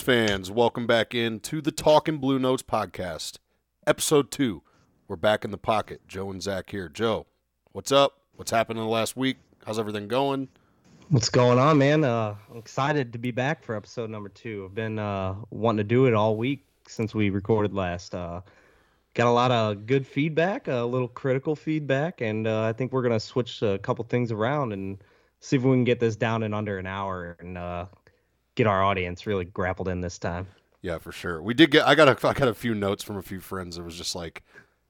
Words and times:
Blues 0.00 0.28
fans, 0.28 0.50
welcome 0.50 0.86
back 0.86 1.14
in 1.14 1.40
to 1.40 1.60
the 1.60 1.70
Talking 1.70 2.18
Blue 2.18 2.38
Notes 2.38 2.62
podcast, 2.62 3.36
episode 3.86 4.30
two. 4.30 4.62
We're 5.06 5.16
back 5.16 5.44
in 5.44 5.50
the 5.50 5.58
pocket. 5.58 6.00
Joe 6.08 6.30
and 6.30 6.42
Zach 6.42 6.70
here. 6.70 6.88
Joe, 6.88 7.26
what's 7.72 7.92
up? 7.92 8.14
What's 8.36 8.50
happened 8.50 8.78
in 8.78 8.84
the 8.86 8.90
last 8.90 9.14
week? 9.14 9.36
How's 9.66 9.78
everything 9.78 10.08
going? 10.08 10.48
What's 11.10 11.28
going 11.28 11.58
on, 11.58 11.76
man? 11.76 12.04
Uh, 12.04 12.34
I'm 12.50 12.56
excited 12.56 13.12
to 13.12 13.18
be 13.18 13.30
back 13.30 13.62
for 13.62 13.76
episode 13.76 14.08
number 14.08 14.30
two. 14.30 14.64
I've 14.64 14.74
been 14.74 14.98
uh, 14.98 15.34
wanting 15.50 15.78
to 15.78 15.84
do 15.84 16.06
it 16.06 16.14
all 16.14 16.34
week 16.34 16.64
since 16.88 17.14
we 17.14 17.28
recorded 17.28 17.74
last. 17.74 18.14
Uh, 18.14 18.40
got 19.12 19.26
a 19.26 19.32
lot 19.32 19.50
of 19.50 19.84
good 19.84 20.06
feedback, 20.06 20.68
a 20.68 20.82
little 20.82 21.08
critical 21.08 21.54
feedback, 21.54 22.22
and 22.22 22.46
uh, 22.46 22.62
I 22.62 22.72
think 22.72 22.92
we're 22.92 23.02
gonna 23.02 23.20
switch 23.20 23.60
a 23.60 23.78
couple 23.78 24.04
things 24.06 24.32
around 24.32 24.72
and 24.72 24.96
see 25.40 25.56
if 25.56 25.62
we 25.62 25.72
can 25.72 25.84
get 25.84 26.00
this 26.00 26.16
down 26.16 26.42
in 26.42 26.54
under 26.54 26.78
an 26.78 26.86
hour 26.86 27.36
and 27.40 27.58
uh, 27.58 27.84
get 28.54 28.66
our 28.66 28.82
audience 28.82 29.26
really 29.26 29.44
grappled 29.44 29.88
in 29.88 30.00
this 30.00 30.18
time. 30.18 30.46
Yeah, 30.82 30.98
for 30.98 31.12
sure. 31.12 31.42
We 31.42 31.54
did 31.54 31.70
get. 31.70 31.86
I 31.86 31.94
got 31.94 32.08
a. 32.08 32.28
I 32.28 32.32
got 32.32 32.48
a 32.48 32.54
few 32.54 32.74
notes 32.74 33.02
from 33.02 33.16
a 33.16 33.22
few 33.22 33.40
friends. 33.40 33.76
It 33.76 33.82
was 33.82 33.96
just 33.96 34.14
like, 34.14 34.42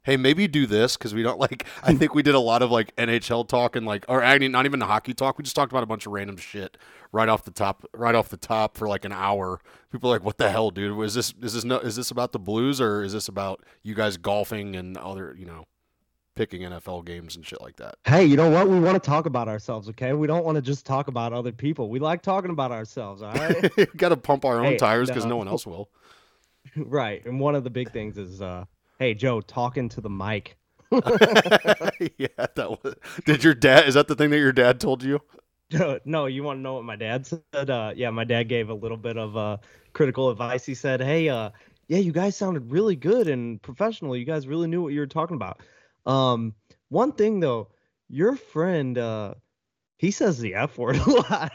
hey, 0.03 0.17
maybe 0.17 0.47
do 0.47 0.67
this 0.67 0.97
because 0.97 1.15
we 1.15 1.23
don't 1.23 1.39
like. 1.39 1.67
I 1.83 1.95
think 1.95 2.15
we 2.15 2.23
did 2.23 2.35
a 2.35 2.41
lot 2.41 2.63
of 2.63 2.71
like 2.71 2.95
NHL 2.97 3.49
talk 3.49 3.77
and 3.77 3.87
like, 3.87 4.05
or 4.09 4.23
actually 4.23 4.49
not 4.49 4.67
even 4.67 4.81
hockey 4.81 5.15
talk. 5.15 5.39
We 5.39 5.45
just 5.45 5.57
talked 5.57 5.73
about 5.73 5.83
a 5.83 5.87
bunch 5.87 6.07
of 6.07 6.13
random 6.13 6.37
shit 6.37 6.77
right 7.13 7.29
off 7.29 7.45
the 7.45 7.51
top, 7.51 7.85
right 7.93 8.15
off 8.15 8.29
the 8.29 8.37
top 8.37 8.77
for 8.77 8.89
like 8.89 9.05
an 9.05 9.13
hour. 9.13 9.61
People 9.91 10.11
are 10.11 10.15
like, 10.15 10.25
what 10.25 10.39
the 10.39 10.51
hell, 10.51 10.71
dude? 10.71 10.99
Is 11.05 11.15
this 11.15 11.35
is 11.43 11.55
this 11.55 11.65
no? 11.65 11.79
Is 11.79 11.97
this 11.97 12.11
about 12.11 12.33
the 12.33 12.39
Blues 12.39 12.81
or 12.81 13.03
is 13.03 13.13
this 13.13 13.29
about 13.29 13.65
you 13.83 13.95
guys 13.95 14.17
golfing 14.17 14.77
and 14.77 14.97
other 14.97 15.35
you 15.39 15.47
know? 15.47 15.65
Picking 16.41 16.63
NFL 16.63 17.05
games 17.05 17.37
and 17.37 17.47
shit 17.47 17.61
like 17.61 17.77
that. 17.77 17.97
Hey, 18.07 18.25
you 18.25 18.35
know 18.35 18.49
what? 18.49 18.67
We 18.67 18.81
want 18.81 18.95
to 18.95 19.07
talk 19.07 19.27
about 19.27 19.47
ourselves, 19.47 19.91
okay? 19.91 20.15
We 20.15 20.27
don't 20.27 20.43
want 20.43 20.57
to 20.57 20.63
just 20.63 20.87
talk 20.87 21.09
about 21.09 21.35
other 21.35 21.53
people. 21.53 21.91
We 21.91 21.99
like 21.99 22.23
talking 22.23 22.51
about 22.51 22.73
ourselves, 22.73 23.21
all 23.21 23.31
right? 23.31 23.71
Got 23.99 24.09
to 24.09 24.17
pump 24.17 24.47
our 24.47 24.61
own 24.61 24.73
hey, 24.73 24.77
tires 24.79 25.11
because 25.11 25.27
no, 25.27 25.33
no 25.33 25.37
one 25.37 25.49
else 25.49 25.67
will. 25.67 25.91
right. 26.77 27.23
And 27.27 27.39
one 27.39 27.55
of 27.55 27.63
the 27.63 27.69
big 27.69 27.93
things 27.93 28.17
is 28.17 28.41
uh 28.41 28.65
hey 28.99 29.13
Joe, 29.13 29.43
talking 29.43 29.91
to 29.91 30.01
the 30.01 30.09
mic. 30.09 30.57
yeah, 30.91 32.29
that 32.39 32.79
was 32.83 32.95
Did 33.27 33.45
your 33.45 33.53
dad 33.53 33.87
is 33.87 33.93
that 33.93 34.09
the 34.09 34.15
thing 34.15 34.31
that 34.31 34.39
your 34.39 34.53
dad 34.53 34.81
told 34.81 35.03
you? 35.03 35.21
no, 36.07 36.25
you 36.25 36.43
want 36.43 36.57
to 36.57 36.63
know 36.63 36.73
what 36.73 36.85
my 36.85 36.97
dad 36.97 37.27
said? 37.27 37.69
Uh, 37.69 37.93
yeah, 37.95 38.09
my 38.09 38.25
dad 38.25 38.45
gave 38.45 38.71
a 38.71 38.75
little 38.75 38.97
bit 38.97 39.19
of 39.19 39.37
uh, 39.37 39.59
critical 39.93 40.31
advice. 40.31 40.65
He 40.65 40.75
said, 40.75 41.01
"Hey, 41.01 41.29
uh, 41.29 41.51
yeah, 41.87 41.99
you 41.99 42.13
guys 42.13 42.35
sounded 42.35 42.73
really 42.73 42.97
good 42.97 43.29
and 43.29 43.61
professional. 43.63 44.17
You 44.17 44.25
guys 44.25 44.49
really 44.49 44.69
knew 44.69 44.83
what 44.83 44.95
you 44.95 45.01
were 45.01 45.07
talking 45.07 45.37
about." 45.37 45.61
Um, 46.07 46.55
one 46.89 47.13
thing 47.13 47.41
though, 47.41 47.69
your 48.09 48.37
friend, 48.37 48.97
uh, 48.99 49.35
he 49.97 50.11
says 50.11 50.39
the 50.39 50.55
F 50.55 50.79
word 50.79 50.97
a 50.97 51.11
lot. 51.31 51.53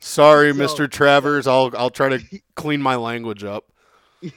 Sorry, 0.00 0.52
so, 0.52 0.58
Mr. 0.58 0.90
Travers. 0.90 1.46
I'll 1.46 1.70
I'll 1.76 1.90
try 1.90 2.10
to 2.10 2.40
clean 2.54 2.80
my 2.82 2.96
language 2.96 3.44
up. 3.44 3.72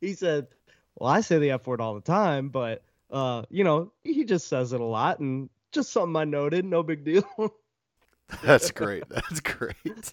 He 0.00 0.12
said, 0.12 0.48
"Well, 0.96 1.10
I 1.10 1.22
say 1.22 1.38
the 1.38 1.52
F 1.52 1.66
word 1.66 1.80
all 1.80 1.94
the 1.94 2.02
time, 2.02 2.50
but 2.50 2.82
uh, 3.10 3.44
you 3.48 3.64
know, 3.64 3.90
he 4.02 4.24
just 4.24 4.48
says 4.48 4.74
it 4.74 4.80
a 4.82 4.84
lot, 4.84 5.18
and 5.18 5.48
just 5.72 5.92
something 5.92 6.14
I 6.14 6.24
noted. 6.24 6.66
No 6.66 6.82
big 6.82 7.04
deal." 7.04 7.24
That's 8.42 8.70
great. 8.70 9.08
That's 9.08 9.40
great. 9.40 10.12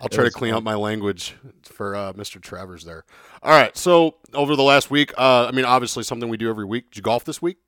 I'll 0.00 0.08
try 0.08 0.24
to 0.24 0.30
clean 0.30 0.52
fun. 0.52 0.58
up 0.58 0.64
my 0.64 0.74
language 0.74 1.34
for 1.62 1.94
uh, 1.94 2.12
Mr. 2.14 2.40
Travers 2.40 2.84
there. 2.84 3.04
All 3.42 3.52
right. 3.52 3.76
So 3.76 4.16
over 4.34 4.56
the 4.56 4.62
last 4.62 4.90
week, 4.90 5.12
uh, 5.18 5.46
I 5.46 5.52
mean, 5.52 5.64
obviously 5.64 6.02
something 6.02 6.28
we 6.28 6.36
do 6.36 6.50
every 6.50 6.64
week. 6.64 6.90
Did 6.90 6.98
you 6.98 7.02
golf 7.02 7.24
this 7.24 7.40
week? 7.40 7.58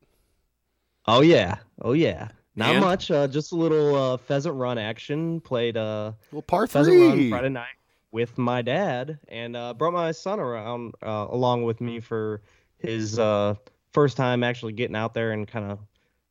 Oh 1.06 1.20
yeah. 1.20 1.56
Oh 1.80 1.92
yeah. 1.92 2.28
Not 2.54 2.70
and? 2.70 2.80
much. 2.80 3.10
Uh, 3.10 3.26
just 3.26 3.52
a 3.52 3.56
little 3.56 3.94
uh, 3.94 4.16
pheasant 4.16 4.54
run 4.56 4.78
action. 4.78 5.40
Played 5.40 5.76
uh, 5.76 6.12
little 6.30 6.42
par 6.42 6.66
three 6.66 7.08
run 7.08 7.30
Friday 7.30 7.48
night 7.48 7.74
with 8.10 8.36
my 8.36 8.60
dad, 8.60 9.18
and 9.28 9.56
uh, 9.56 9.72
brought 9.72 9.94
my 9.94 10.12
son 10.12 10.38
around 10.38 10.94
uh, 11.02 11.26
along 11.30 11.64
with 11.64 11.80
me 11.80 11.98
for 11.98 12.42
his 12.78 13.18
uh, 13.18 13.54
first 13.92 14.16
time 14.16 14.44
actually 14.44 14.72
getting 14.72 14.96
out 14.96 15.14
there 15.14 15.32
and 15.32 15.48
kind 15.48 15.70
of 15.70 15.78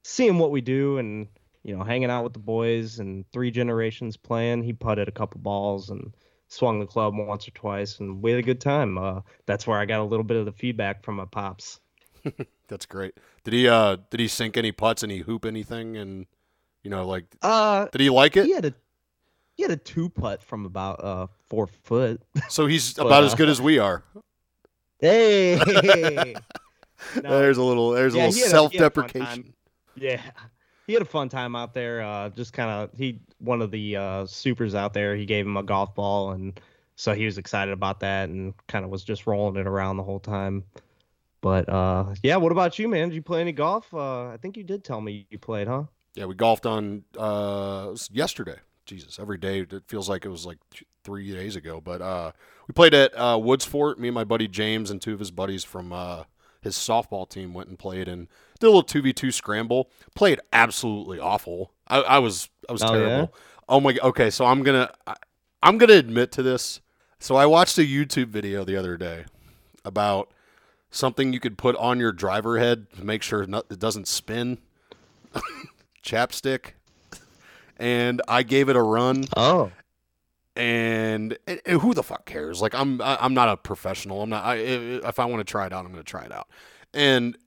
seeing 0.03 0.37
what 0.37 0.51
we 0.51 0.61
do 0.61 0.97
and 0.99 1.27
you 1.63 1.75
know, 1.75 1.83
hanging 1.83 2.09
out 2.09 2.23
with 2.23 2.33
the 2.33 2.39
boys 2.39 2.99
and 2.99 3.25
three 3.31 3.51
generations 3.51 4.17
playing. 4.17 4.63
He 4.63 4.73
putted 4.73 5.07
a 5.07 5.11
couple 5.11 5.39
balls 5.41 5.89
and 5.89 6.13
swung 6.47 6.79
the 6.79 6.85
club 6.85 7.15
once 7.15 7.47
or 7.47 7.51
twice, 7.51 7.99
and 7.99 8.21
we 8.21 8.31
had 8.31 8.39
a 8.39 8.43
good 8.43 8.61
time. 8.61 8.97
Uh, 8.97 9.21
that's 9.45 9.67
where 9.67 9.79
I 9.79 9.85
got 9.85 10.01
a 10.01 10.03
little 10.03 10.23
bit 10.23 10.37
of 10.37 10.45
the 10.45 10.51
feedback 10.51 11.03
from 11.03 11.15
my 11.15 11.25
pops. 11.25 11.79
that's 12.67 12.85
great. 12.85 13.15
Did 13.43 13.53
he 13.53 13.67
uh 13.67 13.97
did 14.09 14.19
he 14.19 14.27
sink 14.27 14.57
any 14.57 14.71
putts 14.71 15.03
and 15.03 15.11
he 15.11 15.19
hoop 15.19 15.45
anything 15.45 15.97
and 15.97 16.27
you 16.83 16.91
know 16.91 17.07
like 17.07 17.25
uh 17.41 17.87
did 17.91 18.01
he 18.01 18.11
like 18.11 18.37
it? 18.37 18.45
He 18.45 18.53
had 18.53 18.65
a 18.65 18.73
he 19.55 19.63
had 19.63 19.71
a 19.71 19.77
two 19.77 20.09
putt 20.09 20.43
from 20.43 20.65
about 20.65 21.03
uh 21.03 21.27
four 21.47 21.67
foot. 21.67 22.21
So 22.49 22.67
he's 22.67 22.93
but, 22.95 23.07
about 23.07 23.23
uh, 23.23 23.27
as 23.27 23.35
good 23.35 23.49
as 23.49 23.59
we 23.59 23.79
are. 23.79 24.03
Hey. 24.99 25.57
no, 27.15 27.39
there's 27.39 27.57
a 27.57 27.63
little 27.63 27.89
there's 27.89 28.13
yeah, 28.13 28.27
a 28.27 28.29
little 28.29 28.49
self 28.49 28.71
deprecation. 28.71 29.53
Yeah 29.95 30.21
he 30.91 30.93
had 30.93 31.01
a 31.01 31.05
fun 31.05 31.29
time 31.29 31.55
out 31.55 31.73
there. 31.73 32.01
Uh, 32.01 32.27
just 32.31 32.51
kind 32.51 32.69
of 32.69 32.89
he 32.97 33.17
one 33.39 33.61
of 33.61 33.71
the 33.71 33.95
uh, 33.95 34.25
supers 34.25 34.75
out 34.75 34.93
there. 34.93 35.15
He 35.15 35.25
gave 35.25 35.45
him 35.45 35.55
a 35.55 35.63
golf 35.63 35.95
ball, 35.95 36.31
and 36.31 36.59
so 36.97 37.13
he 37.13 37.23
was 37.23 37.37
excited 37.37 37.71
about 37.71 38.01
that, 38.01 38.27
and 38.27 38.53
kind 38.67 38.83
of 38.83 38.91
was 38.91 39.05
just 39.05 39.25
rolling 39.25 39.55
it 39.55 39.67
around 39.67 39.95
the 39.95 40.03
whole 40.03 40.19
time. 40.19 40.65
But 41.39 41.69
uh, 41.69 42.13
yeah, 42.23 42.35
what 42.35 42.51
about 42.51 42.77
you, 42.77 42.89
man? 42.89 43.07
Did 43.07 43.15
you 43.15 43.21
play 43.21 43.39
any 43.39 43.53
golf? 43.53 43.93
Uh, 43.93 44.27
I 44.27 44.37
think 44.41 44.57
you 44.57 44.65
did 44.65 44.83
tell 44.83 44.99
me 44.99 45.25
you 45.29 45.39
played, 45.39 45.69
huh? 45.69 45.83
Yeah, 46.13 46.25
we 46.25 46.35
golfed 46.35 46.65
on 46.65 47.05
uh, 47.17 47.95
yesterday. 48.11 48.57
Jesus, 48.85 49.17
every 49.17 49.37
day 49.37 49.61
it 49.61 49.83
feels 49.87 50.09
like 50.09 50.25
it 50.25 50.29
was 50.29 50.45
like 50.45 50.57
three 51.05 51.31
days 51.31 51.55
ago. 51.55 51.79
But 51.79 52.01
uh, 52.01 52.33
we 52.67 52.73
played 52.73 52.93
at 52.93 53.17
uh, 53.17 53.39
Woods 53.41 53.63
Fort. 53.63 53.97
Me 53.97 54.09
and 54.09 54.15
my 54.15 54.25
buddy 54.25 54.49
James 54.49 54.91
and 54.91 55.01
two 55.01 55.13
of 55.13 55.19
his 55.19 55.31
buddies 55.31 55.63
from 55.63 55.93
uh, 55.93 56.25
his 56.61 56.75
softball 56.75 57.29
team 57.29 57.53
went 57.53 57.69
and 57.69 57.79
played 57.79 58.09
and 58.09 58.27
did 58.61 58.73
a 58.73 58.83
two 58.83 59.01
v 59.01 59.13
two 59.13 59.31
scramble. 59.31 59.89
Played 60.15 60.39
absolutely 60.53 61.19
awful. 61.19 61.73
I, 61.87 62.01
I 62.01 62.19
was 62.19 62.49
I 62.69 62.71
was 62.71 62.83
oh, 62.83 62.93
terrible. 62.93 63.09
Yeah? 63.09 63.27
Oh 63.67 63.79
my. 63.81 63.93
God. 63.93 64.07
Okay, 64.09 64.29
so 64.29 64.45
I'm 64.45 64.63
gonna 64.63 64.91
I, 65.05 65.15
I'm 65.61 65.77
gonna 65.77 65.93
admit 65.93 66.31
to 66.33 66.43
this. 66.43 66.79
So 67.19 67.35
I 67.35 67.45
watched 67.45 67.77
a 67.77 67.81
YouTube 67.81 68.27
video 68.27 68.63
the 68.63 68.77
other 68.77 68.97
day 68.97 69.25
about 69.85 70.31
something 70.89 71.33
you 71.33 71.39
could 71.39 71.57
put 71.57 71.75
on 71.75 71.99
your 71.99 72.11
driver 72.11 72.57
head 72.57 72.91
to 72.93 73.05
make 73.05 73.21
sure 73.21 73.43
it 73.43 73.79
doesn't 73.79 74.07
spin. 74.07 74.57
Chapstick. 76.03 76.71
And 77.77 78.21
I 78.27 78.43
gave 78.43 78.69
it 78.69 78.75
a 78.75 78.81
run. 78.81 79.25
Oh 79.35 79.71
and, 80.55 81.37
and, 81.47 81.81
who 81.81 81.93
the 81.93 82.03
fuck 82.03 82.25
cares? 82.25 82.61
Like 82.61 82.75
I'm 82.75 83.01
I, 83.01 83.13
am 83.13 83.17
i 83.21 83.25
am 83.25 83.33
not 83.33 83.49
a 83.49 83.57
professional. 83.57 84.21
I'm 84.21 84.29
not. 84.29 84.43
I, 84.43 84.55
if 84.55 85.19
I 85.19 85.25
want 85.25 85.39
to 85.39 85.49
try 85.49 85.65
it 85.65 85.73
out, 85.73 85.85
I'm 85.85 85.91
going 85.91 86.03
to 86.03 86.09
try 86.09 86.23
it 86.23 86.31
out. 86.31 86.49
And 86.93 87.37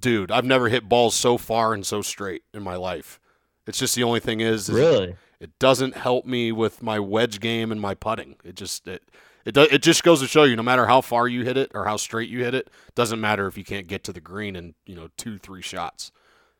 dude, 0.00 0.30
I've 0.30 0.44
never 0.44 0.68
hit 0.68 0.88
balls 0.88 1.14
so 1.14 1.38
far 1.38 1.74
and 1.74 1.84
so 1.84 2.02
straight 2.02 2.42
in 2.54 2.62
my 2.62 2.76
life. 2.76 3.20
It's 3.66 3.78
just 3.78 3.94
the 3.94 4.04
only 4.04 4.20
thing 4.20 4.40
is, 4.40 4.68
is 4.68 4.74
really 4.74 5.08
it, 5.08 5.18
it, 5.40 5.58
doesn't 5.58 5.96
help 5.96 6.24
me 6.24 6.52
with 6.52 6.82
my 6.82 7.00
wedge 7.00 7.40
game 7.40 7.72
and 7.72 7.80
my 7.80 7.94
putting. 7.94 8.36
It 8.44 8.54
just 8.54 8.86
it 8.86 9.02
it 9.44 9.54
does, 9.54 9.68
it 9.70 9.82
just 9.82 10.02
goes 10.02 10.20
to 10.20 10.26
show 10.26 10.44
you 10.44 10.56
no 10.56 10.62
matter 10.62 10.86
how 10.86 11.00
far 11.00 11.26
you 11.26 11.44
hit 11.44 11.56
it 11.56 11.72
or 11.74 11.84
how 11.84 11.96
straight 11.96 12.28
you 12.28 12.44
hit 12.44 12.54
it, 12.54 12.70
doesn't 12.94 13.20
matter 13.20 13.46
if 13.46 13.58
you 13.58 13.64
can't 13.64 13.86
get 13.86 14.04
to 14.04 14.12
the 14.12 14.20
green 14.20 14.56
in 14.56 14.74
you 14.86 14.94
know 14.94 15.08
two 15.16 15.38
three 15.38 15.62
shots. 15.62 16.12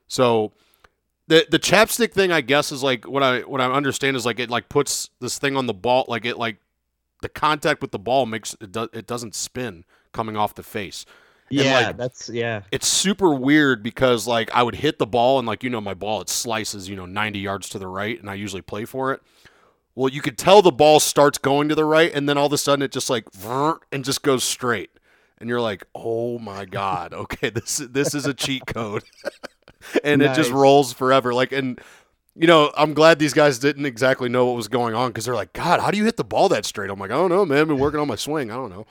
So 0.08 0.52
the 1.28 1.46
the 1.50 1.58
chapstick 1.58 2.12
thing, 2.12 2.32
I 2.32 2.40
guess, 2.40 2.72
is 2.72 2.82
like 2.82 3.06
what 3.06 3.22
I 3.22 3.40
what 3.40 3.61
I 3.61 3.70
understand 3.70 4.16
is 4.16 4.26
like 4.26 4.40
it 4.40 4.50
like 4.50 4.69
puts 4.69 5.11
this 5.20 5.38
thing 5.38 5.56
on 5.56 5.66
the 5.66 5.75
ball, 5.75 6.05
like 6.08 6.25
it 6.25 6.38
like 6.38 6.58
the 7.22 7.28
contact 7.28 7.82
with 7.82 7.93
the 7.93 7.99
ball 7.99 8.26
makes 8.26 8.55
it 8.61 8.72
do, 8.72 8.88
it 8.93 9.06
doesn't 9.06 9.34
spin 9.34 9.84
coming 10.12 10.37
off 10.37 10.55
the 10.55 10.62
face. 10.62 11.05
Yeah, 11.48 11.88
like, 11.88 11.96
that's 11.96 12.28
yeah. 12.28 12.62
It's 12.72 12.88
super 12.88 13.32
weird 13.34 13.82
because 13.82 14.26
like 14.26 14.50
I 14.54 14.62
would 14.62 14.75
hit 14.75 14.98
the 14.98 15.06
ball 15.06 15.38
and 15.38 15.46
like 15.46 15.62
you 15.62 15.70
know 15.70 15.81
my 15.81 15.94
ball 15.94 16.20
it 16.20 16.28
slices 16.28 16.88
you 16.88 16.96
know 16.96 17.06
90 17.06 17.38
yards 17.38 17.69
to 17.70 17.78
the 17.78 17.87
right 17.87 18.19
and 18.19 18.28
I 18.28 18.34
usually 18.34 18.62
play 18.62 18.84
for 18.84 19.12
it. 19.12 19.22
Well, 19.94 20.10
you 20.10 20.20
could 20.20 20.37
tell 20.37 20.60
the 20.60 20.72
ball 20.72 21.00
starts 21.00 21.38
going 21.38 21.69
to 21.69 21.75
the 21.75 21.84
right 21.84 22.12
and 22.12 22.28
then 22.28 22.37
all 22.37 22.46
of 22.46 22.52
a 22.52 22.58
sudden 22.58 22.82
it 22.82 22.93
just 22.93 23.08
like 23.08 23.26
and 23.93 24.04
just 24.04 24.22
goes 24.22 24.44
straight. 24.44 24.90
And 25.38 25.50
you're 25.50 25.60
like, 25.60 25.87
"Oh 25.94 26.38
my 26.38 26.64
god. 26.64 27.12
Okay, 27.26 27.50
this 27.50 27.76
this 27.76 28.14
is 28.14 28.26
a 28.26 28.32
cheat 28.32 28.66
code." 28.66 29.04
and 30.04 30.22
nice. 30.22 30.37
it 30.37 30.40
just 30.40 30.50
rolls 30.50 30.92
forever. 30.92 31.34
Like, 31.34 31.52
and 31.52 31.81
you 32.34 32.46
know, 32.46 32.72
I'm 32.76 32.94
glad 32.94 33.19
these 33.19 33.32
guys 33.32 33.58
didn't 33.58 33.87
exactly 33.87 34.28
know 34.28 34.46
what 34.46 34.56
was 34.56 34.69
going 34.69 34.94
on 34.94 35.10
because 35.10 35.25
they're 35.25 35.34
like, 35.34 35.52
God, 35.52 35.81
how 35.81 35.90
do 35.90 35.96
you 35.96 36.04
hit 36.04 36.16
the 36.16 36.25
ball 36.25 36.49
that 36.50 36.64
straight? 36.64 36.90
I'm 36.90 36.99
like, 36.99 37.10
I 37.10 37.14
don't 37.14 37.31
know, 37.31 37.46
man. 37.46 37.58
I've 37.58 37.69
been 37.69 37.78
working 37.78 38.00
on 38.00 38.08
my 38.08 38.16
swing. 38.16 38.50
I 38.50 38.54
don't 38.54 38.70
know. 38.70 38.87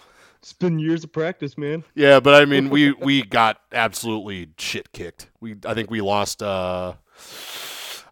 It's 0.46 0.54
been 0.54 0.78
years 0.78 1.04
of 1.04 1.12
practice, 1.12 1.58
man. 1.58 1.84
Yeah, 1.96 2.20
but 2.20 2.40
I 2.40 2.46
mean, 2.46 2.70
we 2.70 2.92
we 2.92 3.24
got 3.24 3.62
absolutely 3.72 4.50
shit 4.60 4.92
kicked. 4.92 5.28
We 5.40 5.56
I 5.66 5.74
think 5.74 5.90
we 5.90 6.02
lost. 6.02 6.44
uh 6.44 6.94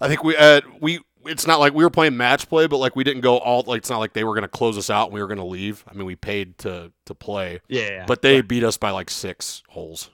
I 0.02 0.08
think 0.08 0.24
we 0.24 0.36
uh, 0.36 0.62
we 0.82 1.02
it's 1.28 1.46
not 1.46 1.60
like 1.60 1.76
we 1.76 1.84
were 1.84 1.92
playing 1.92 2.18
match 2.18 2.50
play, 2.50 2.66
but 2.66 2.78
like 2.78 2.96
we 2.96 3.04
didn't 3.04 3.22
go 3.22 3.38
all 3.38 3.62
like 3.68 3.78
it's 3.78 3.90
not 3.92 4.00
like 4.00 4.14
they 4.14 4.24
were 4.24 4.34
going 4.34 4.42
to 4.42 4.48
close 4.48 4.80
us 4.80 4.90
out 4.90 5.10
and 5.10 5.14
we 5.14 5.22
were 5.22 5.28
going 5.28 5.38
to 5.38 5.46
leave. 5.46 5.86
I 5.88 5.94
mean, 5.94 6.08
we 6.08 6.16
paid 6.16 6.58
to 6.60 6.92
to 7.06 7.14
play. 7.14 7.62
Yeah. 7.68 8.06
But 8.08 8.24
they 8.24 8.42
beat 8.42 8.64
us 8.64 8.78
by 8.78 8.90
like 8.90 9.12
six 9.12 9.62
holes. 9.68 10.10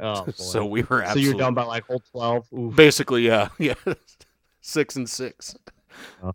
Oh, 0.00 0.24
boy. 0.24 0.32
so 0.34 0.66
we 0.66 0.82
were 0.82 1.06
so 1.06 1.20
you're 1.20 1.34
done 1.34 1.54
by 1.54 1.62
like 1.62 1.86
hole 1.86 2.02
twelve. 2.10 2.48
Basically, 2.74 3.28
yeah, 3.28 3.50
yeah, 3.60 3.74
six 4.60 4.96
and 4.96 5.08
six. 5.08 5.54
Oh. 6.20 6.32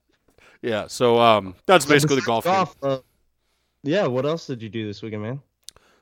yeah. 0.62 0.88
So 0.88 1.20
um, 1.20 1.56
that's 1.66 1.86
basically 1.86 2.16
the 2.16 2.22
golf. 2.22 2.46
Game. 2.46 2.54
Golf. 2.54 3.04
Yeah. 3.86 4.08
What 4.08 4.26
else 4.26 4.48
did 4.48 4.62
you 4.62 4.70
do 4.70 4.86
this 4.86 5.02
weekend, 5.02 5.24
man? 5.24 5.42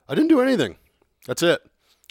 I 0.08 0.16
didn't 0.16 0.30
do 0.30 0.42
anything. 0.42 0.78
That's 1.28 1.44
it. 1.44 1.62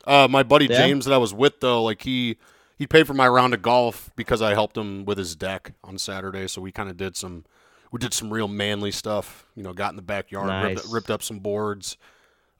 Uh, 0.06 0.28
my 0.28 0.42
buddy 0.42 0.66
Yeah? 0.66 0.78
James 0.78 1.04
that 1.04 1.14
I 1.14 1.18
was 1.18 1.34
with 1.34 1.60
though, 1.60 1.82
like 1.82 2.02
he 2.02 2.38
he 2.76 2.86
paid 2.86 3.06
for 3.06 3.14
my 3.14 3.28
round 3.28 3.54
of 3.54 3.62
golf 3.62 4.10
because 4.16 4.42
I 4.42 4.54
helped 4.54 4.76
him 4.76 5.04
with 5.04 5.18
his 5.18 5.36
deck 5.36 5.72
on 5.84 5.98
Saturday. 5.98 6.48
So 6.48 6.60
we 6.60 6.72
kind 6.72 6.88
of 6.88 6.96
did 6.96 7.16
some 7.16 7.44
we 7.90 7.98
did 7.98 8.14
some 8.14 8.32
real 8.32 8.48
manly 8.48 8.90
stuff. 8.90 9.46
You 9.54 9.62
know, 9.62 9.72
got 9.72 9.90
in 9.90 9.96
the 9.96 10.02
backyard, 10.02 10.48
ripped, 10.64 10.86
ripped 10.90 11.10
up 11.10 11.22
some 11.22 11.38
boards. 11.38 11.96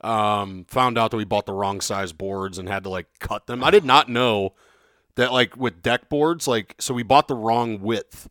Um, 0.02 0.64
found 0.68 0.98
out 0.98 1.12
that 1.12 1.16
we 1.16 1.24
bought 1.24 1.46
the 1.46 1.52
wrong 1.52 1.80
size 1.80 2.12
boards 2.12 2.58
and 2.58 2.68
had 2.68 2.84
to 2.84 2.90
like 2.90 3.06
cut 3.20 3.46
them. 3.46 3.62
I 3.62 3.70
did 3.70 3.84
not 3.84 4.08
know 4.08 4.54
that 5.14 5.32
like 5.32 5.56
with 5.56 5.82
deck 5.82 6.08
boards, 6.08 6.46
like 6.46 6.74
so 6.78 6.92
we 6.92 7.02
bought 7.02 7.28
the 7.28 7.34
wrong 7.34 7.80
width 7.80 8.28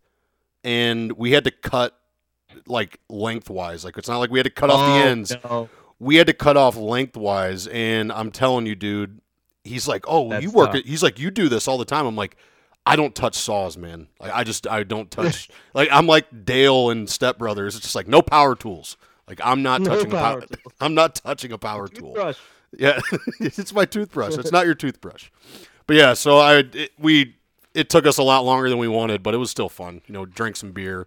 and 0.64 1.14
we 1.14 1.32
had 1.32 1.44
to 1.46 1.52
cut 1.52 1.98
like 2.68 3.00
lengthwise. 3.10 3.84
Like 3.86 3.98
it's 3.98 4.08
not 4.10 4.18
like 4.20 4.30
we 4.32 4.40
had 4.40 4.46
to 4.46 4.50
cut 4.52 4.70
off 4.70 4.80
the 4.80 4.94
Oh, 5.04 5.08
ends 5.10 5.36
no. 5.44 5.70
we 6.00 6.16
had 6.16 6.28
to 6.28 6.34
cut 6.34 6.58
off 6.58 6.76
lengthwise 6.76 7.68
and 7.68 8.12
i'm 8.12 8.32
telling 8.32 8.66
you 8.66 8.76
dude 8.76 9.20
he's 9.64 9.88
like 9.88 10.04
oh 10.08 10.30
That's 10.30 10.44
you 10.44 10.50
work 10.52 10.68
tough. 10.70 10.76
it 10.78 10.86
he's 10.88 11.04
like 11.04 11.20
you 11.20 11.30
do 11.32 11.48
this 11.50 11.68
all 11.68 11.78
the 11.78 11.86
time 11.86 12.06
i'm 12.08 12.16
like 12.16 12.36
i 12.88 12.96
don't 12.96 13.14
touch 13.14 13.36
saws 13.36 13.78
man 13.78 14.08
like 14.20 14.32
i 14.34 14.44
just 14.44 14.66
i 14.68 14.82
don't 14.84 15.12
touch 15.20 15.50
like 15.76 15.90
i'm 15.92 16.08
like 16.08 16.26
dale 16.46 16.90
and 16.90 17.08
step 17.10 17.38
brothers 17.38 17.76
it's 17.76 17.84
just 17.84 17.96
like 17.96 18.08
no 18.08 18.22
power 18.24 18.56
tools 18.56 18.98
like 19.28 19.40
i'm 19.44 19.62
not 19.62 19.82
No 19.82 19.90
touching 19.92 20.12
a 20.12 20.16
power 20.16 20.40
power 20.40 20.42
tool. 20.42 20.72
i'm 20.82 20.96
not 20.96 21.16
touching 21.16 21.52
a 21.52 21.58
power 21.60 21.88
tool 21.88 22.34
yeah, 22.80 23.00
it's 23.42 23.74
my 23.74 23.84
toothbrush. 23.84 24.38
It's 24.38 24.52
not 24.54 24.66
your 24.66 24.76
toothbrush. 24.76 25.30
But 25.88 25.98
yeah, 25.98 26.14
so 26.14 26.38
I 26.38 26.60
it, 26.60 26.92
we 26.98 27.36
it 27.74 27.90
took 27.90 28.06
us 28.06 28.18
a 28.18 28.24
lot 28.24 28.46
longer 28.46 28.70
than 28.70 28.78
we 28.78 28.88
wanted, 28.88 29.22
but 29.22 29.34
it 29.34 29.38
was 29.38 29.52
still 29.52 29.68
fun. 29.68 30.02
You 30.08 30.14
know, 30.14 30.26
drink 30.26 30.56
some 30.56 30.72
beer, 30.72 31.06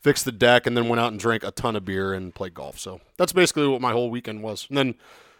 fix 0.00 0.22
the 0.22 0.32
deck, 0.32 0.66
and 0.66 0.76
then 0.76 0.88
went 0.88 1.00
out 1.00 1.10
and 1.12 1.20
drank 1.20 1.42
a 1.44 1.50
ton 1.50 1.76
of 1.76 1.84
beer 1.84 2.12
and 2.12 2.34
played 2.34 2.54
golf. 2.54 2.78
So 2.78 3.00
that's 3.16 3.32
basically 3.32 3.66
what 3.66 3.80
my 3.80 3.92
whole 3.92 4.10
weekend 4.10 4.42
was. 4.42 4.66
And 4.68 4.76
then 4.78 4.94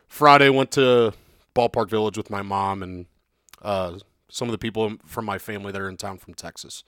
Friday 0.08 0.48
went 0.48 0.70
to 0.72 1.12
Ballpark 1.54 1.90
Village 1.90 2.16
with 2.16 2.30
my 2.30 2.42
mom 2.42 2.82
and 2.82 3.06
uh, 3.62 3.98
some 4.28 4.48
of 4.48 4.52
the 4.52 4.58
people 4.58 4.94
from 5.06 5.24
my 5.24 5.38
family 5.38 5.72
that 5.72 5.80
are 5.80 5.88
in 5.88 5.96
town 5.96 6.18
from 6.18 6.34
Texas. 6.34 6.84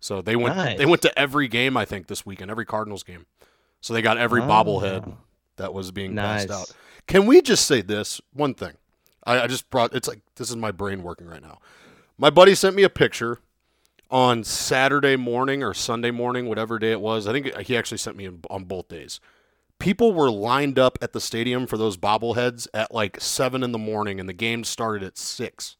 So 0.00 0.20
they 0.22 0.36
went 0.36 0.56
Nice. 0.56 0.78
they 0.78 0.86
went 0.86 1.02
to 1.02 1.18
every 1.18 1.48
game 1.48 1.76
I 1.76 1.84
think 1.84 2.06
this 2.08 2.26
weekend, 2.26 2.50
every 2.50 2.66
Cardinals 2.66 3.02
game. 3.02 3.26
So 3.80 3.94
they 3.94 4.02
got 4.02 4.18
every 4.18 4.40
Oh. 4.42 4.46
bobblehead 4.46 5.14
that 5.56 5.72
was 5.74 5.90
being 5.92 6.14
Nice. 6.14 6.46
passed 6.46 6.72
out. 6.72 6.76
Can 7.06 7.26
we 7.26 7.40
just 7.42 7.66
say 7.66 7.80
this 7.82 8.20
one 8.32 8.54
thing? 8.54 8.74
I, 9.26 9.40
I 9.42 9.46
just 9.46 9.68
brought 9.70 9.94
it's 9.94 10.08
like 10.08 10.20
this 10.36 10.50
is 10.50 10.56
my 10.56 10.70
brain 10.72 11.02
working 11.02 11.26
right 11.26 11.42
now. 11.42 11.58
My 12.18 12.30
buddy 12.30 12.54
sent 12.54 12.76
me 12.76 12.82
a 12.82 12.90
picture 12.90 13.40
on 14.10 14.44
Saturday 14.44 15.16
morning 15.16 15.62
or 15.62 15.74
Sunday 15.74 16.10
morning, 16.10 16.48
whatever 16.48 16.78
day 16.78 16.92
it 16.92 17.00
was. 17.00 17.26
I 17.26 17.32
think 17.32 17.56
he 17.58 17.76
actually 17.76 17.98
sent 17.98 18.16
me 18.16 18.28
on 18.50 18.64
both 18.64 18.88
days. 18.88 19.20
People 19.78 20.12
were 20.14 20.30
lined 20.30 20.78
up 20.78 20.98
at 21.02 21.12
the 21.12 21.20
stadium 21.20 21.66
for 21.66 21.76
those 21.76 21.96
bobbleheads 21.96 22.68
at 22.72 22.94
like 22.94 23.20
seven 23.20 23.62
in 23.62 23.72
the 23.72 23.78
morning, 23.78 24.20
and 24.20 24.28
the 24.28 24.34
game 24.34 24.64
started 24.64 25.02
at 25.02 25.18
six. 25.18 25.76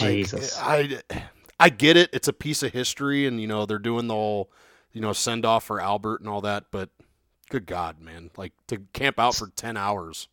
Like, 0.00 0.10
Jesus. 0.10 0.58
I 0.58 1.00
I 1.58 1.68
get 1.68 1.96
it. 1.96 2.10
It's 2.12 2.28
a 2.28 2.32
piece 2.32 2.62
of 2.62 2.72
history, 2.72 3.26
and 3.26 3.40
you 3.40 3.46
know 3.46 3.66
they're 3.66 3.78
doing 3.78 4.06
the 4.06 4.14
whole 4.14 4.50
you 4.92 5.00
know 5.00 5.12
send 5.12 5.44
off 5.44 5.64
for 5.64 5.80
Albert 5.80 6.20
and 6.20 6.28
all 6.28 6.40
that. 6.40 6.64
But 6.70 6.90
good 7.50 7.66
God, 7.66 8.00
man, 8.00 8.30
like 8.36 8.52
to 8.68 8.78
camp 8.92 9.18
out 9.18 9.34
for 9.34 9.48
ten 9.54 9.76
hours. 9.76 10.28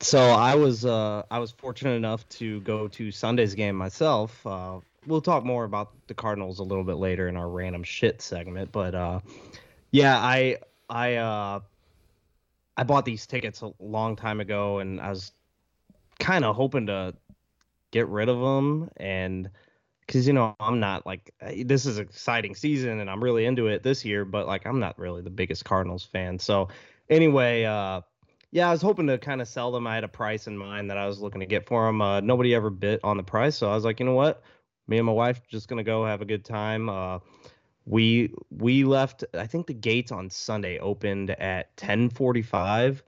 So 0.00 0.18
I 0.20 0.54
was 0.54 0.84
uh 0.84 1.22
I 1.30 1.38
was 1.38 1.50
fortunate 1.50 1.94
enough 1.94 2.28
to 2.30 2.60
go 2.60 2.88
to 2.88 3.10
Sunday's 3.10 3.54
game 3.54 3.74
myself. 3.74 4.46
Uh 4.46 4.80
we'll 5.06 5.20
talk 5.20 5.44
more 5.44 5.64
about 5.64 5.92
the 6.06 6.14
Cardinals 6.14 6.58
a 6.60 6.62
little 6.62 6.84
bit 6.84 6.96
later 6.96 7.28
in 7.28 7.36
our 7.36 7.48
random 7.48 7.82
shit 7.82 8.22
segment, 8.22 8.70
but 8.70 8.94
uh 8.94 9.20
yeah, 9.90 10.16
I 10.18 10.58
I 10.88 11.16
uh 11.16 11.60
I 12.76 12.84
bought 12.84 13.04
these 13.04 13.26
tickets 13.26 13.62
a 13.62 13.72
long 13.80 14.14
time 14.14 14.40
ago 14.40 14.78
and 14.78 15.00
I 15.00 15.10
was 15.10 15.32
kind 16.20 16.44
of 16.44 16.54
hoping 16.54 16.86
to 16.86 17.14
get 17.90 18.06
rid 18.06 18.28
of 18.28 18.38
them 18.38 18.90
and 18.98 19.50
cuz 20.06 20.28
you 20.28 20.32
know, 20.32 20.54
I'm 20.60 20.78
not 20.78 21.06
like 21.06 21.34
this 21.64 21.86
is 21.86 21.98
an 21.98 22.04
exciting 22.04 22.54
season 22.54 23.00
and 23.00 23.10
I'm 23.10 23.22
really 23.22 23.46
into 23.46 23.66
it 23.66 23.82
this 23.82 24.04
year, 24.04 24.24
but 24.24 24.46
like 24.46 24.64
I'm 24.64 24.78
not 24.78 24.96
really 24.96 25.22
the 25.22 25.30
biggest 25.30 25.64
Cardinals 25.64 26.04
fan. 26.04 26.38
So 26.38 26.68
anyway, 27.10 27.64
uh 27.64 28.02
yeah, 28.50 28.68
I 28.68 28.72
was 28.72 28.82
hoping 28.82 29.06
to 29.08 29.18
kind 29.18 29.40
of 29.40 29.48
sell 29.48 29.70
them. 29.70 29.86
I 29.86 29.94
had 29.94 30.04
a 30.04 30.08
price 30.08 30.46
in 30.46 30.56
mind 30.56 30.90
that 30.90 30.96
I 30.96 31.06
was 31.06 31.20
looking 31.20 31.40
to 31.40 31.46
get 31.46 31.66
for 31.66 31.86
them. 31.86 32.00
Uh, 32.00 32.20
nobody 32.20 32.54
ever 32.54 32.70
bit 32.70 33.00
on 33.04 33.16
the 33.16 33.22
price, 33.22 33.56
so 33.56 33.70
I 33.70 33.74
was 33.74 33.84
like, 33.84 34.00
you 34.00 34.06
know 34.06 34.14
what? 34.14 34.42
Me 34.86 34.96
and 34.96 35.06
my 35.06 35.12
wife 35.12 35.40
just 35.48 35.68
gonna 35.68 35.84
go 35.84 36.04
have 36.04 36.22
a 36.22 36.24
good 36.24 36.44
time. 36.44 36.88
Uh, 36.88 37.18
we 37.84 38.32
we 38.50 38.84
left. 38.84 39.24
I 39.34 39.46
think 39.46 39.66
the 39.66 39.74
gates 39.74 40.12
on 40.12 40.30
Sunday 40.30 40.78
opened 40.78 41.30
at 41.30 41.76
10:45. 41.76 43.02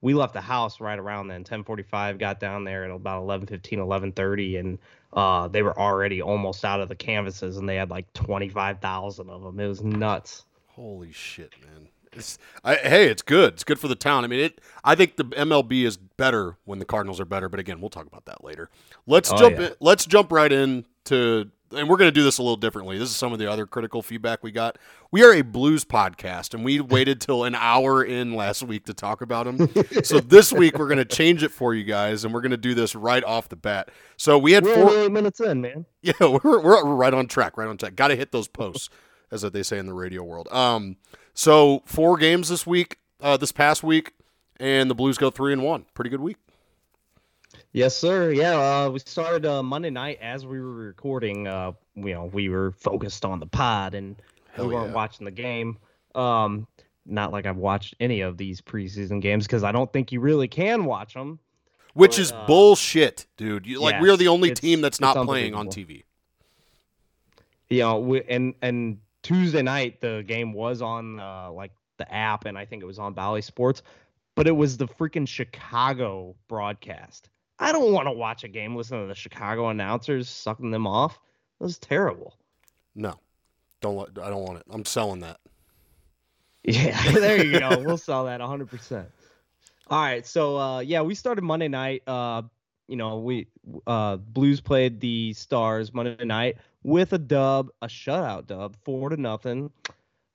We 0.00 0.14
left 0.14 0.32
the 0.32 0.40
house 0.40 0.80
right 0.80 0.98
around 0.98 1.28
then. 1.28 1.44
10:45. 1.44 2.18
Got 2.18 2.40
down 2.40 2.64
there 2.64 2.84
at 2.84 2.90
about 2.90 3.22
11:15, 3.24 3.78
11:30, 3.78 4.58
and 4.58 4.78
uh, 5.12 5.48
they 5.48 5.62
were 5.62 5.78
already 5.78 6.22
almost 6.22 6.64
out 6.64 6.80
of 6.80 6.88
the 6.88 6.96
canvases, 6.96 7.58
and 7.58 7.68
they 7.68 7.76
had 7.76 7.90
like 7.90 8.10
25,000 8.14 9.28
of 9.28 9.42
them. 9.42 9.60
It 9.60 9.68
was 9.68 9.82
nuts. 9.82 10.44
Holy 10.66 11.12
shit, 11.12 11.52
man! 11.60 11.88
It's 12.18 12.38
I, 12.64 12.74
hey, 12.76 13.06
it's 13.08 13.22
good. 13.22 13.54
It's 13.54 13.64
good 13.64 13.78
for 13.78 13.88
the 13.88 13.94
town. 13.96 14.24
I 14.24 14.26
mean, 14.26 14.40
it. 14.40 14.60
I 14.84 14.94
think 14.94 15.16
the 15.16 15.24
MLB 15.24 15.84
is 15.84 15.96
better 15.96 16.56
when 16.64 16.78
the 16.78 16.84
Cardinals 16.84 17.20
are 17.20 17.24
better. 17.24 17.48
But 17.48 17.60
again, 17.60 17.80
we'll 17.80 17.90
talk 17.90 18.06
about 18.06 18.24
that 18.26 18.44
later. 18.44 18.68
Let's 19.06 19.30
Oh, 19.32 19.36
jump. 19.38 19.58
yeah. 19.58 19.66
In, 19.68 19.74
let's 19.80 20.04
jump 20.06 20.32
right 20.32 20.50
in 20.52 20.84
to, 21.04 21.50
and 21.74 21.88
we're 21.88 21.96
going 21.96 22.08
to 22.08 22.12
do 22.14 22.22
this 22.24 22.38
a 22.38 22.42
little 22.42 22.56
differently. 22.56 22.98
This 22.98 23.10
is 23.10 23.16
some 23.16 23.32
of 23.32 23.38
the 23.38 23.50
other 23.50 23.66
critical 23.66 24.02
feedback 24.02 24.42
we 24.42 24.50
got. 24.50 24.78
We 25.10 25.22
are 25.24 25.32
a 25.32 25.42
blues 25.42 25.84
podcast, 25.84 26.52
and 26.54 26.64
we 26.64 26.80
waited 26.80 27.20
till 27.20 27.44
an 27.44 27.54
hour 27.54 28.02
in 28.04 28.34
last 28.34 28.62
week 28.62 28.84
to 28.86 28.94
talk 28.94 29.20
about 29.22 29.44
them. 29.46 29.70
so 30.02 30.18
this 30.20 30.52
week 30.52 30.78
we're 30.78 30.88
going 30.88 30.98
to 30.98 31.04
change 31.04 31.42
it 31.42 31.50
for 31.50 31.74
you 31.74 31.84
guys, 31.84 32.24
and 32.24 32.32
we're 32.34 32.40
going 32.42 32.50
to 32.50 32.56
do 32.58 32.74
this 32.74 32.94
right 32.94 33.22
off 33.24 33.48
the 33.48 33.56
bat. 33.56 33.90
So 34.16 34.38
we 34.38 34.52
had 34.52 34.64
We're 34.64 34.74
four. 34.74 34.98
eight 34.98 35.12
minutes 35.12 35.40
in, 35.40 35.60
man. 35.60 35.86
Yeah, 36.02 36.12
we're, 36.20 36.40
we're, 36.42 36.84
we're 36.84 36.94
right 36.94 37.14
on 37.14 37.26
track, 37.26 37.56
right 37.56 37.68
on 37.68 37.76
track. 37.76 37.94
Got 37.96 38.08
to 38.08 38.16
hit 38.16 38.32
those 38.32 38.48
posts, 38.48 38.88
as 39.30 39.42
they 39.42 39.62
say 39.62 39.78
in 39.78 39.86
the 39.86 39.94
radio 39.94 40.22
world. 40.22 40.48
Um, 40.52 40.96
so 41.38 41.82
four 41.86 42.16
games 42.16 42.48
this 42.48 42.66
week, 42.66 42.98
uh, 43.20 43.36
this 43.36 43.52
past 43.52 43.84
week, 43.84 44.12
and 44.58 44.90
the 44.90 44.94
Blues 44.94 45.18
go 45.18 45.30
three 45.30 45.52
and 45.52 45.62
one. 45.62 45.86
Pretty 45.94 46.10
good 46.10 46.20
week. 46.20 46.36
Yes, 47.70 47.96
sir. 47.96 48.32
Yeah, 48.32 48.56
uh, 48.56 48.90
we 48.90 48.98
started 48.98 49.46
uh, 49.46 49.62
Monday 49.62 49.90
night 49.90 50.18
as 50.20 50.44
we 50.44 50.60
were 50.60 50.72
recording. 50.72 51.46
Uh, 51.46 51.72
you 51.94 52.12
know, 52.12 52.24
we 52.24 52.48
were 52.48 52.72
focused 52.72 53.24
on 53.24 53.38
the 53.38 53.46
pod 53.46 53.94
and 53.94 54.16
Hell 54.50 54.66
we 54.66 54.74
weren't 54.74 54.88
yeah. 54.88 54.94
watching 54.94 55.26
the 55.26 55.30
game. 55.30 55.78
Um, 56.16 56.66
not 57.06 57.30
like 57.30 57.46
I've 57.46 57.56
watched 57.56 57.94
any 58.00 58.22
of 58.22 58.36
these 58.36 58.60
preseason 58.60 59.22
games 59.22 59.46
because 59.46 59.62
I 59.62 59.70
don't 59.70 59.92
think 59.92 60.10
you 60.10 60.18
really 60.18 60.48
can 60.48 60.86
watch 60.86 61.14
them. 61.14 61.38
Which 61.94 62.16
But, 62.16 62.18
is 62.18 62.32
uh, 62.32 62.46
bullshit, 62.46 63.26
dude. 63.36 63.64
You, 63.64 63.80
like 63.80 64.00
we 64.00 64.10
are 64.10 64.16
the 64.16 64.28
only 64.28 64.54
team 64.54 64.80
that's 64.80 65.00
not 65.00 65.24
playing 65.24 65.54
on. 65.54 65.68
TV. 65.68 66.02
You 67.70 67.78
know, 67.80 67.98
we, 68.00 68.24
and 68.24 68.54
and 68.60 68.98
Tuesday 69.22 69.62
night 69.62 70.00
the 70.00 70.24
game 70.26 70.52
was 70.52 70.82
on 70.82 71.20
uh, 71.20 71.50
like 71.50 71.72
the 71.98 72.12
app, 72.12 72.44
and 72.44 72.56
I 72.56 72.64
think 72.64 72.82
it 72.82 72.86
was 72.86 72.98
on 72.98 73.14
Bally 73.14 73.42
Sports, 73.42 73.82
but 74.34 74.46
it 74.46 74.52
was 74.52 74.76
the 74.76 74.86
freaking 74.86 75.26
Chicago 75.26 76.36
broadcast. 76.48 77.28
I 77.58 77.72
don't 77.72 77.92
want 77.92 78.06
to 78.06 78.12
watch 78.12 78.44
a 78.44 78.48
game 78.48 78.76
listening 78.76 79.02
to 79.02 79.08
the 79.08 79.14
Chicago 79.14 79.68
announcers 79.68 80.28
sucking 80.28 80.70
them 80.70 80.86
off. 80.86 81.18
It 81.60 81.64
was 81.64 81.78
terrible. 81.78 82.36
No, 82.94 83.14
don't. 83.80 84.18
I 84.18 84.30
don't 84.30 84.44
want 84.44 84.58
it. 84.58 84.66
I'm 84.70 84.84
selling 84.84 85.20
that. 85.20 85.40
Yeah, 86.64 87.12
there 87.12 87.44
you 87.44 87.58
go. 87.58 87.78
We'll 87.84 87.98
sell 87.98 88.26
that 88.26 88.40
100%. 88.40 89.06
All 89.90 90.00
right, 90.00 90.26
so 90.26 90.58
uh 90.58 90.80
yeah, 90.80 91.00
we 91.00 91.14
started 91.14 91.42
Monday 91.42 91.68
night. 91.68 92.02
Uh 92.06 92.42
you 92.86 92.96
know, 92.96 93.18
we 93.18 93.48
uh 93.86 94.16
Blues 94.16 94.60
played 94.60 95.00
the 95.00 95.32
Stars 95.32 95.92
Monday 95.92 96.24
night 96.24 96.56
with 96.88 97.12
a 97.12 97.18
dub, 97.18 97.70
a 97.82 97.86
shutout 97.86 98.46
dub, 98.46 98.76
4 98.84 99.10
to 99.10 99.16
nothing. 99.16 99.70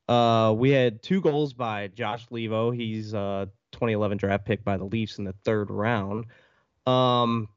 Uh 0.07 0.53
we 0.57 0.69
had 0.69 1.01
two 1.01 1.21
goals 1.21 1.53
by 1.53 1.87
Josh 1.87 2.27
Leivo. 2.27 2.75
He's 2.75 3.13
a 3.13 3.49
2011 3.71 4.17
draft 4.17 4.45
pick 4.45 4.63
by 4.63 4.77
the 4.77 4.83
Leafs 4.83 5.17
in 5.17 5.23
the 5.23 5.35
third 5.43 5.71
round. 5.71 6.25
Um 6.85 7.47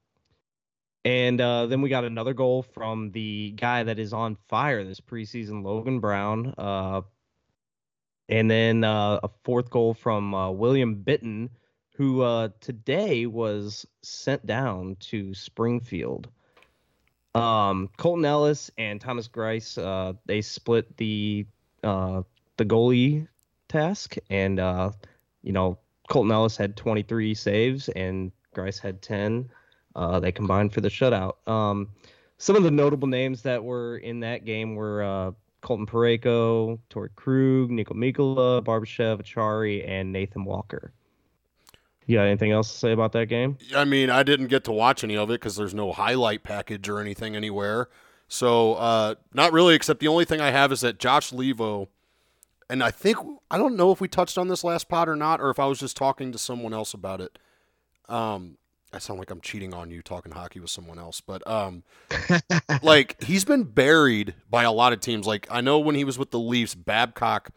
and 1.07 1.41
uh, 1.41 1.67
then 1.67 1.83
we 1.83 1.89
got 1.89 2.03
another 2.03 2.35
goal 2.35 2.63
from 2.63 3.13
the 3.13 3.53
guy 3.53 3.85
that 3.85 4.01
is 4.01 4.13
on 4.13 4.37
fire 4.49 4.83
this 4.83 5.01
preseason, 5.01 5.63
Logan 5.63 6.01
Brown. 6.01 6.53
Uh, 6.59 7.03
and 8.29 8.51
then 8.51 8.83
uh, 8.83 9.21
a 9.23 9.31
fourth 9.45 9.71
goal 9.71 9.95
from 9.95 10.35
uh, 10.35 10.51
William 10.51 10.97
Bitten, 10.97 11.49
who 11.95 12.23
uh, 12.23 12.49
today 12.59 13.27
was 13.27 13.87
sent 14.03 14.45
down 14.47 14.97
to 14.99 15.33
Springfield. 15.33 16.29
Um, 17.37 17.91
Colten 17.99 18.25
Ellis 18.25 18.71
and 18.79 18.99
Thomas 18.99 19.29
Greiss, 19.29 19.77
uh, 19.77 20.15
they 20.25 20.41
split 20.41 20.97
the 20.97 21.47
uh, 21.85 22.23
the 22.57 22.65
goalie 22.65 23.29
task, 23.69 24.17
and 24.31 24.59
uh, 24.59 24.91
you 25.43 25.53
know 25.53 25.79
Colten 26.09 26.33
Ellis 26.33 26.57
had 26.57 26.77
23 26.77 27.35
saves 27.35 27.89
and 27.91 28.33
Greiss 28.55 28.81
had 28.81 29.03
10. 29.03 29.51
Uh, 29.95 30.19
they 30.19 30.33
combined 30.33 30.73
for 30.73 30.81
the 30.81 30.89
shutout. 30.89 31.47
Um, 31.47 31.89
some 32.39 32.57
of 32.57 32.63
the 32.63 32.71
notable 32.71 33.09
names 33.09 33.43
that 33.43 33.63
were 33.63 33.99
in 33.99 34.21
that 34.21 34.47
game 34.47 34.75
were 34.75 35.03
uh, 35.03 35.33
Colton 35.61 35.87
Parayko, 35.87 36.79
Torey 36.89 37.11
Krug, 37.17 37.71
Niko 37.71 37.93
Mikkola, 37.93 38.63
Barbashev, 38.65 39.21
Acciari, 39.21 39.87
and 39.87 40.13
Nathan 40.13 40.45
Walker. 40.45 40.93
You 42.07 42.19
got 42.19 42.27
anything 42.27 42.53
else 42.53 42.73
to 42.73 42.79
say 42.79 42.93
about 42.93 43.13
that 43.13 43.27
game? 43.27 43.59
I 43.75 43.85
mean, 43.85 44.11
I 44.11 44.23
didn't 44.23 44.47
get 44.47 44.65
to 44.65 44.73
watch 44.73 45.03
any 45.03 45.17
of 45.17 45.29
it 45.31 45.35
because 45.35 45.57
there's 45.57 45.75
no 45.75 45.93
highlight 45.93 46.45
package 46.45 46.89
or 46.89 47.01
anything 47.01 47.35
anywhere. 47.35 47.89
So, 48.29 48.75
uh, 48.75 49.17
not 49.35 49.53
really, 49.53 49.75
except 49.75 50.01
the 50.01 50.09
only 50.09 50.25
thing 50.25 50.41
I 50.41 50.51
have 50.51 50.73
is 50.73 50.81
that 50.81 50.99
Josh 50.99 51.33
Leivo, 51.33 51.89
and 52.71 52.83
I 52.83 52.91
think, 52.91 53.19
I 53.51 53.59
don't 53.59 53.77
know 53.77 53.93
if 53.93 54.01
we 54.01 54.09
touched 54.09 54.39
on 54.39 54.49
this 54.49 54.65
last 54.65 54.89
pod 54.89 55.09
or 55.09 55.17
not, 55.17 55.41
or 55.41 55.51
if 55.51 55.59
I 55.59 55.67
was 55.67 55.79
just 55.79 55.97
talking 55.97 56.33
to 56.33 56.39
someone 56.39 56.73
else 56.73 56.95
about 56.95 57.21
it. 57.21 57.39
Um, 58.09 58.59
I 58.93 58.99
sound 58.99 59.19
like 59.19 59.31
I'm 59.31 59.41
cheating 59.41 59.75
on 59.75 59.91
you 59.91 60.01
talking 60.01 60.33
hockey 60.33 60.61
with 60.61 60.71
someone 60.71 60.99
else, 60.99 61.21
but 61.21 61.47
um, 61.47 61.83
like 62.83 63.23
he's 63.23 63.45
been 63.45 63.65
buried 63.65 64.35
by 64.49 64.63
a 64.63 64.73
lot 64.73 64.93
of 64.93 65.01
teams. 65.01 65.27
Like 65.27 65.47
I 65.51 65.61
know 65.61 65.79
when 65.79 65.97
he 65.97 66.05
was 66.05 66.19
with 66.19 66.31
the 66.31 66.39
Leafs, 66.39 66.75
Babcock, 66.75 67.51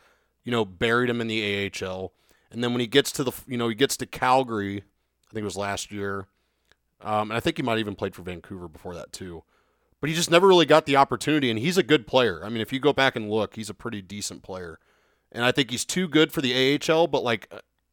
you 0.44 0.52
know, 0.52 0.66
buried 0.66 1.10
him 1.10 1.22
in 1.22 1.28
the 1.28 1.72
AHL, 1.82 2.12
and 2.52 2.64
then 2.64 2.74
when 2.74 2.80
he 2.80 2.88
gets 2.88 3.12
to 3.14 3.24
the, 3.24 3.32
you 3.48 3.58
know, 3.58 3.70
he 3.70 3.76
gets 3.76 3.98
to 3.98 4.06
Calgary, 4.06 4.78
I 4.78 5.34
think 5.34 5.42
it 5.42 5.46
was 5.46 5.58
last 5.58 5.92
year, 5.92 6.28
um, 7.02 7.32
and 7.32 7.38
I 7.38 7.40
think 7.40 7.58
he 7.58 7.64
might 7.64 7.74
have 7.74 7.80
even 7.80 7.96
played 7.96 8.16
for 8.16 8.24
Vancouver 8.24 8.68
before 8.68 8.96
that 8.96 9.12
too, 9.12 9.44
but 10.02 10.10
he 10.10 10.16
just 10.16 10.32
never 10.32 10.48
really 10.48 10.66
got 10.66 10.86
the 10.86 10.96
opportunity. 10.96 11.50
And 11.50 11.60
he's 11.60 11.78
a 11.78 11.84
good 11.84 12.08
player. 12.08 12.44
I 12.44 12.50
mean, 12.50 12.62
if 12.62 12.74
you 12.74 12.80
go 12.80 12.94
back 12.94 13.16
and 13.16 13.30
look, 13.30 13.56
he's 13.56 13.70
a 13.70 13.74
pretty 13.74 14.02
decent 14.02 14.44
player, 14.44 14.80
and 15.32 15.46
I 15.46 15.52
think 15.52 15.72
he's 15.72 15.86
too 15.86 16.08
good 16.08 16.32
for 16.32 16.42
the 16.42 16.80
AHL, 16.90 17.08
but 17.08 17.24
like 17.24 17.52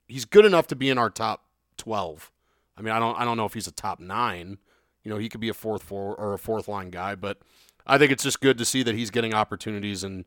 he's 0.08 0.25
good 0.25 0.44
enough 0.44 0.66
to 0.68 0.76
be 0.76 0.90
in 0.90 0.98
our 0.98 1.10
top 1.10 1.44
twelve. 1.76 2.32
I 2.76 2.82
mean, 2.82 2.92
I 2.92 2.98
don't 2.98 3.18
I 3.18 3.25
don't 3.25 3.36
know 3.36 3.46
if 3.46 3.54
he's 3.54 3.66
a 3.66 3.72
top 3.72 4.00
nine. 4.00 4.58
You 5.02 5.10
know, 5.10 5.18
he 5.18 5.28
could 5.28 5.40
be 5.40 5.48
a 5.48 5.54
fourth 5.54 5.82
four 5.82 6.14
or 6.16 6.34
a 6.34 6.38
fourth 6.38 6.66
line 6.66 6.90
guy, 6.90 7.14
but 7.14 7.38
I 7.86 7.98
think 7.98 8.10
it's 8.10 8.25
just 8.25 8.40
good 8.40 8.58
to 8.58 8.64
see 8.64 8.82
that 8.82 8.94
he's 8.94 9.10
getting 9.10 9.34
opportunities. 9.34 10.02
And 10.02 10.25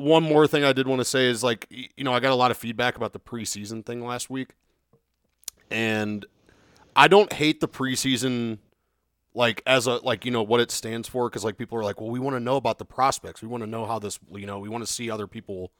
one 0.00 0.22
more 0.22 0.46
thing 0.46 0.64
I 0.64 0.72
did 0.72 0.86
want 0.86 1.00
to 1.00 1.04
say 1.04 1.26
is 1.26 1.42
like, 1.42 1.66
you 1.70 2.04
know, 2.04 2.12
I 2.12 2.20
got 2.20 2.32
a 2.32 2.36
lot 2.36 2.50
of 2.50 2.56
feedback 2.56 2.96
about 2.96 3.12
the 3.12 3.20
preseason 3.20 3.84
thing 3.84 4.04
last 4.04 4.30
week, 4.30 4.54
and 5.70 6.24
I 6.96 7.08
don't 7.08 7.32
hate 7.32 7.60
the 7.60 7.68
preseason 7.68 8.58
like 9.32 9.62
as 9.64 9.86
a 9.86 9.96
like 10.04 10.24
you 10.24 10.30
know 10.30 10.42
what 10.42 10.60
it 10.60 10.72
stands 10.72 11.06
for 11.06 11.28
because 11.28 11.44
like 11.44 11.56
people 11.56 11.78
are 11.78 11.84
like 11.84 12.00
well 12.00 12.10
we 12.10 12.18
want 12.18 12.34
to 12.34 12.40
know 12.40 12.56
about 12.56 12.78
the 12.78 12.84
prospects 12.84 13.40
we 13.40 13.46
want 13.46 13.62
to 13.62 13.66
know 13.68 13.86
how 13.86 13.96
this 13.96 14.18
you 14.32 14.44
know 14.44 14.58
we 14.58 14.68
want 14.68 14.84
to 14.84 14.92
see 14.92 15.08
other 15.08 15.28
people 15.28 15.70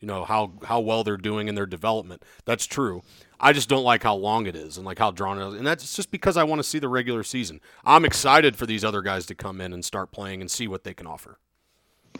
you 0.00 0.08
know 0.08 0.24
how 0.24 0.52
how 0.64 0.80
well 0.80 1.04
they're 1.04 1.18
doing 1.18 1.46
in 1.46 1.54
their 1.54 1.66
development 1.66 2.22
that's 2.46 2.64
true 2.64 3.02
I 3.44 3.52
just 3.52 3.68
don't 3.68 3.84
like 3.84 4.02
how 4.02 4.14
long 4.14 4.46
it 4.46 4.56
is 4.56 4.78
and 4.78 4.86
like 4.86 4.98
how 4.98 5.10
drawn 5.10 5.38
it 5.38 5.46
is. 5.48 5.54
And 5.54 5.66
that's 5.66 5.94
just 5.94 6.10
because 6.10 6.38
I 6.38 6.44
want 6.44 6.60
to 6.60 6.62
see 6.62 6.78
the 6.78 6.88
regular 6.88 7.22
season. 7.22 7.60
I'm 7.84 8.06
excited 8.06 8.56
for 8.56 8.64
these 8.64 8.82
other 8.82 9.02
guys 9.02 9.26
to 9.26 9.34
come 9.34 9.60
in 9.60 9.74
and 9.74 9.84
start 9.84 10.12
playing 10.12 10.40
and 10.40 10.50
see 10.50 10.66
what 10.66 10.82
they 10.82 10.94
can 10.94 11.06
offer. 11.06 11.38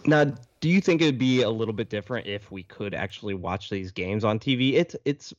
Now, 0.04 0.34
do 0.64 0.70
you 0.70 0.80
think 0.80 1.02
it'd 1.02 1.18
be 1.18 1.42
a 1.42 1.50
little 1.50 1.74
bit 1.74 1.90
different 1.90 2.26
if 2.26 2.50
we 2.50 2.62
could 2.62 2.94
actually 2.94 3.34
watch 3.34 3.68
these 3.68 3.92
games 3.92 4.24
on 4.24 4.38
TV? 4.38 4.72
It's 4.72 4.96
it's 5.04 5.34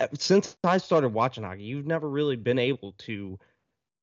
eh, 0.00 0.08
since 0.18 0.56
I 0.64 0.78
started 0.78 1.10
watching 1.10 1.44
hockey, 1.44 1.62
you've 1.62 1.86
never 1.86 2.08
really 2.08 2.34
been 2.34 2.58
able 2.58 2.94
to 2.98 3.38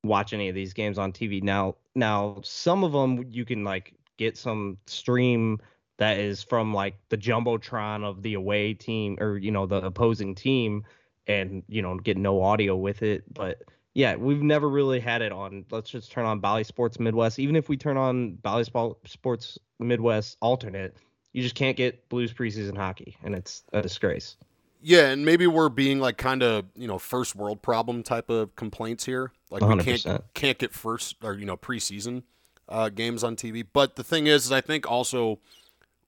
watch 0.02 0.32
any 0.32 0.48
of 0.48 0.54
these 0.54 0.72
games 0.72 0.96
on 0.96 1.12
TV. 1.12 1.42
Now, 1.42 1.76
now 1.94 2.40
some 2.42 2.82
of 2.82 2.92
them 2.92 3.26
you 3.28 3.44
can 3.44 3.62
like 3.62 3.92
get 4.16 4.38
some 4.38 4.78
stream 4.86 5.60
that 5.98 6.18
is 6.18 6.42
from 6.42 6.72
like 6.72 6.94
the 7.10 7.18
jumbotron 7.18 8.02
of 8.02 8.22
the 8.22 8.32
away 8.32 8.72
team 8.72 9.18
or 9.20 9.36
you 9.36 9.50
know 9.50 9.66
the 9.66 9.84
opposing 9.84 10.34
team 10.34 10.82
and 11.26 11.62
you 11.68 11.82
know 11.82 11.98
get 11.98 12.16
no 12.16 12.42
audio 12.42 12.74
with 12.74 13.02
it 13.02 13.22
but 13.34 13.64
yeah 13.94 14.16
we've 14.16 14.42
never 14.42 14.68
really 14.68 15.00
had 15.00 15.22
it 15.22 15.32
on 15.32 15.64
let's 15.70 15.90
just 15.90 16.10
turn 16.10 16.24
on 16.24 16.40
bally 16.40 16.64
sports 16.64 16.98
midwest 16.98 17.38
even 17.38 17.56
if 17.56 17.68
we 17.68 17.76
turn 17.76 17.96
on 17.96 18.32
bally 18.36 18.64
sports 18.64 19.58
midwest 19.78 20.36
alternate 20.40 20.96
you 21.32 21.42
just 21.42 21.54
can't 21.54 21.76
get 21.76 22.08
blues 22.08 22.32
preseason 22.32 22.76
hockey 22.76 23.16
and 23.22 23.34
it's 23.34 23.64
a 23.72 23.82
disgrace 23.82 24.36
yeah 24.80 25.10
and 25.10 25.24
maybe 25.24 25.46
we're 25.46 25.68
being 25.68 26.00
like 26.00 26.16
kind 26.16 26.42
of 26.42 26.64
you 26.76 26.88
know 26.88 26.98
first 26.98 27.34
world 27.34 27.62
problem 27.62 28.02
type 28.02 28.30
of 28.30 28.54
complaints 28.56 29.04
here 29.04 29.32
like 29.50 29.62
100%. 29.62 29.76
we 29.76 29.84
can't 29.84 30.24
can't 30.34 30.58
get 30.58 30.72
first 30.72 31.16
or 31.22 31.34
you 31.34 31.44
know 31.44 31.56
preseason 31.56 32.22
uh, 32.68 32.88
games 32.88 33.22
on 33.22 33.36
tv 33.36 33.64
but 33.72 33.96
the 33.96 34.04
thing 34.04 34.26
is, 34.26 34.46
is 34.46 34.52
i 34.52 34.60
think 34.60 34.90
also 34.90 35.38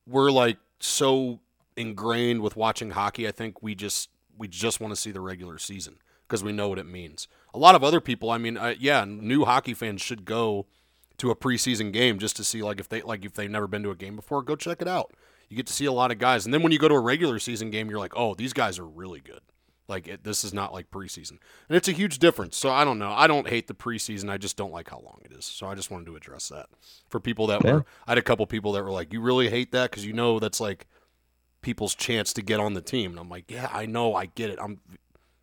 we're 0.06 0.30
like 0.30 0.56
so 0.78 1.40
ingrained 1.76 2.40
with 2.40 2.56
watching 2.56 2.90
hockey. 2.90 3.26
I 3.26 3.32
think 3.32 3.62
we 3.62 3.74
just 3.74 4.10
we 4.36 4.48
just 4.48 4.80
want 4.80 4.92
to 4.92 5.00
see 5.00 5.10
the 5.10 5.20
regular 5.20 5.58
season 5.58 5.98
because 6.26 6.42
we 6.42 6.52
know 6.52 6.68
what 6.68 6.78
it 6.78 6.86
means. 6.86 7.28
A 7.54 7.58
lot 7.58 7.74
of 7.74 7.82
other 7.84 8.00
people, 8.00 8.30
I 8.30 8.38
mean, 8.38 8.56
uh, 8.56 8.74
yeah, 8.78 9.04
new 9.06 9.44
hockey 9.44 9.74
fans 9.74 10.02
should 10.02 10.24
go 10.24 10.66
to 11.18 11.30
a 11.30 11.36
preseason 11.36 11.92
game 11.92 12.18
just 12.18 12.36
to 12.36 12.44
see 12.44 12.62
like 12.62 12.80
if 12.80 12.88
they 12.88 13.00
like 13.02 13.24
if 13.24 13.34
they've 13.34 13.50
never 13.50 13.66
been 13.66 13.82
to 13.84 13.90
a 13.90 13.96
game 13.96 14.16
before, 14.16 14.42
go 14.42 14.56
check 14.56 14.82
it 14.82 14.88
out. 14.88 15.12
You 15.48 15.56
get 15.56 15.66
to 15.68 15.72
see 15.72 15.84
a 15.84 15.92
lot 15.92 16.10
of 16.10 16.18
guys, 16.18 16.44
and 16.44 16.52
then 16.52 16.62
when 16.62 16.72
you 16.72 16.78
go 16.78 16.88
to 16.88 16.94
a 16.94 17.00
regular 17.00 17.38
season 17.38 17.70
game, 17.70 17.88
you're 17.88 17.98
like, 17.98 18.16
oh, 18.16 18.34
these 18.34 18.52
guys 18.52 18.78
are 18.78 18.86
really 18.86 19.20
good. 19.20 19.40
Like 19.86 20.08
it, 20.08 20.24
this 20.24 20.44
is 20.44 20.54
not 20.54 20.72
like 20.72 20.90
preseason, 20.90 21.38
and 21.68 21.76
it's 21.76 21.88
a 21.88 21.92
huge 21.92 22.18
difference. 22.18 22.56
So 22.56 22.70
I 22.70 22.84
don't 22.84 22.98
know. 22.98 23.12
I 23.12 23.26
don't 23.26 23.48
hate 23.48 23.68
the 23.68 23.74
preseason. 23.74 24.30
I 24.30 24.38
just 24.38 24.56
don't 24.56 24.72
like 24.72 24.88
how 24.88 24.98
long 24.98 25.20
it 25.24 25.32
is. 25.32 25.44
So 25.44 25.66
I 25.66 25.74
just 25.74 25.90
wanted 25.90 26.06
to 26.06 26.16
address 26.16 26.48
that 26.48 26.66
for 27.08 27.20
people 27.20 27.46
that 27.48 27.62
yeah. 27.64 27.72
were. 27.72 27.84
I 28.06 28.12
had 28.12 28.18
a 28.18 28.22
couple 28.22 28.46
people 28.46 28.72
that 28.72 28.82
were 28.82 28.90
like, 28.90 29.12
"You 29.12 29.20
really 29.20 29.50
hate 29.50 29.72
that 29.72 29.90
because 29.90 30.06
you 30.06 30.14
know 30.14 30.38
that's 30.38 30.58
like 30.58 30.86
people's 31.60 31.94
chance 31.94 32.32
to 32.32 32.42
get 32.42 32.60
on 32.60 32.72
the 32.72 32.80
team." 32.80 33.10
And 33.10 33.20
I'm 33.20 33.28
like, 33.28 33.50
"Yeah, 33.50 33.68
I 33.70 33.84
know. 33.84 34.14
I 34.14 34.26
get 34.26 34.48
it. 34.48 34.58
I'm 34.60 34.80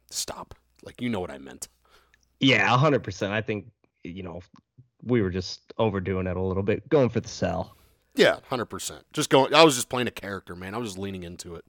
stop. 0.09 0.55
Like 0.83 1.01
you 1.01 1.09
know 1.09 1.19
what 1.19 1.31
I 1.31 1.37
meant." 1.37 1.67
Yeah, 2.41 2.67
hundred 2.77 3.03
percent. 3.03 3.31
I 3.31 3.41
think 3.41 3.67
you 4.03 4.23
know 4.23 4.41
we 5.03 5.21
were 5.21 5.29
just 5.29 5.73
overdoing 5.77 6.27
it 6.27 6.35
a 6.35 6.41
little 6.41 6.63
bit, 6.63 6.87
going 6.89 7.09
for 7.09 7.21
the 7.21 7.29
sell. 7.29 7.77
Yeah, 8.15 8.37
hundred 8.49 8.65
percent. 8.65 9.05
Just 9.13 9.29
going. 9.29 9.53
I 9.53 9.63
was 9.63 9.75
just 9.75 9.89
playing 9.89 10.07
a 10.07 10.11
character, 10.11 10.55
man. 10.55 10.75
I 10.75 10.77
was 10.77 10.89
just 10.89 10.97
leaning 10.97 11.23
into 11.23 11.55
it. 11.55 11.65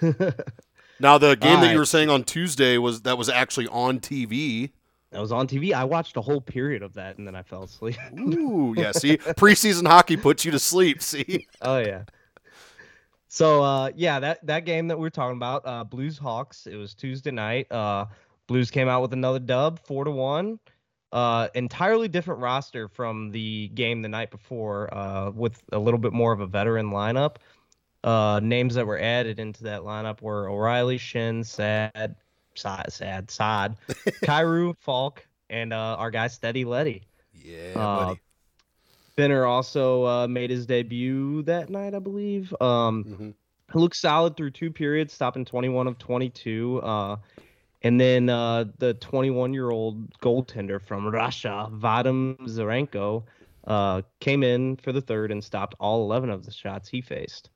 Now 1.00 1.18
the 1.18 1.36
game 1.36 1.60
that 1.60 1.72
you 1.72 1.78
were 1.78 1.84
saying 1.84 2.10
on 2.10 2.24
Tuesday 2.24 2.78
was 2.78 3.02
that 3.02 3.18
was 3.18 3.28
actually 3.28 3.68
on 3.68 4.00
TV. 4.00 4.70
That 5.10 5.20
was 5.20 5.32
on 5.32 5.46
TV. 5.46 5.72
I 5.72 5.84
watched 5.84 6.16
a 6.16 6.20
whole 6.20 6.40
period 6.40 6.82
of 6.82 6.94
that 6.94 7.18
and 7.18 7.26
then 7.26 7.34
I 7.34 7.42
fell 7.42 7.64
asleep. 7.64 7.96
Ooh, 8.18 8.74
yeah. 8.76 8.92
See, 8.92 9.16
preseason 9.16 9.86
hockey 9.86 10.16
puts 10.16 10.44
you 10.44 10.50
to 10.52 10.58
sleep. 10.58 11.02
See. 11.02 11.46
Oh 11.62 11.78
yeah. 11.78 12.04
So 13.28 13.62
uh, 13.62 13.90
yeah, 13.96 14.20
that 14.20 14.46
that 14.46 14.64
game 14.64 14.88
that 14.88 14.98
we 14.98 15.06
are 15.06 15.10
talking 15.10 15.36
about, 15.36 15.62
uh, 15.64 15.84
Blues 15.84 16.16
Hawks. 16.16 16.66
It 16.66 16.76
was 16.76 16.94
Tuesday 16.94 17.32
night. 17.32 17.70
Uh, 17.70 18.06
Blues 18.46 18.70
came 18.70 18.88
out 18.88 19.02
with 19.02 19.12
another 19.12 19.38
dub, 19.38 19.80
four 19.86 20.04
to 20.04 20.10
one. 20.10 20.58
Uh, 21.12 21.48
entirely 21.54 22.08
different 22.08 22.40
roster 22.40 22.88
from 22.88 23.30
the 23.30 23.68
game 23.68 24.02
the 24.02 24.08
night 24.08 24.32
before, 24.32 24.92
uh, 24.92 25.30
with 25.30 25.62
a 25.70 25.78
little 25.78 25.98
bit 25.98 26.12
more 26.12 26.32
of 26.32 26.40
a 26.40 26.46
veteran 26.46 26.90
lineup. 26.90 27.36
Uh, 28.02 28.40
names 28.42 28.74
that 28.74 28.86
were 28.86 28.98
added 28.98 29.38
into 29.38 29.62
that 29.62 29.82
lineup 29.82 30.20
were 30.20 30.50
O'Reilly, 30.50 30.98
Schenn, 30.98 31.46
Saad, 31.46 32.16
Saad, 32.54 32.92
Saad, 32.92 33.30
Saad, 33.30 33.76
Kyrou, 34.24 34.76
Faulk, 34.76 35.26
and 35.48 35.72
uh, 35.72 35.96
our 35.98 36.10
guy 36.10 36.26
Steady 36.26 36.64
Leddy. 36.64 37.06
Yeah, 37.32 37.72
uh, 37.76 38.04
buddy. 38.06 38.20
Finner 39.16 39.46
also 39.46 40.04
uh, 40.04 40.26
made 40.26 40.50
his 40.50 40.66
debut 40.66 41.42
that 41.44 41.70
night, 41.70 41.94
I 41.94 42.00
believe. 42.00 42.52
Um, 42.60 43.04
mm-hmm. 43.04 43.78
Looked 43.78 43.96
solid 43.96 44.36
through 44.36 44.50
two 44.50 44.72
periods, 44.72 45.12
stopping 45.12 45.44
21 45.44 45.86
of 45.86 45.96
22. 45.96 46.82
And 47.84 48.00
then 48.00 48.30
uh, 48.30 48.64
the 48.78 48.94
21 48.94 49.52
year 49.52 49.70
old 49.70 50.18
goaltender 50.18 50.80
from 50.80 51.06
Russia, 51.06 51.68
Vadim 51.70 52.38
Zherenko, 52.48 53.24
uh, 53.66 54.02
came 54.20 54.42
in 54.42 54.76
for 54.76 54.90
the 54.90 55.02
third 55.02 55.30
and 55.30 55.44
stopped 55.44 55.74
all 55.78 56.02
11 56.04 56.30
of 56.30 56.46
the 56.46 56.50
shots 56.50 56.88
he 56.88 57.02
faced. 57.02 57.50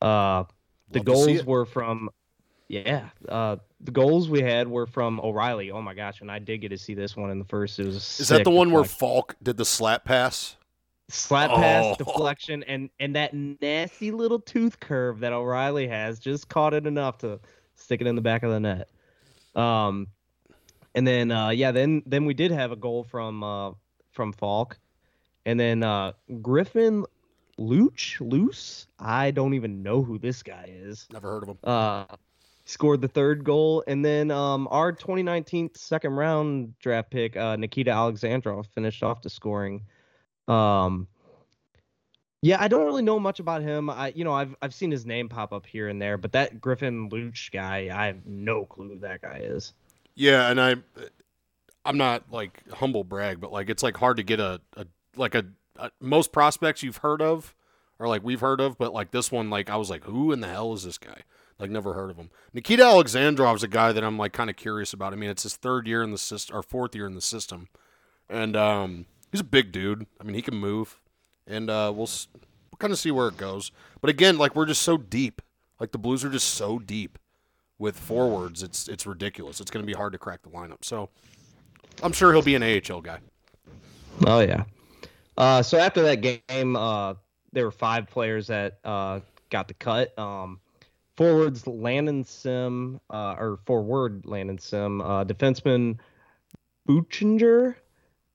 Uh, 0.00 0.44
the 0.90 0.98
goals 0.98 1.44
were 1.44 1.64
from, 1.64 2.10
yeah, 2.66 3.10
uh, 3.28 3.56
the 3.80 3.92
goals 3.92 4.28
we 4.28 4.42
had 4.42 4.66
were 4.66 4.86
from 4.86 5.20
O'Reilly. 5.20 5.70
Oh 5.70 5.80
my 5.80 5.94
gosh, 5.94 6.20
and 6.20 6.30
I 6.30 6.40
did 6.40 6.58
get 6.58 6.70
to 6.70 6.78
see 6.78 6.94
this 6.94 7.16
one 7.16 7.30
in 7.30 7.38
the 7.38 7.44
first. 7.44 7.78
It 7.78 7.86
was 7.86 8.20
is 8.20 8.28
that 8.28 8.42
the 8.42 8.50
one 8.50 8.72
where 8.72 8.84
Faulk 8.84 9.36
did 9.40 9.56
the 9.56 9.64
slap 9.64 10.04
pass? 10.04 10.56
Slap 11.08 11.50
pass, 11.50 11.84
oh. 11.84 11.94
deflection, 12.04 12.64
and 12.64 12.90
and 12.98 13.14
that 13.14 13.32
nasty 13.32 14.10
little 14.10 14.40
tooth 14.40 14.80
curve 14.80 15.20
that 15.20 15.32
O'Reilly 15.32 15.86
has 15.86 16.18
just 16.18 16.48
caught 16.48 16.74
it 16.74 16.86
enough 16.86 17.18
to 17.18 17.38
stick 17.76 18.00
it 18.00 18.06
in 18.06 18.16
the 18.16 18.22
back 18.22 18.42
of 18.42 18.50
the 18.50 18.60
net. 18.60 18.88
Um, 19.54 20.08
and 20.94 21.06
then 21.06 21.30
uh, 21.30 21.50
yeah, 21.50 21.72
then 21.72 22.02
then 22.06 22.24
we 22.24 22.34
did 22.34 22.50
have 22.50 22.72
a 22.72 22.76
goal 22.76 23.04
from 23.04 23.42
uh, 23.42 23.72
from 24.12 24.32
Faulk, 24.32 24.78
and 25.46 25.58
then 25.58 25.82
uh, 25.82 26.12
Griffin 26.40 27.04
Luch, 27.58 28.20
Luce. 28.20 28.86
I 28.98 29.30
don't 29.30 29.54
even 29.54 29.82
know 29.82 30.02
who 30.02 30.18
this 30.18 30.42
guy 30.42 30.70
is. 30.72 31.06
Never 31.12 31.30
heard 31.30 31.42
of 31.44 31.48
him. 31.50 31.58
Uh, 31.64 32.04
scored 32.64 33.00
the 33.00 33.08
third 33.08 33.44
goal, 33.44 33.84
and 33.86 34.04
then 34.04 34.30
um, 34.30 34.68
our 34.70 34.92
2019 34.92 35.70
second 35.74 36.12
round 36.12 36.78
draft 36.78 37.10
pick, 37.10 37.36
uh, 37.36 37.56
Nikita 37.56 37.90
Alexandrov, 37.90 38.66
finished 38.74 39.02
off 39.02 39.22
the 39.22 39.30
scoring. 39.30 39.82
Um, 40.48 41.06
yeah, 42.42 42.60
I 42.60 42.68
don't 42.68 42.84
really 42.84 43.02
know 43.02 43.18
much 43.18 43.40
about 43.40 43.62
him. 43.62 43.88
I, 43.88 44.12
you 44.14 44.24
know, 44.24 44.32
I've 44.32 44.54
I've 44.60 44.74
seen 44.74 44.90
his 44.90 45.06
name 45.06 45.28
pop 45.28 45.52
up 45.52 45.64
here 45.64 45.88
and 45.88 46.02
there, 46.02 46.18
but 46.18 46.32
that 46.32 46.60
Griffin 46.60 47.08
Luch 47.08 47.50
guy, 47.52 47.88
I 47.92 48.06
have 48.06 48.26
no 48.26 48.66
clue 48.66 48.88
who 48.88 48.98
that 48.98 49.22
guy 49.22 49.40
is. 49.42 49.72
Yeah, 50.14 50.50
and 50.50 50.60
I, 50.60 50.76
I'm 51.84 51.96
not 51.96 52.24
like 52.30 52.62
humble 52.72 53.04
brag, 53.04 53.40
but 53.40 53.52
like 53.52 53.70
it's 53.70 53.82
like 53.82 53.96
hard 53.96 54.16
to 54.18 54.22
get 54.22 54.40
a, 54.40 54.60
a 54.76 54.86
like 55.16 55.34
a 55.34 55.46
uh, 55.78 55.90
most 56.00 56.32
prospects 56.32 56.82
you've 56.82 56.98
heard 56.98 57.22
of 57.22 57.54
or 57.98 58.08
like 58.08 58.24
we've 58.24 58.40
heard 58.40 58.60
of, 58.60 58.76
but 58.76 58.92
like 58.92 59.12
this 59.12 59.30
one, 59.30 59.48
like 59.48 59.70
I 59.70 59.76
was 59.76 59.88
like, 59.88 60.04
who 60.04 60.32
in 60.32 60.40
the 60.40 60.48
hell 60.48 60.72
is 60.72 60.82
this 60.82 60.98
guy? 60.98 61.22
Like 61.58 61.70
never 61.70 61.94
heard 61.94 62.10
of 62.10 62.16
him. 62.16 62.30
Nikita 62.52 62.82
Alexandrov's 62.82 63.62
a 63.62 63.68
guy 63.68 63.92
that 63.92 64.02
I'm 64.02 64.18
like 64.18 64.32
kind 64.32 64.50
of 64.50 64.56
curious 64.56 64.92
about. 64.92 65.12
I 65.12 65.16
mean, 65.16 65.30
it's 65.30 65.44
his 65.44 65.54
third 65.54 65.86
year 65.86 66.02
in 66.02 66.10
the 66.10 66.18
system 66.18 66.56
or 66.56 66.62
fourth 66.64 66.96
year 66.96 67.06
in 67.06 67.14
the 67.14 67.20
system, 67.20 67.68
and 68.28 68.56
um, 68.56 69.06
he's 69.30 69.40
a 69.40 69.44
big 69.44 69.70
dude. 69.70 70.06
I 70.20 70.24
mean, 70.24 70.34
he 70.34 70.42
can 70.42 70.56
move, 70.56 71.00
and 71.46 71.70
uh, 71.70 71.92
we'll 71.94 72.08
we'll 72.08 72.78
kind 72.78 72.92
of 72.92 72.98
see 72.98 73.10
where 73.10 73.28
it 73.28 73.36
goes. 73.36 73.70
But 74.00 74.10
again, 74.10 74.38
like 74.38 74.54
we're 74.54 74.66
just 74.66 74.82
so 74.82 74.96
deep. 74.96 75.42
Like 75.80 75.92
the 75.92 75.98
Blues 75.98 76.24
are 76.24 76.30
just 76.30 76.54
so 76.54 76.78
deep 76.78 77.18
with 77.78 77.96
forwards. 77.96 78.62
It's 78.62 78.88
it's 78.88 79.06
ridiculous. 79.06 79.60
It's 79.60 79.70
going 79.70 79.82
to 79.82 79.86
be 79.86 79.96
hard 79.96 80.12
to 80.12 80.18
crack 80.18 80.42
the 80.42 80.50
lineup. 80.50 80.84
So 80.84 81.10
I'm 82.02 82.12
sure 82.12 82.32
he'll 82.32 82.42
be 82.42 82.54
an 82.54 82.62
AHL 82.62 83.00
guy. 83.00 83.18
Oh 84.26 84.40
yeah. 84.40 84.64
Uh, 85.36 85.62
so 85.62 85.78
after 85.78 86.02
that 86.02 86.16
game, 86.16 86.76
uh, 86.76 87.14
there 87.52 87.64
were 87.64 87.70
five 87.70 88.06
players 88.06 88.46
that 88.48 88.78
uh, 88.84 89.20
got 89.50 89.68
the 89.68 89.74
cut. 89.74 90.16
Um, 90.18 90.60
forwards 91.16 91.66
Landon 91.66 92.24
Sim, 92.24 93.00
uh, 93.10 93.34
or 93.38 93.58
forward 93.64 94.26
Landon 94.26 94.58
Sim, 94.58 95.00
uh, 95.00 95.24
defenseman 95.24 95.98
Buchinger, 96.88 97.76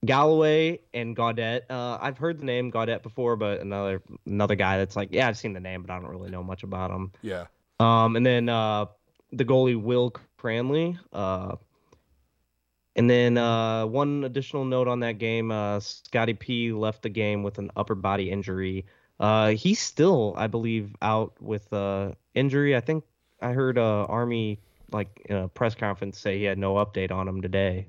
Galloway, 0.04 0.80
and 0.94 1.16
Gaudette. 1.16 1.62
Uh, 1.68 1.98
I've 2.00 2.18
heard 2.18 2.38
the 2.38 2.44
name 2.44 2.70
Gaudette 2.70 3.02
before, 3.02 3.36
but 3.36 3.60
another 3.60 4.02
another 4.26 4.54
guy 4.54 4.78
that's 4.78 4.96
like, 4.96 5.08
yeah, 5.12 5.28
I've 5.28 5.38
seen 5.38 5.52
the 5.52 5.60
name, 5.60 5.82
but 5.82 5.92
I 5.92 5.98
don't 5.98 6.10
really 6.10 6.30
know 6.30 6.42
much 6.42 6.62
about 6.62 6.90
him. 6.90 7.12
Yeah. 7.22 7.46
Um, 7.80 8.16
and 8.16 8.24
then 8.24 8.48
uh, 8.48 8.86
the 9.32 9.44
goalie 9.44 9.80
Will 9.80 10.14
Cranley. 10.38 10.98
Uh, 11.12 11.56
and 12.96 13.08
then 13.08 13.38
uh, 13.38 13.86
one 13.86 14.24
additional 14.24 14.64
note 14.64 14.88
on 14.88 15.00
that 15.00 15.18
game: 15.18 15.50
uh, 15.50 15.80
Scotty 15.80 16.34
P 16.34 16.72
left 16.72 17.02
the 17.02 17.08
game 17.08 17.42
with 17.42 17.58
an 17.58 17.70
upper 17.76 17.94
body 17.94 18.30
injury. 18.30 18.86
Uh, 19.20 19.48
he's 19.50 19.80
still, 19.80 20.34
I 20.36 20.46
believe, 20.46 20.94
out 21.02 21.40
with 21.40 21.72
uh, 21.72 22.12
injury. 22.34 22.76
I 22.76 22.80
think 22.80 23.04
I 23.42 23.52
heard 23.52 23.78
uh, 23.78 24.04
Army 24.04 24.60
like 24.90 25.22
in 25.26 25.36
a 25.36 25.48
press 25.48 25.74
conference 25.74 26.18
say 26.18 26.38
he 26.38 26.44
had 26.44 26.58
no 26.58 26.74
update 26.74 27.10
on 27.10 27.28
him 27.28 27.42
today. 27.42 27.88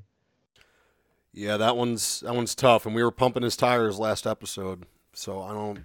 Yeah, 1.33 1.57
that 1.57 1.77
one's 1.77 2.21
that 2.21 2.35
one's 2.35 2.55
tough, 2.55 2.85
and 2.85 2.95
we 2.95 3.03
were 3.03 3.11
pumping 3.11 3.43
his 3.43 3.55
tires 3.55 3.99
last 3.99 4.25
episode, 4.25 4.85
so 5.13 5.41
I 5.41 5.53
don't 5.53 5.83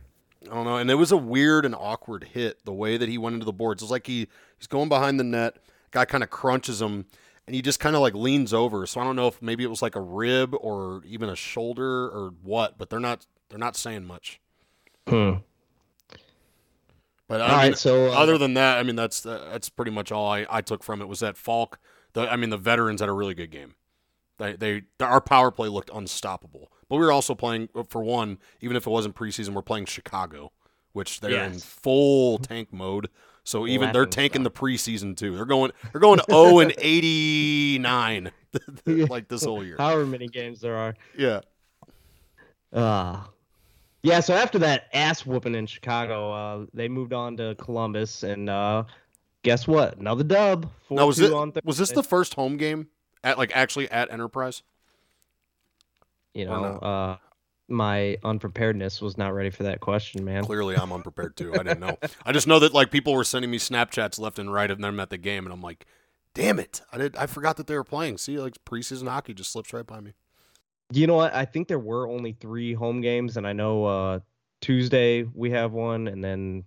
I 0.51 0.55
don't 0.55 0.65
know. 0.65 0.77
And 0.77 0.91
it 0.91 0.95
was 0.95 1.13
a 1.13 1.17
weird 1.17 1.65
and 1.65 1.75
awkward 1.75 2.25
hit 2.33 2.65
the 2.65 2.73
way 2.73 2.97
that 2.97 3.09
he 3.09 3.19
went 3.19 3.35
into 3.35 3.47
the 3.47 3.53
boards. 3.53 3.83
It's 3.83 3.91
like 3.91 4.07
he 4.07 4.29
he's 4.59 4.67
going 4.67 4.89
behind 4.89 5.19
the 5.19 5.25
net, 5.25 5.59
guy 5.91 6.05
kind 6.05 6.23
of 6.23 6.31
crunches 6.31 6.81
him, 6.81 7.07
and 7.47 7.55
he 7.55 7.63
just 7.63 7.81
kind 7.81 7.95
of 7.95 8.03
like 8.03 8.15
leans 8.15 8.53
over. 8.53 8.87
So 8.87 9.01
I 9.01 9.05
don't 9.05 9.17
know 9.17 9.29
if 9.29 9.41
maybe 9.41 9.65
it 9.65 9.71
was 9.71 9.83
like 9.83 9.97
a 9.97 10.01
rib 10.01 10.55
or 10.61 11.03
even 11.05 11.29
a 11.29 11.37
shoulder 11.37 12.07
or 12.07 12.35
what, 12.43 12.79
but 12.79 12.91
they're 12.91 13.01
not 13.01 13.27
they're 13.49 13.59
not 13.59 13.77
saying 13.77 14.05
much. 14.05 14.41
Hmm. 15.09 15.35
But 17.27 17.40
I 17.40 17.49
mean, 17.49 17.57
right, 17.57 17.79
so 17.79 18.11
uh, 18.11 18.14
other 18.14 18.37
than 18.37 18.55
that, 18.55 18.79
I 18.79 18.83
mean 18.83 18.97
that's 18.97 19.21
that's 19.21 19.68
pretty 19.68 19.90
much 19.90 20.12
all 20.12 20.31
I, 20.31 20.47
I 20.51 20.61
took 20.61 20.83
from 20.83 21.01
it 21.01 21.09
was 21.09 21.21
that 21.21 21.37
Faulk. 21.37 21.79
The 22.12 22.31
I 22.31 22.37
mean 22.37 22.51
the 22.51 22.59
veterans 22.59 23.01
had 23.01 23.09
a 23.09 23.14
really 23.14 23.35
good 23.35 23.51
game. 23.51 23.75
They 24.38 24.55
they 24.55 24.83
our 25.01 25.20
power 25.20 25.51
play 25.51 25.68
looked 25.68 25.90
unstoppable. 25.92 26.70
But 26.88 26.97
we 26.97 27.05
were 27.05 27.12
also 27.12 27.35
playing 27.35 27.68
for 27.88 28.03
one, 28.03 28.38
even 28.61 28.77
if 28.77 28.87
it 28.87 28.90
wasn't 28.90 29.14
preseason, 29.14 29.55
we're 29.55 29.62
playing 29.62 29.87
Chicago, 29.87 30.53
which 30.92 31.20
they're 31.20 31.44
in 31.44 31.59
full 31.59 32.38
tank 32.38 32.73
mode. 32.73 33.09
So 33.44 33.66
even 33.66 33.92
they're 33.92 34.03
Laughing 34.03 34.11
tanking 34.11 34.42
the 34.42 34.51
preseason 34.51 35.16
too. 35.16 35.37
They're 35.37 35.44
going 35.44 35.73
they're 35.92 36.01
going 36.01 36.20
0 36.31 36.59
and 36.61 36.75
89 36.79 38.33
like 38.87 39.29
this 39.29 39.44
whole 39.44 39.62
year. 39.64 39.77
however 39.79 40.07
many 40.07 40.29
games 40.29 40.61
there 40.61 40.77
are. 40.77 40.94
Yeah. 41.16 41.40
Uh 42.73 43.25
yeah, 44.05 44.20
so 44.20 44.35
after 44.35 44.59
that 44.59 44.88
ass 44.92 45.25
whooping 45.25 45.55
in 45.55 45.66
Chicago, 45.66 46.31
uh, 46.31 46.66
they 46.75 46.88
moved 46.88 47.14
on 47.14 47.38
to 47.38 47.55
Columbus, 47.55 48.23
and 48.23 48.51
uh, 48.51 48.85
guess 49.42 49.66
what? 49.66 49.97
Another 49.97 50.23
dub. 50.23 50.70
Now 50.90 51.07
was 51.07 51.18
4-2 51.18 51.57
it 51.57 51.64
was 51.64 51.79
this 51.79 51.90
the 51.90 52.03
first 52.03 52.35
home 52.35 52.59
game 52.59 52.88
at 53.25 53.39
like 53.39 53.51
actually 53.57 53.91
at 53.91 54.13
Enterprise? 54.13 54.63
you 56.35 56.45
know 56.45 56.79
uh, 56.79 57.17
my 57.69 58.19
unpreparedness 58.25 59.01
was 59.01 59.17
not 59.17 59.33
ready 59.35 59.51
for 59.51 59.63
that 59.63 59.81
question, 59.81 60.25
man. 60.25 60.45
Clearly, 60.45 60.77
I'm 60.77 60.93
unprepared 60.93 61.37
too. 61.37 61.55
I 61.55 61.63
didn't 61.63 61.81
know. 61.81 61.97
I 62.27 62.33
just 62.33 62.47
know 62.47 62.59
that 62.59 62.75
like 62.75 62.91
people 62.91 63.15
were 63.15 63.25
sending 63.25 63.51
me 63.51 63.59
Snapchats 63.59 64.19
left 64.19 64.39
and 64.39 64.53
right 64.53 64.71
of 64.71 64.81
them 64.81 65.01
at 65.01 65.11
the 65.11 65.19
game, 65.19 65.47
and 65.47 65.53
I'm 65.53 65.63
like, 65.63 65.87
damn 66.35 66.59
it, 66.59 66.83
I 66.93 66.99
did. 66.99 67.17
I 67.17 67.27
forgot 67.27 67.57
that 67.57 67.67
they 67.67 67.75
were 67.75 67.85
playing. 67.85 68.19
See, 68.19 68.39
like 68.39 68.63
preseason 68.65 69.09
hockey 69.09 69.33
just 69.33 69.53
slips 69.53 69.73
right 69.73 69.87
by 69.87 70.01
me. 70.01 70.13
You 70.93 71.07
know 71.07 71.15
what? 71.17 71.35
I 71.35 71.47
think 71.47 71.69
there 71.69 71.79
were 71.79 72.09
only 72.09 72.33
three 72.33 72.75
home 72.75 73.01
games, 73.01 73.37
and 73.37 73.47
I 73.47 73.53
know 73.53 73.85
uh, 73.85 74.21
Tuesday 74.61 75.23
we 75.23 75.51
have 75.53 75.73
one, 75.73 76.09
and 76.09 76.23
then 76.23 76.65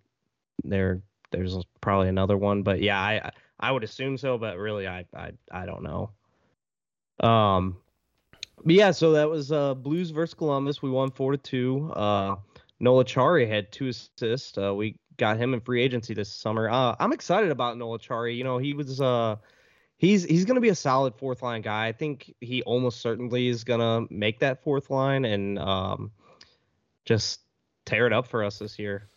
there 0.63 1.01
there's 1.31 1.55
probably 1.81 2.09
another 2.09 2.37
one. 2.37 2.63
But 2.63 2.81
yeah, 2.81 2.99
I 2.99 3.31
I 3.59 3.71
would 3.71 3.83
assume 3.83 4.17
so, 4.17 4.37
but 4.37 4.57
really 4.57 4.87
I 4.87 5.05
I 5.15 5.31
I 5.51 5.65
don't 5.65 5.83
know. 5.83 6.09
Um, 7.19 7.77
but 8.63 8.75
yeah, 8.75 8.91
so 8.91 9.13
that 9.13 9.29
was 9.29 9.51
uh 9.51 9.73
Blues 9.73 10.11
versus 10.11 10.33
Columbus. 10.33 10.81
We 10.81 10.89
won 10.89 11.11
four 11.11 11.31
to 11.31 11.37
two. 11.37 11.91
Uh, 11.93 12.35
Noel 12.79 13.03
Acciari 13.03 13.47
had 13.47 13.71
two 13.71 13.87
assists. 13.87 14.57
Uh, 14.57 14.73
we 14.73 14.99
got 15.17 15.37
him 15.37 15.53
in 15.53 15.61
free 15.61 15.81
agency 15.81 16.13
this 16.13 16.31
summer. 16.31 16.69
Uh, 16.69 16.95
I'm 16.99 17.13
excited 17.13 17.51
about 17.51 17.77
Noel 17.77 17.97
Acciari. 17.97 18.35
You 18.37 18.43
know, 18.43 18.57
he 18.57 18.73
was 18.73 19.01
uh 19.01 19.37
he's 19.97 20.23
he's 20.23 20.45
going 20.45 20.55
to 20.55 20.61
be 20.61 20.69
a 20.69 20.75
solid 20.75 21.15
fourth 21.15 21.41
line 21.41 21.61
guy. 21.61 21.87
I 21.87 21.91
think 21.91 22.33
he 22.39 22.61
almost 22.63 23.01
certainly 23.01 23.47
is 23.47 23.63
going 23.63 23.79
to 23.79 24.13
make 24.13 24.39
that 24.39 24.63
fourth 24.63 24.89
line 24.89 25.25
and 25.25 25.59
um, 25.59 26.11
just 27.05 27.41
tear 27.85 28.07
it 28.07 28.13
up 28.13 28.27
for 28.27 28.43
us 28.43 28.59
this 28.59 28.79
year. 28.79 29.09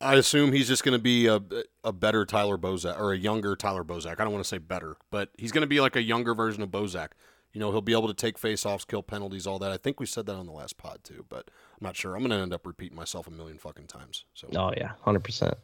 I 0.00 0.16
assume 0.16 0.52
he's 0.52 0.68
just 0.68 0.84
going 0.84 0.98
to 0.98 1.02
be 1.02 1.28
a, 1.28 1.40
a 1.82 1.92
better 1.92 2.26
Tyler 2.26 2.58
Bozak 2.58 2.98
or 2.98 3.12
a 3.12 3.16
younger 3.16 3.56
Tyler 3.56 3.84
Bozak. 3.84 4.20
I 4.20 4.24
don't 4.24 4.32
want 4.32 4.44
to 4.44 4.48
say 4.48 4.58
better, 4.58 4.96
but 5.10 5.30
he's 5.38 5.52
going 5.52 5.62
to 5.62 5.68
be 5.68 5.80
like 5.80 5.96
a 5.96 6.02
younger 6.02 6.34
version 6.34 6.62
of 6.62 6.68
Bozak. 6.70 7.10
You 7.54 7.60
know, 7.60 7.70
he'll 7.70 7.80
be 7.80 7.92
able 7.92 8.08
to 8.08 8.14
take 8.14 8.38
faceoffs, 8.38 8.86
kill 8.86 9.02
penalties, 9.02 9.46
all 9.46 9.58
that. 9.60 9.70
I 9.70 9.76
think 9.76 10.00
we 10.00 10.06
said 10.06 10.26
that 10.26 10.34
on 10.34 10.44
the 10.44 10.52
last 10.52 10.76
pod 10.76 10.98
too, 11.04 11.24
but 11.28 11.48
I'm 11.48 11.84
not 11.86 11.96
sure. 11.96 12.14
I'm 12.14 12.20
going 12.20 12.30
to 12.30 12.36
end 12.36 12.52
up 12.52 12.66
repeating 12.66 12.96
myself 12.96 13.28
a 13.28 13.30
million 13.30 13.58
fucking 13.58 13.86
times. 13.86 14.24
So 14.34 14.48
Oh 14.54 14.72
yeah, 14.76 14.92
hundred 15.00 15.24
percent. 15.24 15.54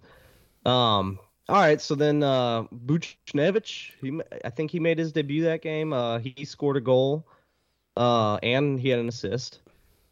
Um. 0.65 1.19
All 1.49 1.57
right, 1.57 1.81
so 1.81 1.97
then 1.97 2.23
uh, 2.23 2.63
Buchnevich, 2.73 3.91
he 4.01 4.21
I 4.45 4.51
think 4.51 4.71
he 4.71 4.79
made 4.79 4.99
his 4.99 5.11
debut 5.11 5.43
that 5.45 5.63
game. 5.63 5.93
Uh, 5.93 6.21
he 6.21 6.45
scored 6.45 6.77
a 6.77 6.81
goal, 6.81 7.27
uh, 7.97 8.37
and 8.37 8.79
he 8.79 8.89
had 8.89 9.01
an 9.01 9.09
assist. 9.09 9.59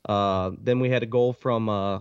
Uh, 0.09 0.51
then 0.61 0.81
we 0.81 0.91
had 0.91 1.05
a 1.05 1.07
goal 1.07 1.33
from 1.33 1.69
uh, 1.69 2.01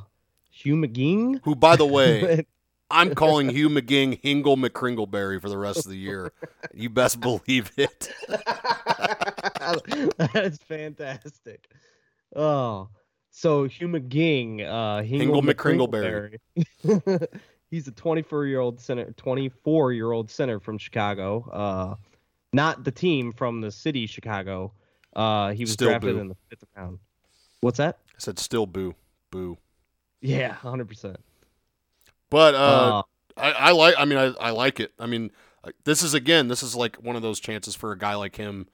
Hugh 0.49 0.75
McGing. 0.75 1.39
who, 1.43 1.55
by 1.55 1.75
the 1.75 1.85
way, 1.97 2.47
I'm 2.89 3.15
calling 3.15 3.49
Hugh 3.49 3.69
McGing 3.69 4.21
Hingle 4.21 4.55
McCringleberry 4.55 5.41
for 5.41 5.49
the 5.49 5.57
rest 5.57 5.85
of 5.85 5.91
the 5.91 5.97
year. 5.97 6.31
You 6.73 6.89
best 6.89 7.19
believe 7.19 7.71
it. 7.77 8.11
That's 10.17 10.57
fantastic. 10.59 11.69
Oh, 12.35 12.89
so 13.31 13.65
Hugh 13.65 13.87
McGing, 13.89 14.61
uh, 14.65 15.03
Hingle 15.03 15.41
Hingle 15.41 15.53
McCringleberry. 15.53 16.37
McCringleberry. 16.85 17.27
He's 17.69 17.87
a 17.87 17.91
24 17.91 18.45
year 18.45 18.59
old 18.61 18.79
center, 18.79 19.11
24 19.17 19.91
year 19.91 20.11
old 20.11 20.29
center 20.31 20.59
from 20.59 20.77
Chicago. 20.77 21.49
Uh, 21.51 21.95
not 22.53 22.85
the 22.85 22.91
team 22.91 23.33
from 23.33 23.59
the 23.59 23.71
city 23.71 24.07
Chicago. 24.07 24.71
Uh, 25.13 25.51
he 25.51 25.63
was 25.63 25.73
Still 25.73 25.89
drafted 25.89 26.15
boo. 26.15 26.21
in 26.21 26.27
the 26.29 26.35
fifth 26.49 26.63
round. 26.77 26.99
What's 27.59 27.77
that? 27.77 27.97
I 28.09 28.19
said 28.19 28.39
still 28.39 28.65
boo, 28.65 28.95
boo. 29.31 29.57
Yeah, 30.21 30.49
100. 30.61 30.87
percent 30.87 31.17
But 32.29 32.55
uh, 32.55 33.03
Uh, 33.37 33.41
I, 33.41 33.51
I 33.51 33.71
like. 33.71 33.95
I 33.97 34.05
mean, 34.05 34.17
I, 34.17 34.33
I 34.39 34.49
like 34.51 34.79
it. 34.79 34.93
I 34.99 35.05
mean, 35.05 35.31
this 35.83 36.03
is 36.03 36.13
again, 36.13 36.47
this 36.47 36.63
is 36.63 36.75
like 36.75 36.95
one 36.97 37.15
of 37.15 37.21
those 37.21 37.39
chances 37.39 37.75
for 37.75 37.91
a 37.91 37.97
guy 37.97 38.15
like 38.15 38.35
him 38.35 38.67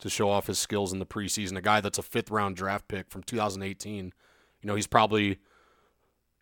to 0.00 0.10
show 0.10 0.30
off 0.30 0.46
his 0.46 0.58
skills 0.58 0.92
in 0.92 0.98
the 0.98 1.06
preseason. 1.06 1.56
A 1.56 1.60
guy 1.60 1.80
that's 1.80 1.98
a 1.98 2.02
fifth 2.02 2.30
round 2.30 2.56
draft 2.56 2.88
pick 2.88 3.10
from 3.10 3.22
2018. 3.22 4.12
You 4.62 4.66
know, 4.66 4.74
he's 4.74 4.86
probably, 4.86 5.38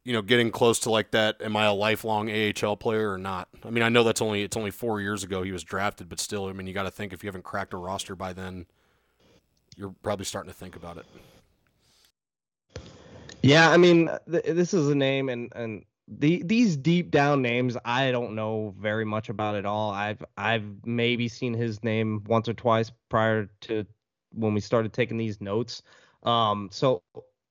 you 0.05 0.13
know, 0.13 0.23
getting 0.23 0.51
close 0.51 0.81
to 0.81 0.91
like 0.91 1.13
that. 1.13 1.37
Am 1.41 1.57
I 1.57 1.67
a 1.67 1.73
lifelong 1.73 2.31
AHL 2.31 2.77
player 2.77 3.13
or 3.13 3.19
not? 3.19 3.49
I 3.65 3.71
mean, 3.71 3.83
I 3.83 3.89
know 3.89 4.03
that's 4.05 4.23
only 4.23 4.43
it's 4.43 4.57
only 4.57 4.71
four 4.71 5.01
years 5.01 5.23
ago 5.25 5.43
he 5.43 5.53
was 5.53 5.63
drafted, 5.63 6.09
but 6.09 6.21
still, 6.21 6.47
I 6.47 6.53
mean, 6.53 6.67
you 6.67 6.75
got 6.75 6.85
to 6.85 6.91
think 6.91 7.13
if 7.13 7.23
you 7.23 7.29
haven't 7.29 7.45
cracked 7.45 7.75
a 7.75 7.77
roster 7.77 8.15
by 8.17 8.33
then, 8.33 8.67
you're 9.77 9.95
probably 10.03 10.25
starting 10.25 10.51
to 10.51 10.57
think 10.57 10.75
about 10.77 10.97
it. 10.97 11.07
Yeah, 13.43 13.71
I 13.71 13.77
mean, 13.77 14.11
th- 14.31 14.45
this 14.45 14.75
is 14.75 14.89
a 14.89 14.95
name, 14.95 15.29
and 15.29 15.53
and 15.55 15.85
the 16.11 16.43
these 16.45 16.77
deep 16.77 17.11
down 17.11 17.43
names, 17.43 17.77
I 17.85 18.11
don't 18.11 18.35
know 18.35 18.75
very 18.79 19.05
much 19.05 19.29
about 19.29 19.57
at 19.57 19.67
all. 19.67 19.91
I've 19.91 20.25
I've 20.37 20.65
maybe 20.85 21.29
seen 21.29 21.55
his 21.55 21.85
name 21.85 22.25
once 22.27 22.49
or 22.49 22.55
twice 22.55 22.91
prior 23.09 23.51
to 23.63 23.85
when 24.33 24.55
we 24.55 24.61
started 24.61 24.93
taking 24.93 25.19
these 25.19 25.41
notes. 25.41 25.83
Um, 26.23 26.69
so 26.73 27.03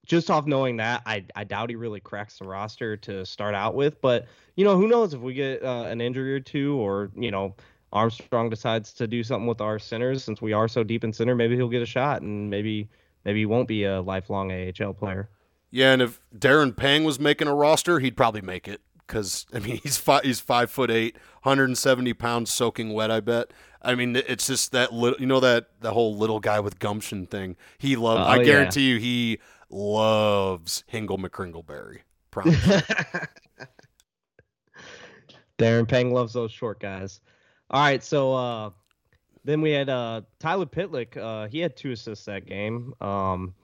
just 0.06 0.32
off 0.32 0.48
knowing 0.48 0.78
that, 0.78 1.04
I 1.06 1.26
I 1.36 1.44
doubt 1.44 1.70
he 1.70 1.76
really 1.76 2.00
cracks 2.00 2.40
the 2.40 2.46
roster 2.46 2.98
to 2.98 3.26
start 3.26 3.54
out 3.54 3.76
with. 3.76 4.02
But 4.02 4.28
you 4.56 4.66
know, 4.66 4.76
who 4.76 4.88
knows 4.88 5.14
if 5.14 5.22
we 5.22 5.34
get 5.34 5.64
uh, 5.64 5.86
an 5.88 6.02
injury 6.02 6.34
or 6.34 6.40
two, 6.40 6.76
or 6.78 7.12
you 7.16 7.32
know. 7.32 7.56
Armstrong 7.94 8.50
decides 8.50 8.92
to 8.92 9.08
do 9.08 9.24
something 9.24 9.48
with 9.48 9.62
our 9.62 9.80
centers 9.80 10.22
since 10.22 10.42
we 10.42 10.52
are 10.52 10.68
so 10.68 10.84
deep 10.84 11.06
in 11.06 11.14
center. 11.14 11.36
Maybe 11.36 11.56
he'll 11.56 11.70
get 11.70 11.82
a 11.82 11.86
shot, 11.86 12.22
and 12.22 12.50
maybe 12.50 12.90
maybe 13.24 13.40
he 13.40 13.46
won't 13.46 13.70
be 13.70 13.86
a 13.86 14.02
lifelong 14.02 14.52
AHL 14.52 14.94
player. 14.94 15.30
Yeah, 15.70 15.94
and 15.94 16.02
if 16.02 16.22
Darren 16.36 16.76
Pang 16.76 17.04
was 17.04 17.20
making 17.20 17.48
a 17.48 17.54
roster, 17.54 18.00
he'd 18.00 18.16
probably 18.16 18.42
make 18.42 18.68
it 18.68 18.82
because 19.06 19.46
I 19.54 19.60
mean 19.60 19.78
he's 19.84 19.98
five, 19.98 20.24
he's 20.24 20.40
five 20.40 20.70
foot 20.72 20.92
eight, 20.92 21.16
170 21.44 22.14
pounds, 22.14 22.52
soaking 22.52 22.94
wet. 22.94 23.12
I 23.12 23.20
bet. 23.20 23.52
I 23.82 23.96
mean 23.96 24.16
it's 24.16 24.48
just 24.48 24.72
that 24.72 24.94
little, 24.94 25.20
you 25.20 25.28
know 25.28 25.40
that 25.40 25.68
the 25.82 25.94
whole 25.94 26.16
little 26.18 26.40
guy 26.40 26.60
with 26.60 26.80
gumption 26.80 27.26
thing. 27.28 27.56
He 27.78 27.96
loves. 27.96 28.22
Oh, 28.22 28.24
I 28.24 28.38
yeah. 28.38 28.44
guarantee 28.44 28.90
you, 28.90 28.98
he 29.00 29.40
loves 29.70 30.84
Hingle 30.92 31.18
McCringleberry. 31.20 32.00
Promise. 32.32 32.58
Darren 35.58 35.88
Pang 35.88 36.14
loves 36.14 36.34
those 36.34 36.52
short 36.52 36.80
guys. 36.80 37.20
All 37.70 37.82
right, 37.82 38.04
so 38.04 38.34
uh, 38.34 38.70
then 39.44 39.60
we 39.60 39.72
had 39.72 39.90
uh, 39.90 40.22
Tyler 40.40 40.68
Pitlick. 40.68 41.18
Uh, 41.18 41.48
he 41.48 41.60
had 41.60 41.76
two 41.76 41.92
assists 41.92 42.26
that 42.26 42.46
game. 42.46 42.94
Um, 43.02 43.56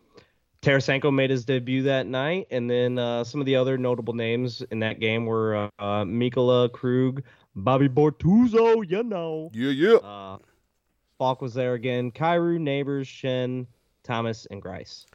Tarasenko 0.63 1.13
made 1.13 1.29
his 1.29 1.43
debut 1.43 1.83
that 1.83 2.07
night, 2.07 2.47
and 2.49 2.69
then 2.69 2.97
uh, 2.97 3.23
some 3.25 3.41
of 3.41 3.45
the 3.45 3.55
other 3.55 3.77
notable 3.77 4.13
names 4.13 4.61
in 4.71 4.79
that 4.79 5.01
game 5.01 5.25
were 5.25 5.55
uh, 5.55 5.69
uh, 5.77 6.03
Mikkola 6.05 6.71
Krug, 6.71 7.21
Bobby 7.55 7.89
Bortuzzo, 7.89 8.89
you 8.89 9.03
know. 9.03 9.51
yeah, 9.53 9.69
yeah. 9.71 9.95
Uh, 9.95 10.37
Faulk 11.17 11.41
was 11.41 11.53
there 11.53 11.73
again. 11.73 12.11
Kyrou, 12.11 12.59
Neighbours, 12.59 13.07
Schenn, 13.07 13.67
Thomas, 14.03 14.47
and 14.51 14.61
Greiss. 14.63 15.05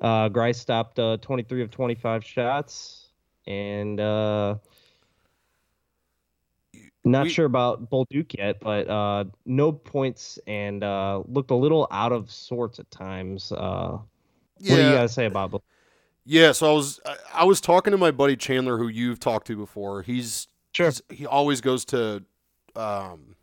Uh, 0.00 0.28
Greiss 0.30 0.56
stopped 0.56 0.98
uh, 0.98 1.18
23 1.18 1.62
of 1.62 1.70
25 1.70 2.24
shots, 2.24 3.08
and 3.46 4.00
uh, 4.00 4.56
not 7.04 7.24
We- 7.24 7.30
sure 7.30 7.44
about 7.46 7.90
Bolduc 7.90 8.36
yet, 8.38 8.58
but 8.60 8.88
uh, 8.88 9.24
no 9.44 9.70
points 9.70 10.38
and 10.46 10.82
uh, 10.82 11.22
looked 11.28 11.50
a 11.50 11.54
little 11.54 11.86
out 11.90 12.12
of 12.12 12.30
sorts 12.30 12.78
at 12.78 12.90
times. 12.90 13.52
Uh, 13.52 13.98
What 14.58 14.66
do 14.66 14.72
you 14.74 14.78
Yeah. 14.80 14.92
got 14.92 15.02
to 15.02 15.08
say 15.08 15.26
about 15.26 15.50
Bolduc? 15.50 15.60
Yeah, 16.24 16.52
so 16.52 16.70
I 16.70 16.72
was 16.74 17.00
I, 17.04 17.16
I 17.34 17.44
was 17.44 17.60
talking 17.60 17.90
to 17.90 17.98
my 17.98 18.10
buddy 18.10 18.36
Chandler, 18.36 18.78
who 18.78 18.88
you've 18.88 19.20
talked 19.20 19.46
to 19.48 19.56
before. 19.56 20.02
He's 20.02 20.48
Sure. 20.72 20.86
he's- 20.86 21.02
he 21.10 21.26
always 21.26 21.60
goes 21.60 21.84
to 21.86 22.24
um, 22.76 23.36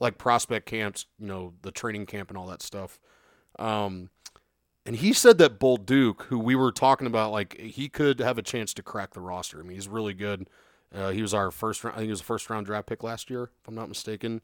like 0.00 0.16
prospect 0.18 0.66
camps, 0.66 1.06
you 1.18 1.26
know, 1.26 1.52
the 1.62 1.70
training 1.72 2.06
camp 2.06 2.30
and 2.30 2.38
all 2.38 2.46
that 2.46 2.62
stuff. 2.62 2.98
Um, 3.58 4.10
and 4.86 4.96
he 4.96 5.12
said 5.12 5.36
that 5.38 5.58
Bolduc, 5.60 6.22
who 6.22 6.38
we 6.38 6.54
were 6.54 6.72
talking 6.72 7.06
about, 7.06 7.32
like 7.32 7.58
he 7.58 7.88
could 7.88 8.20
have 8.20 8.38
a 8.38 8.42
chance 8.42 8.72
to 8.74 8.82
crack 8.82 9.12
the 9.12 9.20
roster. 9.20 9.58
I 9.58 9.62
mean, 9.62 9.74
he's 9.74 9.88
really 9.88 10.14
good. 10.14 10.48
Uh, 10.94 11.10
he 11.10 11.20
was 11.20 11.34
our 11.34 11.50
first 11.50 11.84
round. 11.84 11.94
I 11.96 11.98
think 11.98 12.06
he 12.06 12.10
was 12.12 12.20
a 12.22 12.24
first 12.24 12.48
round 12.48 12.64
draft 12.66 12.86
pick 12.86 13.02
last 13.02 13.28
year, 13.28 13.50
if 13.60 13.68
I'm 13.68 13.74
not 13.74 13.88
mistaken. 13.88 14.40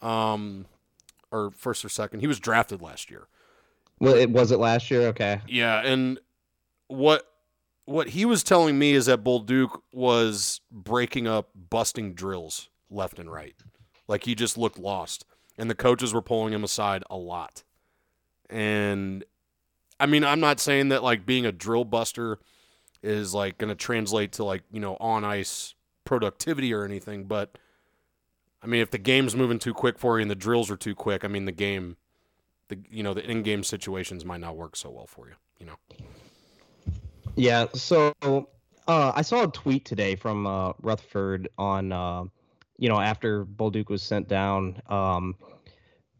Um, 0.00 0.66
or 1.30 1.50
first 1.50 1.84
or 1.84 1.88
second. 1.90 2.20
He 2.20 2.26
was 2.26 2.38
drafted 2.40 2.80
last 2.80 3.10
year. 3.10 3.26
Well, 4.00 4.14
it, 4.14 4.30
was 4.30 4.52
it 4.52 4.58
last 4.58 4.90
year? 4.90 5.02
Okay. 5.08 5.40
Yeah, 5.48 5.80
and 5.84 6.18
what 6.88 7.24
what 7.86 8.08
he 8.08 8.24
was 8.24 8.42
telling 8.42 8.78
me 8.78 8.92
is 8.92 9.06
that 9.06 9.24
Bolduc 9.24 9.80
was 9.92 10.60
breaking 10.70 11.26
up, 11.26 11.50
busting 11.54 12.14
drills 12.14 12.68
left 12.90 13.18
and 13.18 13.30
right. 13.30 13.54
Like 14.08 14.24
he 14.24 14.34
just 14.34 14.58
looked 14.58 14.78
lost, 14.78 15.24
and 15.56 15.70
the 15.70 15.74
coaches 15.74 16.12
were 16.12 16.22
pulling 16.22 16.52
him 16.52 16.64
aside 16.64 17.04
a 17.08 17.16
lot. 17.16 17.64
And 18.50 19.24
I 19.98 20.06
mean, 20.06 20.24
I'm 20.24 20.40
not 20.40 20.60
saying 20.60 20.90
that 20.90 21.02
like 21.02 21.24
being 21.24 21.46
a 21.46 21.52
drill 21.52 21.84
buster 21.84 22.38
is 23.02 23.32
like 23.34 23.58
going 23.58 23.68
to 23.68 23.74
translate 23.74 24.32
to 24.32 24.44
like 24.44 24.62
you 24.70 24.80
know 24.80 24.96
on 25.00 25.24
ice 25.24 25.74
productivity 26.04 26.72
or 26.72 26.84
anything, 26.84 27.24
but 27.24 27.58
I 28.62 28.66
mean, 28.66 28.80
if 28.80 28.90
the 28.90 28.98
game's 28.98 29.36
moving 29.36 29.58
too 29.58 29.74
quick 29.74 29.98
for 29.98 30.18
you 30.18 30.22
and 30.22 30.30
the 30.30 30.34
drills 30.34 30.70
are 30.70 30.76
too 30.76 30.94
quick, 30.94 31.24
I 31.24 31.28
mean 31.28 31.44
the 31.44 31.52
game 31.52 31.96
the 32.68 32.78
you 32.90 33.02
know 33.02 33.14
the 33.14 33.28
in-game 33.28 33.62
situations 33.62 34.24
might 34.24 34.40
not 34.40 34.56
work 34.56 34.76
so 34.76 34.90
well 34.90 35.06
for 35.06 35.28
you. 35.28 35.34
You 35.58 35.66
know. 35.66 35.76
Yeah. 37.36 37.66
So 37.74 38.12
uh, 38.22 39.12
I 39.14 39.22
saw 39.22 39.44
a 39.44 39.48
tweet 39.48 39.84
today 39.84 40.16
from 40.16 40.46
uh, 40.46 40.72
Rutherford 40.80 41.48
on, 41.58 41.92
uh, 41.92 42.24
you 42.78 42.88
know, 42.88 43.00
after 43.00 43.44
Bolduc 43.44 43.88
was 43.88 44.02
sent 44.02 44.28
down. 44.28 44.80
Um, 44.88 45.36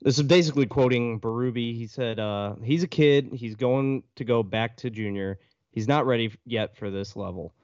this 0.02 0.18
is 0.18 0.24
basically 0.24 0.66
quoting 0.66 1.20
Berube. 1.20 1.76
He 1.76 1.86
said, 1.86 2.18
uh, 2.18 2.54
"He's 2.62 2.82
a 2.82 2.88
kid. 2.88 3.30
He's 3.32 3.54
going 3.54 4.02
to 4.16 4.24
go 4.24 4.42
back 4.42 4.76
to 4.78 4.90
junior. 4.90 5.38
He's 5.70 5.88
not 5.88 6.06
ready 6.06 6.32
yet 6.44 6.76
for 6.76 6.90
this 6.90 7.16
level. 7.16 7.54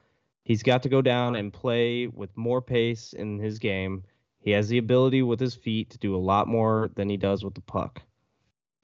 He's 0.44 0.62
got 0.62 0.82
to 0.82 0.88
go 0.88 1.02
down 1.02 1.36
and 1.36 1.52
play 1.52 2.08
with 2.08 2.36
more 2.36 2.60
pace 2.60 3.12
in 3.12 3.38
his 3.38 3.58
game. 3.58 4.02
He 4.40 4.50
has 4.50 4.68
the 4.68 4.78
ability 4.78 5.22
with 5.22 5.38
his 5.38 5.54
feet 5.54 5.90
to 5.90 5.98
do 5.98 6.16
a 6.16 6.18
lot 6.18 6.48
more 6.48 6.90
than 6.94 7.08
he 7.08 7.16
does 7.16 7.44
with 7.44 7.54
the 7.54 7.60
puck." 7.60 8.02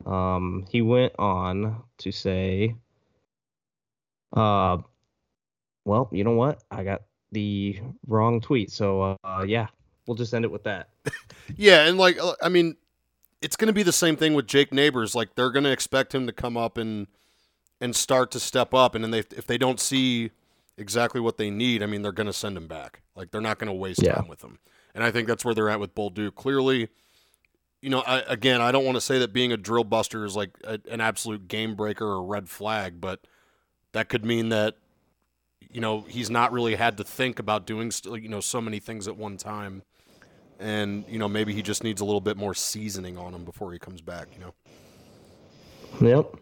Um, 0.07 0.65
he 0.71 0.83
went 0.83 1.13
on 1.19 1.83
to 1.99 2.13
say, 2.13 2.75
uh, 4.37 4.79
well, 5.85 6.09
you 6.13 6.25
know 6.25 6.33
what? 6.33 6.63
I 6.71 6.85
got 6.85 7.03
the 7.33 7.81
wrong 8.07 8.41
tweet. 8.41 8.71
So, 8.71 9.19
uh, 9.25 9.45
yeah, 9.47 9.67
we'll 10.07 10.15
just 10.17 10.33
end 10.35 10.45
it 10.45 10.51
with 10.51 10.65
that. 10.65 10.89
Yeah, 11.57 11.87
and 11.87 11.97
like 11.97 12.19
uh, 12.23 12.35
I 12.43 12.51
mean, 12.51 12.77
it's 13.41 13.57
going 13.57 13.69
to 13.69 13.73
be 13.73 13.83
the 13.83 13.91
same 13.91 14.17
thing 14.17 14.35
with 14.35 14.47
Jake 14.47 14.71
Neighbours. 14.71 15.15
Like 15.15 15.35
they're 15.35 15.51
going 15.51 15.65
to 15.65 15.73
expect 15.73 16.15
him 16.15 16.27
to 16.27 16.33
come 16.33 16.59
up 16.59 16.77
and 16.77 17.07
and 17.81 17.97
start 17.97 18.31
to 18.33 18.41
step 18.41 18.75
up, 18.75 18.95
and 18.95 19.03
then 19.03 19.13
they 19.13 19.21
if 19.21 19.47
they 19.47 19.57
don't 19.57 19.81
see 19.81 20.31
exactly 20.77 21.23
what 21.23 21.39
they 21.39 21.49
need, 21.51 21.83
I 21.83 21.87
mean, 21.87 22.03
they're 22.03 22.13
going 22.13 22.27
to 22.27 22.35
send 22.35 22.55
him 22.55 22.67
back. 22.67 23.01
Like 23.17 23.31
they're 23.31 23.41
not 23.41 23.59
going 23.59 23.69
to 23.69 23.73
waste 23.73 24.03
Yeah. 24.03 24.17
time 24.17 24.29
with 24.29 24.43
him. 24.45 24.59
And 24.95 25.03
I 25.03 25.11
think 25.11 25.27
that's 25.27 25.43
where 25.43 25.55
they're 25.55 25.71
at 25.71 25.81
with 25.81 25.95
Bolduc. 25.95 26.35
Clearly, 26.35 26.89
you 27.81 27.91
know, 27.91 28.01
I, 28.01 28.21
again, 28.21 28.61
I 28.61 28.73
don't 28.73 28.85
want 28.85 28.97
to 28.97 29.01
say 29.01 29.19
that 29.21 29.33
being 29.33 29.53
a 29.53 29.57
drill 29.57 29.85
buster 29.85 30.25
is 30.25 30.35
like 30.35 30.51
a, 30.64 30.81
an 30.91 31.01
absolute 31.01 31.49
game 31.49 31.75
breaker 31.75 32.07
or 32.07 32.25
red 32.25 32.49
flag, 32.49 33.01
but 33.01 33.21
that 33.93 34.09
could 34.09 34.25
mean 34.25 34.49
that 34.51 34.77
you 35.71 35.81
know 35.81 36.03
he's 36.09 36.31
not 36.31 36.53
really 36.53 36.75
had 36.75 36.97
to 36.97 37.05
think 37.05 37.38
about 37.38 37.67
doing 37.67 37.91
st- 37.91 38.23
you 38.23 38.29
know 38.29 38.41
so 38.41 38.61
many 38.61 38.79
things 38.79 39.07
at 39.07 39.17
one 39.17 39.37
time 39.37 39.83
and 40.59 41.05
you 41.09 41.19
know 41.19 41.29
maybe 41.29 41.53
he 41.53 41.62
just 41.62 41.85
needs 41.85 42.01
a 42.01 42.05
little 42.05 42.21
bit 42.21 42.37
more 42.37 42.55
seasoning 42.55 43.19
on 43.19 43.35
him 43.35 43.45
before 43.45 43.73
he 43.73 43.79
comes 43.79 44.01
back 44.01 44.29
you 44.35 44.41
know 44.41 44.55
Yep. 46.01 46.37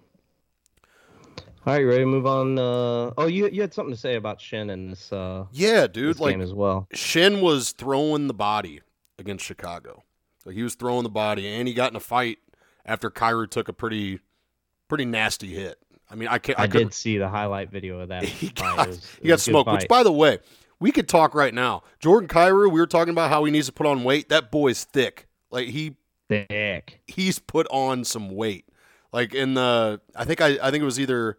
All 1.64 1.72
right, 1.72 1.80
you 1.80 1.88
ready 1.88 2.00
to 2.00 2.06
move 2.06 2.26
on? 2.26 2.58
Uh, 2.58 3.12
oh, 3.16 3.26
you 3.26 3.48
you 3.48 3.60
had 3.60 3.72
something 3.72 3.94
to 3.94 4.00
say 4.00 4.16
about 4.16 4.38
Schenn 4.38 4.70
in 4.70 4.90
this, 4.90 5.12
uh, 5.12 5.46
yeah 5.52 5.86
dude 5.86 6.14
this 6.14 6.20
like 6.20 6.34
game 6.34 6.40
as 6.40 6.52
well. 6.54 6.86
Schenn 6.94 7.40
was 7.40 7.72
throwing 7.72 8.28
the 8.28 8.34
body 8.34 8.80
against 9.18 9.44
chicago 9.44 10.04
so 10.46 10.52
he 10.52 10.62
was 10.62 10.74
throwing 10.74 11.02
the 11.02 11.10
body 11.10 11.46
and 11.46 11.66
he 11.66 11.74
got 11.74 11.90
in 11.90 11.96
a 11.96 12.00
fight 12.00 12.38
after 12.84 13.10
Kyrie 13.10 13.48
took 13.48 13.68
a 13.68 13.72
pretty 13.72 14.20
pretty 14.88 15.04
nasty 15.04 15.48
hit 15.52 15.78
i 16.08 16.14
mean 16.14 16.28
i 16.28 16.38
can't 16.38 16.60
I, 16.60 16.62
i, 16.62 16.66
did 16.68 16.94
see 16.94 17.18
the 17.18 17.28
highlight 17.28 17.72
video 17.72 17.98
of 17.98 18.10
that. 18.10 18.22
he 18.24 18.50
got, 18.50 18.86
was- 18.86 19.16
he 19.20 19.26
got 19.26 19.40
smoked 19.40 19.70
which 19.70 19.88
by 19.88 20.04
the 20.04 20.12
way 20.12 20.38
we 20.78 20.92
could 20.92 21.08
talk 21.08 21.34
right 21.34 21.52
now 21.52 21.82
jordan 21.98 22.28
Kyrou, 22.28 22.70
we 22.70 22.78
were 22.78 22.86
talking 22.86 23.10
about 23.10 23.28
how 23.28 23.42
he 23.42 23.50
needs 23.50 23.66
to 23.66 23.72
put 23.72 23.86
on 23.86 24.04
weight 24.04 24.28
that 24.28 24.52
boy's 24.52 24.84
thick 24.84 25.26
like 25.50 25.68
he 25.68 25.96
thick. 26.28 27.00
he's 27.06 27.38
put 27.38 27.66
on 27.70 28.04
some 28.04 28.30
weight. 28.30 28.66
Like 29.12 29.34
in 29.34 29.54
the, 29.54 30.00
I 30.14 30.24
think 30.24 30.40
I, 30.40 30.58
I 30.62 30.70
think 30.70 30.82
it 30.82 30.84
was 30.84 31.00
either 31.00 31.38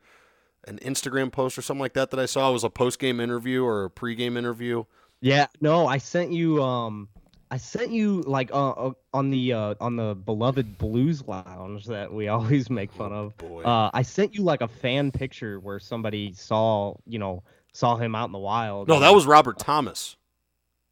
an 0.68 0.80
Instagram 0.80 1.32
post 1.32 1.58
or 1.58 1.62
something 1.62 1.82
like 1.82 1.94
that 1.94 2.12
that 2.12 2.20
I 2.20 2.26
saw. 2.26 2.50
It 2.50 2.54
was 2.54 2.64
a 2.64 2.70
post 2.70 3.00
game 3.00 3.20
interview 3.20 3.64
or 3.64 3.86
a 3.86 3.90
pre 3.90 4.16
game 4.16 4.38
interview. 4.38 4.86
Yeah, 5.22 5.48
no, 5.62 5.88
I 5.88 5.98
sent 5.98 6.32
you 6.32 6.64
um 6.64 7.10
I 7.50 7.58
sent 7.58 7.92
you 7.92 8.22
like 8.22 8.52
uh, 8.52 8.72
uh, 8.72 8.92
on 9.14 9.30
the 9.30 9.54
uh 9.54 9.76
on 9.80 9.96
the 9.96 10.16
beloved 10.16 10.78
Blues 10.78 11.26
Lounge 11.28 11.86
that 11.86 12.12
we 12.12 12.28
always 12.36 12.70
make 12.70 12.92
fun 12.92 13.14
of. 13.14 13.38
Boy, 13.38 13.64
Uh 13.64 13.90
I 13.94 14.02
sent 14.02 14.36
you 14.36 14.44
like 14.44 14.62
a 14.62 14.68
fan 14.68 15.12
picture 15.12 15.60
where 15.60 15.80
somebody 15.80 16.34
saw, 16.34 16.96
you 17.06 17.20
know, 17.20 17.44
saw 17.74 17.96
him 17.96 18.16
out 18.16 18.26
in 18.26 18.32
the 18.32 18.40
wild. 18.40 18.88
no, 18.88 19.00
that 19.00 19.14
was 19.14 19.26
Robert 19.26 19.60
Thomas. 19.60 20.16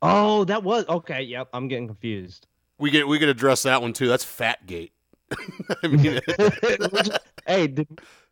Oh, 0.02 0.44
that 0.46 0.64
was 0.64 0.86
okay, 0.88 1.24
yep, 1.24 1.50
I'm 1.54 1.68
getting 1.68 1.88
confused. 1.88 2.48
We 2.78 2.92
get 2.92 3.08
we 3.08 3.20
could 3.20 3.30
address 3.30 3.64
that 3.64 3.82
one 3.82 3.94
too. 3.94 4.08
That's 4.08 4.26
Fatgate. 4.26 4.92
I 5.84 5.88
mean, 5.88 6.20
hey, 7.48 7.68
did, 7.68 7.88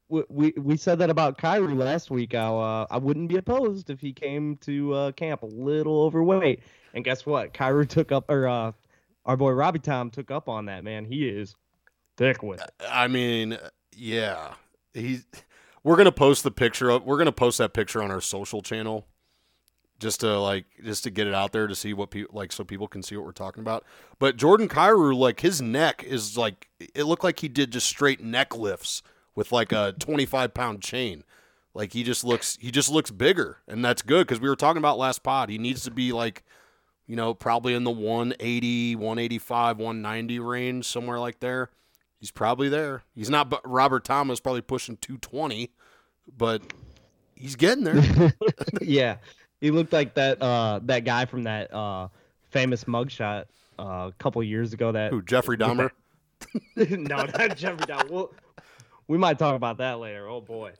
we, 0.09 0.23
we 0.29 0.53
we 0.57 0.77
said 0.77 0.99
that 0.99 1.09
about 1.09 1.37
Kyrie 1.37 1.73
last 1.73 2.11
week. 2.11 2.33
How 2.33 2.59
uh, 2.59 2.85
I 2.91 2.97
wouldn't 2.97 3.29
be 3.29 3.37
opposed 3.37 3.89
if 3.89 3.99
he 3.99 4.13
came 4.13 4.57
to 4.57 4.93
uh, 4.93 5.11
camp 5.13 5.41
a 5.43 5.47
little 5.47 6.01
overweight. 6.03 6.61
And 6.93 7.03
guess 7.03 7.25
what? 7.25 7.53
Kyrie 7.53 7.87
took 7.87 8.11
up, 8.11 8.25
or 8.29 8.47
uh, 8.47 8.71
our 9.25 9.37
boy 9.37 9.51
Robbie 9.51 9.79
Tom 9.79 10.09
took 10.09 10.31
up 10.31 10.47
on 10.47 10.65
that. 10.65 10.83
Man, 10.83 11.05
he 11.05 11.27
is 11.27 11.55
thick 12.17 12.43
with 12.43 12.61
it. 12.61 12.71
I 12.87 13.07
mean, 13.07 13.57
yeah, 13.95 14.53
he's. 14.93 15.25
We're 15.83 15.97
gonna 15.97 16.11
post 16.11 16.43
the 16.43 16.51
picture 16.51 16.89
of. 16.89 17.03
We're 17.03 17.17
gonna 17.17 17.31
post 17.31 17.57
that 17.57 17.73
picture 17.73 18.01
on 18.01 18.11
our 18.11 18.21
social 18.21 18.61
channel, 18.61 19.07
just 19.99 20.21
to 20.21 20.39
like, 20.39 20.65
just 20.83 21.03
to 21.03 21.09
get 21.09 21.27
it 21.27 21.33
out 21.33 21.51
there 21.51 21.67
to 21.67 21.75
see 21.75 21.93
what 21.93 22.11
people 22.11 22.37
like, 22.37 22.51
so 22.51 22.63
people 22.63 22.87
can 22.87 23.03
see 23.03 23.17
what 23.17 23.25
we're 23.25 23.31
talking 23.31 23.61
about. 23.61 23.83
But 24.19 24.37
Jordan 24.37 24.69
Kyrou, 24.69 25.15
like 25.15 25.41
his 25.41 25.61
neck 25.61 26.03
is 26.03 26.37
like, 26.37 26.69
it 26.79 27.03
looked 27.03 27.23
like 27.23 27.39
he 27.39 27.49
did 27.49 27.71
just 27.71 27.87
straight 27.87 28.23
neck 28.23 28.55
lifts 28.55 29.03
with 29.35 29.51
like 29.51 29.71
a 29.71 29.93
25 29.99 30.53
pound 30.53 30.81
chain. 30.81 31.23
Like 31.73 31.93
he 31.93 32.03
just 32.03 32.23
looks, 32.23 32.57
he 32.61 32.69
just 32.69 32.91
looks 32.91 33.09
bigger, 33.09 33.57
and 33.67 33.83
that's 33.83 34.03
good 34.03 34.27
because 34.27 34.39
we 34.39 34.47
were 34.47 34.55
talking 34.55 34.77
about 34.77 34.99
last 34.99 35.23
pod. 35.23 35.49
He 35.49 35.57
needs 35.57 35.83
to 35.83 35.91
be 35.91 36.13
like, 36.13 36.43
you 37.07 37.15
know, 37.15 37.33
probably 37.33 37.73
in 37.73 37.83
the 37.83 37.91
180, 37.91 38.95
185, 38.95 39.77
190 39.77 40.39
range, 40.39 40.85
somewhere 40.85 41.19
like 41.19 41.39
there. 41.39 41.69
He's 42.19 42.31
probably 42.31 42.69
there. 42.69 43.03
He's 43.13 43.29
not 43.29 43.49
but 43.49 43.61
Robert 43.69 44.05
Thomas, 44.05 44.39
probably 44.39 44.61
pushing 44.61 44.95
220, 44.97 45.71
but 46.37 46.61
he's 47.35 47.55
getting 47.55 47.83
there. 47.83 48.33
yeah, 48.81 49.17
he 49.59 49.71
looked 49.71 49.91
like 49.91 50.13
that 50.13 50.41
uh, 50.41 50.79
that 50.83 51.03
guy 51.03 51.25
from 51.25 51.43
that 51.43 51.73
uh, 51.73 52.07
famous 52.49 52.85
mugshot 52.85 53.45
uh, 53.77 54.09
a 54.09 54.13
couple 54.19 54.41
years 54.41 54.73
ago. 54.73 54.91
That 54.93 55.11
Who 55.11 55.21
Jeffrey 55.21 55.57
Dahmer? 55.57 55.91
no, 56.75 57.25
not 57.25 57.57
Jeffrey 57.57 57.85
Dahmer. 57.85 58.09
Well, 58.09 58.31
we 59.09 59.17
might 59.17 59.37
talk 59.37 59.55
about 59.55 59.77
that 59.79 59.99
later. 59.99 60.29
Oh 60.29 60.39
boy, 60.39 60.71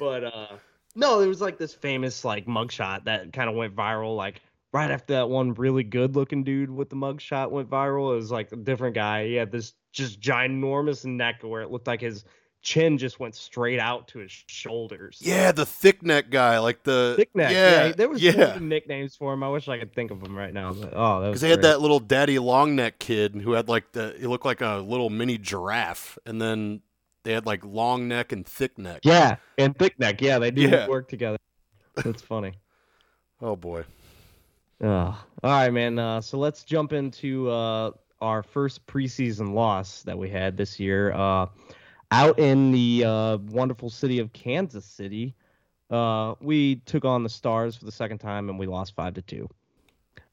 but 0.00 0.24
uh, 0.24 0.48
no, 0.96 1.20
there 1.20 1.28
was 1.28 1.40
like 1.40 1.58
this 1.58 1.74
famous 1.74 2.24
like 2.24 2.46
mugshot 2.46 3.04
that 3.04 3.32
kind 3.32 3.48
of 3.48 3.54
went 3.54 3.76
viral. 3.76 4.16
Like 4.16 4.40
right 4.72 4.90
after 4.90 5.14
that 5.14 5.28
one 5.30 5.54
really 5.54 5.82
good 5.84 6.14
looking 6.16 6.44
dude 6.44 6.70
with 6.70 6.90
the 6.90 6.96
mugshot 6.96 7.50
went 7.50 7.70
viral. 7.70 8.12
It 8.12 8.16
was 8.16 8.30
like 8.30 8.52
a 8.52 8.56
different 8.56 8.94
guy. 8.94 9.26
He 9.26 9.34
had 9.34 9.50
this 9.50 9.74
just 9.92 10.20
ginormous 10.20 11.04
neck 11.04 11.42
where 11.42 11.62
it 11.62 11.70
looked 11.70 11.86
like 11.86 12.00
his 12.00 12.24
chin 12.60 12.98
just 12.98 13.20
went 13.20 13.34
straight 13.34 13.78
out 13.78 14.08
to 14.08 14.18
his 14.18 14.32
shoulders. 14.46 15.18
Yeah, 15.22 15.52
the 15.52 15.64
thick 15.64 16.02
neck 16.02 16.28
guy, 16.28 16.58
like 16.58 16.82
the 16.82 17.14
Thick 17.16 17.34
neck. 17.34 17.52
Yeah, 17.52 17.86
Yeah, 17.86 17.92
there 17.92 18.08
was 18.08 18.22
yeah. 18.22 18.58
nicknames 18.60 19.14
for 19.16 19.32
him. 19.32 19.42
I 19.42 19.48
wish 19.48 19.68
I 19.68 19.78
could 19.78 19.94
think 19.94 20.10
of 20.10 20.20
them 20.20 20.36
right 20.36 20.52
now. 20.52 20.72
But, 20.72 20.92
oh, 20.94 21.20
that 21.20 21.28
Because 21.28 21.40
they 21.40 21.50
had 21.50 21.62
that 21.62 21.80
little 21.80 22.00
daddy 22.00 22.38
long 22.38 22.74
neck 22.76 22.98
kid 22.98 23.34
who 23.36 23.52
had 23.52 23.68
like 23.68 23.92
the 23.92 24.16
he 24.18 24.26
looked 24.26 24.44
like 24.44 24.60
a 24.60 24.78
little 24.86 25.08
mini 25.08 25.38
giraffe, 25.38 26.18
and 26.26 26.42
then 26.42 26.80
they 27.22 27.32
had 27.32 27.46
like 27.46 27.64
long 27.64 28.08
neck 28.08 28.32
and 28.32 28.44
thick 28.44 28.76
neck. 28.76 29.00
Yeah, 29.04 29.36
and 29.56 29.78
thick 29.78 29.98
neck. 29.98 30.20
Yeah, 30.20 30.38
they 30.40 30.50
do 30.50 30.62
Yeah. 30.62 30.88
work 30.88 31.08
together. 31.08 31.38
That's 31.94 32.22
funny. 32.22 32.52
Oh 33.40 33.54
boy. 33.54 33.84
All 34.80 35.16
right, 35.42 35.70
man. 35.72 35.98
Uh, 35.98 36.20
so 36.20 36.38
let's 36.38 36.64
jump 36.64 36.92
into 36.92 37.50
uh, 37.50 37.90
our 38.20 38.42
first 38.42 38.86
preseason 38.86 39.52
loss 39.52 40.02
that 40.02 40.16
we 40.16 40.28
had 40.28 40.56
this 40.56 40.78
year. 40.78 41.12
Uh, 41.12 41.46
out 42.10 42.38
in 42.38 42.72
the 42.72 43.04
uh, 43.04 43.36
wonderful 43.36 43.90
city 43.90 44.18
of 44.18 44.32
Kansas 44.32 44.84
City, 44.84 45.34
uh, 45.90 46.34
we 46.40 46.76
took 46.76 47.04
on 47.04 47.22
the 47.22 47.28
Stars 47.28 47.76
for 47.76 47.84
the 47.84 47.92
second 47.92 48.18
time 48.18 48.48
and 48.48 48.58
we 48.58 48.66
lost 48.66 48.94
five 48.94 49.14
to 49.14 49.22
two. 49.22 49.48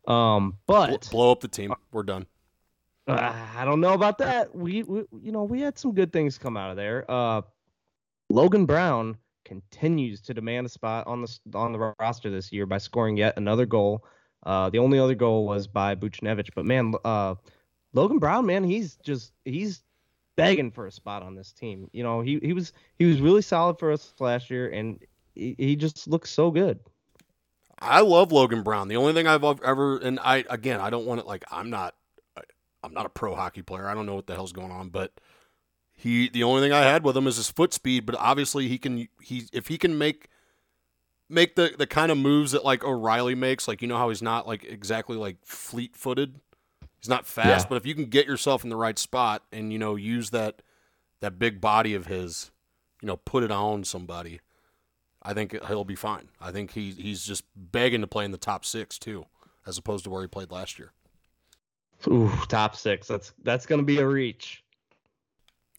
Um, 0.07 0.57
but 0.67 1.09
blow 1.09 1.31
up 1.31 1.41
the 1.41 1.47
team. 1.47 1.73
We're 1.91 2.03
done. 2.03 2.25
uh, 3.07 3.33
I 3.55 3.65
don't 3.65 3.81
know 3.81 3.93
about 3.93 4.19
that. 4.19 4.55
We, 4.55 4.83
we, 4.83 5.03
you 5.21 5.31
know, 5.31 5.43
we 5.43 5.61
had 5.61 5.77
some 5.77 5.93
good 5.93 6.13
things 6.13 6.37
come 6.37 6.57
out 6.57 6.69
of 6.69 6.77
there. 6.77 7.09
Uh, 7.09 7.41
Logan 8.29 8.65
Brown 8.65 9.17
continues 9.43 10.21
to 10.21 10.33
demand 10.33 10.65
a 10.65 10.69
spot 10.69 11.05
on 11.07 11.21
the 11.21 11.39
on 11.53 11.71
the 11.71 11.93
roster 11.99 12.29
this 12.31 12.51
year 12.51 12.65
by 12.65 12.79
scoring 12.79 13.17
yet 13.17 13.37
another 13.37 13.65
goal. 13.65 14.03
Uh, 14.45 14.69
the 14.69 14.79
only 14.79 14.99
other 14.99 15.15
goal 15.15 15.45
was 15.45 15.67
by 15.67 15.95
Buchnevich, 15.95 16.49
but 16.55 16.65
man, 16.65 16.93
uh, 17.03 17.35
Logan 17.93 18.19
Brown, 18.19 18.45
man, 18.45 18.63
he's 18.63 18.95
just 18.97 19.31
he's 19.43 19.81
begging 20.35 20.71
for 20.71 20.85
a 20.85 20.91
spot 20.91 21.23
on 21.23 21.35
this 21.35 21.51
team. 21.51 21.89
You 21.93 22.03
know, 22.03 22.21
he 22.21 22.39
he 22.41 22.53
was 22.53 22.73
he 22.99 23.05
was 23.05 23.21
really 23.21 23.41
solid 23.41 23.79
for 23.79 23.91
us 23.91 24.13
last 24.19 24.49
year, 24.49 24.69
and 24.69 24.99
he, 25.33 25.55
he 25.57 25.75
just 25.75 26.07
looks 26.07 26.29
so 26.29 26.51
good. 26.51 26.79
I 27.79 28.01
love 28.01 28.31
Logan 28.31 28.61
Brown. 28.61 28.87
The 28.87 28.97
only 28.97 29.13
thing 29.13 29.27
I've 29.27 29.43
ever 29.43 29.97
and 29.97 30.19
I 30.19 30.45
again 30.49 30.79
I 30.79 30.89
don't 30.89 31.05
want 31.05 31.21
it 31.21 31.27
like 31.27 31.43
I'm 31.51 31.69
not 31.69 31.95
I'm 32.85 32.93
not 32.93 33.05
a 33.05 33.09
pro 33.09 33.35
hockey 33.35 33.63
player. 33.63 33.87
I 33.87 33.95
don't 33.95 34.05
know 34.05 34.15
what 34.15 34.27
the 34.27 34.35
hell's 34.35 34.53
going 34.53 34.71
on, 34.71 34.89
but 34.89 35.11
he 35.93 36.29
the 36.29 36.43
only 36.43 36.61
thing 36.61 36.71
I 36.71 36.81
had 36.81 37.03
with 37.03 37.17
him 37.17 37.27
is 37.27 37.37
his 37.37 37.49
foot 37.49 37.73
speed. 37.73 38.05
But 38.05 38.15
obviously 38.15 38.67
he 38.67 38.77
can 38.77 39.07
he 39.21 39.47
if 39.51 39.67
he 39.67 39.77
can 39.77 39.97
make 39.97 40.29
make 41.29 41.55
the 41.55 41.73
the 41.77 41.87
kind 41.87 42.11
of 42.11 42.17
moves 42.17 42.51
that 42.51 42.63
like 42.65 42.83
O'Reilly 42.83 43.35
makes, 43.35 43.67
like 43.67 43.81
you 43.81 43.87
know 43.87 43.97
how 43.97 44.09
he's 44.09 44.21
not 44.21 44.47
like 44.47 44.63
exactly 44.63 45.17
like 45.17 45.37
fleet 45.43 45.95
footed. 45.95 46.39
He's 46.99 47.09
not 47.09 47.25
fast, 47.25 47.65
Yeah. 47.65 47.69
but 47.69 47.75
if 47.75 47.85
you 47.85 47.93
can 47.95 48.05
get 48.05 48.25
yourself 48.25 48.63
in 48.63 48.69
the 48.69 48.75
right 48.75 48.97
spot 48.97 49.43
and 49.51 49.71
you 49.71 49.79
know 49.79 49.95
use 49.95 50.31
that 50.31 50.61
that 51.21 51.37
big 51.39 51.61
body 51.61 51.93
of 51.93 52.07
his, 52.07 52.51
you 53.01 53.07
know, 53.07 53.17
put 53.17 53.43
it 53.43 53.51
on 53.51 53.83
somebody. 53.83 54.41
I 55.23 55.33
think 55.33 55.53
he'll 55.65 55.83
be 55.85 55.95
fine. 55.95 56.29
I 56.39 56.51
think 56.51 56.71
he 56.71 56.91
he's 56.91 57.23
just 57.25 57.43
begging 57.55 58.01
to 58.01 58.07
play 58.07 58.25
in 58.25 58.31
the 58.31 58.37
top 58.37 58.63
six 58.65 58.99
too, 58.99 59.25
as 59.65 59.77
opposed 59.77 60.03
to 60.03 60.09
where 60.09 60.21
he 60.21 60.27
played 60.27 60.51
last 60.51 60.77
year. 60.77 60.91
Ooh, 62.07 62.31
top 62.47 62.75
six. 62.75 63.07
That's 63.07 63.33
that's 63.43 63.65
gonna 63.65 63.81
be 63.83 63.97
a 63.97 64.07
reach. 64.07 64.63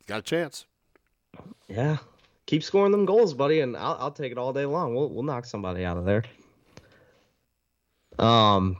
Got 0.06 0.20
a 0.20 0.22
chance. 0.22 0.66
Yeah, 1.68 1.98
keep 2.46 2.62
scoring 2.62 2.92
them 2.92 3.04
goals, 3.04 3.34
buddy, 3.34 3.60
and 3.60 3.76
I'll 3.76 3.96
I'll 4.00 4.10
take 4.12 4.32
it 4.32 4.38
all 4.38 4.52
day 4.52 4.64
long. 4.66 4.94
We'll 4.94 5.10
we'll 5.10 5.22
knock 5.24 5.44
somebody 5.44 5.84
out 5.84 5.96
of 5.96 6.04
there. 6.04 6.24
Um, 8.18 8.76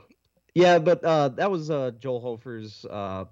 yeah, 0.54 0.78
but 0.78 1.04
uh, 1.04 1.28
that 1.30 1.50
was 1.50 1.70
uh 1.70 1.90
Joel 1.98 2.20
Hofer's 2.20 2.84
uh 2.86 3.24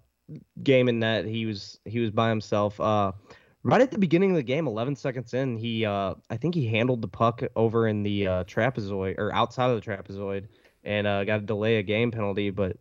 game 0.62 0.88
in 0.88 1.00
that 1.00 1.24
He 1.24 1.46
was 1.46 1.78
he 1.84 2.00
was 2.00 2.10
by 2.10 2.28
himself. 2.28 2.78
Uh, 2.80 3.12
right 3.62 3.80
at 3.80 3.90
the 3.90 3.98
beginning 3.98 4.30
of 4.30 4.36
the 4.36 4.42
game, 4.42 4.66
11 4.66 4.96
seconds 4.96 5.34
in, 5.34 5.56
he 5.56 5.86
uh 5.86 6.14
I 6.30 6.36
think 6.36 6.54
he 6.54 6.66
handled 6.66 7.00
the 7.00 7.08
puck 7.08 7.42
over 7.56 7.88
in 7.88 8.02
the 8.02 8.26
uh, 8.26 8.44
trapezoid 8.44 9.18
or 9.18 9.32
outside 9.34 9.70
of 9.70 9.82
the 9.82 9.90
trapezoid 9.90 10.48
and 10.82 11.06
uh 11.06 11.24
got 11.24 11.40
a 11.40 11.42
delay 11.42 11.76
a 11.76 11.82
game 11.82 12.10
penalty, 12.10 12.50
but. 12.50 12.76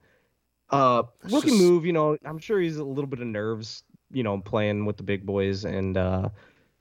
Uh, 0.70 1.04
rookie 1.26 1.50
just- 1.50 1.62
move. 1.62 1.86
You 1.86 1.94
know, 1.94 2.18
I'm 2.26 2.40
sure 2.40 2.60
he's 2.60 2.78
a 2.78 2.84
little 2.84 3.06
bit 3.06 3.20
of 3.20 3.28
nerves. 3.28 3.84
You 4.12 4.24
know, 4.24 4.40
playing 4.40 4.86
with 4.86 4.98
the 4.98 5.04
big 5.04 5.24
boys, 5.24 5.66
and 5.66 5.96
uh, 5.98 6.30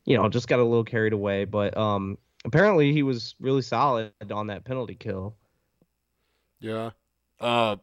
you 0.04 0.16
know, 0.16 0.28
just 0.28 0.48
got 0.48 0.58
a 0.58 0.64
little 0.64 0.84
carried 0.84 1.12
away. 1.12 1.44
But 1.44 1.76
um, 1.76 2.18
apparently 2.44 2.92
he 2.92 3.02
was 3.02 3.34
really 3.40 3.62
solid 3.62 4.12
on 4.30 4.48
that 4.48 4.64
penalty 4.64 4.94
kill. 4.94 5.36
Yeah. 6.60 6.90
Uh, 7.40 7.76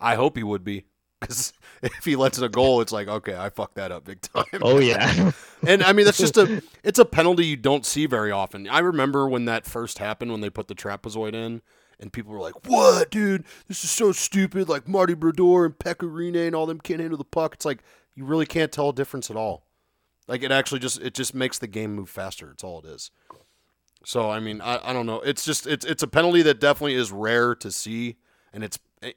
I 0.00 0.16
hope 0.16 0.36
he 0.36 0.42
would 0.42 0.64
be, 0.64 0.84
because 1.20 1.52
if 1.82 2.04
he 2.04 2.16
lets 2.16 2.38
it 2.38 2.44
a 2.44 2.48
goal, 2.48 2.80
it's 2.80 2.92
like 2.92 3.08
okay, 3.08 3.36
I 3.36 3.48
fucked 3.48 3.76
that 3.76 3.92
up 3.92 4.04
big 4.04 4.20
time. 4.20 4.44
Oh 4.60 4.78
yeah, 4.78 5.30
and 5.66 5.82
I 5.82 5.92
mean 5.92 6.04
that's 6.04 6.18
just 6.18 6.36
a 6.36 6.62
it's 6.82 6.98
a 6.98 7.04
penalty 7.04 7.46
you 7.46 7.56
don't 7.56 7.86
see 7.86 8.06
very 8.06 8.32
often. 8.32 8.68
I 8.68 8.80
remember 8.80 9.28
when 9.28 9.44
that 9.44 9.64
first 9.64 9.98
happened 9.98 10.32
when 10.32 10.40
they 10.40 10.50
put 10.50 10.66
the 10.66 10.74
trapezoid 10.74 11.34
in, 11.34 11.62
and 12.00 12.12
people 12.12 12.32
were 12.32 12.40
like, 12.40 12.68
"What, 12.68 13.10
dude? 13.10 13.44
This 13.68 13.84
is 13.84 13.90
so 13.90 14.10
stupid!" 14.10 14.68
Like 14.68 14.88
Marty 14.88 15.14
Brodeur 15.14 15.64
and 15.64 15.78
Pecorine 15.78 16.46
and 16.46 16.56
all 16.56 16.66
them 16.66 16.80
can't 16.80 17.00
handle 17.00 17.18
the 17.18 17.24
puck. 17.24 17.54
It's 17.54 17.64
like 17.64 17.84
you 18.16 18.24
really 18.24 18.46
can't 18.46 18.72
tell 18.72 18.88
a 18.88 18.94
difference 18.94 19.30
at 19.30 19.36
all. 19.36 19.64
Like 20.28 20.42
it 20.42 20.52
actually 20.52 20.78
just 20.78 21.00
it 21.00 21.14
just 21.14 21.34
makes 21.34 21.58
the 21.58 21.66
game 21.66 21.94
move 21.94 22.08
faster. 22.08 22.50
It's 22.50 22.64
all 22.64 22.80
it 22.80 22.86
is. 22.86 23.10
So 24.04 24.30
I 24.30 24.40
mean 24.40 24.60
I, 24.60 24.90
I 24.90 24.92
don't 24.92 25.06
know. 25.06 25.20
It's 25.20 25.44
just 25.44 25.66
it's 25.66 25.84
it's 25.84 26.02
a 26.02 26.08
penalty 26.08 26.42
that 26.42 26.60
definitely 26.60 26.94
is 26.94 27.12
rare 27.12 27.54
to 27.56 27.70
see, 27.70 28.16
and 28.52 28.64
it's 28.64 28.78
it, 29.00 29.16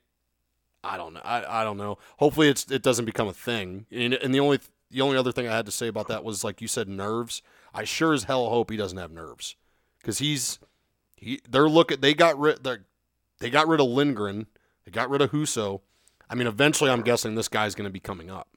I 0.84 0.98
don't 0.98 1.13
know. 1.13 1.22
I, 1.24 1.62
I 1.62 1.63
don't 1.63 1.78
know. 1.78 1.98
Hopefully 2.18 2.50
it's 2.50 2.70
it 2.72 2.84
doesn't 2.84 3.06
become 3.06 3.28
a 3.28 3.34
thing. 3.34 3.86
And, 3.91 4.13
and 4.13 4.34
the 4.34 4.39
only 4.39 4.60
the 4.91 5.02
only 5.02 5.18
other 5.18 5.32
thing 5.32 5.48
I 5.48 5.56
had 5.56 5.65
to 5.65 5.72
say 5.72 5.88
about 5.88 6.08
that 6.08 6.24
was 6.24 6.44
like 6.44 6.62
you 6.62 6.68
said 6.68 6.88
nerves. 6.88 7.41
I 7.74 7.84
sure 7.84 8.13
as 8.13 8.24
hell 8.24 8.50
hope 8.50 8.72
he 8.72 8.78
doesn't 8.78 8.98
have 8.98 9.12
nerves 9.12 9.56
because 10.00 10.20
he's 10.20 10.60
he 11.15 11.41
they're 11.50 11.70
looking 11.70 12.00
they 12.00 12.13
got 12.13 12.39
rid 12.39 12.63
they 12.63 12.78
they 13.39 13.50
got 13.50 13.68
rid 13.68 13.80
of 13.80 13.88
Lindgren 13.88 14.48
they 14.86 14.91
got 14.91 15.10
rid 15.10 15.22
of 15.22 15.32
Husso. 15.32 15.82
I 16.30 16.36
mean 16.36 16.48
eventually 16.48 16.89
I'm 16.89 17.02
guessing 17.02 17.36
this 17.36 17.48
guy's 17.48 17.76
going 17.76 17.88
to 17.88 17.94
be 17.94 18.00
coming 18.00 18.30
up. 18.30 18.48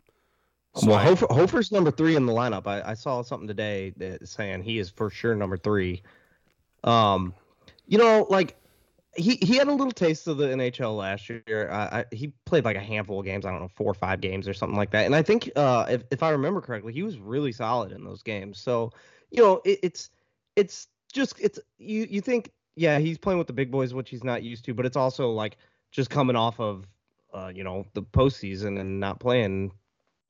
So 0.79 0.91
well, 0.91 0.99
Hofer, 0.99 1.27
Hofer's 1.31 1.73
number 1.73 1.91
three 1.91 2.15
in 2.15 2.25
the 2.25 2.33
lineup. 2.33 2.69
I, 2.69 2.91
I 2.91 2.95
saw 2.95 3.23
something 3.23 3.49
today 3.49 3.93
that 3.97 4.29
saying 4.29 4.63
he 4.63 4.79
is 4.79 4.89
for 4.89 5.11
sure 5.11 5.35
number 5.35 5.57
three. 5.57 6.03
Um, 6.85 7.35
you 7.89 7.99
know, 7.99 8.27
like 8.31 8.57
he 9.17 9.39
he 9.43 9.57
had 9.57 9.67
a 9.67 9.73
little 9.73 9.91
taste 9.91 10.29
of 10.29 10.37
the 10.37 10.47
NHL 10.47 10.97
last 10.97 11.29
year. 11.29 11.69
I, 11.73 12.01
I, 12.01 12.05
he 12.13 12.33
played 12.45 12.65
like 12.65 12.77
a 12.77 12.81
handful 12.81 13.19
of 13.19 13.27
games. 13.27 13.45
I 13.45 13.51
don't 13.51 13.61
know, 13.61 13.71
four 13.75 13.91
or 13.91 13.95
five 13.95 14.21
games 14.21 14.47
or 14.47 14.55
something 14.55 14.77
like 14.77 14.91
that. 14.93 15.05
And 15.05 15.17
I 15.17 15.23
think 15.23 15.51
uh, 15.57 15.87
if 15.89 16.05
if 16.13 16.23
I 16.23 16.31
remember 16.31 16.61
correctly, 16.61 16.93
he 16.93 17.03
was 17.03 17.19
really 17.19 17.51
solid 17.51 17.91
in 17.91 18.05
those 18.05 18.23
games. 18.23 18.61
So 18.61 18.93
you 19.31 19.43
know, 19.43 19.61
it, 19.65 19.81
it's 19.83 20.11
it's 20.55 20.87
just 21.13 21.35
it's 21.41 21.59
you 21.79 22.07
you 22.09 22.21
think 22.21 22.53
yeah 22.77 23.01
he's 23.01 23.19
playing 23.19 23.39
with 23.39 23.49
the 23.49 23.53
big 23.53 23.73
boys, 23.73 23.95
which 23.95 24.11
he's 24.11 24.23
not 24.23 24.45
used 24.45 24.65
to, 24.67 24.75
but 24.75 24.87
it's 24.87 24.97
also 24.97 25.31
like 25.31 25.57
just 25.91 26.09
coming 26.09 26.37
off 26.37 26.61
of 26.61 26.87
uh, 27.35 27.51
you 27.53 27.65
know 27.65 27.85
the 27.95 28.03
postseason 28.03 28.79
and 28.79 29.01
not 29.01 29.19
playing 29.19 29.73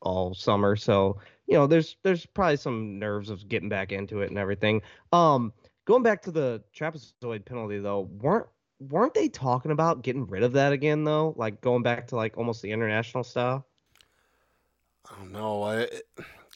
all 0.01 0.35
summer. 0.35 0.77
So 0.77 1.19
you 1.47 1.55
know, 1.55 1.67
there's 1.67 1.97
there's 2.03 2.27
probably 2.27 2.57
some 2.57 2.99
nerves 2.99 3.31
of 3.31 3.49
getting 3.49 3.69
back 3.69 3.93
into 3.93 4.21
it 4.21 4.31
and 4.31 4.39
everything. 4.39 4.83
Um, 5.13 5.53
going 5.87 6.03
back 6.03 6.23
to 6.23 6.31
the 6.31 6.63
trapezoid 6.77 7.45
penalty 7.45 7.79
though, 7.79 8.09
weren't 8.21 8.47
weren't 8.81 9.15
they 9.15 9.29
talking 9.29 9.71
about 9.71 10.03
getting 10.03 10.27
rid 10.27 10.43
of 10.43 10.53
that 10.53 10.73
again 10.73 11.05
though? 11.05 11.35
Like 11.37 11.61
going 11.61 11.83
back 11.83 12.09
to 12.09 12.17
like 12.17 12.37
almost 12.37 12.63
the 12.63 12.71
international 12.71 13.25
style. 13.25 13.67
I 15.11 15.19
don't 15.19 15.33
know. 15.33 15.63
I, 15.63 15.77
it, 15.81 16.03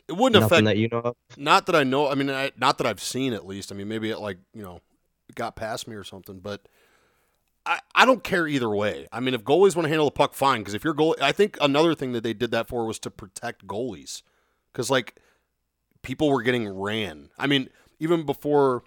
it 0.09 0.12
wouldn't 0.12 0.40
Nothing 0.40 0.44
affect 0.44 0.64
that 0.66 0.76
you 0.76 0.88
know 0.88 0.98
of. 0.98 1.16
not 1.38 1.66
that 1.66 1.76
I 1.76 1.85
know. 1.85 2.09
I 2.09 2.14
mean, 2.14 2.31
I, 2.31 2.52
not 2.59 2.76
that 2.78 2.87
I've 2.87 3.02
seen 3.02 3.33
at 3.33 3.46
least. 3.46 3.72
I 3.72 3.74
mean, 3.74 3.88
maybe 3.88 4.11
it 4.11 4.18
like 4.18 4.38
you 4.52 4.62
know 4.62 4.81
got 5.35 5.57
past 5.57 5.88
me 5.88 5.96
or 5.96 6.05
something. 6.05 6.40
But 6.40 6.68
I, 7.64 7.81
I 7.94 8.05
don't 8.05 8.25
care 8.25 8.48
either 8.48 8.68
way. 8.68 9.07
I 9.12 9.20
mean, 9.20 9.35
if 9.35 9.44
goalies 9.44 9.77
want 9.77 9.85
to 9.85 9.88
handle 9.88 10.07
the 10.07 10.11
puck, 10.12 10.35
fine. 10.35 10.61
Because 10.61 10.75
if 10.75 10.83
you're 10.85 10.94
goal, 10.94 11.16
I 11.20 11.33
think 11.33 11.57
another 11.61 11.94
thing 11.94 12.12
that 12.12 12.22
they 12.22 12.35
did 12.35 12.51
that 12.51 12.68
for 12.68 12.87
was 12.87 12.98
to 13.01 13.11
protect 13.11 13.66
goalies. 13.66 14.22
Because 14.72 14.90
like 14.90 15.16
people 16.03 16.31
were 16.31 16.42
getting 16.42 16.68
ran. 16.68 17.31
I 17.38 17.46
mean, 17.46 17.68
even 17.98 18.25
before. 18.25 18.83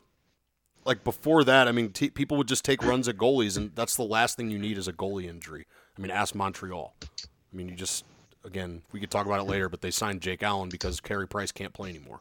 Like 0.87 1.03
before 1.03 1.43
that, 1.45 1.67
I 1.67 1.71
mean, 1.71 1.89
t- 1.93 2.11
people 2.11 2.37
would 2.37 2.47
just 2.47 2.63
take 2.63 2.83
runs 2.83 3.07
at 3.07 3.17
goalies, 3.17 3.57
and 3.57 3.71
that's 3.73 3.95
the 3.95 4.03
last 4.03 4.37
thing 4.37 4.51
you 4.51 4.59
need 4.59 4.77
is 4.77 4.87
a 4.87 4.93
goalie 4.93 5.27
injury. 5.27 5.65
I 5.97 5.99
mean, 6.01 6.11
ask 6.11 6.35
Montreal. 6.35 6.93
I 7.01 7.55
mean, 7.55 7.69
you 7.69 7.73
just 7.75 8.05
again, 8.43 8.83
we 8.91 8.99
could 8.99 9.09
talk 9.09 9.25
about 9.25 9.39
it 9.39 9.45
later, 9.45 9.67
but 9.67 9.81
they 9.81 9.89
signed 9.89 10.21
Jake 10.21 10.43
Allen 10.43 10.69
because 10.69 10.99
Carey 10.99 11.27
Price 11.27 11.51
can't 11.51 11.73
play 11.73 11.89
anymore. 11.89 12.19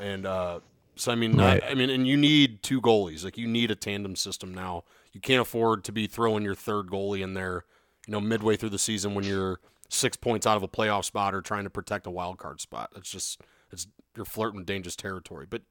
And 0.00 0.26
uh, 0.26 0.58
So 0.96 1.12
I 1.12 1.14
mean, 1.14 1.36
Right. 1.36 1.62
I, 1.62 1.68
I 1.68 1.74
mean, 1.74 1.90
and 1.90 2.08
you 2.08 2.16
need 2.16 2.64
two 2.64 2.80
goalies. 2.80 3.22
Like 3.22 3.38
you 3.38 3.46
need 3.46 3.70
a 3.70 3.76
tandem 3.76 4.16
system 4.16 4.52
now. 4.52 4.82
You 5.12 5.20
can't 5.20 5.40
afford 5.40 5.84
to 5.84 5.92
be 5.92 6.06
throwing 6.06 6.44
your 6.44 6.54
third 6.54 6.86
goalie 6.86 7.22
in 7.22 7.34
there, 7.34 7.64
you 8.06 8.12
know, 8.12 8.20
midway 8.20 8.56
through 8.56 8.70
the 8.70 8.78
season 8.78 9.14
when 9.14 9.24
you're 9.24 9.60
six 9.88 10.16
points 10.16 10.46
out 10.46 10.56
of 10.56 10.62
a 10.62 10.68
playoff 10.68 11.04
spot 11.04 11.34
or 11.34 11.42
trying 11.42 11.64
to 11.64 11.70
protect 11.70 12.06
a 12.06 12.10
wild 12.10 12.38
card 12.38 12.60
spot. 12.60 12.90
It's 12.96 13.10
just 13.10 13.40
it's 13.72 13.86
you're 14.16 14.24
flirting 14.24 14.58
with 14.58 14.66
dangerous 14.66 14.96
territory. 14.96 15.46
But 15.48 15.62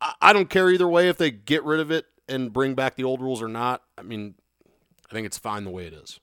I, 0.00 0.14
I 0.20 0.32
don't 0.32 0.50
care 0.50 0.70
either 0.70 0.88
way 0.88 1.08
if 1.08 1.16
they 1.16 1.30
get 1.30 1.64
rid 1.64 1.80
of 1.80 1.90
it 1.90 2.06
and 2.28 2.52
bring 2.52 2.74
back 2.74 2.96
the 2.96 3.04
old 3.04 3.20
rules 3.20 3.42
or 3.42 3.48
not. 3.48 3.82
I 3.96 4.02
mean, 4.02 4.34
I 5.10 5.14
think 5.14 5.26
it's 5.26 5.38
fine 5.38 5.64
the 5.64 5.70
way 5.70 5.86
it 5.86 5.92
is. 5.92 6.20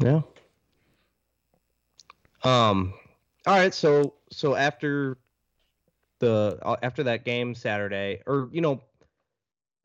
Yeah. 0.00 0.22
Um. 2.44 2.94
All 3.46 3.56
right. 3.56 3.74
So 3.74 4.14
so 4.30 4.54
after 4.54 5.18
the 6.18 6.58
uh, 6.62 6.76
after 6.82 7.02
that 7.04 7.24
game 7.24 7.54
Saturday, 7.54 8.22
or 8.26 8.48
you 8.52 8.60
know, 8.60 8.82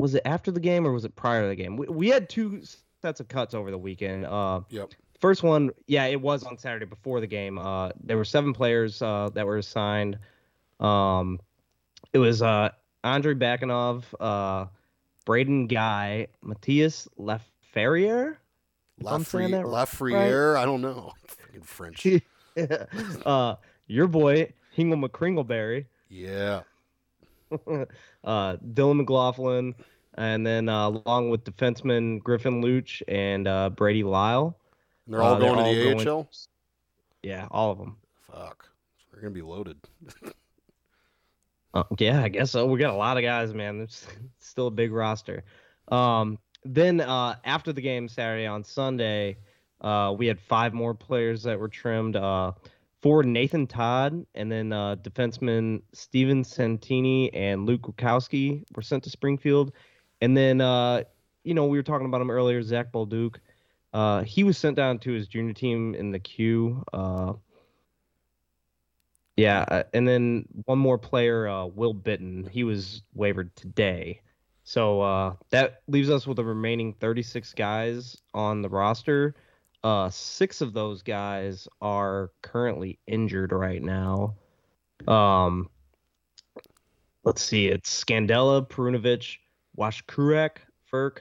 was 0.01 0.15
it 0.15 0.23
after 0.25 0.51
the 0.51 0.59
game 0.59 0.85
or 0.87 0.91
was 0.91 1.05
it 1.05 1.15
prior 1.15 1.43
to 1.43 1.47
the 1.47 1.55
game? 1.55 1.77
We, 1.77 1.85
we 1.87 2.09
had 2.09 2.27
two 2.27 2.63
sets 3.03 3.19
of 3.19 3.27
cuts 3.27 3.53
over 3.53 3.69
the 3.69 3.77
weekend. 3.77 4.25
Uh, 4.25 4.61
Yep. 4.69 4.93
first 5.19 5.43
one, 5.43 5.69
yeah, 5.85 6.05
it 6.05 6.19
was 6.19 6.43
on 6.43 6.57
Saturday 6.57 6.85
before 6.85 7.19
the 7.19 7.27
game. 7.27 7.59
Uh, 7.59 7.91
there 8.03 8.17
were 8.17 8.25
seven 8.25 8.51
players 8.51 8.99
uh, 9.03 9.29
that 9.35 9.45
were 9.45 9.57
assigned. 9.57 10.17
Um, 10.79 11.39
it 12.13 12.17
was 12.17 12.41
uh, 12.41 12.69
Andre 13.03 13.35
Bakanov, 13.35 14.03
uh, 14.19 14.65
Braden 15.25 15.67
Guy, 15.67 16.27
Matthias 16.41 17.07
Leferrier. 17.19 18.37
Saying 19.03 19.51
that 19.51 19.65
Lafreniere, 19.65 20.57
I 20.57 20.65
don't 20.65 20.81
know. 20.81 21.13
Freaking 21.27 21.63
French. 21.63 22.07
uh, 23.25 23.55
your 23.85 24.07
boy 24.07 24.51
Hingle 24.75 25.07
McCringleberry, 25.07 25.85
yeah. 26.09 26.61
uh, 28.23 28.55
Dylan 28.73 28.97
McLaughlin, 28.97 29.75
and 30.15 30.45
then 30.45 30.69
uh, 30.69 30.89
along 30.89 31.29
with 31.29 31.43
defenseman 31.43 32.21
Griffin 32.23 32.61
Luch 32.61 33.01
and 33.07 33.47
uh, 33.47 33.69
Brady 33.69 34.03
Lyle. 34.03 34.57
And 35.05 35.13
they're 35.15 35.21
all 35.21 35.35
Uh, 35.35 35.39
going 35.39 35.59
all 35.59 35.73
to 35.73 35.79
the 35.79 35.93
going- 35.95 36.07
AHL? 36.07 36.29
Yeah, 37.23 37.47
all 37.51 37.71
of 37.71 37.77
them. 37.77 37.97
Fuck. 38.31 38.67
They're 39.11 39.21
going 39.21 39.33
to 39.33 39.37
be 39.39 39.45
loaded. 39.45 39.77
Uh, 41.73 41.83
yeah, 41.99 42.21
I 42.23 42.27
guess 42.29 42.51
so. 42.51 42.65
We 42.65 42.79
got 42.79 42.93
a 42.93 42.97
lot 42.97 43.17
of 43.17 43.23
guys, 43.23 43.53
man. 43.53 43.79
It's 43.81 44.05
still 44.39 44.67
a 44.67 44.71
big 44.71 44.91
roster. 44.91 45.43
Um, 45.89 46.37
then 46.65 46.99
uh, 47.01 47.35
after 47.45 47.71
the 47.73 47.81
game 47.81 48.07
Saturday 48.07 48.45
on 48.45 48.63
Sunday, 48.63 49.37
uh, 49.81 50.13
we 50.17 50.27
had 50.27 50.39
five 50.39 50.73
more 50.73 50.93
players 50.93 51.43
that 51.43 51.59
were 51.59 51.67
trimmed. 51.69 52.15
Forward 53.01 53.25
Nathan 53.25 53.65
Todd, 53.65 54.25
and 54.35 54.51
then 54.51 54.71
uh, 54.71 54.95
defenseman 54.97 55.81
Steven 55.93 56.43
Santini 56.43 57.33
and 57.33 57.65
Luke 57.65 57.81
Witkowski 57.81 58.63
were 58.75 58.83
sent 58.83 59.03
to 59.03 59.09
Springfield. 59.09 59.73
And 60.21 60.37
then, 60.37 60.61
uh, 60.61 61.03
you 61.43 61.55
know, 61.55 61.65
we 61.65 61.77
were 61.77 61.83
talking 61.83 62.05
about 62.05 62.21
him 62.21 62.29
earlier, 62.29 62.61
Zach 62.61 62.91
Bolduc. 62.91 63.37
Uh, 63.93 64.23
he 64.23 64.43
was 64.43 64.57
sent 64.57 64.75
down 64.75 64.99
to 64.99 65.11
his 65.11 65.27
junior 65.27 65.53
team 65.53 65.95
in 65.95 66.11
the 66.11 66.19
queue. 66.19 66.83
Uh, 66.93 67.33
yeah, 69.35 69.65
uh, 69.67 69.83
and 69.93 70.07
then 70.07 70.45
one 70.65 70.77
more 70.77 70.99
player, 70.99 71.47
uh, 71.47 71.65
Will 71.65 71.93
Bitten. 71.93 72.47
He 72.51 72.63
was 72.63 73.01
wavered 73.15 73.55
today. 73.55 74.21
So 74.63 75.01
uh, 75.01 75.33
that 75.49 75.81
leaves 75.87 76.09
us 76.09 76.27
with 76.27 76.37
the 76.37 76.45
remaining 76.45 76.93
36 76.93 77.53
guys 77.53 78.21
on 78.33 78.61
the 78.61 78.69
roster. 78.69 79.35
Uh, 79.83 80.09
six 80.09 80.61
of 80.61 80.73
those 80.73 81.01
guys 81.01 81.67
are 81.81 82.31
currently 82.41 82.99
injured 83.07 83.51
right 83.51 83.81
now. 83.81 84.35
Um, 85.07 85.69
let's 87.23 87.41
see, 87.43 87.67
it's 87.67 88.03
Scandella, 88.03 88.67
Perunovich, 88.67 89.37
Washkurak, 89.77 90.57
Furk, 90.91 91.19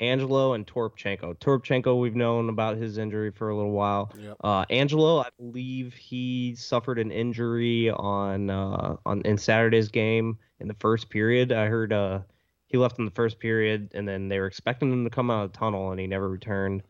Angelo, 0.00 0.52
and 0.52 0.66
Toropchenko. 0.66 1.38
Toropchenko, 1.38 1.98
we've 1.98 2.16
known 2.16 2.48
about 2.48 2.76
his 2.76 2.98
injury 2.98 3.30
for 3.30 3.48
a 3.48 3.56
little 3.56 3.72
while. 3.72 4.12
Yep. 4.18 4.36
Uh, 4.42 4.64
Angelo, 4.68 5.20
I 5.20 5.28
believe 5.38 5.94
he 5.94 6.54
suffered 6.56 6.98
an 6.98 7.10
injury 7.10 7.90
on 7.90 8.50
uh, 8.50 8.96
on 9.06 9.22
in 9.22 9.38
Saturday's 9.38 9.88
game 9.88 10.38
in 10.60 10.68
the 10.68 10.74
first 10.74 11.08
period. 11.08 11.52
I 11.52 11.66
heard 11.66 11.92
uh, 11.92 12.20
he 12.66 12.76
left 12.76 12.98
in 12.98 13.04
the 13.04 13.10
first 13.12 13.38
period, 13.38 13.92
and 13.94 14.06
then 14.06 14.28
they 14.28 14.40
were 14.40 14.46
expecting 14.46 14.92
him 14.92 15.04
to 15.04 15.10
come 15.10 15.30
out 15.30 15.44
of 15.44 15.52
the 15.52 15.58
tunnel, 15.58 15.90
and 15.90 16.00
he 16.00 16.06
never 16.06 16.28
returned. 16.28 16.82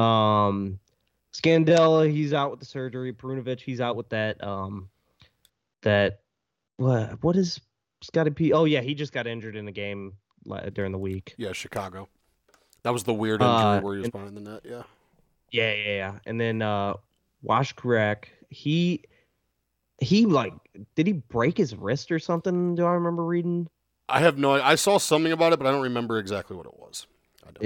Um, 0.00 0.78
Scandella, 1.32 2.10
he's 2.10 2.32
out 2.32 2.50
with 2.50 2.60
the 2.60 2.66
surgery. 2.66 3.12
Perunovich, 3.12 3.60
he's 3.60 3.80
out 3.80 3.96
with 3.96 4.08
that 4.10 4.42
um, 4.42 4.88
that 5.82 6.20
what 6.76 7.22
what 7.22 7.36
is 7.36 7.60
Scotty 8.02 8.30
P? 8.30 8.52
Oh 8.52 8.64
yeah, 8.64 8.80
he 8.80 8.94
just 8.94 9.12
got 9.12 9.26
injured 9.26 9.56
in 9.56 9.64
the 9.64 9.72
game 9.72 10.14
during 10.72 10.92
the 10.92 10.98
week. 10.98 11.34
Yeah, 11.36 11.52
Chicago. 11.52 12.08
That 12.82 12.92
was 12.92 13.04
the 13.04 13.12
weird 13.14 13.42
injury 13.42 13.54
Uh, 13.54 13.80
where 13.80 13.94
he 13.94 13.98
was 13.98 14.06
and- 14.06 14.12
behind 14.12 14.36
the 14.36 14.40
net. 14.40 14.60
Yeah. 14.64 14.82
Yeah, 15.52 15.72
yeah, 15.74 15.96
yeah. 15.96 16.18
And 16.26 16.40
then 16.40 16.62
uh 16.62 16.94
Washkurak, 17.44 18.24
he 18.48 19.04
he 19.98 20.24
like 20.26 20.54
did 20.94 21.06
he 21.06 21.12
break 21.12 21.56
his 21.58 21.74
wrist 21.76 22.10
or 22.10 22.18
something? 22.18 22.74
Do 22.74 22.84
I 22.86 22.92
remember 22.92 23.24
reading? 23.24 23.68
I 24.08 24.20
have 24.20 24.38
no 24.38 24.52
I 24.52 24.74
saw 24.76 24.98
something 24.98 25.32
about 25.32 25.52
it, 25.52 25.58
but 25.58 25.66
I 25.68 25.72
don't 25.72 25.82
remember 25.82 26.18
exactly 26.18 26.56
what 26.56 26.66
it 26.66 26.78
was. 26.78 27.06
I 27.46 27.50
don't. 27.52 27.64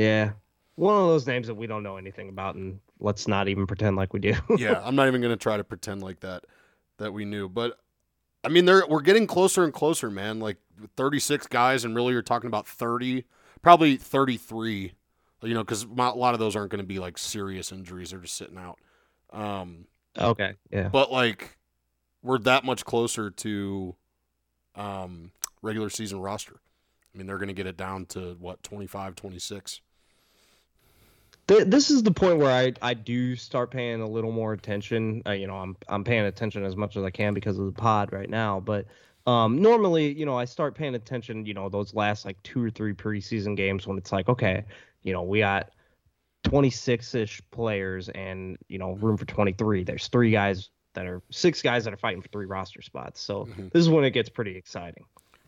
One 0.77 0.95
of 0.95 1.09
those 1.09 1.27
names 1.27 1.47
that 1.47 1.55
we 1.55 1.67
don't 1.67 1.83
know 1.83 1.97
anything 1.97 2.29
about 2.29 2.57
and 2.57 2.81
let's 2.99 3.29
not 3.29 3.49
even 3.49 3.67
pretend 3.67 3.97
like 3.97 4.13
we 4.13 4.21
do. 4.21 4.35
yeah, 4.57 4.81
I'm 4.83 4.97
not 4.97 5.07
even 5.07 5.21
going 5.21 5.33
to 5.33 5.43
try 5.43 5.57
to 5.57 5.65
pretend 5.65 6.03
like 6.03 6.21
that 6.21 6.45
that 6.99 7.13
we 7.13 7.25
knew, 7.25 7.49
but 7.49 7.79
I 8.45 8.49
mean, 8.49 8.65
they're 8.67 8.87
we're 8.87 9.01
getting 9.01 9.27
closer 9.27 9.65
and 9.65 9.73
closer, 9.73 10.11
man. 10.11 10.39
Like 10.39 10.59
36 10.97 11.47
guys, 11.47 11.85
and 11.85 11.95
really, 11.95 12.13
you're 12.13 12.23
talking 12.23 12.49
about 12.49 12.67
30, 12.67 13.25
probably 13.63 13.97
33. 13.97 14.93
You 15.43 15.53
know, 15.53 15.63
because 15.63 15.83
a 15.85 15.87
lot 15.93 16.33
of 16.33 16.41
those 16.41 16.57
aren't 16.57 16.71
going 16.71 16.83
to 16.83 16.87
be 16.87 16.99
like 16.99 17.19
serious 17.19 17.73
injuries; 17.73 18.11
they're 18.11 18.21
just 18.21 18.37
sitting 18.37 18.59
out. 18.59 18.79
Um, 19.31 19.87
okay. 20.19 20.55
Yeah. 20.71 20.89
but 20.89 21.11
like, 21.11 21.59
we're 22.23 22.39
that 22.39 22.65
much 22.65 22.85
closer 22.85 23.31
to 23.31 23.95
um, 24.75 25.33
regular 25.61 25.91
season 25.91 26.21
roster. 26.21 26.61
I 27.15 27.19
mean, 27.19 27.27
they're 27.27 27.39
going 27.39 27.49
to 27.49 27.55
get 27.55 27.67
it 27.67 27.77
down 27.77 28.07
to 28.07 28.37
what 28.41 28.63
25, 28.63 29.15
26. 29.17 29.81
Th- 31.47 31.65
this 31.67 31.91
is 31.91 32.03
the 32.03 32.11
point 32.11 32.39
where 32.39 32.51
I, 32.51 32.73
I 32.81 32.95
do 32.95 33.37
start 33.37 33.71
paying 33.71 34.01
a 34.01 34.09
little 34.09 34.33
more 34.33 34.53
attention. 34.53 35.23
Uh, 35.27 35.33
you 35.33 35.47
know, 35.47 35.57
I'm 35.57 35.77
I'm 35.89 36.05
paying 36.05 36.25
attention 36.25 36.65
as 36.65 36.77
much 36.77 36.97
as 36.97 37.05
I 37.05 37.11
can 37.11 37.35
because 37.35 37.59
of 37.59 37.67
the 37.67 37.73
pod 37.73 38.13
right 38.13 38.31
now. 38.31 38.61
But 38.61 38.87
um, 39.27 39.61
normally, 39.61 40.13
you 40.13 40.25
know, 40.27 40.39
I 40.39 40.47
start 40.47 40.75
paying 40.75 40.95
attention. 40.95 41.45
You 41.45 41.55
know, 41.55 41.69
those 41.69 41.95
last 41.95 42.25
like 42.25 42.43
two 42.43 42.63
or 42.65 42.71
three 42.71 42.95
preseason 42.95 43.57
games 43.57 43.87
when 43.87 43.99
it's 43.99 44.13
like, 44.13 44.29
okay, 44.29 44.65
you 45.03 45.13
know, 45.13 45.23
we 45.23 45.41
got 45.41 45.71
26 46.45 47.15
ish 47.15 47.43
players 47.51 48.09
and 48.11 48.59
you 48.69 48.79
know 48.79 48.93
room 48.93 49.17
for 49.17 49.25
23. 49.25 49.85
There's 49.85 50.09
three 50.09 50.31
guys 50.31 50.71
that 50.95 51.07
are 51.07 51.23
six 51.31 51.61
guys 51.61 51.85
that 51.85 51.93
are 51.93 51.99
fighting 51.99 52.23
for 52.23 52.29
three 52.29 52.47
roster 52.47 52.81
spots. 52.81 53.21
So 53.21 53.47
Mhm. 53.47 53.73
this 53.73 53.81
is 53.81 53.89
when 53.91 54.05
it 54.05 54.11
gets 54.11 54.29
pretty 54.29 54.57
exciting. 54.57 55.05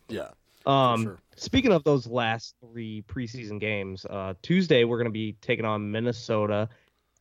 Yeah, 0.09 0.31
Um, 0.67 1.03
sure. 1.03 1.19
Speaking 1.37 1.73
of 1.73 1.85
those 1.85 2.07
last 2.07 2.55
three 2.61 3.03
preseason 3.09 3.61
games, 3.61 4.05
uh, 4.09 4.35
Tuesday 4.43 4.85
we're 4.85 4.97
going 4.99 5.07
to 5.07 5.11
be 5.13 5.37
taking 5.41 5.65
on 5.65 5.91
Minnesota 5.91 6.69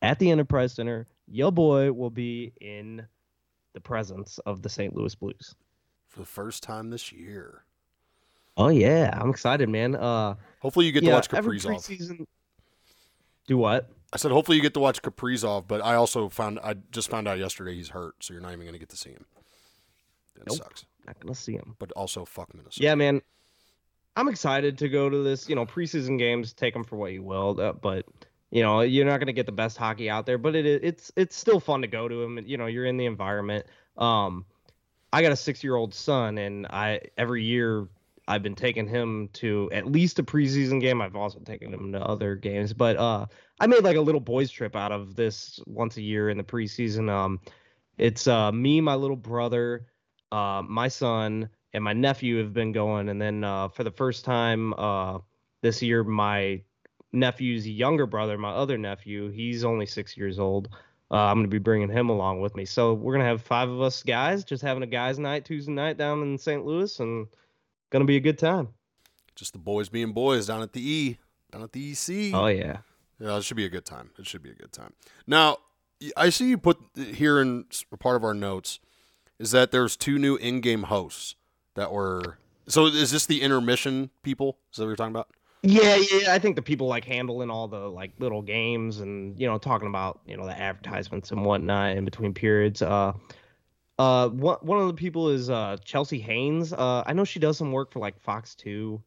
at 0.02 0.18
the 0.18 0.30
Enterprise 0.30 0.72
Center. 0.74 1.06
Yo 1.28 1.50
boy 1.50 1.92
will 1.92 2.10
be 2.10 2.52
in 2.60 3.06
the 3.74 3.80
presence 3.80 4.38
of 4.46 4.62
the 4.62 4.68
St. 4.68 4.94
Louis 4.94 5.14
Blues. 5.14 5.54
for 6.08 6.20
the 6.20 6.26
first 6.26 6.62
time 6.62 6.90
this 6.90 7.12
year. 7.12 7.62
Oh 8.56 8.68
yeah, 8.68 9.10
I'm 9.20 9.28
excited, 9.30 9.68
man. 9.68 9.94
Uh, 9.94 10.34
Hopefully, 10.60 10.86
you 10.86 10.92
get 10.92 11.02
yeah, 11.02 11.10
to 11.10 11.14
watch 11.16 11.34
every 11.34 11.58
Kaprizov. 11.58 11.86
preseason. 11.86 12.26
Do 13.46 13.58
what? 13.58 13.90
I 14.12 14.16
said, 14.16 14.30
hopefully 14.30 14.56
you 14.56 14.62
get 14.62 14.72
to 14.74 14.80
watch 14.80 15.02
Kaprizov, 15.02 15.66
but 15.68 15.84
I 15.84 15.94
also 15.94 16.28
found 16.30 16.58
I 16.64 16.74
just 16.90 17.10
found 17.10 17.28
out 17.28 17.38
yesterday 17.38 17.74
he's 17.74 17.90
hurt, 17.90 18.14
so 18.20 18.32
you're 18.32 18.40
not 18.42 18.52
even 18.52 18.60
going 18.60 18.72
to 18.72 18.78
get 18.78 18.88
to 18.88 18.96
see 18.96 19.10
him. 19.10 19.26
That 20.36 20.46
Nope. 20.48 20.56
sucks. 20.56 20.86
Not 21.06 21.20
gonna 21.20 21.34
see 21.34 21.54
him. 21.54 21.76
But 21.78 21.92
also, 21.92 22.24
fuck 22.24 22.52
Minnesota. 22.54 22.84
Yeah, 22.84 22.94
man. 22.94 23.22
I'm 24.16 24.28
excited 24.28 24.78
to 24.78 24.88
go 24.88 25.10
to 25.10 25.22
this. 25.22 25.48
You 25.48 25.54
know, 25.54 25.66
preseason 25.66 26.18
games. 26.18 26.52
Take 26.52 26.74
them 26.74 26.84
for 26.84 26.96
what 26.96 27.12
you 27.12 27.22
will, 27.22 27.60
uh, 27.60 27.72
but 27.72 28.06
you 28.50 28.62
know, 28.62 28.80
you're 28.80 29.04
not 29.04 29.20
gonna 29.20 29.32
get 29.32 29.46
the 29.46 29.52
best 29.52 29.76
hockey 29.76 30.08
out 30.10 30.26
there. 30.26 30.38
But 30.38 30.56
it 30.56 30.66
it's 30.66 31.12
it's 31.16 31.36
still 31.36 31.60
fun 31.60 31.82
to 31.82 31.86
go 31.86 32.08
to 32.08 32.22
them. 32.22 32.40
You 32.46 32.56
know, 32.56 32.66
you're 32.66 32.86
in 32.86 32.96
the 32.96 33.06
environment. 33.06 33.66
Um, 33.96 34.46
I 35.12 35.22
got 35.22 35.32
a 35.32 35.36
six 35.36 35.62
year 35.62 35.76
old 35.76 35.94
son, 35.94 36.38
and 36.38 36.66
I 36.66 37.00
every 37.16 37.44
year 37.44 37.88
I've 38.28 38.42
been 38.42 38.54
taking 38.54 38.88
him 38.88 39.28
to 39.34 39.70
at 39.72 39.86
least 39.86 40.18
a 40.18 40.22
preseason 40.22 40.80
game. 40.80 41.00
I've 41.00 41.14
also 41.14 41.38
taken 41.40 41.72
him 41.72 41.92
to 41.92 42.00
other 42.00 42.34
games, 42.34 42.72
but 42.72 42.96
uh, 42.96 43.26
I 43.60 43.66
made 43.66 43.84
like 43.84 43.96
a 43.96 44.00
little 44.00 44.20
boys 44.20 44.50
trip 44.50 44.74
out 44.74 44.90
of 44.90 45.14
this 45.14 45.60
once 45.66 45.96
a 45.96 46.02
year 46.02 46.28
in 46.28 46.36
the 46.36 46.42
preseason. 46.42 47.08
Um, 47.08 47.40
it's 47.98 48.26
uh 48.26 48.50
me, 48.52 48.80
my 48.80 48.94
little 48.94 49.16
brother, 49.16 49.86
uh, 50.32 50.62
my 50.66 50.88
son, 50.88 51.48
and 51.72 51.84
my 51.84 51.92
nephew 51.92 52.38
have 52.38 52.52
been 52.52 52.72
going, 52.72 53.08
and 53.08 53.20
then 53.20 53.44
uh, 53.44 53.68
for 53.68 53.84
the 53.84 53.90
first 53.90 54.24
time 54.24 54.74
uh 54.74 55.18
this 55.62 55.82
year, 55.82 56.04
my 56.04 56.60
nephew's 57.12 57.66
younger 57.66 58.06
brother, 58.06 58.36
my 58.38 58.50
other 58.50 58.76
nephew, 58.78 59.30
he's 59.30 59.64
only 59.64 59.86
six 59.86 60.16
years 60.16 60.38
old. 60.38 60.68
uh, 61.10 61.16
I'm 61.16 61.36
going 61.38 61.46
to 61.46 61.50
be 61.50 61.58
bringing 61.58 61.88
him 61.90 62.08
along 62.10 62.40
with 62.40 62.54
me. 62.56 62.64
So 62.64 62.94
we're 62.94 63.12
going 63.14 63.24
to 63.24 63.28
have 63.28 63.42
five 63.42 63.68
of 63.68 63.80
us 63.80 64.02
guys 64.02 64.44
just 64.44 64.62
having 64.62 64.82
a 64.82 64.86
guys' 64.86 65.18
night 65.18 65.44
Tuesday 65.44 65.72
night 65.72 65.96
down 65.96 66.22
in 66.22 66.36
St. 66.38 66.64
Louis, 66.64 66.98
and 67.00 67.26
going 67.90 68.00
to 68.00 68.06
be 68.06 68.16
a 68.16 68.20
good 68.20 68.38
time. 68.38 68.68
Just 69.34 69.52
the 69.52 69.58
boys 69.58 69.88
being 69.88 70.12
boys 70.12 70.46
down 70.46 70.62
at 70.62 70.72
the 70.72 70.88
E, 70.88 71.18
down 71.52 71.62
at 71.62 71.72
the 71.72 71.92
EC. 71.92 72.34
Oh 72.34 72.46
yeah, 72.46 72.78
yeah, 73.18 73.36
it 73.36 73.44
should 73.44 73.56
be 73.56 73.64
a 73.66 73.70
good 73.70 73.84
time. 73.84 74.10
It 74.18 74.26
should 74.26 74.42
be 74.42 74.50
a 74.50 74.54
good 74.54 74.72
time. 74.72 74.92
Now, 75.26 75.58
I 76.16 76.28
see 76.30 76.48
you 76.48 76.58
put 76.58 76.78
here 76.96 77.40
in 77.40 77.64
part 77.98 78.16
of 78.16 78.24
our 78.24 78.34
notes 78.34 78.78
is 79.38 79.50
that 79.50 79.70
there's 79.70 79.96
two 79.96 80.18
new 80.18 80.36
in-game 80.36 80.84
hosts 80.84 81.36
that 81.74 81.92
were. 81.92 82.38
So 82.68 82.86
is 82.86 83.10
this 83.10 83.26
the 83.26 83.42
intermission 83.42 84.10
people? 84.22 84.58
Is 84.72 84.78
that 84.78 84.84
what 84.84 84.88
you're 84.88 84.96
talking 84.96 85.12
about? 85.14 85.28
Yeah, 85.62 85.96
yeah. 85.96 86.32
I 86.32 86.38
think 86.38 86.56
the 86.56 86.62
people 86.62 86.86
like 86.86 87.04
handling 87.04 87.50
all 87.50 87.66
the 87.66 87.88
like 87.88 88.12
little 88.18 88.42
games 88.42 89.00
and 89.00 89.38
you 89.38 89.46
know 89.46 89.58
talking 89.58 89.88
about 89.88 90.20
you 90.26 90.36
know 90.36 90.46
the 90.46 90.58
advertisements 90.58 91.30
and 91.30 91.44
whatnot 91.44 91.96
in 91.96 92.04
between 92.04 92.34
periods. 92.34 92.82
Uh, 92.82 93.12
uh, 93.98 94.28
one 94.28 94.58
one 94.60 94.80
of 94.80 94.86
the 94.86 94.94
people 94.94 95.28
is 95.30 95.50
uh 95.50 95.76
Chelsea 95.84 96.20
Haynes. 96.20 96.72
Uh, 96.72 97.02
I 97.06 97.12
know 97.14 97.24
she 97.24 97.38
does 97.38 97.56
some 97.56 97.72
work 97.72 97.92
for 97.92 97.98
like 97.98 98.20
Fox 98.20 98.54
Two. 98.54 99.02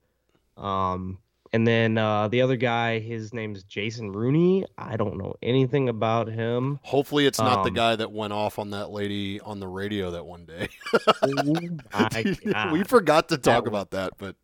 Um, 0.57 1.19
and 1.52 1.68
then 1.68 1.97
uh, 1.97 2.28
the 2.28 2.41
other 2.41 2.56
guy, 2.56 3.00
his 3.00 3.34
name's 3.34 3.64
Jason 3.64 4.12
Rooney. 4.12 4.66
I 4.78 4.97
don't 4.97 5.18
know 5.18 5.36
anything 5.41 5.89
about 5.89 6.28
him. 6.28 6.80
Hopefully, 6.84 7.26
it's 7.26 7.39
not 7.39 7.60
um, 7.60 7.64
the 7.64 7.72
guy 7.72 7.95
that 7.95 8.12
went 8.12 8.34
off 8.34 8.60
on 8.60 8.72
that 8.72 8.91
lady 8.91 9.39
on 9.41 9.60
the 9.60 9.68
radio 9.68 10.12
that 10.12 10.26
one 10.26 10.45
day. 10.45 10.70
oh 11.24 12.72
we 12.72 12.84
forgot 12.84 13.30
to 13.30 13.38
talk 13.38 13.64
that 13.64 13.70
about 13.70 13.91
that, 13.91 14.14
but 14.18 14.36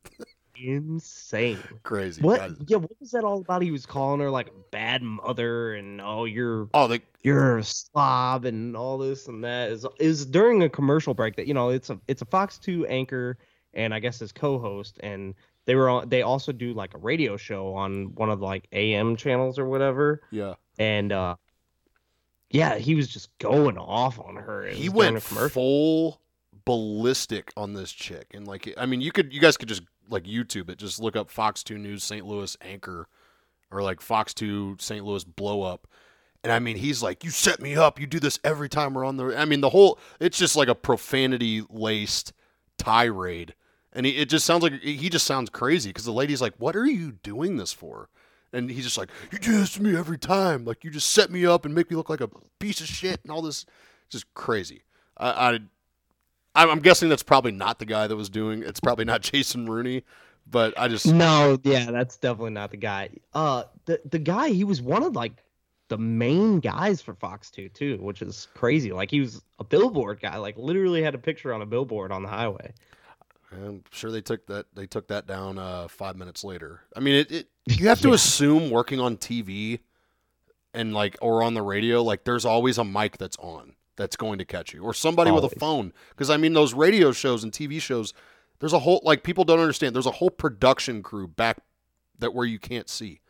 insane, 0.55 1.59
crazy. 1.83 2.21
What? 2.21 2.51
Yeah, 2.67 2.77
what 2.77 2.91
was 2.99 3.11
that 3.11 3.23
all 3.23 3.41
about? 3.41 3.61
He 3.61 3.71
was 3.71 3.85
calling 3.85 4.19
her 4.21 4.31
like 4.31 4.51
bad 4.71 5.03
mother, 5.03 5.75
and 5.75 6.01
oh, 6.01 6.25
you're 6.25 6.69
oh, 6.73 6.87
the... 6.87 7.01
you're 7.23 7.59
a 7.59 7.63
slob, 7.63 8.45
and 8.45 8.75
all 8.75 8.97
this 8.97 9.27
and 9.27 9.43
that 9.43 9.71
is 9.71 9.85
is 9.99 10.25
during 10.25 10.63
a 10.63 10.69
commercial 10.69 11.13
break 11.13 11.35
that 11.35 11.47
you 11.47 11.53
know 11.53 11.69
it's 11.69 11.89
a 11.89 11.99
it's 12.07 12.21
a 12.21 12.25
Fox 12.25 12.57
Two 12.57 12.85
anchor 12.87 13.37
and 13.75 13.93
I 13.93 13.99
guess 13.99 14.19
his 14.19 14.31
co-host 14.31 14.99
and 15.03 15.35
they 15.65 15.75
were 15.75 15.89
on 15.89 16.09
they 16.09 16.21
also 16.21 16.51
do 16.51 16.73
like 16.73 16.93
a 16.93 16.97
radio 16.97 17.37
show 17.37 17.73
on 17.73 18.15
one 18.15 18.29
of 18.29 18.39
the 18.39 18.45
like 18.45 18.67
am 18.71 19.15
channels 19.15 19.59
or 19.59 19.67
whatever. 19.67 20.21
Yeah. 20.31 20.55
And 20.79 21.11
uh 21.11 21.35
yeah 22.49 22.77
he 22.77 22.95
was 22.95 23.07
just 23.07 23.35
going 23.39 23.77
off 23.77 24.19
on 24.19 24.35
her 24.35 24.67
he 24.67 24.87
went 24.87 25.21
full 25.21 26.21
ballistic 26.63 27.51
on 27.57 27.73
this 27.73 27.91
chick. 27.91 28.31
And 28.33 28.47
like 28.47 28.73
i 28.77 28.85
mean 28.85 29.01
you 29.01 29.11
could 29.11 29.33
you 29.33 29.41
guys 29.41 29.57
could 29.57 29.69
just 29.69 29.83
like 30.09 30.23
youtube 30.23 30.69
it. 30.69 30.77
Just 30.77 30.99
look 30.99 31.15
up 31.15 31.29
fox 31.29 31.63
2 31.63 31.77
news 31.77 32.03
st 32.03 32.25
louis 32.25 32.55
anchor 32.61 33.07
or 33.71 33.81
like 33.81 34.01
fox 34.01 34.33
2 34.33 34.77
st 34.79 35.03
louis 35.03 35.23
blow 35.23 35.63
up. 35.63 35.87
And 36.43 36.51
I 36.51 36.59
mean, 36.59 36.77
he's 36.77 37.01
like, 37.01 37.23
"You 37.23 37.31
set 37.31 37.59
me 37.59 37.75
up. 37.75 37.99
You 37.99 38.05
do 38.05 38.19
this 38.19 38.39
every 38.43 38.69
time 38.69 38.93
we're 38.93 39.03
on 39.03 39.17
the." 39.17 39.35
I 39.35 39.45
mean, 39.45 39.61
the 39.61 39.71
whole 39.71 39.97
it's 40.19 40.37
just 40.37 40.55
like 40.55 40.67
a 40.67 40.75
profanity 40.75 41.63
laced 41.71 42.33
tirade 42.77 43.55
and 43.95 44.05
he, 44.05 44.17
it 44.17 44.29
just 44.29 44.45
sounds 44.45 44.61
like 44.61 44.73
he 44.81 45.09
just 45.09 45.25
sounds 45.25 45.49
crazy 45.49 45.89
because 45.89 46.05
the 46.05 46.11
lady's 46.11 46.41
like, 46.41 46.53
"What 46.57 46.75
are 46.75 46.85
you 46.85 47.13
doing 47.23 47.57
this 47.57 47.73
for?" 47.73 48.09
And 48.53 48.69
he's 48.69 48.83
just 48.83 48.97
like, 48.97 49.09
"You 49.31 49.39
do 49.39 49.53
this 49.53 49.73
to 49.75 49.81
me 49.81 49.95
every 49.95 50.17
time. 50.17 50.65
Like 50.65 50.83
you 50.83 50.91
just 50.91 51.09
set 51.09 51.31
me 51.31 51.45
up 51.45 51.65
and 51.65 51.73
make 51.73 51.89
me 51.89 51.95
look 51.95 52.09
like 52.09 52.21
a 52.21 52.29
piece 52.59 52.81
of 52.81 52.87
shit 52.87 53.21
and 53.23 53.31
all 53.31 53.41
this." 53.41 53.65
Just 54.09 54.31
crazy. 54.35 54.83
I, 55.17 55.59
I 56.53 56.65
I'm 56.65 56.79
guessing 56.79 57.09
that's 57.09 57.23
probably 57.23 57.51
not 57.51 57.79
the 57.79 57.85
guy 57.85 58.07
that 58.07 58.15
was 58.15 58.29
doing. 58.29 58.63
It's 58.63 58.79
probably 58.79 59.05
not 59.05 59.21
Jason 59.21 59.65
Rooney, 59.65 60.03
but 60.45 60.73
I 60.77 60.87
just 60.87 61.07
no, 61.07 61.57
yeah, 61.63 61.89
that's 61.91 62.17
definitely 62.17 62.51
not 62.51 62.71
the 62.71 62.77
guy. 62.77 63.09
Uh, 63.33 63.63
the 63.85 64.01
the 64.05 64.19
guy 64.19 64.49
he 64.49 64.63
was 64.63 64.81
one 64.81 65.03
of 65.03 65.15
like 65.15 65.43
the 65.87 65.97
main 65.97 66.59
guys 66.59 67.01
for 67.01 67.13
Fox 67.13 67.51
2 67.51 67.69
too, 67.69 67.97
which 68.01 68.21
is 68.21 68.47
crazy. 68.55 68.91
Like 68.91 69.11
he 69.11 69.21
was 69.21 69.43
a 69.59 69.63
billboard 69.63 70.19
guy, 70.19 70.37
like 70.37 70.57
literally 70.57 71.03
had 71.03 71.13
a 71.13 71.19
picture 71.19 71.53
on 71.53 71.61
a 71.61 71.65
billboard 71.65 72.11
on 72.11 72.23
the 72.23 72.29
highway. 72.29 72.73
I'm 73.63 73.83
sure 73.91 74.11
they 74.11 74.21
took 74.21 74.47
that 74.47 74.67
they 74.73 74.87
took 74.87 75.07
that 75.07 75.27
down 75.27 75.57
uh, 75.57 75.87
five 75.87 76.15
minutes 76.15 76.43
later. 76.43 76.81
I 76.95 76.99
mean, 76.99 77.15
it, 77.15 77.31
it 77.31 77.47
you 77.65 77.87
have 77.87 78.01
to 78.01 78.09
yeah. 78.09 78.15
assume 78.15 78.69
working 78.69 78.99
on 78.99 79.17
TV 79.17 79.79
and 80.73 80.93
like 80.93 81.17
or 81.21 81.41
on 81.41 81.53
the 81.53 81.61
radio, 81.61 82.03
like 82.03 82.23
there's 82.23 82.45
always 82.45 82.77
a 82.77 82.83
mic 82.83 83.17
that's 83.17 83.37
on 83.37 83.75
that's 83.95 84.15
going 84.15 84.39
to 84.39 84.45
catch 84.45 84.73
you 84.73 84.83
or 84.83 84.93
somebody 84.93 85.29
always. 85.29 85.43
with 85.43 85.53
a 85.53 85.59
phone. 85.59 85.93
Because 86.09 86.29
I 86.29 86.37
mean, 86.37 86.53
those 86.53 86.73
radio 86.73 87.11
shows 87.11 87.43
and 87.43 87.51
TV 87.51 87.81
shows, 87.81 88.13
there's 88.59 88.73
a 88.73 88.79
whole 88.79 89.01
like 89.03 89.23
people 89.23 89.43
don't 89.43 89.59
understand. 89.59 89.95
There's 89.95 90.05
a 90.05 90.11
whole 90.11 90.29
production 90.29 91.01
crew 91.01 91.27
back 91.27 91.57
that 92.19 92.33
where 92.33 92.45
you 92.45 92.59
can't 92.59 92.89
see. 92.89 93.21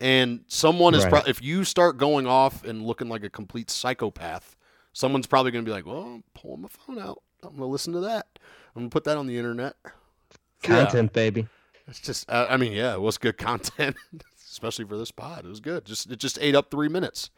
And 0.00 0.44
someone 0.46 0.94
is 0.94 1.04
right. 1.04 1.12
pro- 1.12 1.30
if 1.30 1.42
you 1.42 1.64
start 1.64 1.98
going 1.98 2.26
off 2.26 2.64
and 2.64 2.82
looking 2.86 3.10
like 3.10 3.22
a 3.22 3.28
complete 3.28 3.70
psychopath, 3.70 4.56
someone's 4.94 5.26
probably 5.26 5.52
going 5.52 5.64
to 5.64 5.68
be 5.68 5.74
like, 5.74 5.84
"Well, 5.84 6.02
I'm 6.02 6.24
pulling 6.34 6.62
my 6.62 6.68
phone 6.68 6.98
out. 6.98 7.22
I'm 7.42 7.50
going 7.50 7.60
to 7.60 7.66
listen 7.66 7.92
to 7.92 8.00
that." 8.00 8.26
I'm 8.74 8.82
gonna 8.82 8.90
put 8.90 9.04
that 9.04 9.16
on 9.16 9.26
the 9.26 9.36
internet. 9.36 9.76
Content, 10.62 11.10
yeah. 11.12 11.22
baby. 11.22 11.48
It's 11.88 12.00
just, 12.00 12.30
uh, 12.30 12.46
I 12.48 12.56
mean, 12.56 12.72
yeah, 12.72 12.94
it 12.94 13.00
was 13.00 13.18
good 13.18 13.36
content, 13.36 13.96
especially 14.50 14.84
for 14.84 14.96
this 14.96 15.10
pod. 15.10 15.44
It 15.44 15.48
was 15.48 15.60
good. 15.60 15.84
Just 15.84 16.10
it 16.10 16.18
just 16.18 16.38
ate 16.40 16.54
up 16.54 16.70
three 16.70 16.88
minutes. 16.88 17.30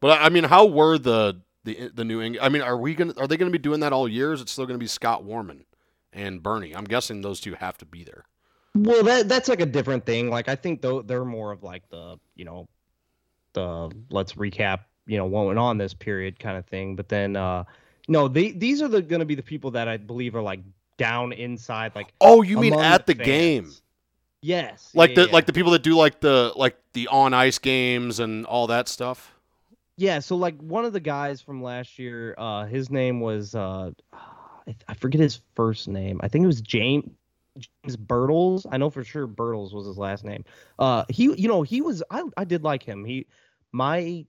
But 0.00 0.20
I 0.20 0.28
mean, 0.30 0.44
how 0.44 0.66
were 0.66 0.98
the 0.98 1.40
the 1.64 1.90
the 1.94 2.04
new 2.04 2.20
England? 2.20 2.44
I 2.44 2.48
mean, 2.48 2.60
are 2.60 2.76
we 2.76 2.94
gonna 2.94 3.14
are 3.16 3.28
they 3.28 3.36
gonna 3.36 3.52
be 3.52 3.58
doing 3.58 3.80
that 3.80 3.92
all 3.92 4.08
year? 4.08 4.32
Is 4.32 4.40
it 4.40 4.48
still 4.48 4.66
gonna 4.66 4.78
be 4.78 4.88
Scott 4.88 5.22
Warman 5.22 5.64
and 6.12 6.42
Bernie? 6.42 6.74
I'm 6.74 6.84
guessing 6.84 7.22
those 7.22 7.40
two 7.40 7.54
have 7.54 7.78
to 7.78 7.86
be 7.86 8.02
there. 8.02 8.24
Well, 8.74 9.04
that 9.04 9.28
that's 9.28 9.48
like 9.48 9.60
a 9.60 9.66
different 9.66 10.04
thing. 10.04 10.28
Like 10.28 10.48
I 10.48 10.56
think 10.56 10.82
though 10.82 11.02
they're 11.02 11.24
more 11.24 11.52
of 11.52 11.62
like 11.62 11.88
the 11.88 12.18
you 12.34 12.44
know 12.44 12.66
the 13.52 13.92
let's 14.10 14.32
recap 14.32 14.80
you 15.06 15.18
know 15.18 15.26
what 15.26 15.46
went 15.46 15.58
on 15.58 15.78
this 15.78 15.94
period 15.94 16.38
kind 16.38 16.58
of 16.58 16.66
thing. 16.66 16.96
But 16.96 17.08
then 17.08 17.36
uh 17.36 17.62
no, 18.08 18.28
they 18.28 18.52
these 18.52 18.82
are 18.82 18.88
the 18.88 19.02
going 19.02 19.20
to 19.20 19.26
be 19.26 19.34
the 19.34 19.42
people 19.42 19.70
that 19.72 19.88
I 19.88 19.96
believe 19.96 20.34
are 20.34 20.42
like 20.42 20.60
down 20.96 21.32
inside, 21.32 21.92
like. 21.94 22.12
Oh, 22.20 22.42
you 22.42 22.58
mean 22.58 22.74
at 22.74 23.06
the, 23.06 23.14
the 23.14 23.24
game? 23.24 23.72
Yes. 24.40 24.90
Like 24.94 25.10
yeah, 25.10 25.16
the 25.16 25.26
yeah. 25.26 25.32
like 25.32 25.46
the 25.46 25.52
people 25.52 25.72
that 25.72 25.82
do 25.82 25.96
like 25.96 26.20
the 26.20 26.52
like 26.56 26.76
the 26.92 27.08
on 27.08 27.32
ice 27.32 27.58
games 27.58 28.18
and 28.20 28.44
all 28.46 28.66
that 28.66 28.88
stuff. 28.88 29.32
Yeah, 29.96 30.18
so 30.18 30.36
like 30.36 30.58
one 30.60 30.84
of 30.84 30.92
the 30.92 31.00
guys 31.00 31.40
from 31.40 31.62
last 31.62 31.98
year, 31.98 32.34
uh, 32.38 32.64
his 32.64 32.90
name 32.90 33.20
was 33.20 33.54
uh, 33.54 33.92
I 34.88 34.94
forget 34.94 35.20
his 35.20 35.40
first 35.54 35.86
name. 35.86 36.20
I 36.22 36.28
think 36.28 36.42
it 36.42 36.46
was 36.46 36.60
James 36.60 37.08
James 37.56 37.96
Birtles. 37.96 38.66
I 38.70 38.78
know 38.78 38.90
for 38.90 39.04
sure 39.04 39.28
Birtles 39.28 39.72
was 39.72 39.86
his 39.86 39.98
last 39.98 40.24
name. 40.24 40.44
Uh, 40.78 41.04
he, 41.08 41.24
you 41.40 41.48
know, 41.48 41.62
he 41.62 41.82
was. 41.82 42.02
I 42.10 42.24
I 42.36 42.44
did 42.44 42.64
like 42.64 42.82
him. 42.82 43.04
He, 43.04 43.26
my 43.72 44.26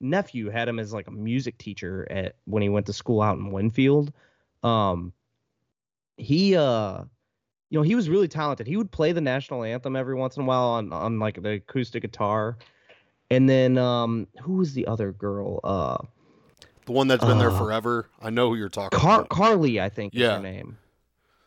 nephew 0.00 0.48
had 0.48 0.68
him 0.68 0.78
as 0.78 0.92
like 0.92 1.06
a 1.06 1.12
music 1.12 1.58
teacher 1.58 2.06
at 2.10 2.36
when 2.44 2.62
he 2.62 2.68
went 2.68 2.86
to 2.86 2.92
school 2.92 3.20
out 3.20 3.38
in 3.38 3.50
Winfield. 3.50 4.12
Um, 4.62 5.12
he 6.16 6.56
uh, 6.56 7.04
you 7.70 7.78
know, 7.78 7.82
he 7.82 7.94
was 7.94 8.08
really 8.08 8.28
talented. 8.28 8.66
He 8.66 8.76
would 8.76 8.90
play 8.90 9.12
the 9.12 9.20
national 9.20 9.62
anthem 9.62 9.96
every 9.96 10.14
once 10.14 10.36
in 10.36 10.42
a 10.42 10.46
while 10.46 10.68
on 10.68 10.92
on 10.92 11.18
like 11.18 11.40
the 11.42 11.52
acoustic 11.52 12.02
guitar. 12.02 12.58
And 13.30 13.48
then 13.48 13.78
um, 13.78 14.26
who 14.42 14.54
was 14.54 14.74
the 14.74 14.86
other 14.86 15.12
girl? 15.12 15.60
Uh, 15.62 15.98
the 16.86 16.92
one 16.92 17.06
that's 17.06 17.24
been 17.24 17.38
uh, 17.38 17.40
there 17.40 17.50
forever. 17.52 18.08
I 18.20 18.30
know 18.30 18.48
who 18.48 18.56
you're 18.56 18.68
talking 18.68 18.98
Car- 18.98 19.20
about. 19.20 19.28
Carly, 19.28 19.80
I 19.80 19.88
think 19.88 20.14
yeah. 20.14 20.36
her 20.36 20.42
name. 20.42 20.76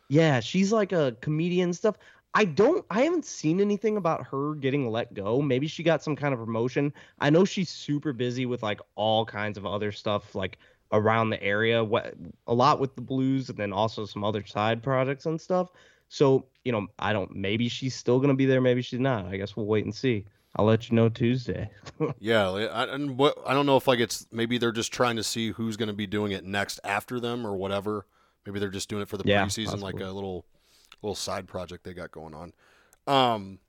Yeah, 0.07 0.39
she's 0.39 0.71
like 0.71 0.93
a 0.93 1.17
comedian 1.19 1.73
stuff. 1.73 1.97
I 2.35 2.45
don't 2.45 2.85
I 2.89 3.01
haven't 3.03 3.25
seen 3.25 3.61
anything 3.61 3.97
about 3.97 4.25
her 4.27 4.55
getting 4.55 4.89
let 4.89 5.13
go. 5.13 5.41
Maybe 5.41 5.67
she 5.67 5.83
got 5.83 6.03
some 6.03 6.15
kind 6.15 6.33
of 6.33 6.39
promotion. 6.39 6.93
I 7.19 7.29
know 7.29 7.45
she's 7.45 7.69
super 7.69 8.11
busy 8.11 8.45
with 8.45 8.63
like 8.63 8.81
all 8.95 9.25
kinds 9.25 9.57
of 9.57 9.65
other 9.65 9.91
stuff 9.91 10.33
like 10.33 10.57
around 10.91 11.29
the 11.29 11.41
area, 11.43 11.83
what 11.83 12.13
a 12.47 12.53
lot 12.53 12.79
with 12.79 12.95
the 12.95 13.01
blues 13.01 13.49
and 13.49 13.57
then 13.57 13.73
also 13.73 14.05
some 14.05 14.23
other 14.23 14.45
side 14.45 14.81
projects 14.81 15.25
and 15.25 15.39
stuff. 15.39 15.71
So, 16.09 16.45
you 16.65 16.71
know, 16.71 16.87
I 16.99 17.13
don't 17.13 17.35
maybe 17.35 17.69
she's 17.69 17.95
still 17.95 18.17
going 18.17 18.29
to 18.29 18.35
be 18.35 18.45
there, 18.45 18.61
maybe 18.61 18.81
she's 18.81 18.99
not. 18.99 19.25
I 19.25 19.37
guess 19.37 19.55
we'll 19.55 19.67
wait 19.67 19.85
and 19.85 19.93
see. 19.93 20.25
I'll 20.55 20.65
let 20.65 20.89
you 20.89 20.95
know 20.95 21.09
Tuesday. 21.09 21.69
yeah, 22.19 22.47
I, 22.49 22.93
and 22.93 23.17
what 23.17 23.37
I 23.45 23.53
don't 23.53 23.65
know 23.65 23.77
if 23.77 23.87
like 23.87 23.99
it's 23.99 24.27
maybe 24.31 24.57
they're 24.57 24.71
just 24.71 24.93
trying 24.93 25.15
to 25.15 25.23
see 25.23 25.51
who's 25.51 25.77
going 25.77 25.87
to 25.87 25.93
be 25.93 26.05
doing 26.07 26.31
it 26.31 26.45
next 26.45 26.79
after 26.83 27.19
them 27.19 27.45
or 27.45 27.55
whatever. 27.55 28.05
Maybe 28.45 28.59
they're 28.59 28.69
just 28.69 28.89
doing 28.89 29.01
it 29.01 29.07
for 29.07 29.17
the 29.17 29.23
yeah, 29.25 29.45
preseason, 29.45 29.65
possibly. 29.65 29.93
like 29.93 30.01
a 30.01 30.11
little 30.11 30.45
little 31.03 31.15
side 31.15 31.47
project 31.47 31.83
they 31.83 31.93
got 31.93 32.11
going 32.11 32.33
on. 32.33 32.53
Um, 33.05 33.59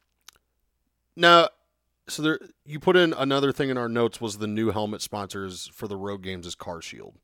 now, 1.17 1.49
so 2.09 2.23
there, 2.23 2.39
you 2.65 2.79
put 2.79 2.97
in 2.97 3.13
another 3.15 3.53
thing 3.53 3.71
in 3.71 3.79
our 3.79 3.89
notes 3.89 4.21
was 4.21 4.39
the 4.39 4.47
new 4.47 4.71
helmet 4.71 5.03
sponsors 5.03 5.67
for 5.69 5.89
the 5.89 5.97
road 5.97 6.23
games 6.23 6.47
is 6.47 6.55
Car 6.55 6.81
Shield. 6.81 7.15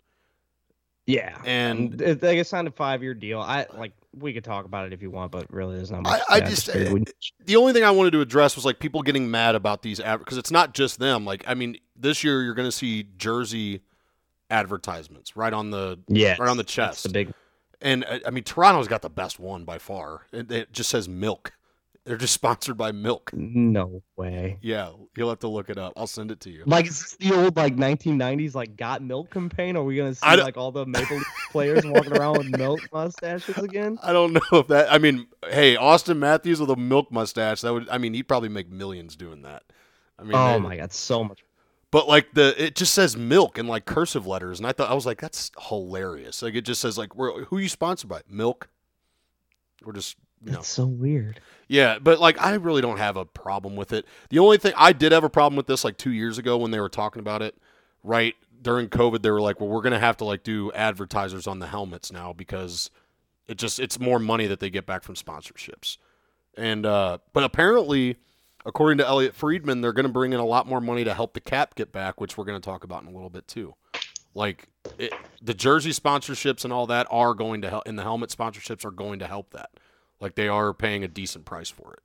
Yeah, 1.06 1.36
and 1.44 1.92
they 1.92 2.42
signed 2.44 2.68
a 2.68 2.70
five 2.70 3.02
year 3.02 3.14
deal. 3.14 3.40
I 3.40 3.66
like 3.76 3.92
we 4.16 4.32
could 4.32 4.44
talk 4.44 4.64
about 4.64 4.86
it 4.86 4.92
if 4.92 5.02
you 5.02 5.10
want, 5.10 5.32
but 5.32 5.52
really 5.52 5.76
there's 5.76 5.90
not 5.90 6.02
much. 6.02 6.20
I, 6.28 6.36
I 6.36 6.40
just 6.40 6.68
uh, 6.68 6.94
the 7.46 7.56
only 7.56 7.72
thing 7.72 7.82
I 7.82 7.90
wanted 7.90 8.12
to 8.12 8.20
address 8.20 8.54
was 8.54 8.64
like 8.64 8.78
people 8.78 9.02
getting 9.02 9.30
mad 9.30 9.54
about 9.54 9.82
these 9.82 9.98
because 9.98 10.36
it's 10.36 10.50
not 10.50 10.72
just 10.72 10.98
them. 10.98 11.24
Like 11.24 11.42
I 11.46 11.54
mean, 11.54 11.78
this 11.96 12.22
year 12.22 12.42
you're 12.42 12.54
going 12.54 12.68
to 12.68 12.72
see 12.72 13.06
jersey 13.16 13.80
advertisements 14.50 15.36
right 15.36 15.52
on 15.52 15.70
the 15.70 15.98
yeah 16.08 16.36
right 16.38 16.48
on 16.48 16.56
the 16.56 16.64
chest. 16.64 17.04
the 17.04 17.08
big 17.08 17.32
and 17.80 18.04
uh, 18.04 18.18
I 18.26 18.30
mean, 18.30 18.44
Toronto's 18.44 18.88
got 18.88 19.02
the 19.02 19.10
best 19.10 19.38
one 19.38 19.64
by 19.64 19.78
far. 19.78 20.26
It, 20.32 20.50
it 20.50 20.72
just 20.72 20.90
says 20.90 21.08
milk. 21.08 21.52
They're 22.04 22.16
just 22.16 22.32
sponsored 22.40 22.76
by 22.78 22.92
milk. 22.92 23.30
No 23.34 24.02
way. 24.16 24.58
Yeah, 24.62 24.92
you'll 25.16 25.28
have 25.28 25.40
to 25.40 25.48
look 25.48 25.68
it 25.70 25.76
up. 25.78 25.92
I'll 25.96 26.06
send 26.06 26.30
it 26.30 26.40
to 26.40 26.50
you. 26.50 26.62
Like 26.66 26.86
is 26.86 27.00
this 27.00 27.16
the 27.16 27.34
old 27.36 27.56
like 27.56 27.76
1990s 27.76 28.54
like 28.54 28.76
got 28.76 29.02
milk 29.02 29.30
campaign? 29.30 29.76
Are 29.76 29.84
we 29.84 29.96
gonna 29.96 30.14
see 30.14 30.26
like 30.36 30.56
all 30.56 30.72
the 30.72 30.86
Maple 30.86 31.16
Leaf 31.18 31.26
players 31.52 31.84
walking 31.84 32.16
around 32.16 32.38
with 32.38 32.56
milk 32.58 32.80
mustaches 32.92 33.58
again? 33.58 33.98
I 34.02 34.12
don't 34.12 34.32
know 34.32 34.40
if 34.60 34.68
that. 34.68 34.92
I 34.92 34.98
mean, 34.98 35.26
hey, 35.50 35.76
Auston 35.76 36.16
Matthews 36.18 36.58
with 36.60 36.70
a 36.70 36.76
milk 36.76 37.12
mustache. 37.12 37.60
That 37.60 37.72
would. 37.72 37.88
I 37.90 37.98
mean, 37.98 38.14
he'd 38.14 38.24
probably 38.28 38.48
make 38.48 38.70
millions 38.70 39.14
doing 39.14 39.42
that. 39.42 39.62
I 40.18 40.22
mean, 40.22 40.32
oh 40.34 40.52
they- 40.54 40.58
my 40.60 40.76
god, 40.78 40.92
so 40.92 41.22
much. 41.24 41.44
But 41.90 42.06
like 42.06 42.34
the, 42.34 42.54
it 42.62 42.76
just 42.76 42.94
says 42.94 43.16
milk 43.16 43.58
in 43.58 43.66
like 43.66 43.84
cursive 43.84 44.26
letters, 44.26 44.60
and 44.60 44.66
I 44.66 44.72
thought 44.72 44.90
I 44.90 44.94
was 44.94 45.06
like, 45.06 45.20
that's 45.20 45.50
hilarious. 45.68 46.40
Like 46.42 46.54
it 46.54 46.62
just 46.62 46.80
says 46.80 46.96
like, 46.96 47.16
we're, 47.16 47.44
who 47.44 47.58
you 47.58 47.68
sponsored 47.68 48.08
by? 48.08 48.20
Milk. 48.28 48.68
We're 49.84 49.94
just, 49.94 50.16
you 50.44 50.52
know, 50.52 50.58
That's 50.58 50.68
so 50.68 50.86
weird. 50.86 51.40
yeah. 51.66 51.98
But 51.98 52.20
like, 52.20 52.40
I 52.40 52.54
really 52.54 52.80
don't 52.82 52.98
have 52.98 53.16
a 53.16 53.24
problem 53.24 53.76
with 53.76 53.92
it. 53.92 54.06
The 54.28 54.38
only 54.38 54.58
thing 54.58 54.72
I 54.76 54.92
did 54.92 55.10
have 55.12 55.24
a 55.24 55.30
problem 55.30 55.56
with 55.56 55.66
this 55.66 55.84
like 55.84 55.96
two 55.96 56.12
years 56.12 56.38
ago 56.38 56.56
when 56.58 56.70
they 56.70 56.80
were 56.80 56.88
talking 56.88 57.20
about 57.20 57.42
it, 57.42 57.56
right 58.04 58.34
during 58.62 58.88
COVID, 58.88 59.22
they 59.22 59.30
were 59.30 59.40
like, 59.40 59.58
well, 59.58 59.68
we're 59.70 59.80
gonna 59.82 59.98
have 59.98 60.18
to 60.18 60.24
like 60.24 60.42
do 60.42 60.70
advertisers 60.72 61.46
on 61.46 61.58
the 61.60 61.66
helmets 61.66 62.12
now 62.12 62.32
because 62.32 62.90
it 63.48 63.56
just 63.58 63.80
it's 63.80 63.98
more 63.98 64.18
money 64.18 64.46
that 64.46 64.60
they 64.60 64.70
get 64.70 64.86
back 64.86 65.02
from 65.02 65.14
sponsorships, 65.14 65.96
and 66.56 66.86
uh, 66.86 67.18
but 67.32 67.42
apparently. 67.42 68.16
According 68.66 68.98
to 68.98 69.06
Elliotte 69.06 69.34
Friedman, 69.34 69.80
they're 69.80 69.92
going 69.92 70.06
to 70.06 70.12
bring 70.12 70.32
in 70.32 70.40
a 70.40 70.44
lot 70.44 70.66
more 70.66 70.80
money 70.80 71.04
to 71.04 71.14
help 71.14 71.34
the 71.34 71.40
cap 71.40 71.74
get 71.74 71.92
back, 71.92 72.20
which 72.20 72.36
we're 72.36 72.44
going 72.44 72.60
to 72.60 72.64
talk 72.64 72.84
about 72.84 73.02
in 73.02 73.08
a 73.08 73.12
little 73.12 73.30
bit 73.30 73.48
too. 73.48 73.74
Like 74.34 74.68
it, 74.98 75.12
the 75.42 75.54
jersey 75.54 75.90
sponsorships 75.90 76.64
and 76.64 76.72
all 76.72 76.86
that 76.86 77.06
are 77.10 77.34
going 77.34 77.62
to 77.62 77.70
help, 77.70 77.84
and 77.86 77.98
the 77.98 78.02
helmet 78.02 78.30
sponsorships 78.30 78.84
are 78.84 78.90
going 78.90 79.18
to 79.20 79.26
help 79.26 79.50
that. 79.52 79.70
Like 80.20 80.34
they 80.34 80.48
are 80.48 80.72
paying 80.74 81.02
a 81.02 81.08
decent 81.08 81.46
price 81.46 81.70
for 81.70 81.94
it. 81.94 82.00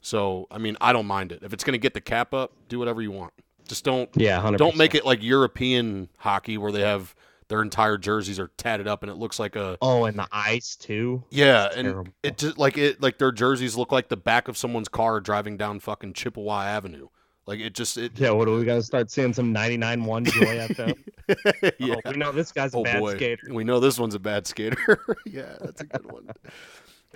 So 0.00 0.46
I 0.50 0.58
mean, 0.58 0.76
I 0.80 0.92
don't 0.92 1.06
mind 1.06 1.32
it 1.32 1.42
if 1.42 1.52
it's 1.52 1.64
going 1.64 1.72
to 1.72 1.78
get 1.78 1.94
the 1.94 2.00
cap 2.00 2.32
up. 2.34 2.52
Do 2.68 2.78
whatever 2.78 3.02
you 3.02 3.10
want. 3.10 3.32
Just 3.66 3.84
don't 3.84 4.08
Yeah, 4.14 4.36
100 4.36 4.58
don't 4.58 4.76
make 4.76 4.94
it 4.94 5.04
like 5.04 5.22
European 5.22 6.08
hockey 6.18 6.56
where 6.56 6.70
they 6.70 6.82
have 6.82 7.15
their 7.48 7.62
entire 7.62 7.96
jerseys 7.98 8.38
are 8.40 8.50
tatted 8.56 8.88
up 8.88 9.02
and 9.02 9.10
it 9.10 9.16
looks 9.16 9.38
like 9.38 9.54
a 9.56 9.78
Oh, 9.80 10.04
and 10.04 10.18
the 10.18 10.26
ice 10.32 10.76
too. 10.76 11.22
yeah, 11.30 11.68
and 11.74 11.86
terrible. 11.88 12.12
it 12.22 12.38
just 12.38 12.58
like 12.58 12.76
it 12.78 13.00
like 13.00 13.18
their 13.18 13.32
jerseys 13.32 13.76
look 13.76 13.92
like 13.92 14.08
the 14.08 14.16
back 14.16 14.48
of 14.48 14.56
someone's 14.56 14.88
car 14.88 15.20
driving 15.20 15.56
down 15.56 15.78
fucking 15.80 16.12
Chippewa 16.14 16.62
Avenue. 16.64 17.08
Like 17.46 17.60
it 17.60 17.74
just 17.74 17.96
it 17.96 18.18
Yeah, 18.18 18.30
what 18.30 18.48
are 18.48 18.56
we 18.56 18.64
gonna 18.64 18.82
start 18.82 19.10
seeing 19.10 19.32
some 19.32 19.54
99-1 19.54 20.24
Joy 20.26 20.66
FM? 20.74 21.74
yeah. 21.78 21.94
Oh, 22.04 22.10
we 22.10 22.16
know 22.16 22.32
this 22.32 22.50
guy's 22.50 22.74
a 22.74 22.78
Oh 22.78 22.82
bad 22.82 22.98
boy, 23.00 23.14
skater. 23.14 23.46
we 23.52 23.62
know 23.62 23.78
this 23.78 23.98
one's 23.98 24.16
a 24.16 24.18
bad 24.18 24.46
skater. 24.48 24.98
yeah, 25.26 25.56
that's 25.60 25.80
a 25.80 25.84
good 25.84 26.10
one. 26.10 26.28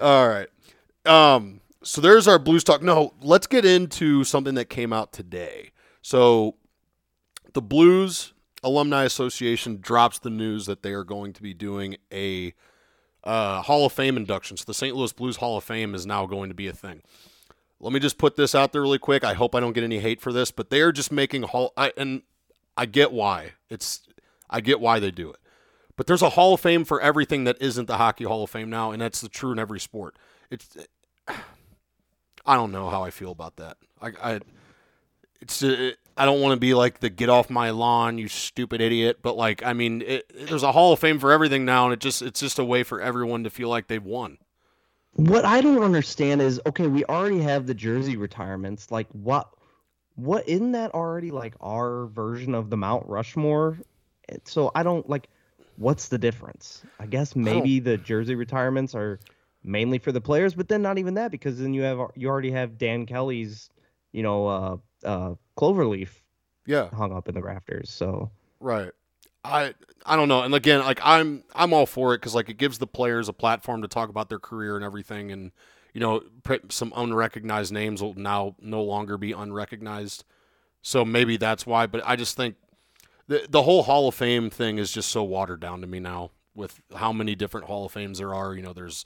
All 0.00 0.28
right. 0.28 0.48
Um. 1.04 1.60
So 1.82 2.00
there's 2.00 2.28
our 2.28 2.38
Blues 2.38 2.62
talk. 2.62 2.82
No, 2.82 3.14
let's 3.22 3.46
get 3.46 3.64
into 3.64 4.22
something 4.22 4.54
that 4.54 4.66
came 4.66 4.92
out 4.92 5.12
today. 5.12 5.70
So 6.02 6.56
the 7.54 7.62
Blues 7.62 8.32
Alumni 8.62 9.04
Association 9.04 9.78
drops 9.80 10.18
the 10.18 10.30
news 10.30 10.66
that 10.66 10.82
they 10.82 10.92
are 10.92 11.04
going 11.04 11.32
to 11.32 11.42
be 11.42 11.54
doing 11.54 11.96
a 12.12 12.54
uh, 13.24 13.62
Hall 13.62 13.86
of 13.86 13.92
Fame 13.92 14.16
induction. 14.16 14.56
So 14.56 14.64
the 14.66 14.74
St. 14.74 14.94
Louis 14.94 15.12
Blues 15.12 15.36
Hall 15.36 15.56
of 15.56 15.64
Fame 15.64 15.94
is 15.94 16.06
now 16.06 16.26
going 16.26 16.50
to 16.50 16.54
be 16.54 16.68
a 16.68 16.72
thing. 16.72 17.02
Let 17.80 17.92
me 17.92 18.00
just 18.00 18.18
put 18.18 18.36
this 18.36 18.54
out 18.54 18.72
there 18.72 18.82
really 18.82 18.98
quick. 18.98 19.24
I 19.24 19.34
hope 19.34 19.54
I 19.54 19.60
don't 19.60 19.72
get 19.72 19.84
any 19.84 20.00
hate 20.00 20.20
for 20.20 20.32
this, 20.32 20.50
but 20.50 20.68
they 20.68 20.82
are 20.82 20.92
just 20.92 21.10
making 21.10 21.42
hall. 21.44 21.72
I, 21.76 21.92
and 21.96 22.22
I 22.76 22.84
get 22.86 23.12
why. 23.12 23.52
It's 23.70 24.02
I 24.50 24.60
get 24.60 24.80
why 24.80 24.98
they 25.00 25.10
do 25.10 25.30
it. 25.30 25.38
But 25.96 26.06
there's 26.06 26.22
a 26.22 26.30
Hall 26.30 26.54
of 26.54 26.60
Fame 26.60 26.84
for 26.84 27.00
everything 27.00 27.44
that 27.44 27.60
isn't 27.60 27.86
the 27.86 27.96
Hockey 27.96 28.24
Hall 28.24 28.44
of 28.44 28.50
Fame 28.50 28.68
now, 28.68 28.90
and 28.90 29.00
that's 29.00 29.20
the 29.20 29.28
true 29.28 29.52
in 29.52 29.58
every 29.58 29.80
sport. 29.80 30.16
It's 30.50 30.76
I 32.46 32.54
don't 32.54 32.72
know 32.72 32.90
how 32.90 33.02
I 33.02 33.10
feel 33.10 33.30
about 33.30 33.56
that. 33.56 33.78
I, 34.00 34.12
I 34.22 34.40
it's 35.40 35.62
uh, 35.62 35.92
I 36.16 36.24
don't 36.24 36.40
want 36.40 36.52
to 36.52 36.60
be 36.60 36.74
like 36.74 37.00
the 37.00 37.10
get 37.10 37.28
off 37.28 37.50
my 37.50 37.70
lawn, 37.70 38.18
you 38.18 38.28
stupid 38.28 38.80
idiot. 38.80 39.18
But 39.22 39.36
like, 39.36 39.64
I 39.64 39.72
mean, 39.72 40.02
it, 40.02 40.30
there's 40.48 40.62
a 40.62 40.72
Hall 40.72 40.92
of 40.92 40.98
Fame 40.98 41.18
for 41.18 41.32
everything 41.32 41.64
now, 41.64 41.84
and 41.84 41.92
it 41.92 42.00
just 42.00 42.22
it's 42.22 42.40
just 42.40 42.58
a 42.58 42.64
way 42.64 42.82
for 42.82 43.00
everyone 43.00 43.44
to 43.44 43.50
feel 43.50 43.68
like 43.68 43.88
they've 43.88 44.04
won. 44.04 44.38
What 45.14 45.44
I 45.44 45.60
don't 45.60 45.82
understand 45.82 46.40
is 46.40 46.60
okay, 46.66 46.86
we 46.86 47.04
already 47.04 47.40
have 47.40 47.66
the 47.66 47.74
jersey 47.74 48.16
retirements. 48.16 48.90
Like 48.90 49.08
what 49.12 49.48
what 50.14 50.48
isn't 50.48 50.72
that 50.72 50.94
already 50.94 51.30
like 51.30 51.54
our 51.60 52.06
version 52.06 52.54
of 52.54 52.70
the 52.70 52.76
Mount 52.76 53.06
Rushmore? 53.06 53.78
So 54.44 54.70
I 54.74 54.82
don't 54.82 55.08
like 55.08 55.28
what's 55.76 56.08
the 56.08 56.18
difference? 56.18 56.82
I 56.98 57.06
guess 57.06 57.34
maybe 57.34 57.80
the 57.80 57.96
jersey 57.96 58.34
retirements 58.34 58.94
are 58.94 59.18
mainly 59.64 59.98
for 59.98 60.12
the 60.12 60.20
players, 60.20 60.54
but 60.54 60.68
then 60.68 60.82
not 60.82 60.98
even 60.98 61.14
that 61.14 61.30
because 61.30 61.58
then 61.58 61.74
you 61.74 61.82
have 61.82 61.98
you 62.14 62.28
already 62.28 62.50
have 62.52 62.78
Dan 62.78 63.06
Kelly's, 63.06 63.70
you 64.12 64.22
know, 64.22 64.46
uh 64.46 64.76
uh 65.04 65.34
cloverleaf 65.56 66.10
Yeah, 66.66 66.88
hung 66.90 67.12
up 67.12 67.28
in 67.28 67.34
the 67.34 67.42
rafters. 67.42 67.90
So 67.90 68.30
right. 68.60 68.92
I 69.44 69.74
I 70.04 70.16
don't 70.16 70.28
know. 70.28 70.42
And 70.42 70.54
again, 70.54 70.80
like 70.80 71.00
I'm 71.02 71.44
I'm 71.54 71.72
all 71.72 71.86
for 71.86 72.14
it 72.14 72.18
because 72.18 72.34
like 72.34 72.48
it 72.48 72.58
gives 72.58 72.78
the 72.78 72.86
players 72.86 73.28
a 73.28 73.32
platform 73.32 73.82
to 73.82 73.88
talk 73.88 74.08
about 74.08 74.28
their 74.28 74.38
career 74.38 74.76
and 74.76 74.84
everything, 74.84 75.32
and 75.32 75.52
you 75.94 76.00
know, 76.00 76.22
some 76.68 76.92
unrecognized 76.94 77.72
names 77.72 78.02
will 78.02 78.14
now 78.14 78.54
no 78.60 78.82
longer 78.82 79.16
be 79.16 79.32
unrecognized. 79.32 80.24
So 80.82 81.04
maybe 81.04 81.36
that's 81.36 81.66
why. 81.66 81.86
But 81.86 82.02
I 82.04 82.16
just 82.16 82.36
think 82.36 82.56
the 83.28 83.46
the 83.48 83.62
whole 83.62 83.82
Hall 83.82 84.08
of 84.08 84.14
Fame 84.14 84.50
thing 84.50 84.78
is 84.78 84.92
just 84.92 85.10
so 85.10 85.22
watered 85.22 85.60
down 85.60 85.80
to 85.80 85.86
me 85.86 86.00
now 86.00 86.30
with 86.54 86.80
how 86.94 87.12
many 87.12 87.34
different 87.34 87.66
Hall 87.66 87.86
of 87.86 87.92
Fames 87.92 88.18
there 88.18 88.34
are. 88.34 88.54
You 88.54 88.62
know, 88.62 88.72
there's 88.72 89.04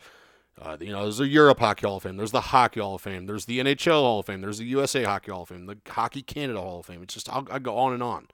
uh, 0.61 0.77
you 0.81 0.93
know, 0.93 1.03
there's 1.03 1.19
the 1.19 1.27
Europe 1.27 1.59
Hockey 1.59 1.87
Hall 1.87 1.97
of 1.97 2.05
Fame, 2.05 2.17
there's 2.17 2.31
the 2.31 2.41
Hockey 2.41 2.81
Hall 2.81 2.95
of 2.95 3.03
Fame, 3.03 3.27
there's 3.27 3.47
the 3.47 3.59
NHL 3.59 3.93
Hall 3.93 4.21
of 4.21 4.27
Fame, 4.27 4.41
there's 4.41 4.59
the 4.59 4.67
USA 4.67 5.03
Hockey 5.03 5.33
Hall 5.33 5.43
of 5.43 5.49
Fame, 5.49 5.67
the 5.67 5.79
Hockey 5.89 6.23
Canada 6.23 6.61
Hall 6.61 6.81
of 6.81 6.87
Fame. 6.87 7.03
It's 7.03 7.15
just 7.15 7.29
I 7.33 7.59
go 7.59 7.77
on 7.77 7.93
and 7.93 8.03
on. 8.03 8.29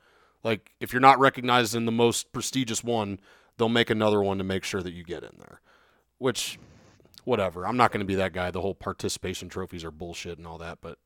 Like 0.44 0.72
if 0.80 0.92
you're 0.92 1.00
not 1.00 1.18
recognized 1.18 1.74
in 1.74 1.86
the 1.86 1.92
most 1.92 2.32
prestigious 2.32 2.84
one, 2.84 3.20
they'll 3.56 3.68
make 3.68 3.90
another 3.90 4.22
one 4.22 4.38
to 4.38 4.44
make 4.44 4.64
sure 4.64 4.82
that 4.82 4.92
you 4.92 5.04
get 5.04 5.22
in 5.22 5.32
there. 5.38 5.60
Which, 6.18 6.58
whatever. 7.24 7.66
I'm 7.66 7.76
not 7.76 7.92
going 7.92 8.00
to 8.00 8.06
be 8.06 8.16
that 8.16 8.32
guy. 8.32 8.50
The 8.50 8.60
whole 8.60 8.74
participation 8.74 9.48
trophies 9.48 9.84
are 9.84 9.90
bullshit 9.90 10.36
and 10.36 10.46
all 10.46 10.58
that, 10.58 10.78
but 10.82 10.98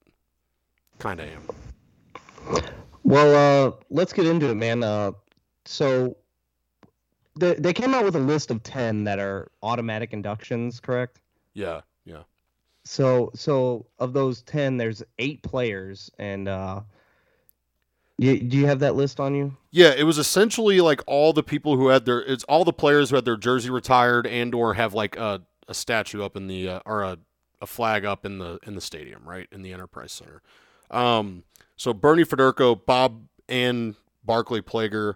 kind 0.98 1.20
of 1.20 1.28
am. 1.28 2.62
Well, 3.04 3.68
uh, 3.68 3.72
let's 3.90 4.12
get 4.12 4.26
into 4.26 4.50
it, 4.50 4.54
man. 4.54 4.82
Uh, 4.82 5.12
so 5.64 6.16
they 7.36 7.54
they 7.54 7.72
came 7.72 7.94
out 7.94 8.04
with 8.04 8.16
a 8.16 8.20
list 8.20 8.50
of 8.50 8.62
ten 8.62 9.04
that 9.04 9.18
are 9.18 9.50
automatic 9.62 10.12
inductions, 10.12 10.80
correct? 10.80 11.20
Yeah, 11.54 11.82
yeah. 12.04 12.22
So 12.84 13.30
so 13.34 13.86
of 13.98 14.12
those 14.12 14.42
ten, 14.42 14.76
there's 14.76 15.02
eight 15.18 15.42
players, 15.42 16.10
and 16.18 16.48
uh, 16.48 16.80
you, 18.18 18.40
do 18.40 18.56
you 18.56 18.66
have 18.66 18.78
that 18.80 18.94
list 18.94 19.18
on 19.18 19.34
you? 19.34 19.56
Yeah, 19.70 19.92
it 19.96 20.04
was 20.04 20.18
essentially 20.18 20.80
like 20.80 21.02
all 21.06 21.32
the 21.32 21.42
people 21.42 21.76
who 21.76 21.88
had 21.88 22.04
their 22.04 22.20
it's 22.22 22.44
all 22.44 22.64
the 22.64 22.72
players 22.72 23.10
who 23.10 23.16
had 23.16 23.24
their 23.24 23.36
jersey 23.36 23.70
retired 23.70 24.26
and 24.26 24.54
or 24.54 24.74
have 24.74 24.94
like 24.94 25.16
a, 25.16 25.42
a 25.66 25.74
statue 25.74 26.22
up 26.22 26.36
in 26.36 26.46
the 26.46 26.68
uh, 26.68 26.80
or 26.86 27.02
a, 27.02 27.18
a 27.60 27.66
flag 27.66 28.04
up 28.04 28.24
in 28.24 28.38
the 28.38 28.58
in 28.64 28.74
the 28.74 28.80
stadium, 28.80 29.22
right? 29.24 29.48
In 29.50 29.62
the 29.62 29.72
Enterprise 29.72 30.12
Center. 30.12 30.42
Um 30.90 31.42
so 31.76 31.92
Bernie 31.92 32.24
Federko, 32.24 32.80
Bob 32.84 33.22
and 33.48 33.96
Barclay 34.24 34.60
Plager, 34.60 35.14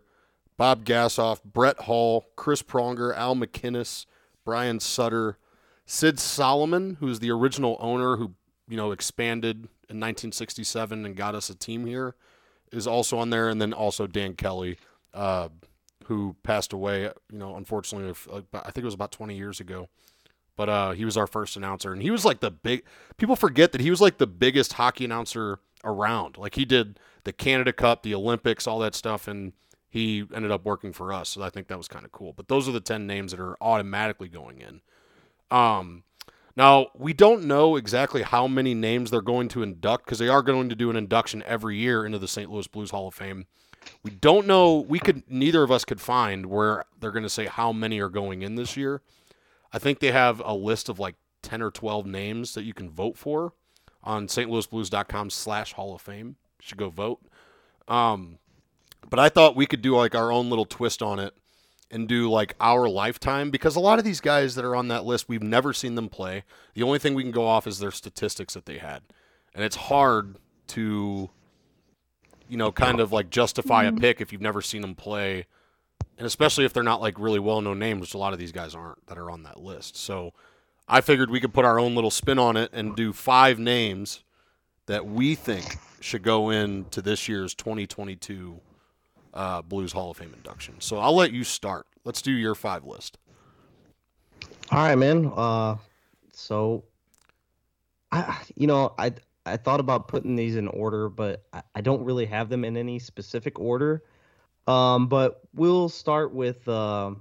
Bob 0.59 0.85
Gassoff, 0.85 1.43
Brett 1.43 1.83
Hull, 1.83 2.27
Chris 2.37 2.63
Pronger, 2.63 3.17
Al 3.17 3.35
MacInnis, 3.35 4.05
Brian 4.45 4.81
Sutter, 4.81 5.39
Sid 5.87 6.19
Salomon, 6.19 6.99
who's 7.01 7.21
the 7.21 7.31
original 7.31 7.79
owner 7.81 8.17
who, 8.17 8.35
you 8.69 8.77
know, 8.77 8.91
expanded 8.91 9.57
in 9.89 9.97
1967 9.97 11.07
and 11.07 11.17
got 11.17 11.35
us 11.35 11.49
a 11.49 11.55
team 11.55 11.87
here 11.87 12.15
is 12.73 12.87
also 12.87 13.19
on 13.19 13.31
there, 13.31 13.49
and 13.49 13.63
then 13.63 13.73
also 13.73 14.07
Dan 14.07 14.35
Kelly, 14.35 14.77
uh, 15.15 15.49
who 16.05 16.37
passed 16.43 16.73
away. 16.73 17.03
You 17.33 17.39
know, 17.39 17.57
unfortunately, 17.57 18.15
I 18.53 18.71
think 18.71 18.79
it 18.79 18.85
was 18.85 18.95
about 18.95 19.13
20 19.13 19.37
years 19.37 19.61
ago. 19.61 19.89
But 20.57 20.69
uh, 20.69 20.91
he 20.91 21.05
was 21.05 21.17
our 21.17 21.29
first 21.29 21.57
announcer, 21.57 21.93
and 21.93 22.03
he 22.03 22.11
was 22.11 22.25
like 22.25 22.41
the 22.41 22.51
big. 22.51 22.83
People 23.17 23.37
forget 23.37 23.71
that 23.73 23.81
he 23.81 23.91
was 23.91 24.01
like 24.01 24.19
the 24.19 24.27
biggest 24.27 24.73
hockey 24.73 25.05
announcer 25.05 25.61
around. 25.85 26.37
Like 26.37 26.57
he 26.57 26.65
did 26.65 26.99
the 27.23 27.33
Canada 27.33 27.73
Cup, 27.73 28.03
the 28.03 28.15
Olympics, 28.15 28.67
all 28.67 28.81
that 28.81 28.97
stuff, 28.97 29.29
and 29.29 29.53
he 29.89 30.27
ended 30.35 30.51
up 30.51 30.65
working 30.65 30.93
for 30.93 31.13
us. 31.13 31.31
So 31.31 31.43
I 31.43 31.51
think 31.51 31.69
that 31.69 31.79
was 31.79 31.89
kind 31.89 32.05
of 32.05 32.13
cool. 32.13 32.33
But 32.33 32.49
those 32.49 32.69
are 32.69 32.73
the 32.73 32.81
10 32.81 33.07
names 33.07 33.33
that 33.33 33.41
are 33.41 33.57
automatically 33.61 34.29
going 34.29 34.61
in. 34.61 34.81
Um, 35.51 36.05
now, 36.57 36.89
we 36.95 37.13
don't 37.13 37.45
know 37.45 37.77
exactly 37.77 38.23
how 38.23 38.49
many 38.49 38.75
names 38.75 39.11
they're 39.11 39.21
going 39.23 39.49
to 39.51 39.63
induct 39.63 40.05
because 40.05 40.19
they 40.19 40.29
are 40.29 40.43
going 40.43 40.69
to 40.69 40.75
do 40.75 40.91
an 40.91 40.97
induction 40.97 41.43
every 41.47 41.77
year 41.77 42.05
into 42.05 42.19
the 42.19 42.29
St. 42.29 42.51
Louis 42.51 42.67
Blues 42.67 42.91
Hall 42.91 43.09
of 43.09 43.15
Fame. 43.15 43.47
We 44.03 44.11
don't 44.11 44.47
know, 44.47 44.77
we 44.77 44.99
could, 44.99 45.23
neither 45.31 45.63
of 45.63 45.71
us 45.71 45.85
could 45.85 46.01
find 46.01 46.47
where 46.47 46.85
they're 46.99 47.13
going 47.13 47.23
to 47.23 47.31
say 47.31 47.47
how 47.47 47.73
many 47.73 48.01
are 48.01 48.09
going 48.09 48.43
in 48.43 48.57
this 48.57 48.77
year. 48.77 49.03
I 49.73 49.79
think 49.79 50.01
they 50.01 50.11
have 50.11 50.43
a 50.45 50.53
list 50.53 50.89
of 50.89 50.99
like 50.99 51.15
10 51.43 51.63
or 51.63 51.71
12 51.71 52.07
names 52.07 52.55
that 52.55 52.65
you 52.65 52.75
can 52.75 52.91
vote 52.91 53.17
for 53.17 53.53
on 54.03 54.27
stlouisblues.com 54.27 55.31
slash 55.31 55.75
Hall 55.75 55.95
of 55.95 56.03
Fame. 56.03 56.37
You 56.61 56.67
should 56.67 56.79
go 56.79 56.91
vote. 56.91 57.21
Um, 57.87 58.39
but 59.09 59.19
I 59.19 59.29
thought 59.29 59.57
we 59.57 59.67
could 59.67 59.83
do 59.83 59.97
like 59.97 60.15
our 60.15 60.31
own 60.31 60.51
little 60.51 60.65
twist 60.65 61.03
on 61.03 61.19
it 61.19 61.35
and 61.91 62.07
do 62.07 62.31
like 62.31 62.55
our 62.61 62.89
lifetime 62.89 63.51
because 63.51 63.77
a 63.77 63.81
lot 63.81 63.99
of 63.99 64.05
these 64.05 64.21
guys 64.21 64.55
that 64.55 64.65
are 64.65 64.77
on 64.77 64.89
that 64.89 65.05
list, 65.05 65.29
we've 65.29 65.43
never 65.43 65.73
seen 65.73 65.95
them 65.95 66.09
play. 66.09 66.45
The 66.75 66.83
only 66.83 66.99
thing 66.99 67.15
we 67.15 67.23
can 67.23 67.33
go 67.33 67.47
off 67.47 67.67
is 67.67 67.79
their 67.79 67.91
statistics 67.91 68.55
that 68.55 68.67
they 68.67 68.79
had. 68.79 69.03
And 69.55 69.65
it's 69.65 69.77
hard 69.77 70.37
to, 70.69 71.31
you 72.49 72.57
know, 72.57 72.71
kind 72.71 73.01
of 73.01 73.13
like 73.13 73.31
justify 73.31 73.85
a 73.85 73.91
mm-hmm. 73.91 73.99
pick 73.99 74.21
if 74.21 74.33
you've 74.33 74.43
never 74.43 74.61
seen 74.61 74.83
them 74.83 74.95
play. 74.95 75.47
And 76.19 76.27
especially 76.27 76.65
if 76.65 76.73
they're 76.73 76.83
not 76.83 77.01
like 77.01 77.19
really 77.19 77.39
well 77.39 77.61
known 77.61 77.79
names, 77.79 78.01
which 78.01 78.15
a 78.15 78.19
lot 78.19 78.33
of 78.33 78.39
these 78.39 78.53
guys 78.53 78.75
aren't 78.75 79.05
that 79.07 79.19
are 79.19 79.31
on 79.31 79.45
that 79.45 79.61
list. 79.61 79.97
So 79.97 80.35
I 80.87 81.01
figured 81.01 81.31
we 81.31 81.41
could 81.41 81.55
put 81.55 81.65
our 81.65 81.79
own 81.79 81.95
little 81.95 82.11
spin 82.11 82.39
on 82.39 82.57
it 82.57 82.71
and 82.73 82.95
do 82.95 83.13
five 83.13 83.59
names 83.59 84.25
that 84.87 85.07
we 85.07 85.35
think 85.35 85.77
should 86.01 86.23
go 86.23 86.51
into 86.51 87.01
this 87.01 87.29
year's 87.29 87.55
2022 87.55 88.61
uh, 89.35 89.63
Blues 89.63 89.93
Hall 89.93 90.11
of 90.11 90.17
Fame 90.17 90.33
induction. 90.35 90.75
So 90.81 90.99
I'll 90.99 91.17
let 91.17 91.33
you 91.33 91.45
start. 91.45 91.87
Let's 92.05 92.23
do 92.23 92.33
your 92.33 92.55
five 92.55 92.85
list. 92.85 93.19
All 94.71 94.79
right, 94.79 94.97
man. 94.97 95.33
Uh, 95.35 95.77
so 96.33 96.85
I, 98.13 98.39
you 98.55 98.67
know, 98.67 98.95
I 98.99 99.13
I 99.47 99.57
thought 99.57 99.81
about 99.81 100.09
putting 100.09 100.37
these 100.37 100.57
in 100.57 100.69
order, 100.69 101.09
but 101.09 101.45
I, 101.53 101.63
I 101.77 101.81
don't 101.81 102.05
really 102.05 102.27
have 102.27 102.49
them 102.49 102.65
in 102.65 102.77
any 102.77 102.99
specific 102.99 103.59
order. 103.59 104.03
Um, 104.67 105.09
but 105.09 105.41
we'll 105.55 105.89
start 105.89 106.35
with 106.35 106.69
uh, 106.69 107.13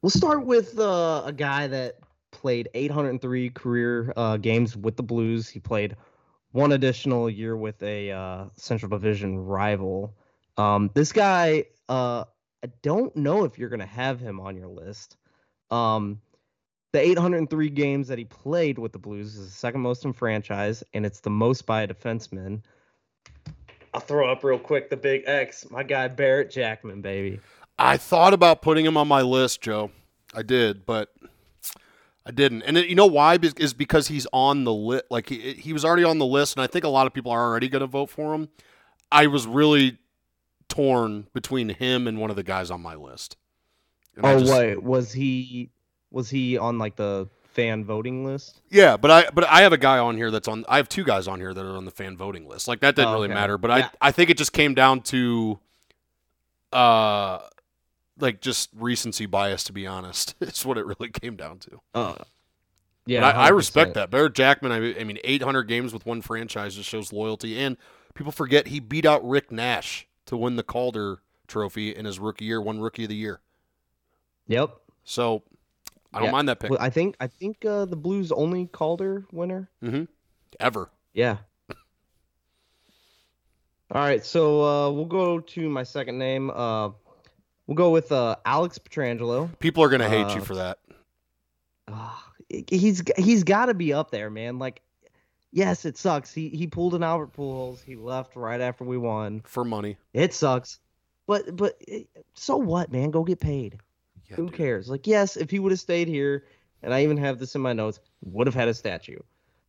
we'll 0.00 0.10
start 0.10 0.44
with 0.44 0.78
uh, 0.78 1.22
a 1.26 1.32
guy 1.32 1.66
that 1.66 1.96
played 2.30 2.68
803 2.74 3.50
career 3.50 4.12
uh, 4.16 4.36
games 4.38 4.76
with 4.76 4.96
the 4.96 5.02
Blues. 5.02 5.48
He 5.48 5.60
played 5.60 5.96
one 6.52 6.72
additional 6.72 7.28
year 7.28 7.56
with 7.56 7.82
a 7.82 8.10
uh, 8.10 8.44
Central 8.56 8.88
Division 8.88 9.38
rival. 9.38 10.14
Um, 10.56 10.90
this 10.94 11.12
guy, 11.12 11.64
uh, 11.88 12.24
I 12.64 12.68
don't 12.82 13.14
know 13.16 13.44
if 13.44 13.58
you're 13.58 13.68
gonna 13.68 13.86
have 13.86 14.20
him 14.20 14.40
on 14.40 14.56
your 14.56 14.68
list. 14.68 15.16
Um, 15.70 16.20
the 16.92 17.00
803 17.00 17.68
games 17.70 18.08
that 18.08 18.18
he 18.18 18.24
played 18.24 18.78
with 18.78 18.92
the 18.92 18.98
Blues 18.98 19.36
is 19.36 19.44
the 19.44 19.50
second 19.50 19.80
most 19.80 20.04
in 20.04 20.12
franchise, 20.12 20.82
and 20.94 21.04
it's 21.04 21.20
the 21.20 21.30
most 21.30 21.66
by 21.66 21.82
a 21.82 21.88
defenseman. 21.88 22.62
I'll 23.92 24.00
throw 24.00 24.30
up 24.30 24.44
real 24.44 24.58
quick 24.58 24.90
the 24.90 24.96
big 24.96 25.22
X, 25.26 25.70
my 25.70 25.82
guy 25.82 26.08
Barrett 26.08 26.50
Jackman, 26.50 27.02
baby. 27.02 27.40
I 27.78 27.96
thought 27.96 28.32
about 28.32 28.62
putting 28.62 28.84
him 28.84 28.96
on 28.96 29.08
my 29.08 29.22
list, 29.22 29.60
Joe. 29.60 29.90
I 30.34 30.42
did, 30.42 30.86
but 30.86 31.14
I 32.24 32.30
didn't. 32.30 32.62
And 32.62 32.76
it, 32.78 32.88
you 32.88 32.94
know 32.94 33.06
why? 33.06 33.38
Is 33.58 33.74
because 33.74 34.08
he's 34.08 34.26
on 34.32 34.64
the 34.64 34.72
list. 34.72 35.04
Like 35.10 35.28
he, 35.28 35.52
he 35.54 35.72
was 35.72 35.84
already 35.84 36.04
on 36.04 36.18
the 36.18 36.26
list, 36.26 36.56
and 36.56 36.62
I 36.62 36.66
think 36.66 36.84
a 36.84 36.88
lot 36.88 37.06
of 37.06 37.14
people 37.14 37.30
are 37.30 37.42
already 37.42 37.68
going 37.68 37.80
to 37.80 37.86
vote 37.86 38.10
for 38.10 38.34
him. 38.34 38.48
I 39.12 39.28
was 39.28 39.46
really 39.46 39.98
torn 40.68 41.26
between 41.32 41.68
him 41.70 42.06
and 42.06 42.18
one 42.20 42.30
of 42.30 42.36
the 42.36 42.42
guys 42.42 42.70
on 42.70 42.80
my 42.82 42.94
list. 42.94 43.36
And 44.16 44.24
oh 44.26 44.38
just- 44.40 44.52
wait, 44.52 44.82
was 44.82 45.12
he 45.12 45.70
was 46.10 46.30
he 46.30 46.56
on 46.58 46.78
like 46.78 46.96
the 46.96 47.28
fan 47.52 47.84
voting 47.84 48.24
list? 48.24 48.60
Yeah, 48.70 48.96
but 48.96 49.10
I 49.10 49.30
but 49.32 49.44
I 49.44 49.62
have 49.62 49.72
a 49.72 49.78
guy 49.78 49.98
on 49.98 50.16
here 50.16 50.30
that's 50.30 50.48
on. 50.48 50.64
I 50.68 50.76
have 50.78 50.88
two 50.88 51.04
guys 51.04 51.26
on 51.28 51.38
here 51.40 51.52
that 51.54 51.64
are 51.64 51.76
on 51.76 51.84
the 51.84 51.90
fan 51.90 52.16
voting 52.16 52.48
list. 52.48 52.68
Like 52.68 52.80
that 52.80 52.96
didn't 52.96 53.08
Oh, 53.10 53.14
really 53.14 53.26
okay. 53.26 53.34
matter. 53.34 53.58
But 53.58 53.70
Yeah. 53.76 53.88
I 54.00 54.08
I 54.08 54.12
think 54.12 54.30
it 54.30 54.38
just 54.38 54.52
came 54.52 54.74
down 54.74 55.00
to, 55.02 55.58
uh, 56.72 57.40
like 58.18 58.40
just 58.40 58.70
recency 58.74 59.26
bias. 59.26 59.64
To 59.64 59.72
be 59.72 59.86
honest, 59.86 60.34
it's 60.40 60.64
what 60.64 60.78
it 60.78 60.86
really 60.86 61.10
came 61.10 61.36
down 61.36 61.58
to. 61.60 61.80
Uh, 61.94 62.14
yeah, 63.06 63.24
I, 63.26 63.46
I 63.46 63.48
respect 63.50 63.94
that. 63.94 64.10
Barrett 64.10 64.34
Jackman. 64.34 64.72
I, 64.72 64.98
I 64.98 65.04
mean, 65.04 65.18
800 65.22 65.64
games 65.64 65.92
with 65.92 66.04
one 66.06 66.22
franchise 66.22 66.74
just 66.74 66.88
shows 66.88 67.12
loyalty. 67.12 67.56
And 67.58 67.76
people 68.14 68.32
forget 68.32 68.66
he 68.66 68.80
beat 68.80 69.06
out 69.06 69.26
Rick 69.26 69.52
Nash 69.52 70.08
to 70.26 70.36
win 70.36 70.56
the 70.56 70.62
Calder 70.62 71.20
Trophy 71.48 71.94
in 71.94 72.04
his 72.04 72.18
rookie 72.18 72.44
year, 72.44 72.60
one 72.60 72.80
Rookie 72.80 73.04
of 73.04 73.08
the 73.08 73.16
Year. 73.16 73.40
Yep. 74.48 74.76
So 75.04 75.42
I 76.12 76.18
don't 76.18 76.26
Yeah. 76.26 76.32
mind 76.32 76.48
that 76.48 76.60
pick 76.60 76.70
Well, 76.70 76.80
I 76.80 76.90
think 76.90 77.16
I 77.20 77.26
think 77.26 77.64
uh, 77.64 77.84
the 77.84 77.96
Blues 77.96 78.30
only 78.32 78.66
Calder 78.66 79.24
winner. 79.32 79.68
ever. 80.60 80.90
Yeah. 81.14 81.38
All 83.92 84.02
right, 84.02 84.24
so 84.24 84.62
uh, 84.64 84.90
we'll 84.90 85.04
go 85.04 85.38
to 85.38 85.68
my 85.68 85.84
second 85.84 86.18
name. 86.18 86.50
Uh, 86.50 86.88
we'll 87.66 87.76
go 87.76 87.90
with 87.90 88.10
uh, 88.10 88.34
Alex 88.44 88.78
Pietrangelo. 88.78 89.56
People 89.60 89.84
are 89.84 89.88
gonna 89.88 90.08
hate 90.08 90.34
you 90.34 90.40
Uh, 90.42 90.44
for 90.44 90.54
that. 90.56 90.78
Ah, 91.86 92.32
he's 92.68 93.02
he's 93.16 93.44
got 93.44 93.66
to 93.66 93.74
be 93.74 93.92
up 93.92 94.10
there, 94.10 94.28
man. 94.28 94.58
Like, 94.58 94.82
yes, 95.56 95.84
it 95.84 95.96
sucks. 95.98 96.32
He 96.32 96.48
he 96.50 96.66
pulled 96.68 96.94
an 96.94 97.02
Albert 97.02 97.32
Pujols. 97.34 97.82
He 97.82 97.96
left 97.96 98.36
right 98.36 98.60
after 98.60 98.84
we 98.84 98.96
won. 98.98 99.40
For 99.44 99.64
money. 99.64 99.96
It 100.12 100.32
sucks, 100.34 100.78
but 101.26 101.56
but 101.56 101.76
eh, 101.88 102.02
so 102.34 102.56
what, 102.56 102.92
man? 102.92 103.10
Go 103.10 103.24
get 103.24 103.40
paid. 103.40 103.78
Yeah, 104.30 104.36
Who 104.36 104.46
dude. 104.46 104.54
cares? 104.54 104.88
Like, 104.88 105.06
yes, 105.06 105.36
if 105.36 105.50
he 105.50 105.58
would 105.58 105.72
have 105.72 105.80
stayed 105.80 106.08
here, 106.08 106.44
and 106.82 106.92
I 106.94 107.02
even 107.02 107.16
have 107.16 107.38
this 107.38 107.54
in 107.54 107.60
my 107.62 107.72
notes, 107.72 107.98
would 108.24 108.46
have 108.46 108.54
had 108.54 108.68
a 108.68 108.74
statue. 108.74 109.18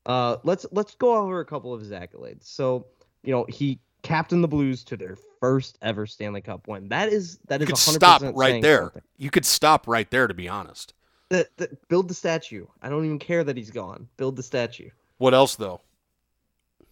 Uh, 0.05 0.37
let's 0.43 0.65
let's 0.71 0.93
go 0.95 1.15
over 1.15 1.39
a 1.39 1.45
couple 1.45 1.73
of 1.73 1.79
his 1.79 1.91
accolades. 1.91 2.45
So, 2.45 2.87
you 3.23 3.31
know, 3.31 3.45
he 3.49 3.79
captained 4.03 4.43
the 4.43 4.47
Blues 4.47 4.83
to 4.85 4.97
their 4.97 5.17
first 5.39 5.77
ever 5.81 6.05
Stanley 6.05 6.41
Cup 6.41 6.67
win. 6.67 6.87
That 6.89 7.09
is 7.09 7.39
that 7.47 7.59
You 7.61 7.65
is 7.65 7.69
could 7.69 7.77
100% 7.77 7.95
stop 7.95 8.21
right 8.35 8.61
there. 8.61 8.83
something. 8.83 9.01
You 9.17 9.29
could 9.29 9.45
stop 9.45 9.87
right 9.87 10.09
there, 10.11 10.27
to 10.27 10.33
be 10.33 10.47
honest. 10.49 10.93
The- 11.29 11.47
the- 11.57 11.77
build 11.89 12.07
the 12.07 12.13
statue. 12.13 12.65
I 12.81 12.87
don't 12.89 13.03
even 13.05 13.19
care 13.19 13.43
that 13.43 13.57
he's 13.57 13.69
gone. 13.69 14.07
Build 14.15 14.37
the 14.37 14.43
statue. 14.43 14.89
What 15.17 15.33
else, 15.33 15.55
though? 15.55 15.81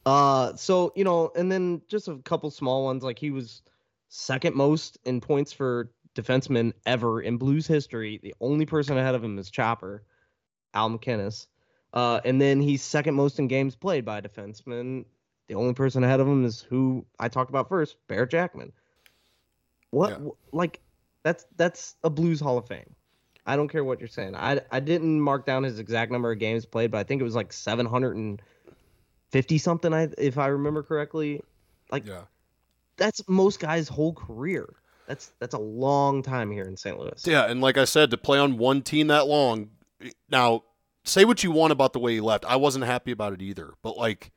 Uh, 0.06 0.56
so 0.56 0.94
you 0.96 1.04
know, 1.04 1.32
and 1.36 1.52
then 1.52 1.82
just 1.88 2.08
a 2.08 2.18
couple 2.18 2.52
small 2.52 2.86
ones. 2.86 3.04
Like 3.04 3.18
he 3.18 3.32
was 3.32 3.62
second 4.10 4.56
most 4.56 4.98
in 5.06 5.20
points 5.20 5.52
for 5.52 5.92
defensemen 6.16 6.74
ever 6.86 7.22
in 7.22 7.38
Blues 7.38 7.68
history. 7.68 8.20
The 8.22 8.36
only 8.40 8.66
person 8.66 8.98
ahead 8.98 9.16
of 9.16 9.24
him 9.24 9.38
is 9.40 9.50
Chopper, 9.50 10.04
Al 10.74 10.90
MacInnis. 10.90 11.48
Uh, 11.94 12.20
and 12.26 12.40
then 12.42 12.62
he's 12.62 12.82
second 12.84 13.16
most 13.16 13.40
in 13.40 13.48
games 13.48 13.76
played 13.76 14.06
by 14.06 14.20
a 14.20 14.22
defenseman. 14.22 15.06
The 15.48 15.56
only 15.56 15.74
person 15.74 16.04
ahead 16.04 16.20
of 16.20 16.28
him 16.28 16.44
is 16.46 16.62
who 16.62 17.06
I 17.20 17.30
talked 17.30 17.50
about 17.50 17.70
first, 17.70 17.98
Bear 18.08 18.26
Jackman. 18.26 18.74
What 19.92 20.12
Yeah. 20.12 20.30
like 20.52 20.82
that's 21.24 21.46
that's 21.56 21.96
a 22.04 22.10
Blues 22.10 22.40
Hall 22.40 22.58
of 22.58 22.68
Fame. 22.68 22.96
I 23.46 23.56
don't 23.56 23.68
care 23.68 23.84
what 23.84 24.00
you're 24.00 24.08
saying. 24.08 24.36
I 24.36 24.62
I 24.72 24.80
didn't 24.80 25.22
mark 25.22 25.46
down 25.46 25.64
his 25.64 25.80
exact 25.80 26.12
number 26.12 26.32
of 26.32 26.39
games 26.39 26.66
played, 26.66 26.91
but 26.91 26.98
I 26.98 27.04
think 27.04 27.22
it 27.22 27.24
was 27.24 27.36
like 27.36 27.54
750 27.54 29.58
something 29.58 29.93
I 29.93 30.10
if 30.18 30.38
I 30.38 30.48
remember 30.48 30.84
correctly. 30.84 31.41
Like 31.91 32.08
Yeah. 32.08 32.24
that's 32.98 33.28
most 33.28 33.60
guys' 33.60 33.88
whole 33.88 34.14
career. 34.14 34.74
That's 35.08 35.34
that's 35.39 35.54
a 35.54 35.60
long 35.60 36.24
time 36.24 36.52
here 36.52 36.66
in 36.66 36.78
St. 36.78 36.98
Louis. 36.98 37.24
Yeah, 37.28 37.46
and 37.46 37.62
like 37.62 37.78
I 37.78 37.86
said, 37.86 38.10
to 38.12 38.18
play 38.18 38.39
on 38.39 38.58
one 38.58 38.82
team 38.82 39.08
that 39.08 39.28
long. 39.28 39.70
Now, 40.30 40.64
say 41.04 41.26
what 41.26 41.43
you 41.43 41.52
want 41.52 41.72
about 41.72 41.93
the 41.93 42.00
way 42.00 42.16
he 42.16 42.22
left. 42.22 42.46
I 42.46 42.56
wasn't 42.56 42.86
happy 42.86 43.12
about 43.12 43.34
it 43.34 43.41
either. 43.41 43.74
But 43.84 43.98
like, 43.98 44.32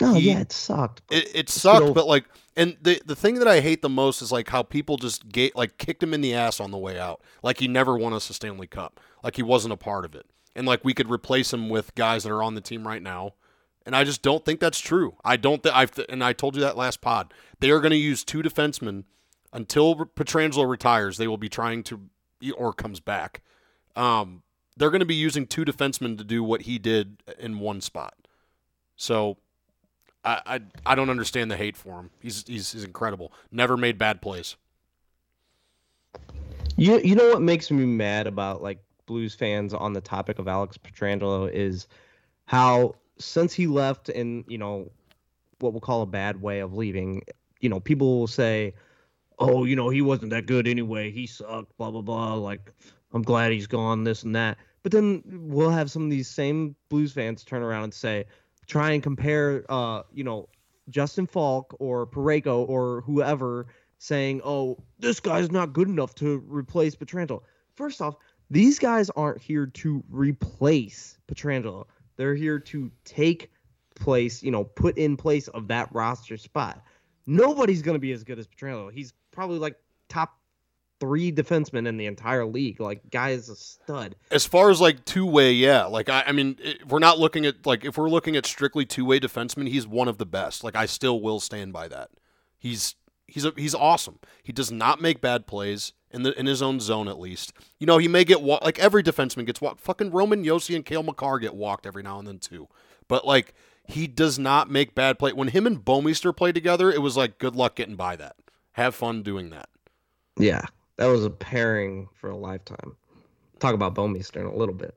No, 0.00 0.14
he- 0.14 0.28
yeah, 0.30 0.40
it 0.40 0.52
sucked. 0.52 1.02
it, 1.10 1.30
it 1.34 1.48
sucked. 1.48 1.94
But 1.94 2.06
like, 2.06 2.24
and 2.56 2.76
the 2.82 3.00
the 3.04 3.16
thing 3.16 3.36
that 3.36 3.48
I 3.48 3.60
hate 3.60 3.82
the 3.82 3.88
most 3.88 4.22
is 4.22 4.32
like 4.32 4.48
how 4.48 4.62
people 4.62 4.96
just 4.96 5.28
ga- 5.28 5.52
like 5.54 5.78
kicked 5.78 6.02
him 6.02 6.14
in 6.14 6.20
the 6.20 6.34
ass 6.34 6.60
on 6.60 6.70
the 6.70 6.78
way 6.78 6.98
out. 6.98 7.20
Like 7.42 7.58
he 7.60 7.68
never 7.68 7.96
won 7.96 8.12
us 8.12 8.28
a 8.30 8.34
Stanley 8.34 8.66
Cup. 8.66 9.00
Like 9.22 9.36
he 9.36 9.42
wasn't 9.42 9.72
a 9.72 9.76
part 9.78 10.04
of 10.04 10.14
it. 10.14 10.26
And 10.56 10.66
like 10.66 10.84
we 10.84 10.94
could 10.94 11.10
replace 11.10 11.52
him 11.52 11.68
with 11.68 11.94
guys 11.94 12.24
that 12.24 12.32
are 12.32 12.42
on 12.42 12.54
the 12.54 12.60
team 12.60 12.86
right 12.86 13.02
now. 13.02 13.34
And 13.86 13.94
I 13.94 14.02
just 14.04 14.22
don't 14.22 14.44
think 14.44 14.60
that's 14.60 14.80
true. 14.80 15.16
I 15.24 15.36
don't 15.36 15.62
think 15.62 15.74
I've 15.76 15.92
and 16.08 16.24
I 16.24 16.32
told 16.32 16.56
you 16.56 16.62
that 16.62 16.76
last 16.76 17.00
pod. 17.00 17.34
They 17.60 17.70
are 17.70 17.80
going 17.80 17.90
to 17.90 17.96
use 17.96 18.24
two 18.24 18.42
defensemen 18.42 19.04
until 19.52 19.94
Pietrangelo 19.94 20.68
retires. 20.68 21.18
They 21.18 21.28
will 21.28 21.36
be 21.38 21.48
trying 21.48 21.82
to 21.84 22.00
or 22.56 22.72
comes 22.72 23.00
back. 23.00 23.42
Um, 23.96 24.42
they're 24.76 24.90
going 24.90 25.00
to 25.00 25.06
be 25.06 25.14
using 25.14 25.46
two 25.46 25.64
defensemen 25.64 26.18
to 26.18 26.24
do 26.24 26.42
what 26.42 26.62
he 26.62 26.78
did 26.78 27.22
in 27.38 27.58
one 27.58 27.80
spot. 27.80 28.14
So 28.96 29.38
I, 30.24 30.40
I 30.46 30.60
I 30.86 30.94
don't 30.94 31.10
understand 31.10 31.50
the 31.50 31.56
hate 31.56 31.76
for 31.76 32.00
him. 32.00 32.10
He's 32.20 32.44
he's, 32.46 32.72
he's 32.72 32.84
incredible. 32.84 33.32
Never 33.50 33.76
made 33.76 33.98
bad 33.98 34.22
plays. 34.22 34.56
You 36.76 36.98
you 37.00 37.14
know 37.14 37.30
what 37.30 37.42
makes 37.42 37.70
me 37.70 37.84
mad 37.84 38.26
about 38.26 38.62
like 38.62 38.78
Blues 39.06 39.34
fans 39.34 39.74
on 39.74 39.92
the 39.92 40.00
topic 40.00 40.38
of 40.38 40.48
Alex 40.48 40.78
Pietrangelo 40.78 41.50
is 41.52 41.86
how 42.46 42.94
since 43.18 43.52
he 43.52 43.66
left 43.66 44.08
in 44.08 44.44
you 44.48 44.58
know 44.58 44.90
what 45.60 45.72
we'll 45.72 45.80
call 45.80 46.02
a 46.02 46.06
bad 46.06 46.40
way 46.42 46.60
of 46.60 46.74
leaving, 46.74 47.22
you 47.60 47.68
know 47.68 47.80
people 47.80 48.18
will 48.18 48.26
say, 48.26 48.74
oh 49.38 49.64
you 49.64 49.76
know 49.76 49.88
he 49.88 50.02
wasn't 50.02 50.30
that 50.30 50.46
good 50.46 50.66
anyway, 50.66 51.10
he 51.10 51.26
sucked, 51.26 51.76
blah 51.76 51.90
blah 51.90 52.02
blah. 52.02 52.34
Like 52.34 52.72
I'm 53.12 53.22
glad 53.22 53.52
he's 53.52 53.66
gone, 53.66 54.04
this 54.04 54.22
and 54.22 54.34
that. 54.34 54.58
But 54.82 54.92
then 54.92 55.22
we'll 55.26 55.70
have 55.70 55.90
some 55.90 56.04
of 56.04 56.10
these 56.10 56.28
same 56.28 56.76
Blues 56.88 57.12
fans 57.12 57.44
turn 57.44 57.62
around 57.62 57.84
and 57.84 57.94
say, 57.94 58.26
try 58.66 58.92
and 58.92 59.02
compare, 59.02 59.64
uh, 59.68 60.02
you 60.12 60.24
know, 60.24 60.48
Justin 60.88 61.26
Faulk 61.26 61.74
or 61.78 62.06
Parayko 62.06 62.68
or 62.68 63.02
whoever 63.02 63.66
saying, 63.98 64.40
"Oh, 64.44 64.78
this 64.98 65.20
guy's 65.20 65.50
not 65.50 65.72
good 65.72 65.88
enough 65.88 66.14
to 66.16 66.42
replace 66.46 66.94
Pietrangelo." 66.94 67.42
First 67.74 68.02
off, 68.02 68.16
these 68.50 68.78
guys 68.78 69.10
aren't 69.10 69.40
here 69.40 69.66
to 69.66 70.04
replace 70.10 71.18
Pietrangelo. 71.26 71.86
They're 72.16 72.34
here 72.34 72.58
to 72.60 72.90
take 73.04 73.50
place, 73.94 74.42
you 74.42 74.50
know, 74.50 74.64
put 74.64 74.98
in 74.98 75.16
place 75.16 75.48
of 75.48 75.68
that 75.68 75.88
roster 75.92 76.36
spot. 76.36 76.82
Nobody's 77.26 77.82
going 77.82 77.94
to 77.94 78.00
be 78.00 78.12
as 78.12 78.24
good 78.24 78.38
as 78.38 78.46
Pietrangelo. 78.46 78.92
He's 78.92 79.14
probably 79.30 79.58
like 79.58 79.76
top 80.08 80.38
three 81.04 81.30
defensemen 81.30 81.86
in 81.86 81.96
the 81.96 82.06
entire 82.06 82.46
league. 82.46 82.80
Like, 82.80 83.10
guy 83.10 83.30
is 83.30 83.48
a 83.48 83.56
stud. 83.56 84.16
As 84.30 84.46
far 84.46 84.70
as 84.70 84.80
like 84.80 85.04
two 85.04 85.26
way, 85.26 85.52
yeah. 85.52 85.84
Like 85.84 86.08
I, 86.08 86.24
I 86.26 86.32
mean, 86.32 86.56
if 86.60 86.86
we're 86.88 86.98
not 86.98 87.18
looking 87.18 87.44
at 87.44 87.66
like 87.66 87.84
if 87.84 87.98
we're 87.98 88.08
looking 88.08 88.36
at 88.36 88.46
strictly 88.46 88.86
two 88.86 89.04
way 89.04 89.20
defensemen, 89.20 89.68
he's 89.68 89.86
one 89.86 90.08
of 90.08 90.18
the 90.18 90.26
best. 90.26 90.64
Like 90.64 90.76
I 90.76 90.86
still 90.86 91.20
will 91.20 91.40
stand 91.40 91.72
by 91.72 91.88
that. 91.88 92.10
He's 92.58 92.94
he's 93.26 93.44
a, 93.44 93.52
he's 93.56 93.74
awesome. 93.74 94.18
He 94.42 94.52
does 94.52 94.72
not 94.72 95.00
make 95.00 95.20
bad 95.20 95.46
plays 95.46 95.92
in 96.10 96.22
the 96.22 96.38
in 96.38 96.46
his 96.46 96.62
own 96.62 96.80
zone 96.80 97.08
at 97.08 97.18
least. 97.18 97.52
You 97.78 97.86
know, 97.86 97.98
he 97.98 98.08
may 98.08 98.24
get 98.24 98.40
walked 98.40 98.64
like 98.64 98.78
every 98.78 99.02
defenseman 99.02 99.44
gets 99.44 99.60
walked. 99.60 99.80
Fucking 99.80 100.10
Roman 100.10 100.44
Josi 100.44 100.74
and 100.74 100.86
Cale 100.86 101.02
Makar 101.02 101.38
get 101.38 101.54
walked 101.54 101.86
every 101.86 102.02
now 102.02 102.18
and 102.18 102.26
then 102.26 102.38
too. 102.38 102.68
But 103.08 103.26
like 103.26 103.54
he 103.86 104.06
does 104.06 104.38
not 104.38 104.70
make 104.70 104.94
bad 104.94 105.18
play. 105.18 105.32
When 105.32 105.48
him 105.48 105.66
and 105.66 105.84
Bouwmeester 105.84 106.34
played 106.34 106.54
together, 106.54 106.90
it 106.90 107.02
was 107.02 107.16
like 107.16 107.38
good 107.38 107.54
luck 107.54 107.76
getting 107.76 107.96
by 107.96 108.16
that. 108.16 108.36
Have 108.72 108.94
fun 108.94 109.22
doing 109.22 109.50
that. 109.50 109.68
Yeah, 110.38 110.66
that 110.96 111.06
was 111.06 111.24
a 111.24 111.30
pairing 111.30 112.08
for 112.14 112.30
a 112.30 112.36
lifetime. 112.36 112.96
Talk 113.58 113.74
about 113.74 113.94
Bouwmeester 113.94 114.40
in 114.40 114.46
a 114.46 114.54
little 114.54 114.74
bit. 114.74 114.96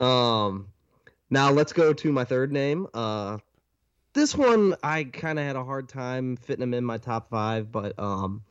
Um, 0.00 0.68
now 1.30 1.50
let's 1.50 1.72
go 1.72 1.92
to 1.92 2.12
my 2.12 2.24
third 2.24 2.52
name. 2.52 2.86
Uh, 2.92 3.38
this 4.12 4.34
one 4.34 4.74
I 4.82 5.04
kind 5.04 5.38
of 5.38 5.44
had 5.44 5.56
a 5.56 5.64
hard 5.64 5.88
time 5.88 6.36
fitting 6.36 6.62
him 6.62 6.74
in 6.74 6.84
my 6.84 6.98
top 6.98 7.30
five, 7.30 7.72
but 7.72 7.98
um, 7.98 8.42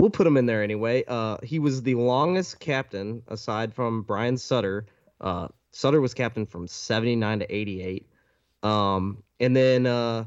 we'll 0.00 0.10
put 0.10 0.26
him 0.26 0.36
in 0.36 0.46
there 0.46 0.62
anyway. 0.62 1.04
Uh, 1.06 1.36
he 1.42 1.58
was 1.58 1.82
the 1.82 1.94
longest 1.94 2.60
captain 2.60 3.22
aside 3.28 3.74
from 3.74 4.02
Brian 4.02 4.36
Sutter. 4.36 4.86
Uh, 5.20 5.48
Sutter 5.72 6.00
was 6.00 6.14
captain 6.14 6.46
from 6.46 6.66
79 6.66 7.40
to 7.40 7.54
88. 7.54 8.08
Um, 8.62 9.22
and 9.40 9.54
then 9.54 9.86
uh, 9.86 10.24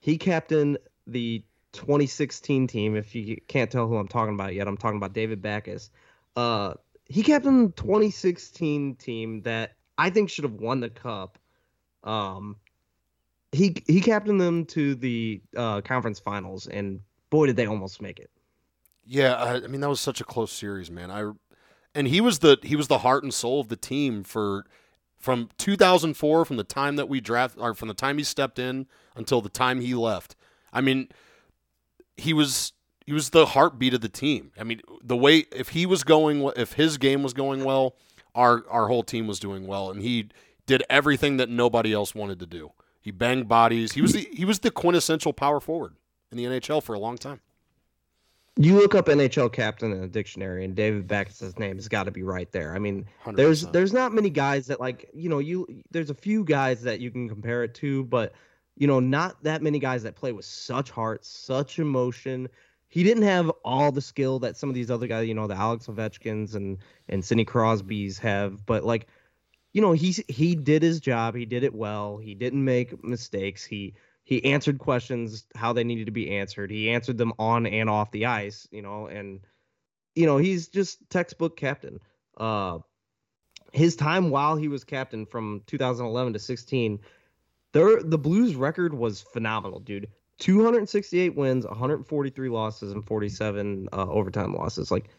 he 0.00 0.18
captained 0.18 0.78
the 1.06 1.42
2016 1.72 2.66
team. 2.66 2.96
If 2.96 3.14
you 3.14 3.36
can't 3.48 3.70
tell 3.70 3.86
who 3.86 3.96
I'm 3.96 4.08
talking 4.08 4.34
about 4.34 4.54
yet, 4.54 4.68
I'm 4.68 4.76
talking 4.76 4.96
about 4.96 5.12
David 5.12 5.42
Backes. 5.42 5.90
Uh, 6.36 6.74
he 7.04 7.22
captained 7.22 7.70
the 7.70 7.82
2016 7.82 8.96
team 8.96 9.42
that 9.42 9.72
I 9.98 10.10
think 10.10 10.30
should 10.30 10.44
have 10.44 10.54
won 10.54 10.80
the 10.80 10.90
cup. 10.90 11.38
Um, 12.04 12.56
he 13.52 13.82
he 13.86 14.00
captained 14.00 14.40
them 14.40 14.64
to 14.66 14.94
the 14.94 15.40
uh, 15.56 15.80
conference 15.80 16.20
finals, 16.20 16.66
and 16.66 17.00
boy, 17.30 17.46
did 17.46 17.56
they 17.56 17.66
almost 17.66 18.00
make 18.00 18.20
it. 18.20 18.30
Yeah, 19.04 19.34
I, 19.34 19.54
I 19.56 19.66
mean 19.66 19.80
that 19.80 19.88
was 19.88 20.00
such 20.00 20.20
a 20.20 20.24
close 20.24 20.52
series, 20.52 20.90
man. 20.90 21.10
I 21.10 21.30
and 21.94 22.06
he 22.06 22.20
was 22.20 22.38
the 22.38 22.58
he 22.62 22.76
was 22.76 22.88
the 22.88 22.98
heart 22.98 23.22
and 23.22 23.34
soul 23.34 23.60
of 23.60 23.68
the 23.68 23.76
team 23.76 24.22
for 24.22 24.64
from 25.18 25.50
2004 25.58 26.44
from 26.44 26.56
the 26.56 26.64
time 26.64 26.96
that 26.96 27.08
we 27.08 27.20
draft 27.20 27.56
or 27.58 27.74
from 27.74 27.88
the 27.88 27.94
time 27.94 28.18
he 28.18 28.24
stepped 28.24 28.58
in 28.58 28.86
until 29.14 29.40
the 29.40 29.48
time 29.48 29.80
he 29.80 29.94
left. 29.94 30.34
I 30.72 30.80
mean, 30.80 31.08
he 32.20 32.32
was 32.32 32.72
he 33.06 33.12
was 33.12 33.30
the 33.30 33.46
heartbeat 33.46 33.94
of 33.94 34.00
the 34.00 34.08
team. 34.08 34.52
I 34.58 34.64
mean, 34.64 34.80
the 35.02 35.16
way 35.16 35.46
if 35.52 35.70
he 35.70 35.86
was 35.86 36.04
going 36.04 36.50
if 36.56 36.74
his 36.74 36.98
game 36.98 37.22
was 37.22 37.32
going 37.32 37.64
well, 37.64 37.96
our 38.34 38.64
our 38.68 38.88
whole 38.88 39.02
team 39.02 39.26
was 39.26 39.40
doing 39.40 39.66
well 39.66 39.90
and 39.90 40.02
he 40.02 40.28
did 40.66 40.84
everything 40.88 41.38
that 41.38 41.48
nobody 41.48 41.92
else 41.92 42.14
wanted 42.14 42.38
to 42.40 42.46
do. 42.46 42.72
He 43.00 43.10
banged 43.10 43.48
bodies. 43.48 43.92
He 43.92 44.02
was 44.02 44.12
the 44.12 44.28
he 44.32 44.44
was 44.44 44.60
the 44.60 44.70
quintessential 44.70 45.32
power 45.32 45.60
forward 45.60 45.94
in 46.30 46.38
the 46.38 46.44
NHL 46.44 46.82
for 46.82 46.94
a 46.94 46.98
long 46.98 47.18
time. 47.18 47.40
You 48.56 48.74
look 48.74 48.94
up 48.94 49.06
NHL 49.06 49.52
captain 49.52 49.92
in 49.92 50.02
a 50.02 50.08
dictionary, 50.08 50.64
and 50.64 50.74
David 50.74 51.06
Backes' 51.06 51.58
name 51.58 51.76
has 51.76 51.88
got 51.88 52.04
to 52.04 52.10
be 52.10 52.22
right 52.22 52.50
there. 52.52 52.74
I 52.74 52.78
mean, 52.78 53.06
100%. 53.24 53.36
there's 53.36 53.62
there's 53.68 53.92
not 53.92 54.12
many 54.12 54.28
guys 54.28 54.66
that 54.66 54.80
like 54.80 55.08
you 55.14 55.28
know 55.28 55.38
you 55.38 55.66
there's 55.90 56.10
a 56.10 56.14
few 56.14 56.44
guys 56.44 56.82
that 56.82 57.00
you 57.00 57.10
can 57.10 57.28
compare 57.28 57.64
it 57.64 57.74
to, 57.76 58.04
but 58.04 58.34
you 58.80 58.86
know 58.86 58.98
not 58.98 59.44
that 59.44 59.62
many 59.62 59.78
guys 59.78 60.02
that 60.02 60.16
play 60.16 60.32
with 60.32 60.46
such 60.46 60.90
heart, 60.90 61.24
such 61.24 61.78
emotion. 61.78 62.48
He 62.88 63.04
didn't 63.04 63.24
have 63.24 63.50
all 63.62 63.92
the 63.92 64.00
skill 64.00 64.40
that 64.40 64.56
some 64.56 64.70
of 64.70 64.74
these 64.74 64.90
other 64.90 65.06
guys, 65.06 65.28
you 65.28 65.34
know, 65.34 65.46
the 65.46 65.54
Alex 65.54 65.86
Ovechkins 65.86 66.54
and 66.54 66.78
and 67.10 67.22
Sidney 67.22 67.44
Crosby's 67.44 68.18
have, 68.18 68.64
but 68.64 68.82
like, 68.82 69.06
you 69.74 69.82
know, 69.82 69.92
he 69.92 70.12
he 70.28 70.54
did 70.54 70.82
his 70.82 70.98
job. 70.98 71.36
He 71.36 71.44
did 71.44 71.62
it 71.62 71.74
well. 71.74 72.16
He 72.16 72.34
didn't 72.34 72.64
make 72.64 73.04
mistakes. 73.04 73.64
He 73.64 73.94
he 74.24 74.42
answered 74.46 74.78
questions 74.78 75.44
how 75.54 75.74
they 75.74 75.84
needed 75.84 76.06
to 76.06 76.12
be 76.12 76.30
answered. 76.38 76.70
He 76.70 76.88
answered 76.88 77.18
them 77.18 77.34
on 77.38 77.66
and 77.66 77.90
off 77.90 78.10
the 78.12 78.26
ice, 78.26 78.66
you 78.72 78.80
know, 78.80 79.08
and 79.08 79.40
you 80.14 80.24
know, 80.24 80.38
he's 80.38 80.68
just 80.68 80.98
textbook 81.10 81.58
captain. 81.58 82.00
Uh 82.38 82.78
his 83.72 83.94
time 83.94 84.30
while 84.30 84.56
he 84.56 84.68
was 84.68 84.84
captain 84.84 85.26
from 85.26 85.62
2011 85.66 86.32
to 86.32 86.38
16, 86.38 86.98
there 87.72 88.02
the 88.02 88.18
Blues 88.18 88.54
record 88.54 88.94
was 88.94 89.20
phenomenal, 89.20 89.80
dude. 89.80 90.08
268 90.38 91.36
wins, 91.36 91.66
143 91.66 92.48
losses, 92.48 92.92
and 92.92 93.04
47 93.04 93.88
uh, 93.92 94.06
overtime 94.08 94.54
losses. 94.54 94.90
Like 94.90 95.10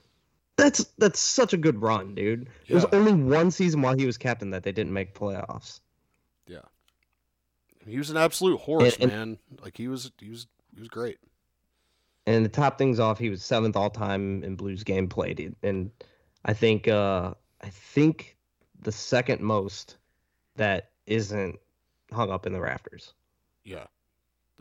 that's 0.57 0.85
that's 0.97 1.19
such 1.19 1.53
a 1.53 1.57
good 1.57 1.81
run, 1.81 2.15
dude. 2.15 2.49
Yeah. 2.65 2.79
There's 2.79 2.85
only 2.93 3.13
one 3.13 3.51
season 3.51 3.81
while 3.81 3.97
he 3.97 4.05
was 4.05 4.17
captain 4.17 4.51
that 4.51 4.63
they 4.63 4.71
didn't 4.71 4.93
make 4.93 5.15
playoffs. 5.15 5.79
Yeah. 6.47 6.59
He 7.87 7.97
was 7.97 8.09
an 8.09 8.17
absolute 8.17 8.59
horse, 8.59 8.95
and, 8.95 9.11
and, 9.11 9.11
man. 9.11 9.37
Like 9.63 9.77
he 9.77 9.87
was, 9.87 10.11
he 10.19 10.29
was, 10.29 10.47
he 10.73 10.79
was 10.79 10.89
great. 10.89 11.17
And 12.27 12.45
to 12.45 12.49
top 12.49 12.77
things 12.77 12.99
off, 12.99 13.17
he 13.17 13.29
was 13.29 13.43
seventh 13.43 13.75
all 13.75 13.89
time 13.89 14.43
in 14.43 14.55
Blues 14.55 14.83
game 14.83 15.07
played, 15.07 15.55
and 15.63 15.89
I 16.45 16.53
think, 16.53 16.87
uh, 16.87 17.33
I 17.61 17.69
think 17.69 18.37
the 18.79 18.91
second 18.91 19.41
most 19.41 19.97
that 20.55 20.91
isn't 21.07 21.59
hung 22.11 22.31
up 22.31 22.45
in 22.45 22.53
the 22.53 22.59
rafters. 22.59 23.13
Yeah, 23.63 23.85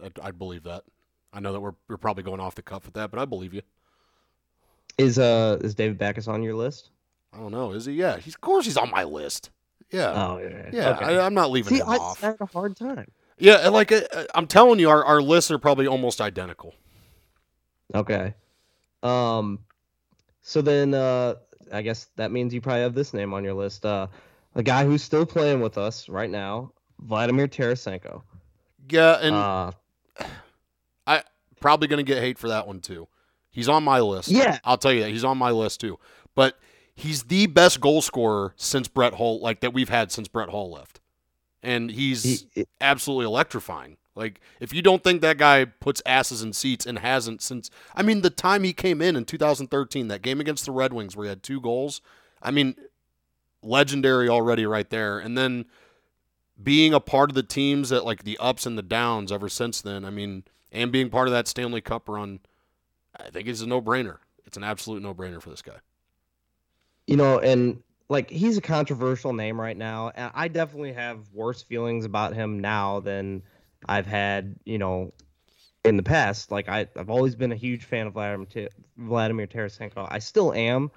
I'd, 0.02 0.18
I'd 0.20 0.38
believe 0.38 0.64
that. 0.64 0.84
I 1.32 1.40
know 1.40 1.52
that 1.52 1.60
we're 1.60 1.74
we're 1.88 1.96
probably 1.96 2.22
going 2.22 2.40
off 2.40 2.54
the 2.54 2.62
cuff 2.62 2.84
with 2.84 2.94
that, 2.94 3.10
but 3.10 3.20
I 3.20 3.24
believe 3.24 3.54
you. 3.54 3.62
Is 4.98 5.18
uh 5.18 5.58
is 5.62 5.74
David 5.74 5.98
Backes 5.98 6.28
on 6.28 6.42
your 6.42 6.54
list? 6.54 6.90
I 7.32 7.38
don't 7.38 7.52
know. 7.52 7.72
Is 7.72 7.86
he? 7.86 7.92
Yeah, 7.92 8.18
he's 8.18 8.34
of 8.34 8.40
course 8.40 8.64
he's 8.64 8.76
on 8.76 8.90
my 8.90 9.04
list. 9.04 9.50
Yeah. 9.90 10.12
Oh 10.14 10.38
yeah. 10.38 10.70
Yeah. 10.72 10.90
Okay. 10.90 11.18
I, 11.18 11.26
am 11.26 11.34
not 11.34 11.50
leaving 11.50 11.74
See, 11.74 11.80
him 11.80 11.88
I, 11.88 11.96
off. 11.96 12.22
I 12.22 12.28
had 12.28 12.40
a 12.40 12.46
hard 12.46 12.76
time. 12.76 13.10
Yeah, 13.38 13.68
like 13.68 13.90
uh, 13.90 14.02
I'm 14.34 14.46
telling 14.46 14.78
you, 14.78 14.90
our, 14.90 15.02
our 15.02 15.22
lists 15.22 15.50
are 15.50 15.58
probably 15.58 15.86
almost 15.86 16.20
identical. 16.20 16.74
Okay. 17.94 18.34
Um. 19.02 19.60
So 20.42 20.62
then, 20.62 20.94
uh, 20.94 21.34
I 21.72 21.82
guess 21.82 22.08
that 22.16 22.32
means 22.32 22.52
you 22.52 22.60
probably 22.60 22.82
have 22.82 22.94
this 22.94 23.14
name 23.14 23.32
on 23.32 23.44
your 23.44 23.54
list. 23.54 23.86
Uh, 23.86 24.08
a 24.54 24.62
guy 24.62 24.84
who's 24.84 25.02
still 25.02 25.24
playing 25.24 25.60
with 25.60 25.78
us 25.78 26.08
right 26.08 26.28
now, 26.28 26.72
Vladimir 27.00 27.48
Tarasenko. 27.48 28.22
Yeah, 28.88 29.18
and 29.20 29.34
uh, 29.34 29.70
I 31.06 31.22
probably 31.60 31.88
gonna 31.88 32.02
get 32.02 32.18
hate 32.18 32.38
for 32.38 32.48
that 32.48 32.66
one 32.66 32.80
too. 32.80 33.08
He's 33.50 33.68
on 33.68 33.82
my 33.82 34.00
list. 34.00 34.28
Yeah, 34.28 34.58
I'll 34.64 34.78
tell 34.78 34.92
you 34.92 35.02
that 35.02 35.10
he's 35.10 35.24
on 35.24 35.38
my 35.38 35.50
list 35.50 35.80
too. 35.80 35.98
But 36.34 36.58
he's 36.94 37.24
the 37.24 37.46
best 37.46 37.80
goal 37.80 38.02
scorer 38.02 38.54
since 38.56 38.88
Brett 38.88 39.14
Hull, 39.14 39.40
like 39.40 39.60
that 39.60 39.72
we've 39.72 39.88
had 39.88 40.12
since 40.12 40.28
Brett 40.28 40.50
Hull 40.50 40.70
left, 40.70 41.00
and 41.62 41.90
he's 41.90 42.46
he, 42.54 42.66
absolutely 42.80 43.26
electrifying. 43.26 43.96
Like 44.14 44.40
if 44.60 44.72
you 44.72 44.82
don't 44.82 45.02
think 45.02 45.20
that 45.22 45.38
guy 45.38 45.64
puts 45.64 46.02
asses 46.04 46.42
in 46.42 46.52
seats 46.52 46.84
and 46.84 46.98
hasn't 46.98 47.42
since, 47.42 47.70
I 47.94 48.02
mean, 48.02 48.22
the 48.22 48.30
time 48.30 48.64
he 48.64 48.72
came 48.72 49.00
in 49.00 49.16
in 49.16 49.24
2013, 49.24 50.08
that 50.08 50.22
game 50.22 50.40
against 50.40 50.66
the 50.66 50.72
Red 50.72 50.92
Wings 50.92 51.16
where 51.16 51.24
he 51.24 51.28
had 51.28 51.42
two 51.42 51.60
goals, 51.60 52.00
I 52.42 52.50
mean, 52.50 52.74
legendary 53.62 54.28
already 54.28 54.66
right 54.66 54.88
there. 54.90 55.18
And 55.18 55.38
then 55.38 55.66
being 56.62 56.94
a 56.94 57.00
part 57.00 57.30
of 57.30 57.34
the 57.34 57.42
teams 57.42 57.88
that 57.90 58.04
like 58.04 58.24
the 58.24 58.38
ups 58.38 58.66
and 58.66 58.76
the 58.76 58.82
downs 58.82 59.32
ever 59.32 59.48
since 59.48 59.80
then. 59.80 60.04
I 60.04 60.10
mean, 60.10 60.44
and 60.72 60.92
being 60.92 61.10
part 61.10 61.28
of 61.28 61.32
that 61.32 61.48
Stanley 61.48 61.80
Cup 61.80 62.08
run, 62.08 62.40
I 63.18 63.30
think 63.30 63.48
it's 63.48 63.60
a 63.60 63.66
no 63.66 63.80
brainer. 63.80 64.18
It's 64.46 64.56
an 64.56 64.64
absolute 64.64 65.02
no 65.02 65.14
brainer 65.14 65.40
for 65.40 65.50
this 65.50 65.62
guy 65.62 65.80
you 67.10 67.16
know, 67.16 67.40
and 67.40 67.82
like 68.08 68.30
he's 68.30 68.56
a 68.56 68.60
controversial 68.60 69.32
name 69.32 69.60
right 69.60 69.76
now. 69.76 70.12
And 70.14 70.30
I 70.32 70.46
definitely 70.46 70.92
have 70.92 71.18
worse 71.32 71.60
feelings 71.60 72.04
about 72.04 72.34
him 72.34 72.60
now 72.60 73.00
than 73.00 73.42
I've 73.84 74.06
had, 74.06 74.54
you 74.64 74.78
know, 74.78 75.12
in 75.84 75.96
the 75.96 76.04
past. 76.04 76.52
Like 76.52 76.68
I, 76.68 76.86
I've 76.96 77.10
always 77.10 77.34
been 77.34 77.50
a 77.50 77.56
huge 77.56 77.84
fan 77.84 78.06
of 78.06 78.12
Vladimir 78.12 78.68
Vladimir 78.96 79.48
Tarasenko. 79.48 80.06
I 80.08 80.20
still 80.20 80.52
am. 80.52 80.92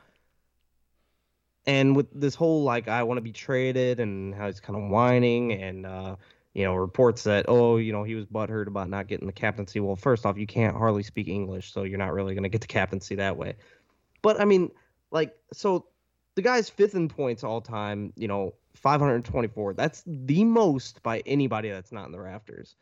And 1.65 1.95
with 1.95 2.07
this 2.13 2.35
whole 2.35 2.63
like 2.63 2.87
I 2.87 3.03
want 3.03 3.17
to 3.17 3.21
be 3.21 3.31
traded 3.31 3.99
and 3.99 4.35
how 4.35 4.47
he's 4.47 4.59
kind 4.59 4.81
of 4.81 4.89
whining 4.89 5.53
and 5.53 5.85
uh, 5.85 6.15
you 6.53 6.65
know 6.65 6.75
reports 6.75 7.23
that 7.23 7.45
oh 7.47 7.77
you 7.77 7.93
know 7.93 8.03
he 8.03 8.15
was 8.15 8.25
butthurt 8.25 8.67
about 8.67 8.89
not 8.89 9.07
getting 9.07 9.27
the 9.27 9.33
captaincy. 9.33 9.79
Well, 9.79 9.95
first 9.95 10.25
off, 10.25 10.37
you 10.37 10.47
can't 10.47 10.75
hardly 10.75 11.03
speak 11.03 11.27
English, 11.27 11.71
so 11.71 11.83
you're 11.83 11.97
not 11.97 12.13
really 12.13 12.33
going 12.33 12.43
to 12.43 12.49
get 12.49 12.61
the 12.61 12.67
captaincy 12.67 13.15
that 13.15 13.37
way. 13.37 13.55
But 14.21 14.41
I 14.41 14.45
mean, 14.45 14.71
like 15.11 15.35
so 15.53 15.85
the 16.35 16.41
guy's 16.41 16.69
fifth 16.69 16.95
in 16.95 17.07
points 17.07 17.43
all 17.43 17.61
time, 17.61 18.11
you 18.15 18.27
know, 18.27 18.53
524. 18.75 19.73
That's 19.73 20.03
the 20.05 20.43
most 20.43 21.01
by 21.03 21.21
anybody 21.25 21.69
that's 21.69 21.91
not 21.91 22.05
in 22.07 22.11
the 22.11 22.19
rafters. 22.19 22.75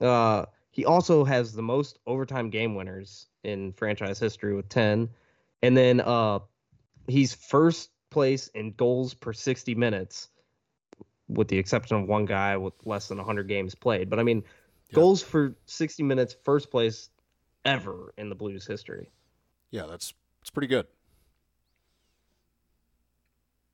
Uh, 0.00 0.46
he 0.70 0.84
also 0.84 1.24
has 1.24 1.52
the 1.52 1.62
most 1.62 1.98
overtime 2.06 2.50
game 2.50 2.74
winners 2.74 3.26
in 3.42 3.72
franchise 3.72 4.18
history 4.18 4.54
with 4.54 4.68
10. 4.68 5.08
And 5.62 5.76
then 5.76 6.00
uh, 6.00 6.40
he's 7.08 7.34
first 7.34 7.90
place 8.10 8.48
in 8.48 8.72
goals 8.72 9.14
per 9.14 9.32
60 9.32 9.74
minutes, 9.74 10.28
with 11.28 11.48
the 11.48 11.58
exception 11.58 11.96
of 11.96 12.08
one 12.08 12.24
guy 12.24 12.56
with 12.56 12.74
less 12.84 13.08
than 13.08 13.18
100 13.18 13.48
games 13.48 13.74
played. 13.74 14.10
But 14.10 14.18
I 14.18 14.22
mean, 14.22 14.42
yeah. 14.88 14.94
goals 14.94 15.22
for 15.22 15.56
60 15.66 16.02
minutes, 16.02 16.36
first 16.44 16.70
place 16.70 17.10
ever 17.64 18.12
in 18.16 18.28
the 18.28 18.34
Blues 18.34 18.66
history. 18.66 19.10
Yeah, 19.70 19.86
that's 19.88 20.12
that's 20.40 20.50
pretty 20.50 20.68
good. 20.68 20.86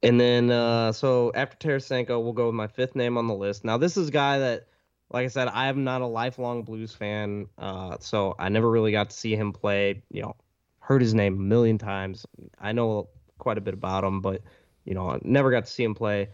And 0.02 0.20
then, 0.20 0.50
uh, 0.50 0.92
so 0.92 1.32
after 1.34 1.56
Tarasenko, 1.56 2.22
we'll 2.22 2.32
go 2.32 2.46
with 2.46 2.54
my 2.54 2.66
fifth 2.66 2.94
name 2.94 3.16
on 3.16 3.26
the 3.26 3.34
list. 3.34 3.64
Now, 3.64 3.78
this 3.78 3.96
is 3.96 4.08
a 4.08 4.12
guy 4.12 4.38
that, 4.38 4.68
like 5.10 5.24
I 5.24 5.28
said, 5.28 5.48
I 5.48 5.68
am 5.68 5.84
not 5.84 6.02
a 6.02 6.06
lifelong 6.06 6.62
Blues 6.62 6.92
fan, 6.92 7.46
uh, 7.58 7.96
so 8.00 8.34
I 8.38 8.48
never 8.48 8.70
really 8.70 8.92
got 8.92 9.10
to 9.10 9.16
see 9.16 9.34
him 9.34 9.52
play. 9.52 10.02
You 10.10 10.22
know, 10.22 10.36
heard 10.80 11.00
his 11.00 11.14
name 11.14 11.34
a 11.34 11.40
million 11.40 11.78
times. 11.78 12.26
I 12.60 12.72
know 12.72 13.08
quite 13.38 13.58
a 13.58 13.60
bit 13.60 13.74
about 13.74 14.04
him, 14.04 14.20
but 14.20 14.42
you 14.84 14.94
know, 14.94 15.10
I 15.10 15.18
never 15.22 15.50
got 15.50 15.66
to 15.66 15.70
see 15.72 15.82
him 15.84 15.94
play. 15.94 16.28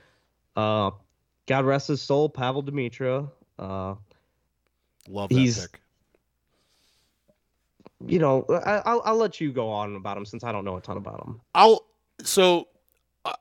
Uh, 0.57 0.91
God 1.47 1.65
rest 1.65 1.89
his 1.89 2.03
soul, 2.03 2.29
Pavel 2.29 2.63
Demitra. 2.63 3.31
Uh, 3.59 3.95
Love 5.09 5.31
that 5.31 5.35
He's- 5.35 5.63
pick. 5.63 5.81
you 8.07 8.19
know, 8.19 8.45
I, 8.49 8.83
I'll 8.85 9.03
I'll 9.05 9.17
let 9.17 9.41
you 9.41 9.53
go 9.53 9.69
on 9.71 9.97
about 9.97 10.17
him 10.17 10.25
since 10.25 10.45
I 10.45 10.53
don't 10.53 10.65
know 10.65 10.77
a 10.77 10.81
ton 10.81 10.97
about 10.97 11.25
him. 11.27 11.41
I'll 11.55 11.85
so 12.23 12.69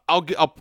I'll 0.07 0.25
I'll 0.37 0.55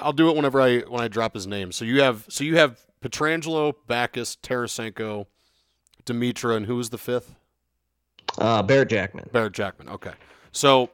I'll 0.00 0.12
do 0.12 0.28
it 0.30 0.36
whenever 0.36 0.60
I 0.60 0.80
when 0.80 1.00
I 1.02 1.08
drop 1.08 1.34
his 1.34 1.46
name. 1.46 1.72
So 1.72 1.84
you 1.84 2.00
have 2.02 2.26
so 2.28 2.44
you 2.44 2.56
have 2.56 2.80
Pietrangelo, 3.02 3.74
Backes, 3.86 4.36
Tarasenko, 4.42 5.26
Demitra, 6.06 6.56
and 6.56 6.66
who 6.66 6.76
was 6.76 6.90
the 6.90 6.98
fifth? 6.98 7.34
Uh, 8.38 8.62
Barrett 8.62 8.88
Jackman. 8.88 9.28
Barrett 9.32 9.52
Jackman. 9.52 9.88
Okay. 9.88 10.12
So 10.52 10.90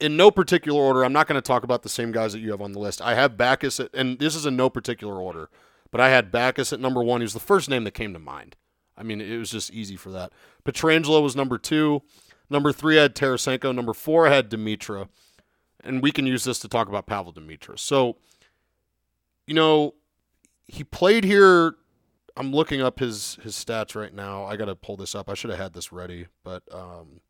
in 0.00 0.16
no 0.16 0.30
particular 0.30 0.80
order, 0.80 1.04
I'm 1.04 1.12
not 1.12 1.26
going 1.28 1.40
to 1.40 1.46
talk 1.46 1.62
about 1.64 1.82
the 1.82 1.88
same 1.88 2.12
guys 2.12 2.32
that 2.32 2.40
you 2.40 2.50
have 2.50 2.60
on 2.60 2.72
the 2.72 2.78
list. 2.78 3.00
I 3.00 3.14
have 3.14 3.36
Backes 3.36 3.80
at, 3.80 3.90
and 3.94 4.18
this 4.18 4.34
is 4.34 4.46
in 4.46 4.56
no 4.56 4.68
particular 4.68 5.20
order, 5.20 5.48
but 5.90 6.00
I 6.00 6.10
had 6.10 6.32
Backes 6.32 6.72
at 6.72 6.80
number 6.80 7.02
one. 7.02 7.20
He 7.20 7.24
was 7.24 7.34
the 7.34 7.40
first 7.40 7.68
name 7.68 7.84
that 7.84 7.92
came 7.92 8.12
to 8.12 8.18
mind. 8.18 8.56
I 8.96 9.02
mean, 9.02 9.20
it 9.20 9.38
was 9.38 9.50
just 9.50 9.72
easy 9.72 9.96
for 9.96 10.10
that. 10.10 10.32
Pietrangelo 10.64 11.22
was 11.22 11.34
number 11.34 11.58
two. 11.58 12.02
Number 12.50 12.72
three, 12.72 12.98
I 12.98 13.02
had 13.02 13.14
Tarasenko. 13.14 13.74
Number 13.74 13.94
four, 13.94 14.26
I 14.26 14.34
had 14.34 14.50
Demitra. 14.50 15.08
And 15.82 16.02
we 16.02 16.12
can 16.12 16.26
use 16.26 16.44
this 16.44 16.58
to 16.60 16.68
talk 16.68 16.88
about 16.88 17.06
Pavel 17.06 17.32
Demitra. 17.32 17.78
So, 17.78 18.18
you 19.46 19.54
know, 19.54 19.94
he 20.66 20.84
played 20.84 21.24
here. 21.24 21.74
I'm 22.36 22.52
looking 22.52 22.80
up 22.80 22.98
his 22.98 23.38
his 23.42 23.54
stats 23.54 23.94
right 23.94 24.14
now. 24.14 24.44
I 24.44 24.56
got 24.56 24.66
to 24.66 24.76
pull 24.76 24.96
this 24.96 25.14
up. 25.14 25.28
I 25.28 25.34
should 25.34 25.50
have 25.50 25.58
had 25.58 25.72
this 25.74 25.92
ready, 25.92 26.26
but 26.44 26.62
um, 26.72 27.20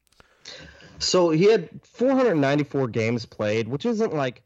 So 1.02 1.30
he 1.30 1.44
had 1.44 1.68
494 1.84 2.88
games 2.88 3.26
played, 3.26 3.68
which 3.68 3.84
isn't 3.86 4.14
like 4.14 4.42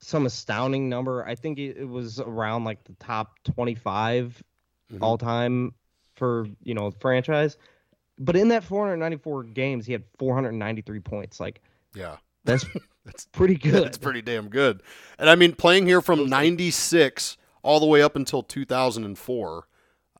some 0.00 0.26
astounding 0.26 0.88
number. 0.88 1.24
I 1.26 1.34
think 1.34 1.58
it, 1.58 1.84
was 1.88 2.20
around 2.20 2.64
like 2.64 2.82
the 2.84 2.94
top 2.94 3.38
25 3.44 4.42
Mhm. 4.92 4.98
all 5.02 5.18
time 5.18 5.74
for 6.16 6.46
you 6.62 6.72
know 6.74 6.90
franchise. 6.90 7.58
But 8.18 8.36
in 8.36 8.48
that 8.48 8.64
494 8.64 9.44
games, 9.44 9.84
he 9.84 9.92
had 9.92 10.02
493 10.18 11.00
points. 11.00 11.38
Like 11.40 11.60
yeah, 11.94 12.16
that's 12.44 12.64
that's 13.04 13.26
pretty 13.26 13.54
good. 13.56 13.84
That's 13.84 13.98
pretty 13.98 14.22
damn 14.22 14.48
good. 14.48 14.82
And 15.18 15.28
I 15.28 15.34
mean, 15.34 15.54
playing 15.54 15.86
here 15.86 16.00
from 16.00 16.28
'96 16.28 17.36
all 17.62 17.80
the 17.80 17.86
way 17.86 18.00
up 18.00 18.16
until 18.16 18.42
2004. 18.42 19.68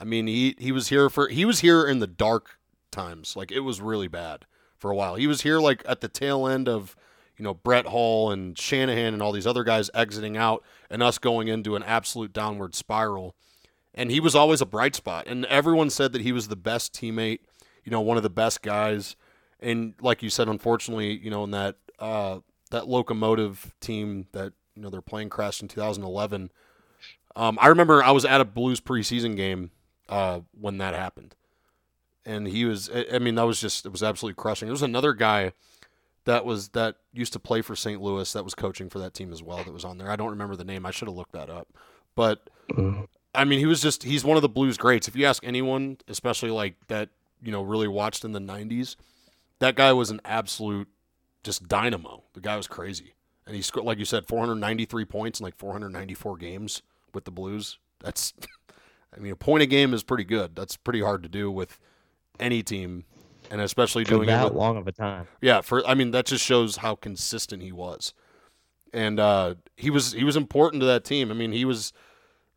I 0.01 0.05
mean, 0.05 0.27
he 0.27 0.55
he 0.59 0.71
was 0.71 0.89
here 0.89 1.09
for 1.09 1.29
he 1.29 1.45
was 1.47 1.61
here 1.61 1.87
in 1.87 1.99
the 2.01 2.07
dark 2.07 2.59
times. 2.91 3.35
Like 3.37 3.51
it 3.51 3.61
was 3.61 3.81
really 3.81 4.09
bad 4.09 4.45
for 4.79 4.91
a 4.91 4.95
while. 4.95 5.16
He 5.16 5.26
was 5.26 5.43
here 5.43 5.59
like 5.61 5.83
at 5.87 6.01
the 6.01 6.09
tail 6.09 6.47
end 6.47 6.68
of 6.68 6.97
you 7.37 7.45
know 7.45 7.55
Brett 7.55 7.87
Hull 7.87 8.31
and 8.31 8.59
Shanahan 8.59 9.14
and 9.14 9.22
all 9.22 9.33
these 9.33 9.47
other 9.47 9.64
guys 9.64 9.91
exiting 9.95 10.37
out, 10.37 10.64
and 10.91 11.03
us 11.03 11.18
going 11.18 11.49
into 11.49 11.76
an 11.76 11.83
absolute 11.83 12.33
downward 12.33 12.74
spiral. 12.74 13.35
And 13.95 14.11
he 14.11 14.20
was 14.20 14.35
always 14.35 14.61
a 14.61 14.66
bright 14.66 14.95
spot, 14.95 15.26
and 15.26 15.45
everyone 15.47 15.91
said 15.91 16.12
that 16.12 16.22
he 16.22 16.33
was 16.33 16.49
the 16.49 16.57
best 16.57 16.93
teammate. 16.93 17.41
You 17.85 17.91
know, 17.91 18.01
one 18.01 18.16
of 18.16 18.22
the 18.22 18.31
best 18.31 18.62
guys. 18.62 19.16
And 19.61 19.95
like 20.01 20.22
you 20.22 20.31
said, 20.31 20.47
unfortunately, 20.49 21.18
you 21.18 21.31
know, 21.31 21.43
in 21.45 21.51
that 21.51 21.76
uh, 21.99 22.39
that 22.70 22.85
Lokomotiv 22.85 23.72
team 23.81 24.26
that 24.33 24.53
you 24.74 24.83
know 24.83 24.91
their 24.91 25.03
plane 25.03 25.29
crashed 25.29 25.62
in 25.62 25.68
2011. 25.68 26.51
Um, 27.35 27.59
I 27.61 27.68
remember 27.68 28.03
I 28.03 28.11
was 28.11 28.24
at 28.24 28.41
a 28.41 28.45
Blues 28.45 28.81
preseason 28.81 29.37
game 29.37 29.70
uh, 30.09 30.41
when 30.53 30.79
that 30.79 30.95
happened, 30.95 31.35
and 32.29 32.47
he 32.47 32.64
was. 32.64 32.89
I- 32.91 33.18
mean, 33.18 33.35
that 33.35 33.47
was 33.47 33.61
just 33.61 33.87
it 33.87 33.91
was 33.91 34.03
absolutely 34.03 34.41
crushing. 34.41 34.66
There 34.66 34.72
was 34.72 34.83
another 34.83 35.14
guy 35.14 35.53
that 36.24 36.45
was 36.45 36.68
that 36.70 36.97
used 37.12 37.33
to 37.33 37.41
play 37.41 37.62
for 37.62 37.74
St. 37.74 38.01
Louis 38.01 38.33
that 38.33 38.45
was 38.45 38.55
coaching 38.55 38.89
for 38.89 38.99
that 39.01 39.14
team 39.14 39.33
as 39.33 39.43
well 39.43 39.64
that 39.64 39.72
was 39.72 39.85
on 39.85 39.99
there. 39.99 40.11
I 40.11 40.16
don't 40.16 40.31
remember 40.31 40.55
the 40.55 40.64
name. 40.64 40.87
I 40.87 40.91
should 40.91 41.09
have 41.09 41.16
looked 41.16 41.33
that 41.33 41.51
up, 41.51 41.68
but. 42.14 42.49
I 43.35 43.45
mean, 43.45 43.59
he 43.59 43.66
was 43.66 43.81
just 43.81 44.03
he's 44.03 44.24
one 44.24 44.37
of 44.37 44.43
the 44.43 44.49
Blues 44.49 44.76
greats. 44.76 45.07
If 45.07 45.14
you 45.14 45.24
ask 45.26 45.45
anyone, 45.47 45.99
especially 46.09 46.51
like 46.51 46.74
that, 46.89 47.11
you 47.43 47.53
know, 47.53 47.62
really 47.62 47.87
watched 47.87 48.24
in 48.24 48.33
the 48.33 48.41
90s, 48.41 48.97
that 49.61 49.76
guy 49.76 49.93
was 49.93 50.11
an 50.11 50.20
absolute 50.24 50.89
just 51.45 51.68
dynamo. 51.68 52.24
The 52.35 52.41
guy 52.41 52.57
was 52.57 52.66
crazy. 52.66 53.14
And 53.47 53.55
he 53.55 53.62
scored 53.62 53.87
like 53.87 53.99
you 53.99 54.05
said 54.05 54.26
493 54.26 55.05
points 55.05 55.41
in 55.41 55.45
like 55.45 55.57
494 55.57 56.37
games 56.37 56.83
with 57.14 57.24
the 57.24 57.31
Blues. 57.31 57.79
That's 58.01 58.35
I 59.16 59.20
mean, 59.20 59.33
a 59.33 59.37
point 59.37 59.62
a 59.62 59.66
game 59.66 59.95
is 59.95 60.03
pretty 60.03 60.24
good. 60.24 60.55
That's 60.55 60.76
pretty 60.76 61.01
hard 61.01 61.22
to 61.22 61.29
do 61.29 61.51
with 61.51 61.79
any 62.41 62.62
team 62.62 63.05
and 63.51 63.61
especially 63.61 64.05
for 64.05 64.11
doing 64.11 64.28
it 64.28 64.32
that 64.32 64.45
with, 64.45 64.55
long 64.55 64.76
of 64.76 64.86
a 64.86 64.93
time. 64.93 65.26
yeah, 65.41 65.61
for 65.61 65.86
I 65.86 65.95
mean 65.95 66.11
that 66.12 66.26
just 66.26 66.45
shows 66.45 66.76
how 66.76 66.95
consistent 66.95 67.62
he 67.62 67.72
was, 67.72 68.12
and 68.93 69.18
uh, 69.18 69.55
he 69.76 69.91
was 69.91 70.12
he 70.12 70.24
was 70.24 70.36
important 70.36 70.80
to 70.80 70.86
that 70.86 71.05
team. 71.05 71.30
I 71.30 71.34
mean 71.34 71.53
he 71.53 71.64
was 71.64 71.93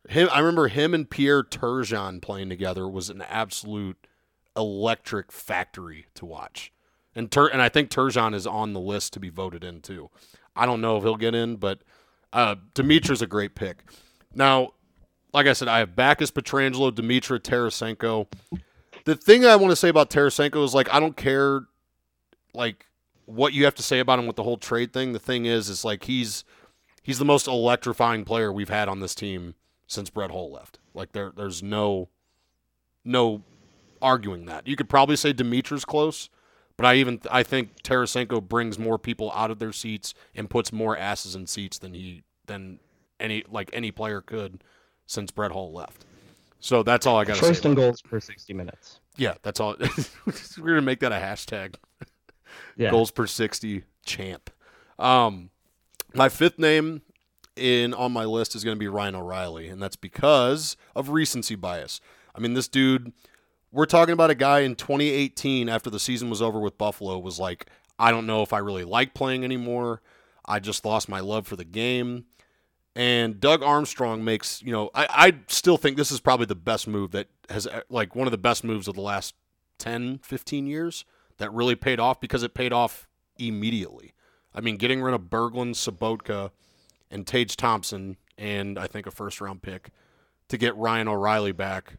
him. 0.08 0.28
I 0.32 0.40
remember 0.40 0.68
him 0.68 0.94
and 0.94 1.08
Pierre 1.08 1.42
Turgeon 1.42 2.20
playing 2.20 2.48
together 2.48 2.88
was 2.88 3.10
an 3.10 3.22
absolute 3.22 4.06
electric 4.56 5.32
factory 5.32 6.06
to 6.14 6.26
watch, 6.26 6.72
and 7.14 7.30
Tur 7.30 7.48
and 7.48 7.62
I 7.62 7.68
think 7.68 7.90
Turgeon 7.90 8.34
is 8.34 8.46
on 8.46 8.72
the 8.72 8.80
list 8.80 9.12
to 9.14 9.20
be 9.20 9.30
voted 9.30 9.64
in 9.64 9.80
too. 9.80 10.10
I 10.54 10.66
don't 10.66 10.80
know 10.80 10.98
if 10.98 11.02
he'll 11.02 11.16
get 11.16 11.34
in, 11.34 11.56
but 11.56 11.80
uh, 12.32 12.56
Demitra's 12.74 13.22
a 13.22 13.26
great 13.26 13.54
pick. 13.54 13.84
Now, 14.34 14.72
like 15.32 15.46
I 15.46 15.54
said, 15.54 15.68
I 15.68 15.78
have 15.78 15.96
Backes, 15.96 16.30
Pietrangelo, 16.30 16.90
Demitra, 16.90 17.38
Tarasenko. 17.38 18.26
The 19.04 19.16
thing 19.16 19.44
I 19.44 19.56
want 19.56 19.70
to 19.70 19.76
say 19.76 19.88
about 19.88 20.10
Tarasenko 20.10 20.64
is 20.64 20.74
like 20.74 20.92
I 20.92 21.00
don't 21.00 21.16
care 21.16 21.62
like 22.54 22.86
what 23.26 23.52
you 23.52 23.64
have 23.64 23.74
to 23.76 23.82
say 23.82 23.98
about 23.98 24.18
him 24.18 24.26
with 24.26 24.36
the 24.36 24.42
whole 24.42 24.56
trade 24.56 24.92
thing. 24.92 25.12
The 25.12 25.18
thing 25.18 25.46
is, 25.46 25.68
is 25.68 25.84
like 25.84 26.04
he's 26.04 26.44
he's 27.02 27.18
the 27.18 27.24
most 27.24 27.46
electrifying 27.46 28.24
player 28.24 28.52
we've 28.52 28.68
had 28.68 28.88
on 28.88 29.00
this 29.00 29.14
team 29.14 29.54
since 29.86 30.10
Brett 30.10 30.30
Hull 30.30 30.52
left. 30.52 30.78
Like 30.94 31.12
there 31.12 31.32
there's 31.34 31.62
no 31.62 32.08
no 33.04 33.42
arguing 34.00 34.46
that. 34.46 34.66
You 34.66 34.76
could 34.76 34.88
probably 34.88 35.16
say 35.16 35.32
Demitra's 35.32 35.84
close, 35.84 36.28
but 36.76 36.86
I 36.86 36.94
even 36.96 37.20
I 37.30 37.42
think 37.42 37.82
Tarasenko 37.82 38.46
brings 38.46 38.78
more 38.78 38.98
people 38.98 39.32
out 39.34 39.50
of 39.50 39.58
their 39.58 39.72
seats 39.72 40.14
and 40.34 40.50
puts 40.50 40.72
more 40.72 40.96
asses 40.96 41.34
in 41.34 41.46
seats 41.46 41.78
than 41.78 41.94
he 41.94 42.22
than 42.46 42.78
any 43.18 43.44
like 43.50 43.70
any 43.72 43.90
player 43.90 44.20
could 44.20 44.62
since 45.06 45.30
Brett 45.30 45.52
Hull 45.52 45.72
left. 45.72 46.04
So 46.62 46.84
that's 46.84 47.06
all 47.06 47.18
I 47.18 47.24
got 47.24 47.34
to 47.36 47.40
say. 47.42 47.48
First 47.48 47.66
it. 47.66 47.74
goals 47.74 48.00
per 48.00 48.20
60 48.20 48.54
minutes. 48.54 49.00
Yeah, 49.16 49.34
that's 49.42 49.58
all. 49.58 49.74
We're 50.58 50.68
gonna 50.68 50.80
make 50.82 51.00
that 51.00 51.10
a 51.10 51.16
hashtag 51.16 51.74
Yeah. 52.76 52.90
goals 52.90 53.10
per 53.10 53.26
60 53.26 53.82
champ. 54.06 54.48
Um, 54.98 55.50
my 56.14 56.28
fifth 56.28 56.60
name 56.60 57.02
in 57.56 57.92
on 57.94 58.12
my 58.12 58.24
list 58.24 58.54
is 58.54 58.62
going 58.62 58.76
to 58.76 58.78
be 58.78 58.86
Ryan 58.88 59.16
O'Reilly, 59.16 59.68
and 59.68 59.82
that's 59.82 59.96
because 59.96 60.76
of 60.94 61.08
recency 61.10 61.54
bias. 61.56 62.00
I 62.34 62.40
mean, 62.40 62.54
this 62.54 62.68
dude, 62.68 63.12
we're 63.72 63.84
talking 63.86 64.12
about 64.12 64.30
a 64.30 64.34
guy 64.34 64.60
in 64.60 64.76
2018 64.76 65.68
after 65.68 65.90
the 65.90 65.98
season 65.98 66.30
was 66.30 66.40
over 66.40 66.60
with 66.60 66.78
Buffalo 66.78 67.18
was 67.18 67.38
like, 67.40 67.66
I 67.98 68.10
don't 68.10 68.26
know 68.26 68.42
if 68.42 68.52
I 68.52 68.58
really 68.58 68.84
like 68.84 69.14
playing 69.14 69.44
anymore. 69.44 70.00
I 70.46 70.60
just 70.60 70.84
lost 70.84 71.08
my 71.08 71.20
love 71.20 71.46
for 71.46 71.56
the 71.56 71.64
game. 71.64 72.26
And 72.94 73.40
Doug 73.40 73.62
Armstrong 73.62 74.22
makes, 74.22 74.62
you 74.62 74.70
know, 74.70 74.90
I, 74.94 75.06
I 75.10 75.34
still 75.48 75.78
think 75.78 75.96
this 75.96 76.12
is 76.12 76.20
probably 76.20 76.46
the 76.46 76.54
best 76.54 76.86
move 76.86 77.12
that 77.12 77.28
has, 77.48 77.66
like, 77.88 78.14
one 78.14 78.26
of 78.26 78.32
the 78.32 78.38
best 78.38 78.64
moves 78.64 78.86
of 78.86 78.94
the 78.94 79.00
last 79.00 79.34
10, 79.78 80.18
15 80.18 80.66
years 80.66 81.04
that 81.38 81.52
really 81.52 81.74
paid 81.74 81.98
off 81.98 82.20
because 82.20 82.42
it 82.42 82.52
paid 82.52 82.72
off 82.72 83.08
immediately. 83.38 84.12
I 84.54 84.60
mean, 84.60 84.76
getting 84.76 85.00
rid 85.00 85.14
of 85.14 85.22
Berglund, 85.22 85.74
Sobotka, 85.74 86.50
and 87.10 87.26
Tage 87.26 87.56
Thompson, 87.56 88.18
and 88.36 88.78
I 88.78 88.86
think 88.86 89.06
a 89.06 89.10
first 89.10 89.40
round 89.40 89.62
pick 89.62 89.90
to 90.48 90.58
get 90.58 90.76
Ryan 90.76 91.08
O'Reilly 91.08 91.52
back. 91.52 91.94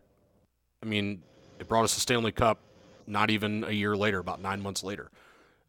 I 0.81 0.85
mean, 0.85 1.23
it 1.59 1.67
brought 1.67 1.83
us 1.83 1.97
a 1.97 1.99
Stanley 1.99 2.31
Cup 2.31 2.59
not 3.07 3.29
even 3.29 3.63
a 3.63 3.71
year 3.71 3.95
later, 3.95 4.19
about 4.19 4.41
nine 4.41 4.61
months 4.61 4.83
later. 4.83 5.11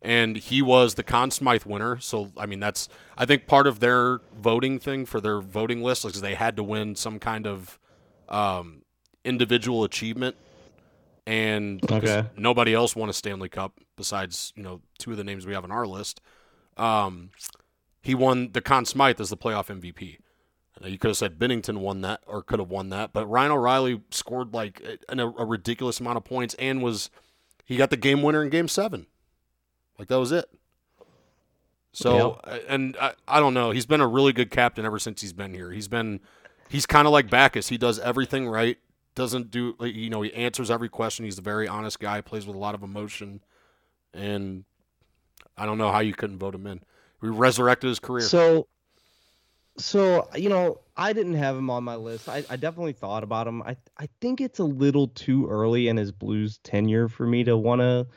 And 0.04 0.36
he 0.36 0.60
was 0.60 0.94
the 0.94 1.02
Conn 1.02 1.30
Smythe 1.30 1.64
winner. 1.64 1.98
So, 1.98 2.30
I 2.36 2.44
mean, 2.44 2.60
that's, 2.60 2.90
I 3.16 3.24
think, 3.24 3.46
part 3.46 3.66
of 3.66 3.80
their 3.80 4.20
voting 4.38 4.78
thing 4.78 5.06
for 5.06 5.18
their 5.18 5.40
voting 5.40 5.82
list 5.82 6.04
is 6.04 6.20
they 6.20 6.34
had 6.34 6.56
to 6.56 6.62
win 6.62 6.94
some 6.94 7.18
kind 7.18 7.46
of 7.46 7.78
um, 8.28 8.82
individual 9.24 9.82
achievement 9.82 10.36
and 11.26 11.82
Okay. 11.90 12.26
nobody 12.36 12.74
else 12.74 12.94
won 12.94 13.08
a 13.08 13.14
Stanley 13.14 13.48
Cup 13.48 13.80
besides 13.96 14.52
you 14.56 14.62
know 14.62 14.82
two 14.98 15.10
of 15.12 15.16
the 15.16 15.24
names 15.24 15.46
we 15.46 15.54
have 15.54 15.64
on 15.64 15.70
our 15.72 15.86
list. 15.86 16.20
Um, 16.76 17.30
he 18.02 18.14
won 18.14 18.52
the 18.52 18.60
Conn 18.60 18.84
Smythe 18.84 19.18
as 19.22 19.30
the 19.30 19.36
playoff 19.38 19.68
MVP. 19.68 20.18
Now, 20.82 20.88
you 20.88 20.98
could 20.98 21.08
have 21.08 21.16
said 21.16 21.38
Binnington 21.38 21.78
won 21.78 22.02
that 22.02 22.20
or 22.26 22.42
could 22.42 22.58
have 22.58 22.68
won 22.68 22.90
that, 22.90 23.14
but 23.14 23.26
Ryan 23.26 23.52
O'Reilly 23.52 24.02
scored 24.10 24.52
like 24.52 24.82
a, 25.08 25.18
a 25.18 25.46
ridiculous 25.46 25.98
amount 26.00 26.18
of 26.18 26.24
points 26.24 26.54
and 26.58 26.82
was 26.82 27.08
he 27.64 27.76
got 27.78 27.88
the 27.88 27.96
game 27.96 28.20
winner 28.22 28.42
in 28.42 28.50
Game 28.50 28.68
Seven. 28.68 29.06
Like 29.98 30.08
that 30.08 30.18
was 30.18 30.32
it. 30.32 30.48
So 31.92 32.40
and 32.68 32.96
I, 33.00 33.14
I 33.28 33.40
don't 33.40 33.54
know. 33.54 33.70
He's 33.70 33.86
been 33.86 34.00
a 34.00 34.08
really 34.08 34.32
good 34.32 34.50
captain 34.50 34.84
ever 34.84 34.98
since 34.98 35.20
he's 35.20 35.32
been 35.32 35.54
here. 35.54 35.70
He's 35.70 35.86
been 35.86 36.20
he's 36.68 36.86
kind 36.86 37.06
of 37.06 37.12
like 37.12 37.30
Backes. 37.30 37.68
He 37.68 37.78
does 37.78 38.00
everything 38.00 38.48
right. 38.48 38.78
Doesn't 39.14 39.52
do 39.52 39.76
you 39.80 40.10
know 40.10 40.22
he 40.22 40.34
answers 40.34 40.70
every 40.72 40.88
question. 40.88 41.24
He's 41.24 41.38
a 41.38 41.42
very 41.42 41.68
honest 41.68 42.00
guy. 42.00 42.20
Plays 42.20 42.46
with 42.46 42.56
a 42.56 42.58
lot 42.58 42.74
of 42.74 42.82
emotion, 42.82 43.40
and 44.12 44.64
I 45.56 45.66
don't 45.66 45.78
know 45.78 45.92
how 45.92 46.00
you 46.00 46.14
couldn't 46.14 46.38
vote 46.38 46.54
him 46.54 46.66
in. 46.66 46.80
We 47.20 47.28
resurrected 47.28 47.88
his 47.88 48.00
career. 48.00 48.24
So, 48.24 48.66
so 49.78 50.28
you 50.34 50.48
know, 50.48 50.80
I 50.96 51.12
didn't 51.12 51.34
have 51.34 51.56
him 51.56 51.70
on 51.70 51.84
my 51.84 51.94
list. 51.94 52.28
I, 52.28 52.44
I 52.50 52.56
definitely 52.56 52.92
thought 52.92 53.22
about 53.22 53.46
him. 53.46 53.62
I 53.62 53.76
I 53.96 54.08
think 54.20 54.40
it's 54.40 54.58
a 54.58 54.64
little 54.64 55.06
too 55.06 55.46
early 55.48 55.86
in 55.86 55.96
his 55.96 56.10
Blues 56.10 56.58
tenure 56.64 57.08
for 57.08 57.24
me 57.24 57.44
to 57.44 57.56
want 57.56 57.82
to 57.82 58.08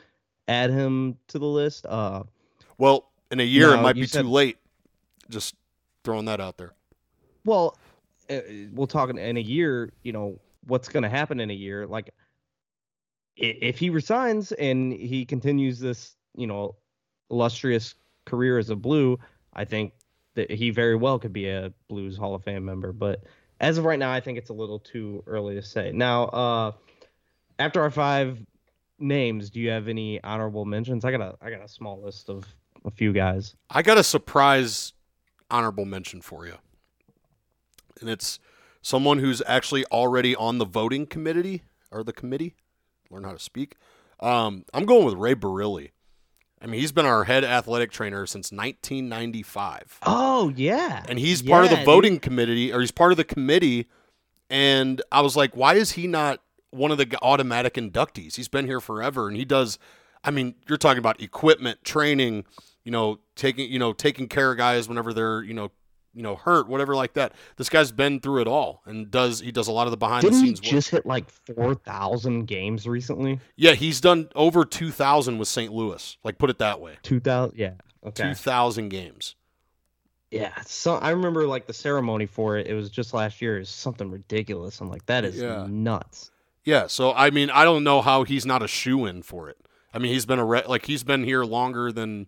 add 0.48 0.70
him 0.70 1.16
to 1.28 1.38
the 1.38 1.46
list. 1.46 1.86
Uh, 1.86 2.24
well, 2.78 3.10
in 3.30 3.38
a 3.40 3.44
year, 3.44 3.68
No, 3.68 3.78
it 3.78 3.82
might 3.82 3.94
be 3.94 4.06
said- 4.06 4.22
too 4.22 4.28
late. 4.30 4.56
Just 5.30 5.54
throwing 6.04 6.24
that 6.24 6.40
out 6.40 6.56
there. 6.56 6.72
well, 7.44 7.76
uh, 8.30 8.40
we'll 8.72 8.86
talk 8.86 9.10
in, 9.10 9.18
in 9.18 9.36
a 9.36 9.40
year. 9.40 9.92
You 10.02 10.12
know 10.12 10.40
what's 10.66 10.88
going 10.88 11.02
to 11.02 11.08
happen 11.08 11.38
in 11.40 11.50
a 11.50 11.54
year. 11.54 11.86
Like, 11.86 12.10
if 13.36 13.78
he 13.78 13.90
resigns 13.90 14.52
and 14.52 14.92
he 14.92 15.24
continues 15.24 15.78
this, 15.78 16.16
you 16.34 16.46
know, 16.46 16.76
illustrious 17.30 17.94
career 18.26 18.58
as 18.58 18.70
a 18.70 18.76
Blue, 18.76 19.18
I 19.54 19.64
think 19.64 19.92
that 20.34 20.50
he 20.50 20.70
very 20.70 20.96
well 20.96 21.18
could 21.18 21.32
be 21.32 21.48
a 21.48 21.72
Blues 21.88 22.16
Hall 22.16 22.34
of 22.34 22.42
Fame 22.44 22.64
member. 22.64 22.92
But 22.92 23.22
as 23.60 23.78
of 23.78 23.84
right 23.84 23.98
now, 23.98 24.10
I 24.12 24.20
think 24.20 24.38
it's 24.38 24.50
a 24.50 24.54
little 24.54 24.78
too 24.78 25.22
early 25.26 25.54
to 25.54 25.62
say. 25.62 25.92
Now, 25.92 26.24
uh, 26.26 26.72
after 27.58 27.80
our 27.80 27.90
five 27.90 28.44
names, 28.98 29.50
do 29.50 29.60
you 29.60 29.70
have 29.70 29.88
any 29.88 30.22
honorable 30.22 30.64
mentions? 30.64 31.04
I 31.04 31.10
got 31.10 31.20
a 31.20 31.34
I 31.40 31.50
got 31.50 31.62
a 31.64 31.68
small 31.68 32.00
list 32.02 32.28
of 32.28 32.44
a 32.84 32.90
few 32.90 33.12
guys. 33.12 33.54
I 33.70 33.82
got 33.82 33.98
a 33.98 34.04
surprise 34.04 34.92
honorable 35.50 35.84
mention 35.84 36.20
for 36.20 36.46
you. 36.46 36.54
And 38.00 38.08
it's 38.08 38.38
someone 38.82 39.18
who's 39.18 39.42
actually 39.46 39.84
already 39.86 40.36
on 40.36 40.58
the 40.58 40.64
voting 40.64 41.06
committee 41.06 41.62
or 41.90 42.04
the 42.04 42.12
committee. 42.12 42.54
Learn 43.10 43.24
how 43.24 43.32
to 43.32 43.38
speak. 43.38 43.76
Um, 44.20 44.64
I'm 44.74 44.84
going 44.84 45.04
with 45.04 45.14
Ray 45.14 45.34
Barile. 45.34 45.90
I 46.60 46.66
mean, 46.66 46.80
he's 46.80 46.92
been 46.92 47.06
our 47.06 47.24
head 47.24 47.44
athletic 47.44 47.90
trainer 47.92 48.26
since 48.26 48.50
1995. 48.52 49.98
Oh 50.04 50.52
yeah, 50.56 51.04
And 51.08 51.18
he's 51.18 51.40
part 51.42 51.64
of 51.64 51.70
Yeah, 51.70 51.76
the 51.76 51.80
dude. 51.80 51.86
voting 51.86 52.18
committee, 52.20 52.72
or 52.72 52.80
he's 52.80 52.90
part 52.90 53.12
of 53.12 53.16
the 53.16 53.24
committee. 53.24 53.86
And 54.50 55.00
I 55.12 55.20
was 55.20 55.36
like, 55.36 55.56
why 55.56 55.74
is 55.74 55.92
he 55.92 56.06
not 56.06 56.40
one 56.70 56.90
of 56.90 56.98
the 56.98 57.08
automatic 57.22 57.74
inductees? 57.74 58.36
He's 58.36 58.48
been 58.48 58.66
here 58.66 58.80
forever, 58.80 59.28
and 59.28 59.36
he 59.36 59.44
does. 59.44 59.78
I 60.24 60.30
mean, 60.30 60.54
you're 60.68 60.78
talking 60.78 60.98
about 60.98 61.20
equipment, 61.22 61.84
training, 61.84 62.44
you 62.84 62.90
know, 62.92 63.20
taking, 63.36 63.70
you 63.70 63.78
know, 63.78 63.92
taking 63.92 64.28
care 64.28 64.50
of 64.52 64.58
guys 64.58 64.88
whenever 64.88 65.12
they're, 65.12 65.42
you 65.42 65.54
know, 65.54 65.70
you 66.14 66.22
know, 66.22 66.34
hurt, 66.36 66.68
whatever 66.68 66.96
like 66.96 67.12
that. 67.12 67.32
This 67.56 67.68
guy's 67.68 67.92
been 67.92 68.18
through 68.18 68.40
it 68.40 68.48
all, 68.48 68.82
and 68.86 69.10
does 69.10 69.40
he 69.40 69.52
does 69.52 69.68
a 69.68 69.72
lot 69.72 69.86
of 69.86 69.92
the 69.92 69.96
behind 69.96 70.22
Didn't 70.22 70.38
the 70.40 70.40
he 70.40 70.46
scenes 70.48 70.62
work. 70.62 70.70
just 70.70 70.90
hit 70.90 71.06
like 71.06 71.30
four 71.30 71.74
thousand 71.76 72.46
games 72.46 72.88
recently? 72.88 73.38
Yeah, 73.56 73.72
he's 73.74 74.00
done 74.00 74.28
over 74.34 74.64
2,000 74.64 75.38
with 75.38 75.46
St. 75.48 75.72
Louis. 75.72 76.16
Like, 76.24 76.38
put 76.38 76.50
it 76.50 76.58
that 76.58 76.80
way, 76.80 76.94
Two 77.02 77.20
thousand, 77.20 77.58
yeah. 77.58 77.74
Okay. 78.04 78.24
2,000 78.24 78.88
games. 78.88 79.34
Yeah. 80.30 80.52
So 80.66 80.94
I 80.96 81.10
remember 81.10 81.46
like 81.46 81.66
the 81.66 81.72
ceremony 81.72 82.26
for 82.26 82.56
it. 82.58 82.66
It 82.66 82.74
was 82.74 82.90
just 82.90 83.14
last 83.14 83.40
year. 83.40 83.58
It's 83.58 83.70
something 83.70 84.10
ridiculous. 84.10 84.80
I'm 84.80 84.90
like, 84.90 85.06
that 85.06 85.24
is 85.24 85.36
Yeah. 85.36 85.66
nuts. 85.68 86.30
Yeah, 86.68 86.86
so 86.86 87.14
I 87.14 87.30
mean, 87.30 87.48
I 87.48 87.64
don't 87.64 87.82
know 87.82 88.02
how 88.02 88.24
he's 88.24 88.44
not 88.44 88.62
a 88.62 88.68
shoe 88.68 89.06
in 89.06 89.22
for 89.22 89.48
it. 89.48 89.56
I 89.94 89.98
mean, 89.98 90.12
he's 90.12 90.26
been 90.26 90.38
a 90.38 90.44
re- 90.44 90.66
like 90.68 90.84
he's 90.84 91.02
been 91.02 91.24
here 91.24 91.42
longer 91.42 91.90
than 91.90 92.26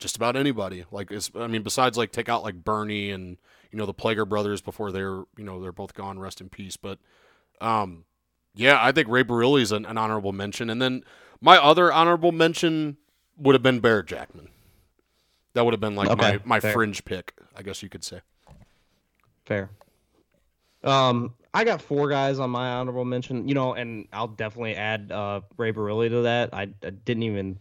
just 0.00 0.16
about 0.16 0.34
anybody. 0.34 0.84
Like, 0.90 1.12
it's, 1.12 1.30
I 1.32 1.46
mean, 1.46 1.62
besides 1.62 1.96
like 1.96 2.10
take 2.10 2.28
out 2.28 2.42
like 2.42 2.64
Bernie 2.64 3.12
and 3.12 3.38
you 3.70 3.78
know 3.78 3.86
the 3.86 3.94
Plager 3.94 4.28
brothers 4.28 4.62
before 4.62 4.90
they're 4.90 5.22
you 5.36 5.44
know 5.44 5.62
they're 5.62 5.70
both 5.70 5.94
gone, 5.94 6.18
rest 6.18 6.40
in 6.40 6.48
peace. 6.48 6.76
But 6.76 6.98
um, 7.60 8.04
yeah, 8.56 8.84
I 8.84 8.90
think 8.90 9.06
Ray 9.06 9.22
Barile 9.22 9.60
is 9.60 9.70
an, 9.70 9.86
an 9.86 9.96
honorable 9.96 10.32
mention, 10.32 10.68
and 10.68 10.82
then 10.82 11.04
my 11.40 11.56
other 11.56 11.92
honorable 11.92 12.32
mention 12.32 12.96
would 13.38 13.54
have 13.54 13.62
been 13.62 13.78
Barrett 13.78 14.06
Jackman. 14.06 14.48
That 15.52 15.64
would 15.64 15.72
have 15.72 15.80
been 15.80 15.94
like 15.94 16.10
Okay, 16.10 16.32
my 16.32 16.40
my 16.44 16.58
fair. 16.58 16.72
fringe 16.72 17.04
pick, 17.04 17.32
I 17.56 17.62
guess 17.62 17.80
you 17.80 17.88
could 17.88 18.02
say. 18.02 18.22
Fair. 19.44 19.70
Um, 20.84 21.34
I 21.54 21.64
got 21.64 21.80
four 21.80 22.08
guys 22.08 22.38
on 22.38 22.50
my 22.50 22.68
honorable 22.68 23.04
mention. 23.04 23.48
You 23.48 23.54
know, 23.54 23.74
and 23.74 24.08
I'll 24.12 24.28
definitely 24.28 24.74
add 24.74 25.10
uh 25.12 25.40
Ray 25.56 25.72
Barile 25.72 26.08
to 26.10 26.22
that. 26.22 26.52
I, 26.52 26.62
I 26.82 26.90
didn't 26.90 27.22
even 27.22 27.58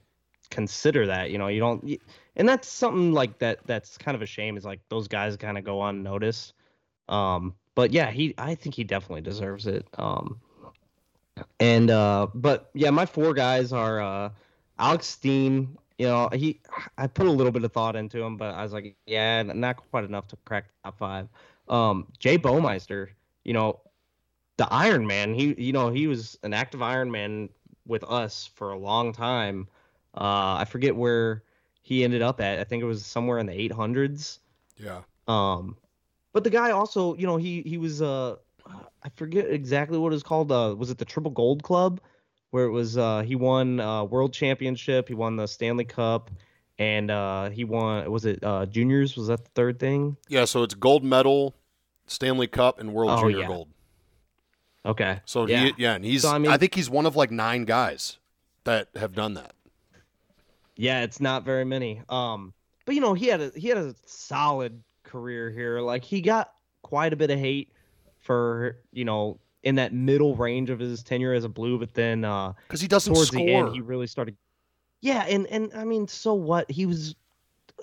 consider 0.50 1.08
that. 1.08 1.32
You 1.32 1.38
know, 1.38 1.48
you 1.48 1.60
don't, 1.60 2.00
and 2.36 2.48
that's 2.48 2.68
something 2.68 3.14
like 3.14 3.40
that. 3.40 3.60
That's 3.66 3.98
kind 3.98 4.16
of 4.16 4.22
a 4.22 4.26
shame. 4.26 4.58
Is 4.58 4.66
like 4.66 4.82
those 4.90 5.08
guys 5.08 5.38
kind 5.38 5.58
of 5.58 5.64
go 5.64 5.84
unnoticed. 5.84 6.54
Um, 7.10 7.56
but 7.76 7.92
yeah, 7.92 8.12
he. 8.12 8.34
I 8.38 8.56
think 8.56 8.76
he 8.76 8.84
definitely 8.84 9.22
deserves 9.22 9.68
it. 9.68 9.88
Um, 9.98 10.40
and 11.60 11.92
uh, 11.92 12.28
but 12.34 12.70
yeah, 12.74 12.90
my 12.90 13.06
four 13.06 13.34
guys 13.34 13.74
are 13.74 14.02
uh, 14.02 14.30
Alex 14.80 15.08
Steen. 15.08 15.78
You 15.98 16.08
know, 16.08 16.30
he. 16.34 16.62
I 16.98 17.08
put 17.08 17.28
a 17.28 17.32
little 17.32 17.52
bit 17.52 17.64
of 17.64 17.72
thought 17.72 17.96
into 17.96 18.22
him, 18.22 18.38
but 18.38 18.54
I 18.56 18.64
was 18.64 18.74
like, 18.74 18.96
yeah, 19.06 19.44
not 19.44 19.78
quite 19.92 20.04
enough 20.04 20.28
to 20.30 20.38
crack 20.46 20.66
top 20.84 20.98
five. 20.98 21.28
Um, 21.68 22.08
Jay 22.20 22.38
Bouwmeester. 22.38 23.10
You 23.44 23.54
know, 23.54 23.80
the 24.58 24.72
Iron 24.72 25.06
Man. 25.06 25.34
He. 25.34 25.54
You 25.58 25.74
know, 25.74 25.90
he 25.90 26.08
was 26.08 26.38
an 26.44 26.54
active 26.54 26.82
Iron 26.82 27.12
Man 27.12 27.50
with 27.86 28.04
us 28.04 28.50
for 28.56 28.72
a 28.72 28.78
long 28.78 29.14
time. 29.14 29.68
Uh, 30.16 30.56
I 30.60 30.66
forget 30.66 30.96
where 30.96 31.44
he 31.82 32.04
ended 32.04 32.22
up 32.22 32.42
at. 32.42 32.60
I 32.60 32.64
think 32.64 32.82
it 32.82 32.86
was 32.88 33.06
somewhere 33.06 33.38
in 33.38 33.46
the 33.46 33.54
800s. 33.54 34.40
Yeah. 34.78 35.02
Um, 35.28 35.78
but 36.34 36.44
the 36.44 36.50
guy 36.50 36.72
also, 36.72 37.16
you 37.16 37.28
know, 37.28 37.38
he 37.38 37.62
he 37.62 37.78
was 37.78 38.02
uh, 38.02 38.36
I 38.68 39.10
forget 39.16 39.50
exactly 39.50 39.98
what 39.98 40.12
it 40.12 40.16
was 40.16 40.24
called. 40.24 40.52
Uh, 40.52 40.76
was 40.78 40.90
it 40.90 40.98
the 40.98 41.06
Triple 41.06 41.32
Gold 41.32 41.64
Club, 41.64 42.02
where 42.50 42.66
it 42.66 42.72
was 42.72 42.98
uh 42.98 43.22
he 43.22 43.36
won 43.36 43.80
uh 43.80 44.04
World 44.04 44.34
Championship, 44.34 45.08
he 45.08 45.14
won 45.14 45.36
the 45.36 45.48
Stanley 45.48 45.86
Cup, 45.86 46.32
and 46.78 47.10
uh 47.12 47.50
he 47.50 47.64
won 47.64 48.10
was 48.12 48.26
it 48.26 48.44
uh 48.44 48.66
juniors? 48.66 49.16
Was 49.16 49.28
that 49.28 49.44
the 49.44 49.52
third 49.56 49.80
thing? 49.80 50.18
Yeah, 50.28 50.46
so 50.46 50.64
it's 50.64 50.74
gold 50.74 51.04
medal, 51.04 51.56
Stanley 52.08 52.48
Cup, 52.48 52.80
and 52.80 52.94
World 52.94 53.12
Oh, 53.12 53.22
Junior 53.22 53.40
yeah. 53.40 53.48
Gold. 53.48 53.68
Okay. 54.86 55.20
So 55.26 55.48
yeah, 55.48 55.66
he, 55.66 55.74
yeah, 55.78 55.96
and 55.96 56.06
he's 56.06 56.22
So, 56.22 56.30
I 56.30 56.54
I, 56.54 56.58
think 56.58 56.76
he's 56.76 56.90
one 56.90 57.06
of 57.06 57.16
like 57.16 57.32
nine 57.32 57.66
guys 57.66 58.20
that 58.66 58.90
have 58.96 59.14
done 59.14 59.34
that. 59.36 59.54
Yeah, 60.76 61.02
it's 61.04 61.20
not 61.20 61.44
very 61.44 61.66
many. 61.66 62.02
Um, 62.10 62.54
but 62.86 62.96
you 62.96 63.02
know, 63.02 63.14
he 63.14 63.28
had 63.28 63.42
a 63.42 63.52
he 63.56 63.70
had 63.70 63.78
a 63.78 63.96
solid 64.06 64.84
career 65.04 65.50
here. 65.50 65.80
Like 65.80 66.04
he 66.04 66.22
got 66.22 66.52
quite 66.84 67.14
a 67.14 67.16
bit 67.16 67.32
of 67.32 67.40
hate 67.40 67.72
for 68.22 68.78
you 68.92 69.06
know 69.06 69.40
in 69.64 69.76
that 69.76 69.94
middle 69.94 70.36
range 70.36 70.70
of 70.70 70.78
his 70.78 71.02
tenure 71.02 71.34
as 71.34 71.44
a 71.46 71.50
blue, 71.50 71.80
but 71.80 71.94
then 71.94 72.24
uh 72.24 72.54
Because 72.68 72.82
he 72.82 72.88
doesn't 72.88 73.14
towards 73.14 73.30
score. 73.30 73.44
the 73.44 73.54
end 73.54 73.74
he 73.74 73.82
really 73.82 74.08
started. 74.08 74.36
Yeah, 75.06 75.24
and 75.30 75.46
and 75.52 75.72
I 75.76 75.84
mean, 75.84 76.08
so 76.08 76.34
what? 76.34 76.72
He 76.72 76.88
was 76.88 77.14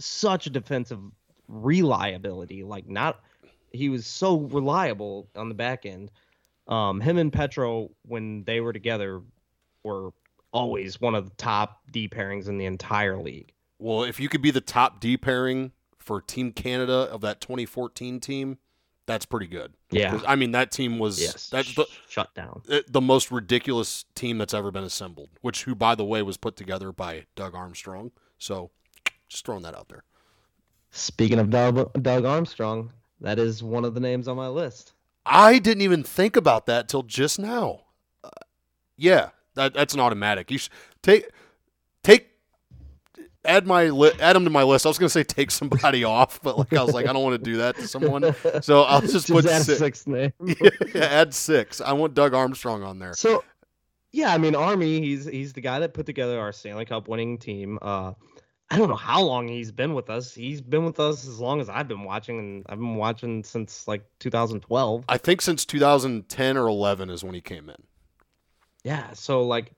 such 0.01 0.49
a 0.49 0.51
defensive 0.51 0.99
reliability. 1.47 2.65
Like 2.65 2.89
not, 2.89 3.21
he 3.71 3.91
was 3.91 4.07
so 4.07 4.39
reliable 4.39 5.29
on 5.37 5.49
the 5.49 5.55
back 5.55 5.87
end. 5.87 6.11
Um, 6.67 7.01
him 7.01 7.19
and 7.19 7.33
Petro 7.33 7.93
when 8.09 8.43
they 8.43 8.59
were 8.59 8.73
together 8.73 9.23
were 9.85 10.11
always 10.53 11.01
one 11.01 11.15
of 11.15 11.27
the 11.27 11.37
top 11.37 11.83
D 11.93 12.09
pairings 12.09 12.49
in 12.49 12.59
the 12.59 12.65
entire 12.65 13.17
league. 13.17 13.53
well, 13.79 14.03
if 14.03 14.19
you 14.19 14.29
could 14.29 14.43
be 14.43 14.51
the 14.51 14.61
top 14.61 14.99
D 14.99 15.17
pairing 15.17 15.71
for 15.99 16.21
Team 16.21 16.51
Canada 16.51 17.09
of 17.09 17.21
that 17.21 17.41
2014 17.41 18.19
team, 18.19 18.59
that's 19.13 19.27
pretty 19.27 19.47
good. 19.47 19.73
Yeah. 19.91 20.21
I 20.27 20.37
mean, 20.37 20.53
that 20.53 20.71
team 20.73 20.99
was 20.99 21.21
Yes. 21.21 21.49
that's 21.51 21.75
the 21.75 21.87
shut 22.09 22.35
down. 22.35 22.63
uh, 22.71 22.81
the 22.89 23.01
most 23.01 23.31
ridiculous 23.31 24.05
team 24.15 24.39
that's 24.39 24.55
ever 24.55 24.71
been 24.71 24.85
assembled. 24.85 25.29
Which, 25.43 25.65
who 25.65 25.75
by 25.75 25.95
the 25.95 26.05
way, 26.05 26.23
was 26.23 26.37
put 26.37 26.57
together 26.57 26.93
by 26.93 27.27
Doug 27.37 27.55
Armstrong. 27.55 28.11
So, 28.39 28.71
just 29.29 29.45
throwing 29.47 29.63
that 29.63 29.75
out 29.77 29.89
there. 29.89 30.05
Speaking 30.91 31.39
of 31.39 31.51
Doug, 31.51 32.03
Doug 32.03 32.25
Armstrong, 32.25 32.93
that 33.21 33.39
is 33.39 33.63
one 33.63 33.85
of 33.85 33.95
the 33.95 34.01
names 34.01 34.29
on 34.29 34.37
my 34.37 34.49
list. 34.49 34.93
I 35.25 35.59
didn't 35.59 35.83
even 35.83 36.03
think 36.03 36.37
about 36.37 36.67
that 36.67 36.89
till 36.89 37.03
just 37.03 37.39
now. 37.39 37.83
Uh, 38.25 38.31
yeah, 38.97 39.31
that, 39.55 39.73
that's 39.75 39.95
an 39.95 40.01
automatic. 40.01 40.51
You 40.51 40.59
should 40.59 40.73
take 41.03 41.31
take 42.03 42.29
add 43.45 43.67
my 43.67 43.87
li- 43.91 44.13
add 44.21 44.37
them 44.37 44.45
to 44.45 44.51
my 44.51 44.63
list. 44.63 44.87
I 44.87 44.89
was 44.89 44.99
gonna 44.99 45.09
say 45.09 45.25
take 45.25 45.51
somebody 45.51 46.05
off, 46.19 46.41
but 46.43 46.59
like 46.59 46.73
I 46.73 46.83
was 46.83 46.95
like 46.95 47.07
I 47.07 47.13
don't 47.13 47.23
want 47.23 47.43
to 47.43 47.51
do 47.51 47.59
that 47.59 47.77
to 47.77 47.89
someone. 47.89 48.35
So 48.63 48.83
I'll 48.83 49.01
just, 49.01 49.29
put 49.29 49.47
add 49.47 49.63
six. 49.63 49.79
sixth 49.79 50.07
name. 50.07 50.33
yeah, 50.95 51.05
add 51.05 51.35
six. 51.35 51.81
I 51.81 51.93
want 51.93 52.15
Doug 52.15 52.35
Armstrong 52.35 52.83
on 52.83 52.99
there. 52.99 53.15
So, 53.15 53.45
yeah, 54.11 54.33
I 54.33 54.39
mean, 54.39 54.55
Army, 54.55 55.01
he's 55.01 55.27
he's 55.27 55.53
the 55.53 55.61
guy 55.61 55.81
that 55.81 55.95
put 55.95 56.07
together 56.07 56.39
our 56.41 56.53
Stanley 56.53 56.85
Cup 56.85 57.09
winning 57.09 57.39
team. 57.39 57.79
Uh, 57.83 58.13
I 58.71 58.79
don't 58.79 58.89
know 58.89 58.97
how 58.97 59.21
long 59.21 59.49
he's 59.49 59.71
been 59.71 59.93
with 59.93 60.09
us. 60.09 60.35
He's 60.35 60.63
been 60.63 60.85
with 60.85 60.99
us 60.99 61.29
as 61.29 61.39
long 61.39 61.61
as 61.61 61.69
I've 61.69 61.89
been 61.89 62.05
watching, 62.05 62.39
and 62.39 62.67
I've 62.71 62.79
been 62.79 62.97
watching 62.97 63.45
since 63.45 63.87
like 63.87 64.03
2012. 64.21 65.05
I 65.09 65.19
think 65.19 65.43
since 65.43 65.67
2010 65.67 66.57
or 66.57 66.69
11 66.69 67.11
is 67.11 67.23
when 67.23 67.35
he 67.35 67.43
came 67.43 67.69
in. 67.69 67.77
Yeah, 68.83 69.13
so 69.13 69.43
like, 69.43 69.73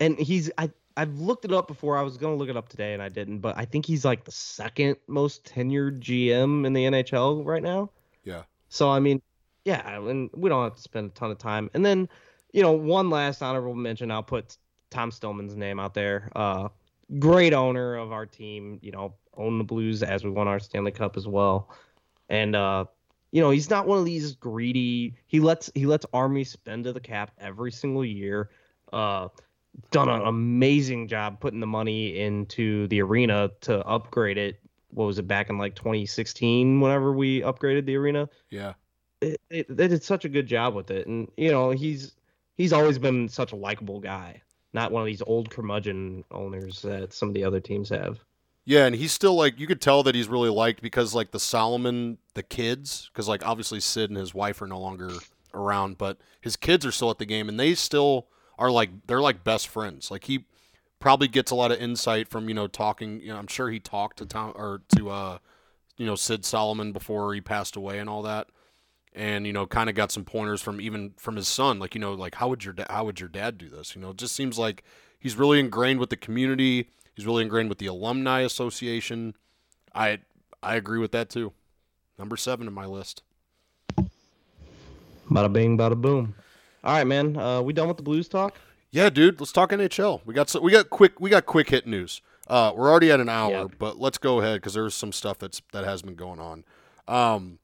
and 0.00 0.18
he's 0.18 0.50
I 0.58 0.70
I've 0.96 1.18
looked 1.18 1.44
it 1.44 1.52
up 1.52 1.68
before. 1.68 1.96
I 1.98 2.02
was 2.02 2.16
gonna 2.16 2.36
look 2.36 2.48
it 2.48 2.56
up 2.56 2.68
today 2.68 2.94
and 2.94 3.02
I 3.02 3.08
didn't, 3.08 3.40
but 3.40 3.56
I 3.58 3.64
think 3.64 3.86
he's 3.86 4.04
like 4.04 4.24
the 4.24 4.32
second 4.32 4.96
most 5.06 5.44
tenured 5.44 6.00
GM 6.00 6.66
in 6.66 6.72
the 6.72 6.84
NHL 6.84 7.44
right 7.44 7.62
now. 7.62 7.90
Yeah. 8.24 8.42
So 8.68 8.90
I 8.90 9.00
mean, 9.00 9.20
yeah, 9.64 9.98
and 9.98 10.30
we 10.34 10.48
don't 10.48 10.62
have 10.62 10.76
to 10.76 10.80
spend 10.80 11.10
a 11.10 11.14
ton 11.14 11.30
of 11.30 11.38
time. 11.38 11.70
And 11.74 11.84
then, 11.84 12.08
you 12.52 12.62
know, 12.62 12.72
one 12.72 13.10
last 13.10 13.42
honorable 13.42 13.74
mention. 13.74 14.10
I'll 14.10 14.22
put 14.22 14.56
Tom 14.90 15.10
Stillman's 15.10 15.56
name 15.56 15.80
out 15.80 15.92
there. 15.92 16.30
Uh, 16.36 16.68
great 17.18 17.52
owner 17.52 17.96
of 17.96 18.12
our 18.12 18.26
team. 18.26 18.78
You 18.80 18.92
know, 18.92 19.14
own 19.36 19.58
the 19.58 19.64
Blues 19.64 20.02
as 20.02 20.24
we 20.24 20.30
won 20.30 20.48
our 20.48 20.60
Stanley 20.60 20.92
Cup 20.92 21.16
as 21.16 21.26
well. 21.26 21.70
And 22.28 22.56
uh, 22.56 22.86
you 23.32 23.42
know, 23.42 23.50
he's 23.50 23.68
not 23.68 23.86
one 23.86 23.98
of 23.98 24.04
these 24.04 24.34
greedy. 24.34 25.16
He 25.26 25.40
lets 25.40 25.70
he 25.74 25.84
lets 25.84 26.06
Army 26.12 26.44
spend 26.44 26.84
to 26.84 26.92
the 26.92 27.00
cap 27.00 27.32
every 27.38 27.72
single 27.72 28.04
year. 28.04 28.50
Uh, 28.92 29.28
done 29.90 30.08
an 30.08 30.22
amazing 30.22 31.08
job 31.08 31.40
putting 31.40 31.60
the 31.60 31.66
money 31.66 32.18
into 32.18 32.86
the 32.88 33.02
arena 33.02 33.50
to 33.62 33.84
upgrade 33.86 34.38
it. 34.38 34.60
What 34.90 35.04
was 35.06 35.18
it 35.18 35.26
back 35.28 35.50
in 35.50 35.58
like 35.58 35.74
2016? 35.74 36.80
Whenever 36.80 37.12
we 37.12 37.40
upgraded 37.42 37.84
the 37.86 37.96
arena, 37.96 38.28
Yeah. 38.50 38.74
it, 39.20 39.40
it, 39.50 39.76
they 39.76 39.88
did 39.88 40.02
such 40.02 40.24
a 40.24 40.28
good 40.28 40.46
job 40.46 40.74
with 40.74 40.90
it, 40.90 41.06
and 41.06 41.30
you 41.36 41.50
know 41.50 41.70
he's 41.70 42.12
he's 42.56 42.72
always 42.72 42.98
been 42.98 43.28
such 43.28 43.52
a 43.52 43.56
likable 43.56 44.00
guy, 44.00 44.40
not 44.72 44.92
one 44.92 45.02
of 45.02 45.06
these 45.06 45.22
old 45.26 45.50
curmudgeon 45.50 46.24
owners 46.30 46.82
that 46.82 47.12
some 47.12 47.28
of 47.28 47.34
the 47.34 47.44
other 47.44 47.60
teams 47.60 47.88
have. 47.90 48.20
Yeah, 48.64 48.86
and 48.86 48.94
he's 48.96 49.12
still 49.12 49.34
like 49.36 49.60
you 49.60 49.66
could 49.66 49.80
tell 49.80 50.02
that 50.04 50.14
he's 50.14 50.28
really 50.28 50.48
liked 50.50 50.82
because 50.82 51.14
like 51.14 51.30
the 51.30 51.40
Salomon, 51.40 52.18
the 52.34 52.42
kids, 52.42 53.10
because 53.12 53.28
like 53.28 53.46
obviously 53.46 53.80
Sid 53.80 54.10
and 54.10 54.18
his 54.18 54.34
wife 54.34 54.60
are 54.62 54.66
no 54.66 54.80
longer 54.80 55.10
around, 55.54 55.98
but 55.98 56.18
his 56.40 56.56
kids 56.56 56.84
are 56.86 56.92
still 56.92 57.10
at 57.10 57.18
the 57.18 57.26
game, 57.26 57.48
and 57.48 57.60
they 57.60 57.74
still 57.74 58.28
are 58.58 58.70
like 58.70 58.90
they're 59.06 59.20
like 59.20 59.44
best 59.44 59.68
friends. 59.68 60.10
Like 60.10 60.24
he 60.24 60.44
probably 60.98 61.28
gets 61.28 61.50
a 61.50 61.54
lot 61.54 61.72
of 61.72 61.78
insight 61.78 62.28
from 62.28 62.48
you 62.48 62.54
know 62.54 62.66
talking. 62.66 63.20
You 63.20 63.28
know, 63.28 63.36
I'm 63.36 63.46
sure 63.46 63.70
he 63.70 63.80
talked 63.80 64.18
to 64.18 64.26
Tom 64.26 64.52
or 64.54 64.82
to 64.96 65.10
uh, 65.10 65.38
you 65.96 66.06
know 66.06 66.14
Sid 66.14 66.44
Salomon 66.44 66.92
before 66.92 67.34
he 67.34 67.40
passed 67.40 67.76
away 67.76 67.98
and 67.98 68.08
all 68.08 68.22
that, 68.22 68.48
and 69.14 69.46
you 69.46 69.52
know 69.52 69.66
kind 69.66 69.88
of 69.88 69.94
got 69.94 70.12
some 70.12 70.24
pointers 70.24 70.62
from 70.62 70.80
even 70.80 71.14
from 71.16 71.36
his 71.36 71.48
son. 71.48 71.78
Like 71.78 71.94
you 71.94 72.00
know 72.00 72.14
like 72.14 72.36
how 72.36 72.48
would 72.48 72.64
your 72.64 72.74
da- 72.74 72.86
how 72.90 73.04
would 73.04 73.20
your 73.20 73.28
dad 73.28 73.58
do 73.58 73.68
this? 73.68 73.94
You 73.94 74.00
know, 74.00 74.10
it 74.10 74.16
just 74.16 74.34
seems 74.34 74.58
like 74.58 74.84
he's 75.18 75.36
really 75.36 75.60
ingrained 75.60 76.00
with 76.00 76.10
the 76.10 76.16
community. 76.16 76.90
He's 77.14 77.26
really 77.26 77.42
ingrained 77.42 77.68
with 77.68 77.78
the 77.78 77.86
alumni 77.86 78.40
association. 78.40 79.34
I 79.94 80.20
I 80.62 80.76
agree 80.76 80.98
with 80.98 81.12
that 81.12 81.30
too. 81.30 81.52
Number 82.18 82.36
seven 82.36 82.66
in 82.66 82.72
my 82.72 82.86
list. 82.86 83.22
Bada 85.30 85.52
bing, 85.52 85.76
bada 85.76 86.00
boom. 86.00 86.34
All 86.86 86.92
right, 86.92 87.04
man. 87.04 87.36
Uh, 87.36 87.60
we 87.62 87.72
done 87.72 87.88
with 87.88 87.96
the 87.96 88.04
Blues 88.04 88.28
talk? 88.28 88.54
Yeah, 88.92 89.10
dude. 89.10 89.40
Let's 89.40 89.50
talk 89.50 89.72
NHL. 89.72 90.20
We 90.24 90.32
got 90.34 90.48
so, 90.48 90.60
we 90.60 90.70
got 90.70 90.88
quick 90.88 91.18
we 91.18 91.30
got 91.30 91.44
quick 91.44 91.68
hit 91.70 91.84
news. 91.84 92.22
Uh, 92.46 92.72
we're 92.76 92.88
already 92.88 93.10
at 93.10 93.18
an 93.18 93.28
hour, 93.28 93.50
Yeah. 93.50 93.66
but 93.76 93.98
let's 93.98 94.18
go 94.18 94.40
ahead 94.40 94.60
because 94.60 94.74
there's 94.74 94.94
some 94.94 95.10
stuff 95.10 95.36
that's 95.36 95.60
that 95.72 95.84
has 95.84 96.02
been 96.02 96.14
going 96.14 96.38
on. 96.38 96.64
Um, 97.08 97.58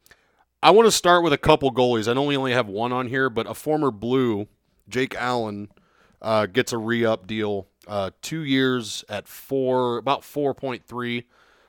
I 0.60 0.72
want 0.72 0.88
to 0.88 0.90
start 0.92 1.22
with 1.22 1.32
a 1.32 1.38
couple 1.38 1.72
goalies. 1.72 2.10
I 2.10 2.14
know 2.14 2.24
we 2.24 2.36
only 2.36 2.52
have 2.52 2.66
one 2.66 2.92
on 2.92 3.06
here, 3.06 3.30
but 3.30 3.46
a 3.46 3.54
former 3.54 3.92
Blue, 3.92 4.48
Jake 4.88 5.14
Allen, 5.14 5.68
uh, 6.20 6.46
gets 6.46 6.72
a 6.72 6.78
re-up 6.78 7.28
deal, 7.28 7.68
uh, 7.86 8.10
two 8.22 8.42
years 8.42 9.04
at 9.08 9.28
four, 9.28 9.98
about 9.98 10.24
four 10.24 10.52
point 10.52 10.84
three 10.84 11.26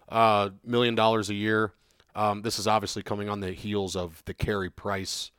uh, 0.09 0.49
million 0.65 0.95
dollars 0.95 1.29
a 1.29 1.35
year. 1.35 1.71
Um, 2.15 2.41
this 2.41 2.57
is 2.57 2.65
obviously 2.65 3.03
coming 3.03 3.29
on 3.29 3.41
the 3.41 3.51
heels 3.51 3.95
of 3.95 4.23
the 4.25 4.33
Carey 4.33 4.71
Price 4.71 5.29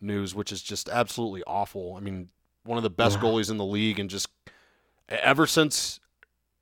news, 0.00 0.34
which 0.34 0.52
is 0.52 0.62
just 0.62 0.88
absolutely 0.88 1.42
awful. 1.46 1.94
I 1.96 2.00
mean, 2.00 2.28
one 2.64 2.76
of 2.76 2.82
the 2.82 2.90
best 2.90 3.16
Yeah. 3.16 3.22
goalies 3.24 3.50
in 3.50 3.56
the 3.58 3.64
league, 3.64 3.98
and 3.98 4.08
just 4.10 4.28
ever 5.08 5.46
since 5.46 6.00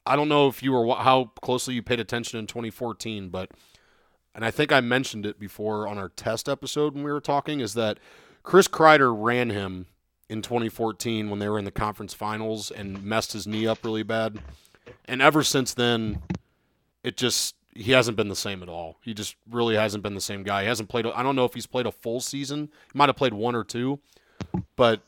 I 0.06 0.16
don't 0.16 0.28
know 0.28 0.48
if 0.48 0.62
you 0.62 0.72
were 0.72 0.94
how 0.94 1.32
closely 1.42 1.74
you 1.74 1.82
paid 1.82 2.00
attention 2.00 2.38
in 2.38 2.46
2014, 2.46 3.28
but 3.28 3.50
and 4.34 4.44
I 4.44 4.50
think 4.50 4.72
I 4.72 4.80
mentioned 4.80 5.26
it 5.26 5.38
before 5.38 5.86
on 5.86 5.98
our 5.98 6.08
test 6.08 6.48
episode 6.48 6.94
when 6.94 7.04
we 7.04 7.12
were 7.12 7.20
talking 7.20 7.60
is 7.60 7.74
that 7.74 7.98
Chris 8.42 8.68
Kreider 8.68 9.12
ran 9.14 9.50
him 9.50 9.86
in 10.28 10.40
2014 10.42 11.28
when 11.28 11.40
they 11.40 11.48
were 11.48 11.58
in 11.58 11.64
the 11.64 11.70
conference 11.70 12.14
finals 12.14 12.70
and 12.70 13.02
messed 13.02 13.32
his 13.32 13.46
knee 13.46 13.66
up 13.66 13.84
really 13.84 14.02
bad. 14.02 14.40
And 15.06 15.20
ever 15.20 15.42
since 15.42 15.74
then, 15.74 16.22
it 17.02 17.16
just 17.16 17.54
he 17.78 17.92
hasn't 17.92 18.16
been 18.16 18.28
the 18.28 18.36
same 18.36 18.62
at 18.62 18.68
all. 18.68 18.98
He 19.02 19.14
just 19.14 19.36
really 19.48 19.76
hasn't 19.76 20.02
been 20.02 20.14
the 20.14 20.20
same 20.20 20.42
guy. 20.42 20.62
He 20.62 20.68
hasn't 20.68 20.88
played. 20.88 21.06
I 21.06 21.22
don't 21.22 21.36
know 21.36 21.44
if 21.44 21.54
he's 21.54 21.66
played 21.66 21.86
a 21.86 21.92
full 21.92 22.20
season. 22.20 22.70
He 22.92 22.98
might 22.98 23.08
have 23.08 23.16
played 23.16 23.32
one 23.32 23.54
or 23.54 23.62
two, 23.62 24.00
but 24.74 25.00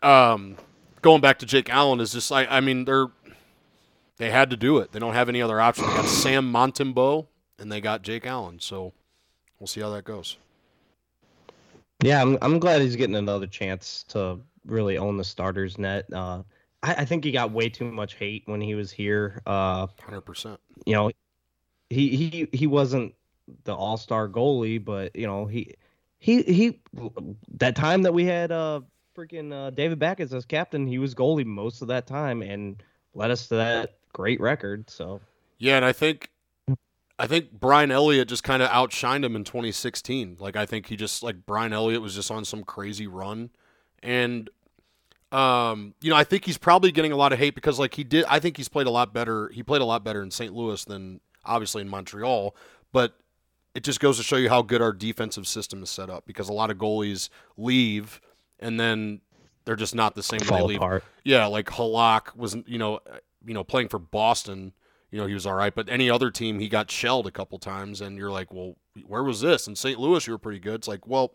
um, 0.00 0.56
going 1.02 1.20
back 1.20 1.40
to 1.40 1.46
Jake 1.46 1.68
Allen 1.68 2.00
is 2.00 2.12
just 2.12 2.30
like 2.30 2.46
I 2.50 2.60
mean 2.60 2.84
they're 2.84 3.08
they 4.18 4.30
had 4.30 4.50
to 4.50 4.56
do 4.56 4.78
it. 4.78 4.92
They 4.92 5.00
don't 5.00 5.14
have 5.14 5.28
any 5.28 5.42
other 5.42 5.60
option. 5.60 5.86
They 5.86 5.94
got 5.94 6.06
Sam 6.06 6.52
Montembeault 6.52 7.26
and 7.58 7.72
they 7.72 7.80
got 7.80 8.02
Jake 8.02 8.26
Allen. 8.26 8.60
So 8.60 8.92
we'll 9.58 9.66
see 9.66 9.80
how 9.80 9.90
that 9.90 10.04
goes. 10.04 10.36
Yeah, 12.02 12.22
I'm 12.22 12.38
I'm 12.42 12.58
glad 12.60 12.80
he's 12.80 12.96
getting 12.96 13.16
another 13.16 13.46
chance 13.46 14.04
to 14.08 14.38
really 14.66 14.98
own 14.98 15.16
the 15.16 15.24
starters 15.24 15.78
net. 15.78 16.06
Uh, 16.12 16.42
I, 16.82 16.94
I 16.98 17.04
think 17.04 17.24
he 17.24 17.32
got 17.32 17.50
way 17.50 17.68
too 17.68 17.90
much 17.90 18.14
hate 18.14 18.44
when 18.46 18.60
he 18.60 18.74
was 18.74 18.92
here. 18.92 19.42
Uh, 19.46 19.88
Hundred 20.00 20.22
percent. 20.22 20.60
you 20.86 20.94
know, 20.94 21.10
he 21.90 22.16
he 22.16 22.48
he 22.52 22.66
wasn't 22.66 23.14
the 23.64 23.74
all 23.74 23.96
star 23.96 24.28
goalie, 24.28 24.82
but 24.82 25.14
you 25.14 25.26
know 25.26 25.46
he 25.46 25.74
he 26.18 26.42
he 26.42 26.80
that 27.58 27.76
time 27.76 28.02
that 28.02 28.14
we 28.14 28.24
had 28.24 28.52
uh 28.52 28.80
freaking 29.16 29.52
uh, 29.52 29.70
David 29.70 29.98
Backes 29.98 30.32
as 30.32 30.44
captain, 30.44 30.86
he 30.86 30.98
was 30.98 31.14
goalie 31.14 31.44
most 31.44 31.82
of 31.82 31.88
that 31.88 32.06
time 32.06 32.42
and 32.42 32.82
led 33.14 33.30
us 33.30 33.48
to 33.48 33.56
that 33.56 33.98
great 34.12 34.40
record. 34.40 34.88
So 34.88 35.20
Yeah, 35.58 35.76
and 35.76 35.84
I 35.84 35.92
think 35.92 36.30
I 37.18 37.26
think 37.26 37.52
Brian 37.52 37.90
Elliott 37.90 38.28
just 38.28 38.44
kind 38.44 38.62
of 38.62 38.70
outshined 38.70 39.24
him 39.24 39.36
in 39.36 39.44
2016. 39.44 40.36
Like 40.40 40.56
I 40.56 40.64
think 40.64 40.86
he 40.86 40.96
just 40.96 41.22
like 41.22 41.44
Brian 41.44 41.72
Elliott 41.72 42.02
was 42.02 42.14
just 42.14 42.30
on 42.30 42.44
some 42.44 42.64
crazy 42.64 43.06
run, 43.06 43.50
and 44.02 44.48
um, 45.32 45.94
you 46.00 46.10
know 46.10 46.16
I 46.16 46.24
think 46.24 46.44
he's 46.44 46.58
probably 46.58 46.92
getting 46.92 47.12
a 47.12 47.16
lot 47.16 47.32
of 47.32 47.38
hate 47.38 47.54
because 47.54 47.78
like 47.78 47.94
he 47.94 48.04
did. 48.04 48.24
I 48.28 48.40
think 48.40 48.56
he's 48.56 48.68
played 48.68 48.86
a 48.86 48.90
lot 48.90 49.12
better. 49.12 49.48
He 49.48 49.62
played 49.62 49.82
a 49.82 49.84
lot 49.84 50.02
better 50.04 50.22
in 50.22 50.30
St. 50.30 50.54
Louis 50.54 50.84
than 50.84 51.20
obviously 51.44 51.82
in 51.82 51.88
Montreal, 51.88 52.54
but 52.92 53.16
it 53.74 53.84
just 53.84 54.00
goes 54.00 54.16
to 54.16 54.22
show 54.22 54.36
you 54.36 54.48
how 54.48 54.62
good 54.62 54.82
our 54.82 54.92
defensive 54.92 55.46
system 55.46 55.82
is 55.82 55.90
set 55.90 56.10
up 56.10 56.26
because 56.26 56.48
a 56.48 56.52
lot 56.52 56.70
of 56.70 56.78
goalies 56.78 57.28
leave 57.56 58.20
and 58.58 58.78
then 58.78 59.20
they're 59.64 59.76
just 59.76 59.94
not 59.94 60.14
the 60.14 60.22
same 60.22 60.40
when 60.40 60.48
they 60.48 60.58
fall 60.58 60.66
leave. 60.66 60.76
apart. 60.78 61.04
Yeah, 61.24 61.46
like 61.46 61.66
Halak 61.66 62.36
was, 62.36 62.56
you 62.66 62.78
know, 62.78 63.00
you 63.44 63.54
know, 63.54 63.64
playing 63.64 63.88
for 63.88 63.98
Boston. 63.98 64.72
You 65.10 65.20
know, 65.20 65.26
he 65.26 65.34
was 65.34 65.46
all 65.46 65.54
right, 65.54 65.74
but 65.74 65.88
any 65.88 66.08
other 66.08 66.30
team, 66.30 66.60
he 66.60 66.68
got 66.68 66.90
shelled 66.90 67.26
a 67.26 67.32
couple 67.32 67.58
times, 67.58 68.00
and 68.00 68.16
you're 68.16 68.30
like, 68.30 68.52
well, 68.52 68.76
where 69.06 69.24
was 69.24 69.40
this? 69.40 69.66
In 69.66 69.74
St. 69.74 69.98
Louis, 69.98 70.24
you 70.26 70.32
were 70.32 70.38
pretty 70.38 70.60
good. 70.60 70.76
It's 70.76 70.88
like, 70.88 71.06
well, 71.06 71.34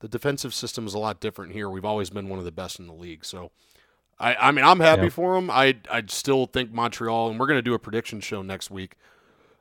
the 0.00 0.08
defensive 0.08 0.54
system 0.54 0.86
is 0.86 0.94
a 0.94 0.98
lot 0.98 1.20
different 1.20 1.52
here. 1.52 1.68
We've 1.68 1.84
always 1.84 2.08
been 2.08 2.28
one 2.28 2.38
of 2.38 2.46
the 2.46 2.52
best 2.52 2.78
in 2.78 2.86
the 2.86 2.94
league, 2.94 3.24
so. 3.24 3.50
I, 4.20 4.34
I 4.34 4.50
mean, 4.52 4.64
I'm 4.64 4.80
happy 4.80 5.04
Yeah. 5.04 5.08
for 5.10 5.36
him. 5.36 5.50
I 5.50 5.76
I 5.90 6.02
still 6.08 6.46
think 6.46 6.72
Montreal, 6.72 7.30
and 7.30 7.38
we're 7.38 7.46
going 7.46 7.58
to 7.58 7.62
do 7.62 7.74
a 7.74 7.78
prediction 7.78 8.20
show 8.20 8.42
next 8.42 8.70
week 8.70 8.96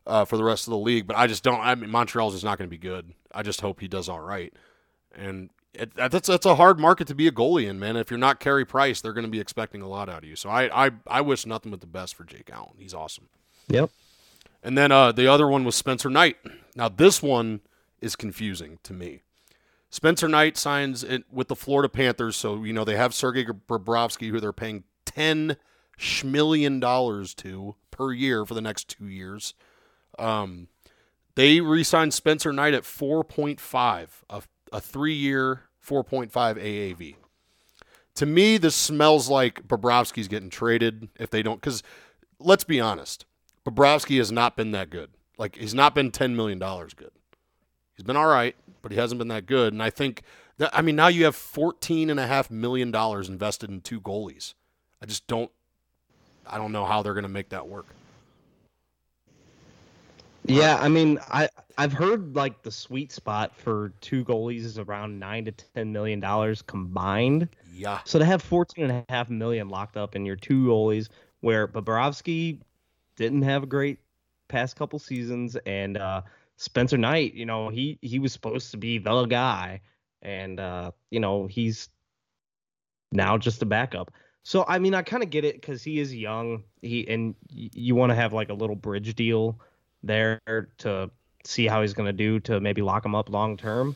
uh, 0.07 0.25
for 0.25 0.37
the 0.37 0.43
rest 0.43 0.67
of 0.67 0.71
the 0.71 0.77
league. 0.79 1.05
But 1.07 1.15
I 1.17 1.27
just 1.27 1.43
don't. 1.43 1.59
I 1.61 1.75
mean, 1.75 1.89
Montreal's 1.91 2.33
just 2.33 2.43
not 2.45 2.57
going 2.57 2.67
to 2.67 2.71
be 2.71 2.77
good. 2.79 3.13
I 3.33 3.43
just 3.43 3.61
hope 3.61 3.79
he 3.81 3.87
does 3.87 4.09
all 4.09 4.19
right. 4.21 4.51
And 5.15 5.49
it, 5.73 5.95
that's 5.95 6.27
that's 6.27 6.45
a 6.45 6.55
hard 6.55 6.79
market 6.79 7.07
to 7.07 7.15
be 7.15 7.27
a 7.27 7.31
goalie 7.31 7.67
in, 7.69 7.77
man. 7.79 7.97
If 7.97 8.09
you're 8.09 8.17
not 8.17 8.39
Carey 8.39 8.65
Price, 8.65 8.99
they're 8.99 9.13
going 9.13 9.25
to 9.25 9.31
be 9.31 9.39
expecting 9.39 9.81
a 9.83 9.87
lot 9.87 10.09
out 10.09 10.19
of 10.23 10.29
you. 10.29 10.35
So 10.35 10.49
I, 10.49 10.87
I 10.87 10.91
I 11.05 11.21
wish 11.21 11.45
nothing 11.45 11.69
but 11.71 11.81
the 11.81 11.87
best 11.87 12.15
for 12.15 12.23
Jake 12.23 12.49
Allen. 12.51 12.73
He's 12.79 12.93
awesome. 12.95 13.27
Yep. 13.67 13.91
And 14.63 14.75
then 14.77 14.91
uh, 14.91 15.11
the 15.11 15.27
other 15.27 15.47
one 15.47 15.65
was 15.65 15.75
Spencer 15.75 16.09
Knight. 16.09 16.37
Now 16.75 16.89
this 16.89 17.21
one 17.21 17.61
is 18.01 18.15
confusing 18.15 18.79
to 18.83 18.93
me. 18.93 19.21
Spencer 19.89 20.27
Knight 20.27 20.57
signs 20.57 21.03
it 21.03 21.23
with 21.31 21.47
the 21.47 21.55
Florida 21.55 21.89
Panthers, 21.89 22.35
so 22.35 22.63
you 22.63 22.73
know 22.73 22.83
they 22.83 22.97
have 22.97 23.13
Sergei 23.13 23.45
Bobrovsky, 23.45 24.29
who 24.29 24.39
they're 24.39 24.53
paying 24.53 24.83
ten 25.05 25.57
million 26.23 26.79
dollars 26.79 27.33
to 27.35 27.75
per 27.91 28.11
year 28.11 28.45
for 28.45 28.53
the 28.53 28.61
next 28.61 28.89
two 28.89 29.07
years. 29.07 29.53
Um, 30.19 30.67
they 31.35 31.61
re-signed 31.61 32.13
Spencer 32.13 32.51
Knight 32.51 32.73
at 32.73 32.85
four 32.85 33.23
point 33.23 33.59
five, 33.59 34.25
a, 34.29 34.41
a 34.73 34.81
three-year 34.81 35.63
four 35.79 36.03
point 36.03 36.31
five 36.31 36.57
AAV. 36.57 37.15
To 38.15 38.25
me, 38.25 38.57
this 38.57 38.75
smells 38.75 39.29
like 39.29 39.67
Bobrovsky's 39.67 40.27
getting 40.27 40.49
traded 40.49 41.07
if 41.19 41.29
they 41.29 41.43
don't. 41.43 41.61
Because 41.61 41.83
let's 42.39 42.63
be 42.63 42.81
honest, 42.81 43.25
Bobrovsky 43.65 44.17
has 44.17 44.31
not 44.31 44.57
been 44.57 44.71
that 44.71 44.89
good. 44.89 45.11
Like 45.37 45.55
he's 45.55 45.75
not 45.75 45.95
been 45.95 46.11
ten 46.11 46.35
million 46.35 46.59
dollars 46.59 46.93
good. 46.93 47.11
He's 47.95 48.03
been 48.03 48.17
all 48.17 48.27
right, 48.27 48.55
but 48.81 48.91
he 48.91 48.97
hasn't 48.97 49.19
been 49.19 49.27
that 49.29 49.45
good. 49.45 49.73
And 49.73 49.81
I 49.81 49.89
think 49.89 50.23
that 50.57 50.69
I 50.73 50.81
mean 50.81 50.95
now 50.95 51.07
you 51.07 51.25
have 51.25 51.35
fourteen 51.35 52.09
and 52.09 52.19
a 52.19 52.27
half 52.27 52.49
million 52.51 52.91
dollars 52.91 53.29
invested 53.29 53.69
in 53.69 53.81
two 53.81 54.01
goalies. 54.01 54.53
I 55.01 55.05
just 55.05 55.27
don't. 55.27 55.51
I 56.45 56.57
don't 56.57 56.71
know 56.71 56.85
how 56.85 57.01
they're 57.01 57.13
going 57.13 57.23
to 57.23 57.29
make 57.29 57.49
that 57.49 57.67
work. 57.67 57.87
Yeah, 60.47 60.77
I 60.79 60.87
mean, 60.87 61.19
I 61.29 61.49
I've 61.77 61.91
heard 61.91 62.35
like 62.35 62.63
the 62.63 62.71
sweet 62.71 63.11
spot 63.11 63.53
for 63.55 63.91
two 63.99 64.23
goalies 64.23 64.63
is 64.63 64.79
around 64.79 65.19
nine 65.19 65.43
to 65.45 65.51
ten 65.51 65.91
million 65.91 66.21
dollars 66.21 66.61
combined. 66.61 67.49
Yeah. 67.73 67.99
So 68.05 68.17
to 68.17 68.25
have 68.25 68.41
fourteen 68.41 68.89
and 68.89 69.05
a 69.07 69.11
half 69.11 69.29
million 69.29 69.67
locked 69.67 69.97
up 69.97 70.15
in 70.15 70.25
your 70.25 70.37
two 70.37 70.67
goalies, 70.67 71.09
where 71.41 71.67
Bobrovsky 71.67 72.61
didn't 73.17 73.41
have 73.41 73.63
a 73.63 73.65
great 73.65 73.99
past 74.47 74.77
couple 74.77 74.99
seasons, 74.99 75.57
and 75.65 75.97
uh, 75.97 76.21
Spencer 76.57 76.97
Knight, 76.97 77.35
you 77.35 77.45
know, 77.45 77.69
he 77.69 77.97
he 78.01 78.19
was 78.19 78.33
supposed 78.33 78.71
to 78.71 78.77
be 78.77 78.97
the 78.97 79.25
guy, 79.25 79.81
and 80.21 80.59
uh, 80.59 80.91
you 81.11 81.19
know 81.19 81.47
he's 81.47 81.89
now 83.11 83.37
just 83.37 83.61
a 83.61 83.65
backup. 83.65 84.11
So 84.43 84.65
I 84.67 84.79
mean, 84.79 84.95
I 84.95 85.03
kind 85.03 85.23
of 85.23 85.29
get 85.29 85.45
it 85.45 85.55
because 85.55 85.83
he 85.83 85.99
is 85.99 86.13
young. 86.15 86.63
He 86.81 87.07
and 87.07 87.35
you 87.49 87.95
want 87.95 88.09
to 88.09 88.15
have 88.15 88.33
like 88.33 88.49
a 88.49 88.53
little 88.53 88.75
bridge 88.75 89.13
deal 89.15 89.59
there 90.03 90.41
to 90.79 91.11
see 91.43 91.67
how 91.67 91.81
he's 91.81 91.93
going 91.93 92.07
to 92.07 92.13
do 92.13 92.39
to 92.41 92.59
maybe 92.59 92.81
lock 92.81 93.05
him 93.05 93.13
up 93.13 93.29
long 93.29 93.55
term. 93.55 93.95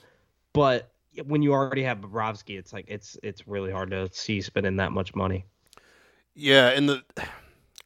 But 0.53 0.91
when 1.25 1.41
you 1.41 1.53
already 1.53 1.83
have 1.83 1.99
Bobrovsky, 1.99 2.59
it's 2.59 2.73
like 2.73 2.85
it's 2.87 3.17
it's 3.23 3.47
really 3.47 3.71
hard 3.71 3.91
to 3.91 4.09
see 4.13 4.39
spending 4.41 4.75
that 4.77 4.91
much 4.91 5.15
money. 5.15 5.45
Yeah, 6.35 6.69
and 6.69 6.87
the 6.87 7.03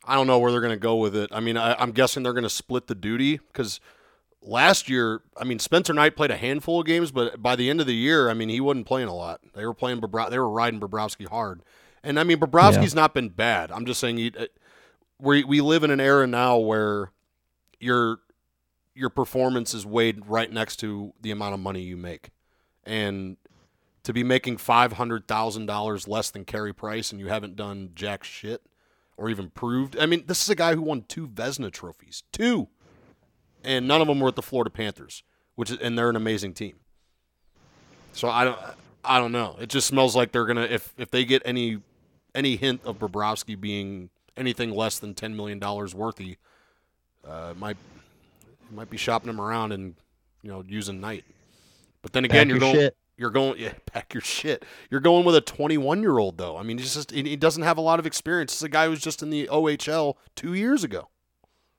I 0.08 0.14
don't 0.14 0.28
know 0.28 0.38
where 0.38 0.52
they're 0.52 0.62
going 0.62 0.74
to 0.74 0.78
go 0.78 0.98
with 0.98 1.16
it. 1.16 1.32
I 1.32 1.40
mean, 1.40 1.58
I, 1.58 1.74
I'm 1.82 1.92
guessing 1.92 2.22
they're 2.22 2.34
going 2.34 2.44
to 2.44 2.50
split 2.50 2.86
the 2.86 2.94
duty 2.94 3.38
because 3.38 3.80
last 4.46 4.90
year, 4.90 5.22
I 5.38 5.44
mean, 5.44 5.60
Spencer 5.60 5.94
Knight 5.94 6.16
played 6.16 6.32
a 6.32 6.38
handful 6.38 6.80
of 6.80 6.86
games, 6.86 7.12
but 7.12 7.42
by 7.42 7.56
the 7.56 7.70
end 7.70 7.82
of 7.82 7.88
the 7.88 7.96
year, 7.96 8.30
I 8.30 8.34
mean, 8.34 8.50
he 8.50 8.62
wasn't 8.62 8.86
playing 8.86 9.08
a 9.08 9.16
lot. 9.16 9.42
They 9.54 9.66
were 9.66 9.74
playing 9.74 10.02
Bobro- 10.02 10.30
they 10.30 10.40
were 10.40 10.50
riding 10.50 10.80
Bobrovsky 10.80 11.28
hard, 11.28 11.62
and 12.04 12.20
I 12.20 12.24
mean, 12.24 12.38
Bobrovsky's 12.40 12.94
not 12.96 13.14
been 13.14 13.30
bad. 13.30 13.72
I'm 13.72 13.86
just 13.86 14.00
saying, 14.00 14.18
he, 14.18 14.32
uh, 14.38 14.46
we 15.20 15.44
we 15.44 15.62
live 15.62 15.84
in 15.84 15.92
an 15.92 16.00
era 16.00 16.28
now 16.28 16.58
where 16.58 17.12
your 17.80 18.20
your 18.94 19.10
performance 19.10 19.74
is 19.74 19.86
weighed 19.86 20.26
right 20.26 20.52
next 20.52 20.78
to 20.78 21.14
the 21.22 21.32
amount 21.32 21.54
of 21.54 21.60
money 21.60 21.82
you 21.82 21.98
make, 21.98 22.30
and 22.84 23.38
to 24.04 24.14
be 24.14 24.24
making 24.24 24.58
five 24.58 24.94
hundred 24.94 25.28
thousand 25.28 25.66
dollars 25.66 26.08
less 26.08 26.30
than 26.30 26.46
Carey 26.46 26.74
Price 26.74 27.12
and 27.12 27.20
you 27.20 27.28
haven't 27.28 27.56
done 27.56 27.92
jack 27.96 28.24
shit 28.24 28.62
or 29.18 29.30
even 29.30 29.50
proved. 29.50 29.98
I 29.98 30.06
mean, 30.06 30.26
this 30.28 30.44
is 30.44 30.50
a 30.50 30.56
guy 30.56 30.76
who 30.76 30.82
won 30.82 31.06
two 31.08 31.28
Vezina 31.28 31.72
trophies, 31.72 32.24
two, 32.32 32.68
and 33.66 33.88
none 33.88 34.02
of 34.02 34.08
them 34.08 34.20
were 34.20 34.30
at 34.30 34.36
the 34.36 34.42
Florida 34.42 34.70
Panthers, 34.70 35.24
which 35.56 35.72
is, 35.72 35.78
and 35.80 35.98
they're 35.98 36.10
an 36.10 36.16
amazing 36.16 36.54
team. 36.54 36.76
So 38.14 38.30
I 38.30 38.46
don't, 38.46 38.60
I 39.04 39.20
don't 39.20 39.32
know. 39.32 39.58
It 39.60 39.70
just 39.70 39.88
smells 39.88 40.16
like 40.16 40.32
they're 40.32 40.46
gonna 40.46 40.64
if 40.64 40.94
if 40.98 41.12
they 41.12 41.26
get 41.26 41.42
any 41.46 41.80
any 42.34 42.56
hint 42.56 42.82
of 42.86 43.00
Bobrovsky 43.00 43.60
being 43.60 44.10
anything 44.38 44.72
less 44.72 45.00
than 45.00 45.14
ten 45.14 45.36
million 45.36 45.60
dollars 45.60 45.94
worthy, 45.94 46.38
uh, 47.28 47.54
might 47.58 47.78
might 48.72 48.90
be 48.90 48.98
shopping 48.98 49.30
him 49.30 49.40
around 49.42 49.72
and 49.72 49.96
you 50.42 50.52
know 50.52 50.64
using 50.68 51.00
Knight. 51.02 51.26
But 52.02 52.14
then 52.14 52.26
again, 52.26 52.48
Pack 52.48 52.48
you're 52.48 52.58
your 52.58 52.60
going. 52.60 52.76
shit. 52.76 52.98
You're 53.18 53.30
going, 53.32 53.60
yeah, 53.60 53.74
pack 53.86 54.14
your 54.14 54.22
shit. 54.22 54.66
You're 54.92 55.00
going 55.00 55.26
with 55.26 55.36
a 55.36 55.42
21 55.42 56.02
year 56.02 56.18
old 56.18 56.38
though. 56.38 56.58
I 56.58 56.64
mean, 56.64 56.78
he's 56.78 56.94
just 56.94 57.12
he 57.12 57.24
he 57.24 57.36
doesn't 57.36 57.64
have 57.64 57.78
a 57.78 57.82
lot 57.82 58.00
of 58.00 58.06
experience. 58.06 58.54
It's 58.54 58.64
a 58.64 58.70
guy 58.70 58.88
who's 58.88 59.02
just 59.02 59.24
in 59.24 59.30
the 59.30 59.48
OHL 59.48 60.16
two 60.36 60.54
years 60.54 60.84
ago, 60.84 61.10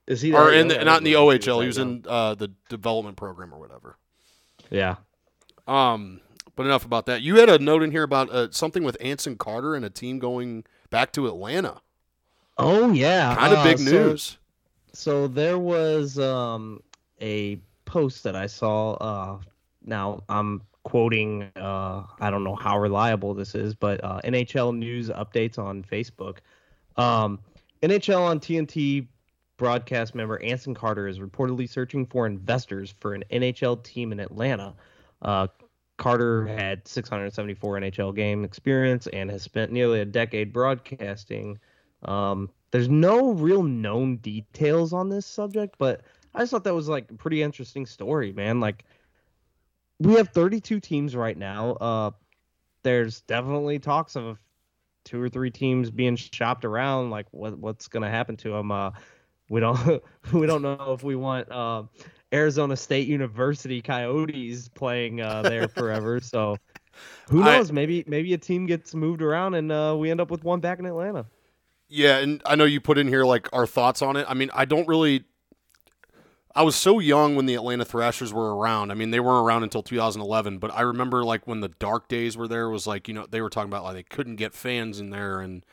Is 0.07 0.21
he 0.21 0.33
or 0.33 0.51
in 0.51 0.69
the, 0.69 0.83
not 0.85 0.99
in 0.99 1.03
the 1.03 1.11
didn't 1.11 1.25
know 1.25 1.29
he 1.29 1.39
OHL. 1.39 1.61
He 1.61 1.67
was 1.67 1.77
in 1.77 2.05
uh, 2.07 2.35
the 2.35 2.49
development 2.69 3.17
program 3.17 3.53
or 3.53 3.59
whatever. 3.59 3.97
Yeah. 4.69 4.95
Um, 5.67 6.21
but 6.55 6.65
enough 6.65 6.85
about 6.85 7.05
that. 7.07 7.21
You 7.21 7.35
had 7.35 7.49
a 7.49 7.59
note 7.59 7.83
in 7.83 7.91
here 7.91 8.03
about 8.03 8.29
uh, 8.29 8.47
something 8.51 8.83
with 8.83 8.97
Anson 9.01 9.35
Carter 9.35 9.75
and 9.75 9.83
a 9.83 9.89
team 9.89 10.17
going 10.17 10.63
back 10.89 11.11
to 11.13 11.27
Atlanta. 11.27 11.81
Oh 12.57 12.91
yeah. 12.91 13.35
Kind 13.35 13.53
of 13.53 13.59
uh, 13.59 13.63
big 13.63 13.79
so- 13.79 13.91
news. 13.91 14.37
So 14.93 15.27
there 15.27 15.59
was 15.59 16.17
um, 16.17 16.81
a 17.21 17.59
post 17.85 18.23
that 18.23 18.35
I 18.35 18.47
saw. 18.47 18.93
Uh, 18.93 19.39
now 19.85 20.23
I'm 20.27 20.63
quoting. 20.83 21.51
Uh, 21.55 22.03
I 22.19 22.31
don't 22.31 22.43
know 22.43 22.55
how 22.55 22.79
reliable 22.79 23.35
this 23.35 23.53
is, 23.53 23.75
but 23.75 24.03
uh, 24.03 24.21
NHL 24.23 24.75
news 24.75 25.09
updates 25.09 25.59
on 25.59 25.83
Facebook. 25.83 26.37
Um, 26.95 27.39
NHL 27.83 28.21
on 28.21 28.39
TNT 28.39 29.05
broadcast 29.57 30.15
member 30.15 30.41
Anson 30.41 30.73
Carter 30.73 31.07
is 31.07 31.19
reportedly 31.19 31.67
searching 31.67 32.05
for 32.05 32.25
investors 32.25 32.93
for 32.99 33.13
an 33.13 33.23
NHL 33.31 33.83
team 33.83 34.11
in 34.11 34.19
Atlanta. 34.19 34.73
Uh, 35.21 35.47
Carter 35.97 36.45
had 36.45 36.87
674 36.87 37.79
NHL 37.79 38.15
game 38.15 38.43
experience 38.43 39.07
and 39.07 39.31
has 39.31 39.41
spent 39.41 39.71
nearly 39.71 39.99
a 39.99 40.05
decade 40.05 40.53
broadcasting. 40.53 41.57
Um, 42.03 42.49
there's 42.71 42.89
no 42.89 43.31
real 43.31 43.63
known 43.63 44.17
details 44.17 44.93
on 44.93 45.09
this 45.09 45.25
subject, 45.25 45.75
but 45.79 46.01
I 46.35 46.39
just 46.39 46.51
thought 46.51 46.63
that 46.65 46.75
was 46.75 46.87
like 46.87 47.09
a 47.09 47.15
pretty 47.15 47.41
interesting 47.41 47.85
story, 47.87 48.31
man. 48.31 48.59
Like 48.59 48.85
we 49.99 50.13
have 50.13 50.29
32 50.29 50.79
teams 50.79 51.15
right 51.15 51.37
now. 51.37 51.71
Uh, 51.73 52.11
there's 52.83 53.21
definitely 53.21 53.79
talks 53.79 54.15
of 54.15 54.37
two 55.03 55.21
or 55.21 55.29
three 55.29 55.49
teams 55.49 55.89
being 55.89 56.15
shopped 56.15 56.63
around. 56.63 57.09
Like 57.09 57.25
what 57.31 57.57
what's 57.57 57.87
gonna 57.87 58.09
happen 58.09 58.37
to 58.37 58.51
them? 58.51 58.71
Uh, 58.71 58.91
we 59.49 59.59
don't 59.59 60.03
we 60.33 60.47
don't 60.47 60.61
know 60.61 60.93
if 60.93 61.03
we 61.03 61.15
want 61.15 61.51
uh, 61.51 61.83
Arizona 62.33 62.75
State 62.75 63.07
University 63.07 63.81
Coyotes 63.81 64.67
playing 64.69 65.21
uh, 65.21 65.41
there 65.43 65.67
forever. 65.67 66.19
So 66.19 66.57
who 67.29 67.43
I- 67.43 67.57
knows? 67.57 67.71
maybe 67.71 68.03
maybe 68.07 68.33
a 68.33 68.37
team 68.37 68.65
gets 68.65 68.93
moved 68.93 69.21
around 69.21 69.53
and 69.55 69.71
uh, 69.71 69.95
we 69.97 70.11
end 70.11 70.21
up 70.21 70.31
with 70.31 70.43
one 70.43 70.59
back 70.59 70.79
in 70.79 70.85
Atlanta. 70.85 71.25
Yeah, 71.89 72.17
and 72.17 72.41
I 72.45 72.55
know 72.55 72.65
you 72.65 72.81
put 72.81 72.97
in 72.97 73.07
here 73.07 73.23
like 73.23 73.47
our 73.53 73.65
thoughts 73.65 74.01
on 74.01 74.17
it. 74.17 74.25
I 74.27 74.33
mean, 74.33 74.49
I 74.53 74.65
don't 74.65 74.87
really. 74.87 75.23
I 76.53 76.63
was 76.63 76.75
so 76.75 76.97
young 76.99 77.35
when 77.35 77.45
the 77.45 77.53
Atlanta 77.53 77.85
Thrashers 77.85 78.33
were 78.33 78.55
around. 78.55 78.89
I 78.89 78.95
mean, 78.95 79.11
they 79.11 79.19
weren't 79.19 79.45
around 79.45 79.61
until 79.63 79.83
2011, 79.83 80.57
but 80.57 80.73
I 80.73 80.81
remember 80.81 81.23
like 81.23 81.45
when 81.45 81.61
the 81.61 81.67
dark 81.69 82.07
days 82.07 82.35
were 82.35 82.47
there. 82.47 82.69
Was 82.69 82.87
like 82.87 83.07
you 83.07 83.13
know 83.13 83.25
they 83.29 83.41
were 83.41 83.49
talking 83.49 83.69
about 83.69 83.83
like 83.83 83.93
they 83.93 84.03
couldn't 84.03 84.35
get 84.37 84.53
fans 84.53 84.99
in 84.99 85.11
there, 85.11 85.39
and 85.39 85.65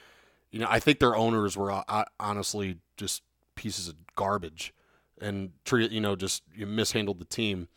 you 0.52 0.60
know 0.60 0.66
I 0.70 0.78
think 0.78 1.00
their 1.00 1.16
owners 1.16 1.56
were 1.56 1.72
uh, 1.72 2.04
honestly 2.20 2.76
just 2.96 3.22
pieces 3.54 3.88
of 3.88 3.94
garbage, 4.16 4.74
and 5.20 5.52
treat 5.64 5.90
you 5.90 6.00
know 6.00 6.16
just 6.16 6.42
you 6.54 6.66
mishandled 6.66 7.18
the 7.18 7.24
team. 7.24 7.68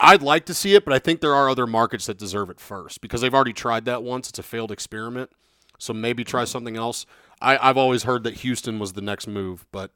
I'd 0.00 0.22
like 0.22 0.44
to 0.46 0.54
see 0.54 0.74
it, 0.74 0.84
but 0.84 0.92
I 0.92 0.98
think 0.98 1.20
there 1.20 1.34
are 1.34 1.48
other 1.48 1.66
markets 1.66 2.06
that 2.06 2.18
deserve 2.18 2.50
it 2.50 2.60
first 2.60 3.00
because 3.00 3.20
they've 3.20 3.34
already 3.34 3.52
tried 3.52 3.84
that 3.84 4.02
once. 4.02 4.28
It's 4.28 4.38
a 4.38 4.42
failed 4.42 4.72
experiment, 4.72 5.30
so 5.78 5.92
maybe 5.92 6.24
try 6.24 6.44
something 6.44 6.76
else. 6.76 7.06
I, 7.40 7.56
I've 7.58 7.76
always 7.76 8.02
heard 8.02 8.24
that 8.24 8.34
Houston 8.34 8.78
was 8.78 8.94
the 8.94 9.00
next 9.00 9.26
move, 9.26 9.66
but 9.70 9.92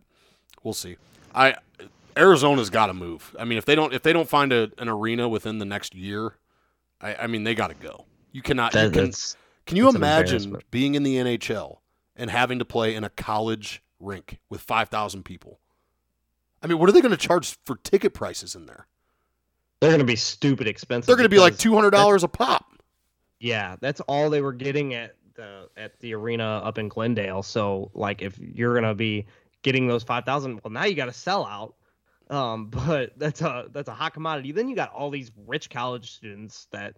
we'll 0.62 0.74
see. 0.74 0.96
I 1.34 1.56
Arizona's 2.16 2.70
got 2.70 2.86
to 2.86 2.94
move. 2.94 3.34
I 3.38 3.44
mean, 3.44 3.58
if 3.58 3.64
they 3.64 3.74
don't 3.74 3.92
if 3.92 4.02
they 4.02 4.12
don't 4.12 4.28
find 4.28 4.52
a, 4.52 4.70
an 4.78 4.88
arena 4.88 5.28
within 5.28 5.58
the 5.58 5.64
next 5.64 5.94
year, 5.94 6.34
I, 7.00 7.14
I 7.14 7.26
mean 7.26 7.44
they 7.44 7.54
got 7.54 7.68
to 7.68 7.74
go. 7.74 8.04
You 8.32 8.42
cannot. 8.42 8.74
you 8.74 8.90
can, 8.90 9.12
can 9.66 9.76
you 9.76 9.88
imagine 9.88 10.56
being 10.70 10.94
in 10.94 11.02
the 11.02 11.16
NHL 11.16 11.78
and 12.16 12.30
having 12.30 12.58
to 12.58 12.64
play 12.64 12.94
in 12.94 13.04
a 13.04 13.10
college 13.10 13.82
rink 14.00 14.38
with 14.48 14.60
five 14.60 14.88
thousand 14.88 15.24
people? 15.24 15.60
I 16.62 16.66
mean, 16.66 16.78
what 16.78 16.88
are 16.88 16.92
they 16.92 17.00
going 17.00 17.12
to 17.12 17.16
charge 17.16 17.56
for 17.64 17.76
ticket 17.76 18.14
prices 18.14 18.54
in 18.54 18.66
there? 18.66 18.88
they're 19.80 19.90
going 19.90 20.00
to 20.00 20.04
be 20.04 20.16
stupid 20.16 20.66
expensive. 20.66 21.06
They're 21.06 21.16
going 21.16 21.24
to 21.24 21.34
be 21.34 21.38
like 21.38 21.56
two 21.56 21.74
hundred 21.74 21.90
dollars 21.90 22.24
a 22.24 22.28
pop. 22.28 22.82
Yeah, 23.38 23.76
that's 23.80 24.00
all 24.02 24.30
they 24.30 24.40
were 24.40 24.52
getting 24.52 24.94
at 24.94 25.14
the 25.34 25.68
at 25.76 25.98
the 26.00 26.14
arena 26.14 26.60
up 26.64 26.78
in 26.78 26.88
Glendale. 26.88 27.42
So 27.42 27.90
like, 27.94 28.22
if 28.22 28.38
you're 28.38 28.74
going 28.74 28.88
to 28.88 28.94
be 28.94 29.26
getting 29.62 29.86
those 29.86 30.02
five 30.02 30.24
thousand, 30.24 30.60
well, 30.64 30.72
now 30.72 30.84
you 30.84 30.94
got 30.94 31.06
to 31.06 31.12
sell 31.12 31.46
out. 31.46 31.74
Um, 32.30 32.66
but 32.86 33.18
that's 33.18 33.40
a 33.40 33.66
that's 33.72 33.88
a 33.88 33.94
hot 33.94 34.14
commodity. 34.14 34.52
Then 34.52 34.68
you 34.68 34.74
got 34.74 34.92
all 34.92 35.10
these 35.10 35.30
rich 35.46 35.70
college 35.70 36.12
students 36.12 36.66
that 36.72 36.94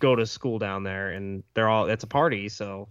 go 0.00 0.16
to 0.16 0.26
school 0.26 0.58
down 0.58 0.82
there, 0.82 1.10
and 1.10 1.44
they're 1.54 1.68
all 1.68 1.88
it's 1.88 2.04
a 2.04 2.08
party. 2.08 2.48
So 2.48 2.88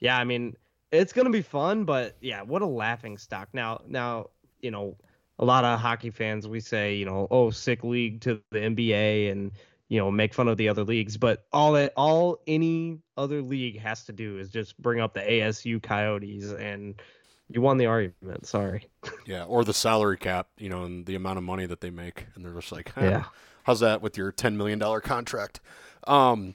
yeah, 0.00 0.18
I 0.18 0.24
mean, 0.24 0.54
it's 0.92 1.12
gonna 1.12 1.30
be 1.30 1.42
fun, 1.42 1.84
but 1.84 2.16
yeah, 2.20 2.42
what 2.42 2.62
a 2.62 2.66
laughing 2.66 3.18
stock. 3.18 3.48
Now, 3.52 3.80
now 3.86 4.30
you 4.60 4.70
know, 4.70 4.96
a 5.38 5.44
lot 5.44 5.64
of 5.64 5.78
hockey 5.80 6.10
fans 6.10 6.46
we 6.46 6.60
say, 6.60 6.94
you 6.94 7.04
know, 7.06 7.26
oh, 7.30 7.50
sick 7.50 7.82
league 7.84 8.20
to 8.22 8.40
the 8.50 8.58
NBA, 8.58 9.30
and 9.32 9.52
you 9.88 9.98
know, 9.98 10.10
make 10.10 10.32
fun 10.34 10.48
of 10.48 10.56
the 10.56 10.68
other 10.68 10.84
leagues. 10.84 11.16
But 11.16 11.46
all 11.52 11.72
that, 11.72 11.92
all 11.96 12.40
any 12.46 12.98
other 13.16 13.42
league 13.42 13.78
has 13.80 14.04
to 14.04 14.12
do 14.12 14.38
is 14.38 14.50
just 14.50 14.80
bring 14.80 15.00
up 15.00 15.14
the 15.14 15.20
ASU 15.20 15.82
Coyotes, 15.82 16.52
and 16.52 17.00
you 17.48 17.60
won 17.60 17.76
the 17.78 17.86
argument. 17.86 18.46
Sorry. 18.46 18.86
Yeah, 19.26 19.44
or 19.44 19.64
the 19.64 19.74
salary 19.74 20.16
cap, 20.16 20.48
you 20.58 20.68
know, 20.68 20.84
and 20.84 21.06
the 21.06 21.14
amount 21.14 21.38
of 21.38 21.44
money 21.44 21.66
that 21.66 21.80
they 21.80 21.90
make, 21.90 22.26
and 22.34 22.44
they're 22.44 22.54
just 22.54 22.72
like, 22.72 22.92
Yeah. 22.96 23.24
how's 23.64 23.80
that 23.80 24.02
with 24.02 24.16
your 24.16 24.30
ten 24.32 24.56
million 24.56 24.78
dollar 24.78 25.00
contract? 25.00 25.60
Um, 26.06 26.54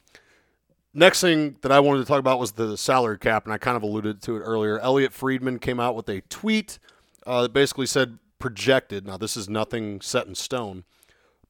next 0.96 1.22
thing 1.22 1.58
that 1.62 1.72
I 1.72 1.80
wanted 1.80 2.00
to 2.00 2.06
talk 2.06 2.20
about 2.20 2.40
was 2.40 2.54
the 2.54 2.78
salary 2.78 3.20
cap, 3.20 3.44
and 3.44 3.54
I 3.54 3.58
kind 3.58 3.78
of 3.78 3.84
alluded 3.84 4.22
to 4.24 4.38
it 4.38 4.40
earlier. 4.40 4.80
Elliotte 4.80 5.14
Friedman 5.14 5.60
came 5.60 5.80
out 5.80 5.96
with 5.96 6.10
a 6.10 6.22
tweet 6.22 6.80
uh, 7.28 7.44
that 7.44 7.54
basically 7.54 7.86
said 7.86 8.18
projected. 8.40 9.06
Now, 9.06 9.18
this 9.18 9.38
is 9.38 9.50
nothing 9.50 10.02
set 10.02 10.26
in 10.26 10.36
stone, 10.36 10.86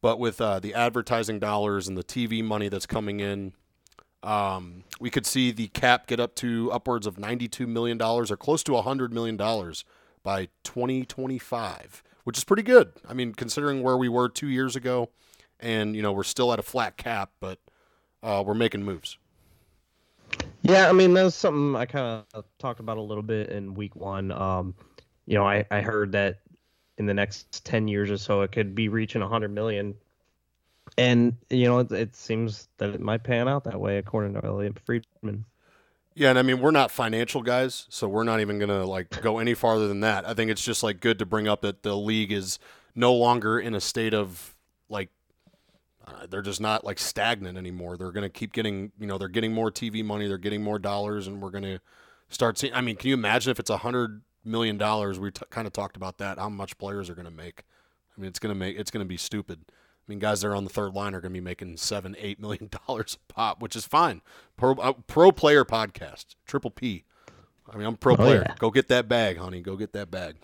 but 0.01 0.19
with 0.19 0.41
uh, 0.41 0.59
the 0.59 0.73
advertising 0.73 1.39
dollars 1.39 1.87
and 1.87 1.97
the 1.97 2.03
TV 2.03 2.43
money 2.43 2.67
that's 2.67 2.85
coming 2.85 3.19
in, 3.19 3.53
um, 4.23 4.83
we 4.99 5.09
could 5.09 5.25
see 5.25 5.51
the 5.51 5.67
cap 5.67 6.07
get 6.07 6.19
up 6.19 6.35
to 6.35 6.71
upwards 6.71 7.05
of 7.05 7.15
$92 7.15 7.67
million 7.67 8.01
or 8.01 8.25
close 8.25 8.63
to 8.63 8.71
$100 8.71 9.11
million 9.11 9.37
by 10.23 10.47
2025, 10.63 12.03
which 12.23 12.37
is 12.37 12.43
pretty 12.43 12.63
good. 12.63 12.93
I 13.07 13.13
mean, 13.13 13.33
considering 13.33 13.83
where 13.83 13.95
we 13.95 14.09
were 14.09 14.27
two 14.27 14.47
years 14.47 14.75
ago, 14.75 15.09
and 15.59 15.95
you 15.95 16.01
know 16.01 16.11
we're 16.11 16.23
still 16.23 16.51
at 16.51 16.59
a 16.59 16.63
flat 16.63 16.97
cap, 16.97 17.31
but 17.39 17.59
uh, 18.23 18.43
we're 18.45 18.55
making 18.55 18.83
moves. 18.83 19.17
Yeah, 20.67 20.89
I 20.89 20.93
mean 20.93 21.13
that's 21.13 21.35
something 21.35 21.75
I 21.75 21.85
kind 21.85 22.23
of 22.33 22.45
talked 22.57 22.79
about 22.79 22.97
a 22.97 23.01
little 23.01 23.21
bit 23.21 23.49
in 23.49 23.75
week 23.75 23.95
one. 23.95 24.31
Um, 24.31 24.73
you 25.27 25.35
know, 25.37 25.45
I, 25.45 25.63
I 25.69 25.81
heard 25.81 26.11
that 26.13 26.39
in 26.97 27.05
the 27.05 27.13
next 27.13 27.63
ten 27.63 27.87
years 27.87 28.09
or 28.09 28.17
so, 28.17 28.41
it 28.41 28.51
could 28.51 28.73
be 28.73 28.89
reaching 28.89 29.21
hundred 29.21 29.51
million, 29.53 29.93
and 30.97 31.35
you 31.51 31.65
know, 31.67 31.79
it, 31.79 31.91
it 31.91 32.15
seems 32.15 32.67
that 32.77 32.89
it 32.89 32.99
might 32.99 33.23
pan 33.23 33.47
out 33.47 33.63
that 33.65 33.79
way 33.79 33.99
according 33.99 34.33
to 34.33 34.43
Elliotte 34.43 34.79
Friedman. 34.83 35.45
Yeah, 36.15 36.31
and 36.31 36.39
I 36.39 36.41
mean 36.41 36.59
we're 36.59 36.71
not 36.71 36.89
financial 36.89 37.43
guys, 37.43 37.85
so 37.89 38.07
we're 38.07 38.23
not 38.23 38.39
even 38.39 38.57
gonna 38.57 38.85
like 38.85 39.21
go 39.21 39.37
any 39.37 39.53
farther 39.53 39.87
than 39.87 39.99
that. 39.99 40.27
I 40.27 40.33
think 40.33 40.49
it's 40.49 40.63
just 40.63 40.81
like 40.81 40.99
good 40.99 41.19
to 41.19 41.27
bring 41.27 41.47
up 41.47 41.61
that 41.61 41.83
the 41.83 41.95
league 41.95 42.31
is 42.31 42.57
no 42.95 43.13
longer 43.13 43.59
in 43.59 43.75
a 43.75 43.81
state 43.81 44.15
of 44.15 44.55
like 44.89 45.09
uh, 46.07 46.25
they're 46.29 46.41
just 46.41 46.61
not 46.61 46.83
like 46.83 46.99
stagnant 46.99 47.57
anymore. 47.57 47.97
They're 47.97 48.11
gonna 48.11 48.29
keep 48.29 48.53
getting 48.53 48.91
you 48.99 49.07
know 49.07 49.17
they're 49.17 49.27
getting 49.27 49.53
more 49.53 49.71
TV 49.71 50.03
money, 50.03 50.27
they're 50.27 50.37
getting 50.37 50.63
more 50.63 50.79
dollars, 50.79 51.27
and 51.27 51.41
we're 51.41 51.51
gonna 51.51 51.79
start 52.29 52.57
seeing. 52.57 52.73
I 52.73 52.81
mean, 52.81 52.95
can 52.95 53.09
you 53.09 53.13
imagine 53.15 53.51
if 53.51 53.59
it's 53.59 53.69
a 53.69 53.77
hundred 53.77 54.21
million 54.43 54.77
dollars? 54.77 55.19
We 55.19 55.31
t- 55.31 55.45
kind 55.49 55.67
of 55.67 55.73
talked 55.73 55.95
about 55.97 56.17
that. 56.19 56.37
How 56.37 56.49
much 56.49 56.77
players 56.77 57.09
are 57.09 57.15
gonna 57.15 57.31
make? 57.31 57.63
I 58.17 58.21
mean, 58.21 58.27
it's 58.27 58.39
gonna 58.39 58.55
make 58.55 58.77
it's 58.77 58.91
gonna 58.91 59.05
be 59.05 59.17
stupid. 59.17 59.59
I 59.67 60.11
mean, 60.11 60.19
guys 60.19 60.41
that 60.41 60.49
are 60.49 60.55
on 60.55 60.63
the 60.65 60.69
third 60.69 60.93
line 60.93 61.15
are 61.15 61.19
going 61.19 61.33
to 61.33 61.39
be 61.39 61.43
making 61.43 61.77
seven, 61.77 62.15
eight 62.19 62.39
million 62.39 62.69
dollars 62.87 63.17
a 63.27 63.33
pop, 63.33 63.59
which 63.59 63.75
is 63.75 63.87
fine. 63.87 64.21
Pro, 64.55 64.73
uh, 64.75 64.93
pro 65.07 65.31
player 65.31 65.65
podcast, 65.65 66.35
triple 66.45 66.69
P. 66.69 67.05
I 67.67 67.75
mean, 67.75 67.87
I'm 67.87 67.95
pro 67.95 68.13
Oh, 68.13 68.17
player. 68.17 68.43
yeah. 68.47 68.53
Go 68.59 68.69
get 68.69 68.87
that 68.89 69.07
bag, 69.09 69.37
honey. 69.37 69.61
Go 69.61 69.75
get 69.75 69.93
that 69.93 70.11
bag. 70.11 70.35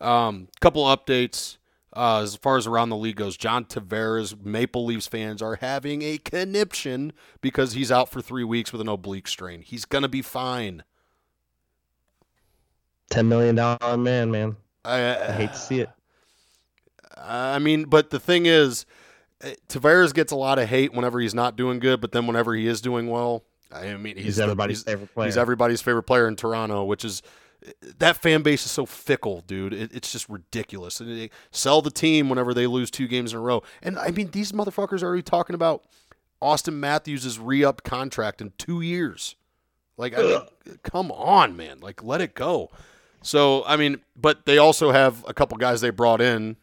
Um, 0.00 0.46
couple 0.60 0.84
updates 0.84 1.56
uh, 1.96 2.20
as 2.22 2.36
far 2.36 2.56
as 2.56 2.66
around 2.66 2.88
the 2.90 2.96
league 2.96 3.16
goes. 3.16 3.36
John 3.36 3.64
Tavares, 3.64 4.44
Maple 4.44 4.84
Leafs 4.84 5.06
fans 5.06 5.42
are 5.42 5.56
having 5.56 6.02
a 6.02 6.18
conniption 6.18 7.12
because 7.40 7.72
he's 7.72 7.90
out 7.90 8.08
for 8.10 8.20
three 8.20 8.44
weeks 8.44 8.72
with 8.72 8.80
an 8.80 8.88
oblique 8.88 9.28
strain. 9.28 9.62
He's 9.62 9.84
going 9.84 10.02
to 10.02 10.08
be 10.08 10.22
fine. 10.22 10.84
Ten 13.10 13.28
million 13.28 13.56
dollar 13.56 13.96
man, 13.96 14.30
man. 14.30 14.56
I, 14.84 15.16
I 15.16 15.32
hate 15.32 15.52
to 15.52 15.58
see 15.58 15.80
it. 15.80 15.90
I 17.16 17.58
mean, 17.58 17.84
but 17.84 18.10
the 18.10 18.20
thing 18.20 18.46
is, 18.46 18.86
eh, 19.42 19.54
Tavares 19.68 20.14
gets 20.14 20.32
a 20.32 20.36
lot 20.36 20.58
of 20.58 20.68
hate 20.68 20.92
whenever 20.94 21.20
he's 21.20 21.34
not 21.34 21.56
doing 21.56 21.80
good, 21.80 22.00
but 22.00 22.12
then 22.12 22.26
whenever 22.26 22.54
he 22.54 22.66
is 22.66 22.80
doing 22.80 23.08
well, 23.08 23.42
I 23.72 23.94
mean, 23.96 24.16
he's, 24.16 24.24
He's, 24.24 24.40
everybody's 24.40 24.78
he's- 24.78 24.84
favorite 24.84 25.12
player. 25.12 25.26
He's 25.26 25.36
everybody's 25.36 25.82
favorite 25.82 26.04
player 26.04 26.28
in 26.28 26.36
Toronto, 26.36 26.84
which 26.84 27.04
is 27.04 27.22
that 27.98 28.16
fan 28.16 28.42
base 28.42 28.64
is 28.64 28.70
so 28.70 28.86
fickle, 28.86 29.42
dude. 29.46 29.72
It, 29.72 29.92
it's 29.94 30.12
just 30.12 30.28
ridiculous. 30.28 31.00
And 31.00 31.10
they 31.10 31.30
sell 31.50 31.82
the 31.82 31.90
team 31.90 32.28
whenever 32.28 32.54
they 32.54 32.66
lose 32.66 32.90
two 32.90 33.08
games 33.08 33.32
in 33.32 33.38
a 33.38 33.42
row. 33.42 33.62
And 33.82 33.98
I 33.98 34.10
mean, 34.10 34.30
these 34.30 34.52
motherfuckers 34.52 35.02
are 35.02 35.06
already 35.06 35.22
talking 35.22 35.54
about 35.54 35.84
Auston 36.42 36.74
Matthews' 36.74 37.38
re-upped 37.38 37.84
contract 37.84 38.40
in 38.40 38.52
two 38.56 38.80
years. 38.80 39.36
Like, 39.96 40.16
I 40.16 40.22
mean, 40.22 40.78
come 40.82 41.12
on, 41.12 41.56
man. 41.56 41.80
Like, 41.80 42.02
let 42.02 42.22
it 42.22 42.34
go. 42.34 42.70
So, 43.22 43.64
I 43.66 43.76
mean, 43.76 44.00
but 44.16 44.46
they 44.46 44.56
also 44.56 44.92
have 44.92 45.24
a 45.28 45.34
couple 45.34 45.58
guys 45.58 45.82
they 45.82 45.90
brought 45.90 46.22
in 46.22 46.56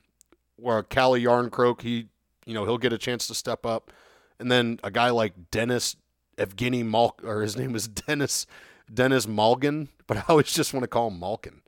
where 0.56 0.82
Kalle 0.82 1.14
Järnkrok, 1.14 1.82
he, 1.82 2.08
you 2.46 2.56
know, 2.56 2.66
he'll 2.66 2.80
get 2.80 2.94
a 2.94 2.98
chance 2.98 3.28
to 3.28 3.36
step 3.36 3.64
up. 3.64 3.92
And 4.40 4.52
then 4.52 4.80
a 4.84 4.90
guy 4.90 5.12
like 5.12 5.52
Dennis 5.52 5.96
Evgeny 6.38 6.84
Mal, 6.84 7.16
or 7.24 7.42
his 7.42 7.56
name 7.56 7.76
is 7.76 7.88
Dennis 8.08 8.48
Denis 8.94 9.26
Malgin, 9.26 9.88
but 10.08 10.18
I 10.18 10.24
always 10.28 10.52
just 10.52 10.74
want 10.74 10.84
to 10.84 10.88
call 10.88 11.10
him 11.10 11.20
Malkin. 11.20 11.62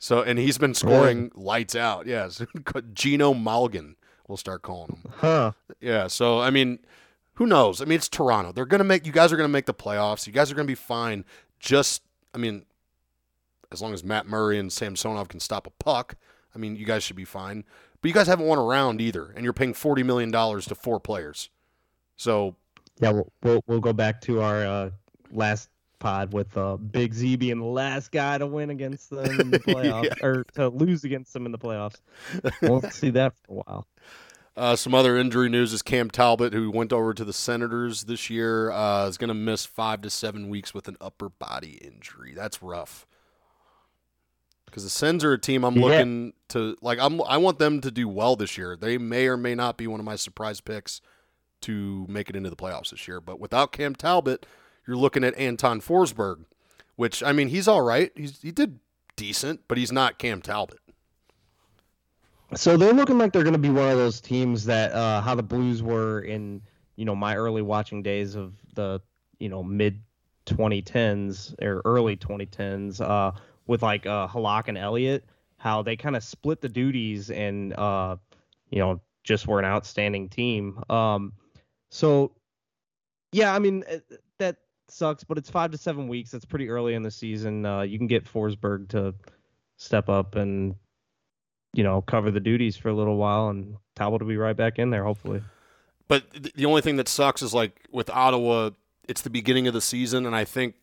So, 0.00 0.22
and 0.22 0.38
he's 0.38 0.56
been 0.56 0.72
scoring 0.72 1.30
lights 1.34 1.76
out. 1.76 2.06
Yes, 2.06 2.40
Gino 2.94 3.34
Malgin. 3.34 3.96
We'll 4.26 4.38
start 4.38 4.62
calling 4.62 4.92
him. 4.92 5.12
huh? 5.16 5.52
Yeah. 5.78 6.06
So, 6.06 6.40
I 6.40 6.48
mean, 6.48 6.78
who 7.34 7.44
knows? 7.46 7.82
I 7.82 7.84
mean, 7.84 7.96
it's 7.96 8.08
Toronto. 8.08 8.52
They're 8.52 8.64
gonna 8.64 8.82
make. 8.84 9.04
You 9.04 9.12
guys 9.12 9.30
are 9.30 9.36
gonna 9.36 9.48
make 9.48 9.66
the 9.66 9.74
playoffs. 9.74 10.26
You 10.26 10.32
guys 10.32 10.50
are 10.50 10.54
gonna 10.54 10.66
be 10.66 10.74
fine. 10.74 11.26
Just, 11.60 12.02
I 12.34 12.38
mean, 12.38 12.64
as 13.70 13.82
long 13.82 13.92
as 13.92 14.02
Matt 14.02 14.26
Murray 14.26 14.58
and 14.58 14.72
Samsonov 14.72 15.28
can 15.28 15.40
stop 15.40 15.66
a 15.66 15.70
puck, 15.70 16.14
I 16.54 16.58
mean, 16.58 16.76
you 16.76 16.86
guys 16.86 17.02
should 17.02 17.16
be 17.16 17.26
fine. 17.26 17.64
But 18.00 18.08
you 18.08 18.14
guys 18.14 18.26
haven't 18.26 18.46
won 18.46 18.56
a 18.58 18.62
round 18.62 19.00
either, 19.02 19.32
and 19.36 19.44
you're 19.44 19.52
paying 19.52 19.74
forty 19.74 20.02
million 20.02 20.30
dollars 20.30 20.64
to 20.66 20.74
four 20.74 20.98
players. 20.98 21.50
So 22.16 22.56
Yeah, 23.00 23.10
we'll, 23.10 23.30
we'll 23.42 23.64
we'll 23.66 23.80
go 23.80 23.92
back 23.92 24.22
to 24.22 24.40
our 24.40 24.64
uh, 24.64 24.90
last 25.30 25.68
pod 26.04 26.32
with 26.34 26.54
uh, 26.56 26.76
Big 26.76 27.14
Z 27.14 27.36
being 27.36 27.58
the 27.58 27.64
last 27.64 28.12
guy 28.12 28.36
to 28.38 28.46
win 28.46 28.68
against 28.70 29.08
them 29.10 29.40
in 29.40 29.50
the 29.50 29.58
playoffs 29.66 30.04
Yeah. 30.20 30.26
or 30.26 30.44
to 30.54 30.68
lose 30.68 31.02
against 31.04 31.32
them 31.32 31.46
in 31.46 31.52
the 31.52 31.58
playoffs. 31.58 31.96
Won't 32.62 32.92
see 32.92 33.10
that 33.10 33.32
for 33.46 33.52
a 33.52 33.54
while. 33.54 33.86
Uh, 34.56 34.76
some 34.76 34.94
other 34.94 35.16
injury 35.16 35.48
news 35.48 35.72
is 35.72 35.82
Cam 35.82 36.08
Talbot, 36.08 36.52
who 36.52 36.70
went 36.70 36.92
over 36.92 37.12
to 37.12 37.24
the 37.24 37.32
Senators 37.32 38.04
this 38.04 38.30
year, 38.30 38.70
uh, 38.70 39.08
is 39.08 39.18
going 39.18 39.26
to 39.26 39.34
miss 39.34 39.66
five 39.66 40.00
to 40.02 40.10
seven 40.10 40.48
weeks 40.48 40.72
with 40.72 40.86
an 40.86 40.96
upper 41.00 41.28
body 41.28 41.72
injury. 41.84 42.34
That's 42.36 42.62
rough. 42.62 43.04
Because 44.66 44.84
the 44.84 44.90
Sens 44.90 45.24
are 45.24 45.32
a 45.32 45.38
team 45.40 45.64
I'm 45.64 45.74
Yeah. 45.74 45.84
looking 45.84 46.32
to 46.50 46.76
like. 46.82 47.00
I'm 47.00 47.20
I 47.22 47.36
want 47.36 47.58
them 47.58 47.80
to 47.80 47.90
do 47.90 48.08
well 48.08 48.36
this 48.36 48.56
year. 48.56 48.76
They 48.76 48.96
may 48.96 49.26
or 49.26 49.36
may 49.36 49.56
not 49.56 49.76
be 49.76 49.88
one 49.88 49.98
of 49.98 50.06
my 50.06 50.14
surprise 50.14 50.60
picks 50.60 51.00
to 51.62 52.06
make 52.08 52.30
it 52.30 52.36
into 52.36 52.48
the 52.48 52.54
playoffs 52.54 52.90
this 52.90 53.08
year. 53.08 53.20
But 53.20 53.40
without 53.40 53.72
Cam 53.72 53.96
Talbot, 53.96 54.46
you're 54.86 54.96
looking 54.96 55.24
at 55.24 55.36
Anton 55.36 55.80
Forsberg, 55.80 56.44
which 56.96 57.22
I 57.22 57.32
mean 57.32 57.48
he's 57.48 57.68
all 57.68 57.82
right. 57.82 58.12
He's 58.16 58.40
he 58.42 58.50
did 58.50 58.78
decent, 59.16 59.62
but 59.68 59.78
he's 59.78 59.92
not 59.92 60.18
Cam 60.18 60.42
Talbot. 60.42 60.80
So 62.54 62.76
they're 62.76 62.92
looking 62.92 63.18
like 63.18 63.32
they're 63.32 63.42
going 63.42 63.54
to 63.54 63.58
be 63.58 63.70
one 63.70 63.90
of 63.90 63.96
those 63.96 64.20
teams 64.20 64.64
that 64.66 64.92
uh, 64.92 65.20
how 65.20 65.34
the 65.34 65.42
Blues 65.42 65.82
were 65.82 66.20
in 66.20 66.62
you 66.96 67.04
know 67.04 67.14
my 67.14 67.36
early 67.36 67.62
watching 67.62 68.02
days 68.02 68.34
of 68.34 68.54
the 68.74 69.00
you 69.38 69.48
know 69.48 69.62
mid 69.62 70.00
2010s 70.46 71.54
or 71.62 71.82
early 71.84 72.16
2010s 72.16 73.00
uh, 73.00 73.32
with 73.66 73.82
like 73.82 74.06
uh, 74.06 74.28
Halak 74.28 74.68
and 74.68 74.78
Elliott, 74.78 75.24
how 75.56 75.82
they 75.82 75.96
kind 75.96 76.16
of 76.16 76.22
split 76.22 76.60
the 76.60 76.68
duties 76.68 77.30
and 77.30 77.72
uh, 77.74 78.16
you 78.70 78.78
know 78.78 79.00
just 79.24 79.48
were 79.48 79.58
an 79.58 79.64
outstanding 79.64 80.28
team. 80.28 80.82
Um, 80.90 81.32
so 81.90 82.32
yeah, 83.32 83.54
I 83.54 83.58
mean 83.58 83.84
uh, 83.90 83.98
sucks, 84.88 85.24
but 85.24 85.38
it's 85.38 85.50
five 85.50 85.70
to 85.72 85.78
seven 85.78 86.08
weeks. 86.08 86.30
That's 86.30 86.44
pretty 86.44 86.68
early 86.68 86.94
in 86.94 87.02
the 87.02 87.10
season. 87.10 87.64
Uh, 87.64 87.82
you 87.82 87.98
can 87.98 88.06
get 88.06 88.24
Forsberg 88.24 88.88
to 88.90 89.14
step 89.76 90.08
up 90.08 90.36
and 90.36 90.76
you 91.74 91.82
know, 91.82 92.00
cover 92.00 92.30
the 92.30 92.40
duties 92.40 92.76
for 92.76 92.88
a 92.88 92.94
little 92.94 93.16
while, 93.16 93.48
and 93.48 93.76
Talbot 93.96 94.22
will 94.22 94.28
be 94.28 94.36
right 94.36 94.56
back 94.56 94.78
in 94.78 94.90
there, 94.90 95.04
hopefully. 95.04 95.42
But 96.06 96.24
the 96.54 96.66
only 96.66 96.80
thing 96.80 96.96
that 96.96 97.08
sucks 97.08 97.42
is 97.42 97.52
like 97.52 97.88
with 97.90 98.08
Ottawa, 98.10 98.70
it's 99.08 99.22
the 99.22 99.30
beginning 99.30 99.66
of 99.66 99.74
the 99.74 99.80
season, 99.80 100.24
and 100.24 100.36
I 100.36 100.44
think 100.44 100.76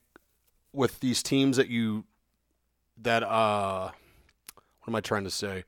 with 0.74 1.00
these 1.00 1.24
teams 1.24 1.58
that 1.58 1.70
you 1.70 2.04
that 2.98 3.24
uh, 3.24 3.92
what 4.54 4.90
am 4.90 4.96
I 4.96 5.02
trying 5.02 5.24
to 5.24 5.32
say? 5.32 5.64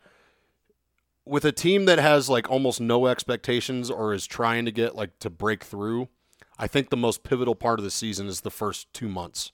With 1.25 1.45
a 1.45 1.53
team 1.53 1.85
that 1.85 1.99
has 1.99 2.29
like 2.29 2.49
almost 2.49 2.81
no 2.81 3.07
expectations 3.07 3.89
or 3.89 4.13
is 4.13 4.27
trying 4.27 4.65
to 4.65 4.71
get 4.71 4.95
like 4.95 5.17
to 5.19 5.29
break 5.29 5.63
through, 5.63 6.09
I 6.57 6.67
think 6.67 6.89
the 6.89 6.97
most 6.97 7.23
pivotal 7.23 7.55
part 7.55 7.79
of 7.79 7.83
the 7.83 7.91
season 7.91 8.27
is 8.27 8.41
the 8.41 8.51
first 8.51 8.91
two 8.93 9.09
months. 9.09 9.51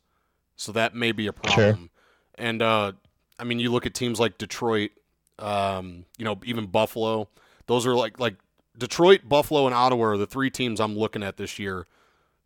So 0.56 0.72
that 0.74 0.94
may 0.94 1.12
be 1.12 1.28
a 1.28 1.34
problem. 1.34 1.90
And 2.36 2.62
uh, 2.62 2.92
I 3.38 3.44
mean, 3.44 3.60
you 3.60 3.72
look 3.72 3.86
at 3.86 3.94
teams 3.94 4.20
like 4.20 4.38
Detroit, 4.38 4.92
um, 5.38 6.06
you 6.18 6.26
know, 6.26 6.40
even 6.44 6.66
Buffalo. 6.68 7.30
Those 7.68 7.86
are 7.86 7.96
like 7.96 8.20
like 8.20 8.36
Detroit, 8.78 9.22
Buffalo, 9.26 9.66
and 9.66 9.76
Ottawa 9.76 10.06
are 10.06 10.18
the 10.18 10.28
three 10.28 10.50
teams 10.50 10.80
I'm 10.80 10.98
looking 10.98 11.24
at 11.24 11.38
this 11.38 11.60
year 11.60 11.86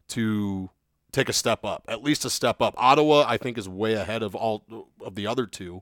to 0.10 0.70
take 1.12 1.30
a 1.30 1.34
step 1.34 1.64
up, 1.64 1.84
at 1.88 2.04
least 2.04 2.26
a 2.26 2.30
step 2.30 2.62
up. 2.62 2.74
Ottawa, 2.78 3.26
I 3.28 3.38
think, 3.38 3.58
is 3.58 3.70
way 3.70 3.94
ahead 3.94 4.24
of 4.24 4.36
all 4.36 4.64
of 5.02 5.16
the 5.16 5.28
other 5.28 5.46
two, 5.46 5.82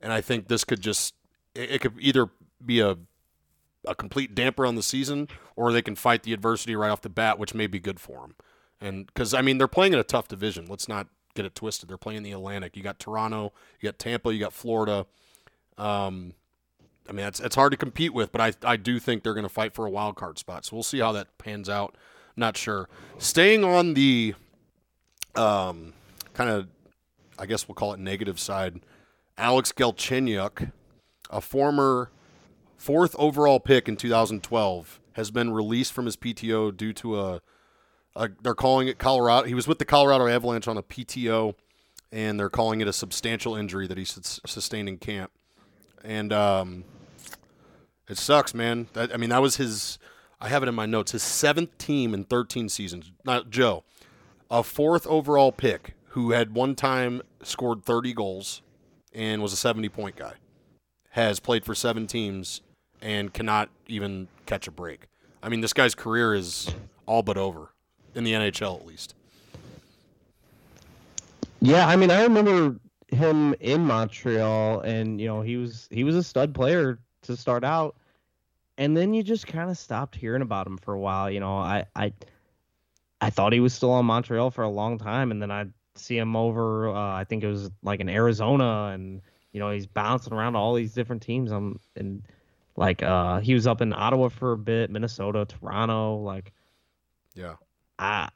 and 0.00 0.12
I 0.12 0.20
think 0.20 0.48
this 0.48 0.64
could 0.64 0.80
just 0.80 1.14
it, 1.54 1.70
it 1.70 1.80
could 1.80 1.94
either 2.00 2.30
be 2.64 2.80
a 2.80 2.96
a 3.86 3.94
complete 3.94 4.34
damper 4.34 4.64
on 4.64 4.74
the 4.74 4.82
season, 4.82 5.28
or 5.56 5.72
they 5.72 5.82
can 5.82 5.96
fight 5.96 6.22
the 6.22 6.32
adversity 6.32 6.76
right 6.76 6.90
off 6.90 7.00
the 7.00 7.08
bat, 7.08 7.38
which 7.38 7.54
may 7.54 7.66
be 7.66 7.80
good 7.80 8.00
for 8.00 8.20
them. 8.20 8.34
And 8.80 9.06
because 9.06 9.34
I 9.34 9.42
mean, 9.42 9.58
they're 9.58 9.68
playing 9.68 9.92
in 9.92 9.98
a 9.98 10.04
tough 10.04 10.28
division. 10.28 10.66
Let's 10.68 10.88
not 10.88 11.08
get 11.34 11.44
it 11.44 11.54
twisted. 11.54 11.88
They're 11.88 11.96
playing 11.96 12.22
the 12.22 12.32
Atlantic. 12.32 12.76
You 12.76 12.82
got 12.82 12.98
Toronto, 12.98 13.52
you 13.80 13.88
got 13.88 13.98
Tampa, 13.98 14.32
you 14.32 14.40
got 14.40 14.52
Florida. 14.52 15.06
Um, 15.78 16.34
I 17.08 17.12
mean, 17.12 17.26
it's 17.26 17.40
it's 17.40 17.56
hard 17.56 17.72
to 17.72 17.76
compete 17.76 18.14
with, 18.14 18.32
but 18.32 18.40
I 18.40 18.52
I 18.72 18.76
do 18.76 18.98
think 18.98 19.22
they're 19.22 19.34
going 19.34 19.46
to 19.46 19.52
fight 19.52 19.74
for 19.74 19.86
a 19.86 19.90
wild 19.90 20.16
card 20.16 20.38
spot. 20.38 20.64
So 20.64 20.76
we'll 20.76 20.82
see 20.82 21.00
how 21.00 21.12
that 21.12 21.38
pans 21.38 21.68
out. 21.68 21.96
Not 22.36 22.56
sure. 22.56 22.88
Staying 23.18 23.62
on 23.62 23.94
the 23.94 24.34
um, 25.34 25.92
kind 26.34 26.50
of, 26.50 26.68
I 27.38 27.46
guess 27.46 27.68
we'll 27.68 27.74
call 27.74 27.92
it 27.92 28.00
negative 28.00 28.40
side. 28.40 28.80
Alex 29.36 29.72
Galchenyuk, 29.72 30.72
a 31.30 31.40
former 31.40 32.10
fourth 32.82 33.14
overall 33.16 33.60
pick 33.60 33.88
in 33.88 33.96
2012, 33.96 35.00
has 35.12 35.30
been 35.30 35.52
released 35.52 35.92
from 35.92 36.06
his 36.06 36.16
PTO 36.16 36.76
due 36.76 36.92
to 36.94 37.20
a, 37.20 37.40
a 38.16 38.28
they're 38.42 38.56
calling 38.56 38.88
it 38.88 38.98
Colorado. 38.98 39.46
He 39.46 39.54
was 39.54 39.68
with 39.68 39.78
the 39.78 39.84
Colorado 39.84 40.26
Avalanche 40.26 40.66
on 40.66 40.76
a 40.76 40.82
PTO, 40.82 41.54
and 42.10 42.40
they're 42.40 42.50
calling 42.50 42.80
it 42.80 42.88
a 42.88 42.92
substantial 42.92 43.54
injury 43.54 43.86
that 43.86 43.98
he 43.98 44.04
sustained 44.04 44.88
in 44.88 44.98
camp. 44.98 45.30
And 46.02 46.32
um, 46.32 46.84
It 48.08 48.18
sucks, 48.18 48.52
man. 48.52 48.88
That, 48.94 49.14
I 49.14 49.16
mean, 49.16 49.30
that 49.30 49.40
was 49.40 49.56
his. 49.56 50.00
I 50.40 50.48
have 50.48 50.64
it 50.64 50.68
in 50.68 50.74
my 50.74 50.86
notes. 50.86 51.12
His 51.12 51.22
seventh 51.22 51.78
team 51.78 52.12
in 52.12 52.24
13 52.24 52.68
seasons. 52.68 53.12
Not 53.24 53.48
Joe, 53.48 53.84
a 54.50 54.64
fourth 54.64 55.06
overall 55.06 55.52
pick 55.52 55.94
who 56.08 56.32
had 56.32 56.52
one 56.52 56.74
time 56.74 57.22
scored 57.44 57.84
30 57.84 58.12
goals 58.12 58.60
and 59.14 59.40
was 59.40 59.52
a 59.52 59.56
70 59.56 59.88
point 59.88 60.16
guy, 60.16 60.34
has 61.10 61.38
played 61.38 61.64
for 61.64 61.76
seven 61.76 62.08
teams 62.08 62.60
and 63.02 63.32
cannot 63.34 63.68
even 63.88 64.28
catch 64.46 64.66
a 64.68 64.70
break. 64.70 65.08
I 65.42 65.48
mean, 65.48 65.60
this 65.60 65.72
guy's 65.72 65.94
career 65.94 66.34
is 66.34 66.72
all 67.04 67.22
but 67.22 67.36
over 67.36 67.72
in 68.14 68.24
the 68.24 68.32
NHL, 68.32 68.80
at 68.80 68.86
least. 68.86 69.14
Yeah, 71.60 71.86
I 71.86 71.96
mean, 71.96 72.10
I 72.10 72.22
remember 72.22 72.76
him 73.08 73.54
in 73.60 73.84
Montreal, 73.84 74.80
and 74.80 75.20
you 75.20 75.26
know, 75.26 75.42
he 75.42 75.56
was 75.56 75.88
he 75.90 76.04
was 76.04 76.16
a 76.16 76.22
stud 76.22 76.54
player 76.54 76.98
to 77.22 77.36
start 77.36 77.64
out, 77.64 77.96
and 78.78 78.96
then 78.96 79.14
you 79.14 79.22
just 79.22 79.46
kind 79.46 79.70
of 79.70 79.76
stopped 79.76 80.14
hearing 80.14 80.42
about 80.42 80.66
him 80.66 80.78
for 80.78 80.94
a 80.94 80.98
while. 80.98 81.30
You 81.30 81.40
know, 81.40 81.58
I 81.58 81.84
I 81.94 82.12
I 83.20 83.30
thought 83.30 83.52
he 83.52 83.60
was 83.60 83.74
still 83.74 83.92
on 83.92 84.06
Montreal 84.06 84.50
for 84.50 84.62
a 84.62 84.68
long 84.68 84.98
time, 84.98 85.30
and 85.30 85.40
then 85.40 85.50
I 85.50 85.66
see 85.94 86.18
him 86.18 86.34
over. 86.34 86.88
Uh, 86.88 87.14
I 87.14 87.24
think 87.24 87.44
it 87.44 87.48
was 87.48 87.70
like 87.82 88.00
in 88.00 88.08
Arizona, 88.08 88.90
and 88.94 89.20
you 89.52 89.60
know, 89.60 89.70
he's 89.70 89.86
bouncing 89.86 90.32
around 90.32 90.56
all 90.56 90.74
these 90.74 90.92
different 90.92 91.22
teams. 91.22 91.52
I'm 91.52 91.78
and 91.96 92.22
like 92.76 93.02
uh, 93.02 93.40
he 93.40 93.54
was 93.54 93.66
up 93.66 93.80
in 93.80 93.92
Ottawa 93.92 94.28
for 94.28 94.52
a 94.52 94.58
bit, 94.58 94.90
Minnesota, 94.90 95.46
Toronto. 95.46 96.16
Like, 96.16 96.52
yeah, 97.34 97.54
ah, 97.98 98.30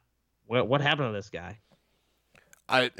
what 0.45 0.67
what 0.67 0.81
happened 0.81 1.09
to 1.09 1.13
this 1.13 1.29
guy? 1.29 1.59
I 2.69 2.91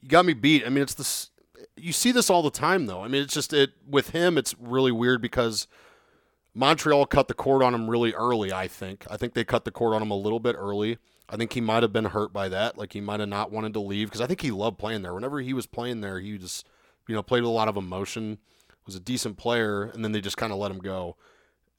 you 0.00 0.08
got 0.08 0.24
me 0.24 0.34
beat. 0.34 0.64
I 0.66 0.68
mean, 0.68 0.82
it's 0.82 0.94
this. 0.94 1.30
You 1.76 1.92
see 1.92 2.12
this 2.12 2.30
all 2.30 2.42
the 2.42 2.50
time, 2.50 2.86
though. 2.86 3.02
I 3.02 3.08
mean, 3.08 3.22
it's 3.22 3.34
just 3.34 3.52
it 3.52 3.70
with 3.88 4.10
him. 4.10 4.36
It's 4.36 4.54
really 4.58 4.92
weird 4.92 5.22
because 5.22 5.66
Montreal 6.54 7.06
cut 7.06 7.28
the 7.28 7.34
cord 7.34 7.62
on 7.62 7.74
him 7.74 7.88
really 7.88 8.12
early. 8.14 8.52
I 8.52 8.68
think. 8.68 9.06
I 9.10 9.16
think 9.16 9.34
they 9.34 9.44
cut 9.44 9.64
the 9.64 9.70
cord 9.70 9.94
on 9.94 10.02
him 10.02 10.10
a 10.10 10.16
little 10.16 10.40
bit 10.40 10.56
early. 10.58 10.98
I 11.28 11.36
think 11.36 11.52
he 11.52 11.60
might 11.60 11.82
have 11.82 11.92
been 11.92 12.06
hurt 12.06 12.32
by 12.32 12.48
that. 12.48 12.76
Like 12.76 12.92
he 12.92 13.00
might 13.00 13.20
have 13.20 13.28
not 13.28 13.52
wanted 13.52 13.72
to 13.74 13.80
leave 13.80 14.08
because 14.08 14.20
I 14.20 14.26
think 14.26 14.40
he 14.40 14.50
loved 14.50 14.78
playing 14.78 15.02
there. 15.02 15.14
Whenever 15.14 15.40
he 15.40 15.52
was 15.52 15.66
playing 15.66 16.00
there, 16.00 16.18
he 16.18 16.36
just 16.38 16.66
you 17.06 17.14
know 17.14 17.22
played 17.22 17.42
with 17.42 17.50
a 17.50 17.54
lot 17.54 17.68
of 17.68 17.76
emotion. 17.76 18.38
Was 18.90 18.96
a 18.96 19.00
decent 19.00 19.36
player, 19.36 19.84
and 19.84 20.04
then 20.04 20.10
they 20.10 20.20
just 20.20 20.36
kind 20.36 20.52
of 20.52 20.58
let 20.58 20.68
him 20.68 20.80
go. 20.80 21.14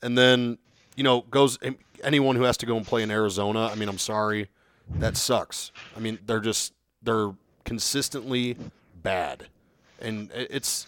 And 0.02 0.18
then 0.18 0.60
you 0.96 1.04
know 1.04 1.26
goes 1.30 1.60
anyone 2.06 2.38
who 2.38 2.44
has 2.44 2.56
to 2.56 2.66
go 2.66 2.78
and 2.78 2.86
play 2.86 3.04
in 3.04 3.12
Arizona. 3.12 3.68
I 3.68 3.76
mean, 3.76 3.90
I'm 3.90 3.98
sorry, 3.98 4.48
that 4.96 5.18
sucks. 5.18 5.74
I 5.94 6.00
mean, 6.00 6.20
they're 6.26 6.40
just 6.40 6.72
they're 7.04 7.34
consistently 7.66 8.56
bad, 9.04 9.48
and 10.00 10.32
it's 10.34 10.88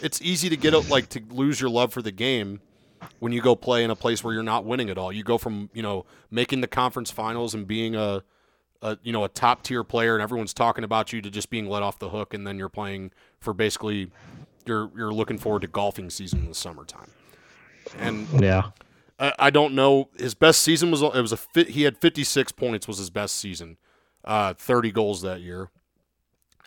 it's 0.00 0.20
easy 0.20 0.48
to 0.48 0.56
get 0.56 0.74
like 0.90 1.08
to 1.10 1.22
lose 1.30 1.60
your 1.60 1.70
love 1.70 1.92
for 1.92 2.02
the 2.02 2.10
game 2.10 2.60
when 3.20 3.30
you 3.30 3.40
go 3.40 3.54
play 3.54 3.84
in 3.84 3.90
a 3.92 3.96
place 3.96 4.24
where 4.24 4.34
you're 4.34 4.42
not 4.42 4.64
winning 4.64 4.90
at 4.90 4.98
all. 4.98 5.12
You 5.12 5.22
go 5.22 5.38
from 5.38 5.70
you 5.72 5.84
know 5.84 6.04
making 6.32 6.62
the 6.62 6.66
conference 6.66 7.12
finals 7.12 7.54
and 7.54 7.64
being 7.64 7.94
a, 7.94 8.24
a 8.82 8.98
you 9.04 9.12
know 9.12 9.22
a 9.22 9.28
top 9.28 9.62
tier 9.62 9.84
player 9.84 10.16
and 10.16 10.22
everyone's 10.22 10.52
talking 10.52 10.82
about 10.82 11.12
you 11.12 11.22
to 11.22 11.30
just 11.30 11.48
being 11.48 11.68
let 11.68 11.84
off 11.84 12.00
the 12.00 12.08
hook, 12.08 12.34
and 12.34 12.44
then 12.44 12.58
you're 12.58 12.68
playing 12.68 13.12
for 13.38 13.54
basically 13.54 14.10
you're 14.66 14.90
you're 14.96 15.12
looking 15.12 15.38
forward 15.38 15.62
to 15.62 15.68
golfing 15.68 16.10
season 16.10 16.40
in 16.40 16.48
the 16.48 16.54
summertime. 16.54 17.10
And 17.98 18.28
yeah. 18.40 18.70
I, 19.18 19.32
I 19.38 19.50
don't 19.50 19.74
know. 19.74 20.08
His 20.18 20.34
best 20.34 20.62
season 20.62 20.90
was 20.90 21.02
it 21.02 21.14
was 21.14 21.32
a 21.32 21.36
fit. 21.36 21.68
He 21.70 21.82
had 21.82 21.98
56 21.98 22.52
points 22.52 22.88
was 22.88 22.98
his 22.98 23.10
best 23.10 23.36
season, 23.36 23.76
uh, 24.24 24.54
30 24.54 24.92
goals 24.92 25.22
that 25.22 25.40
year. 25.40 25.70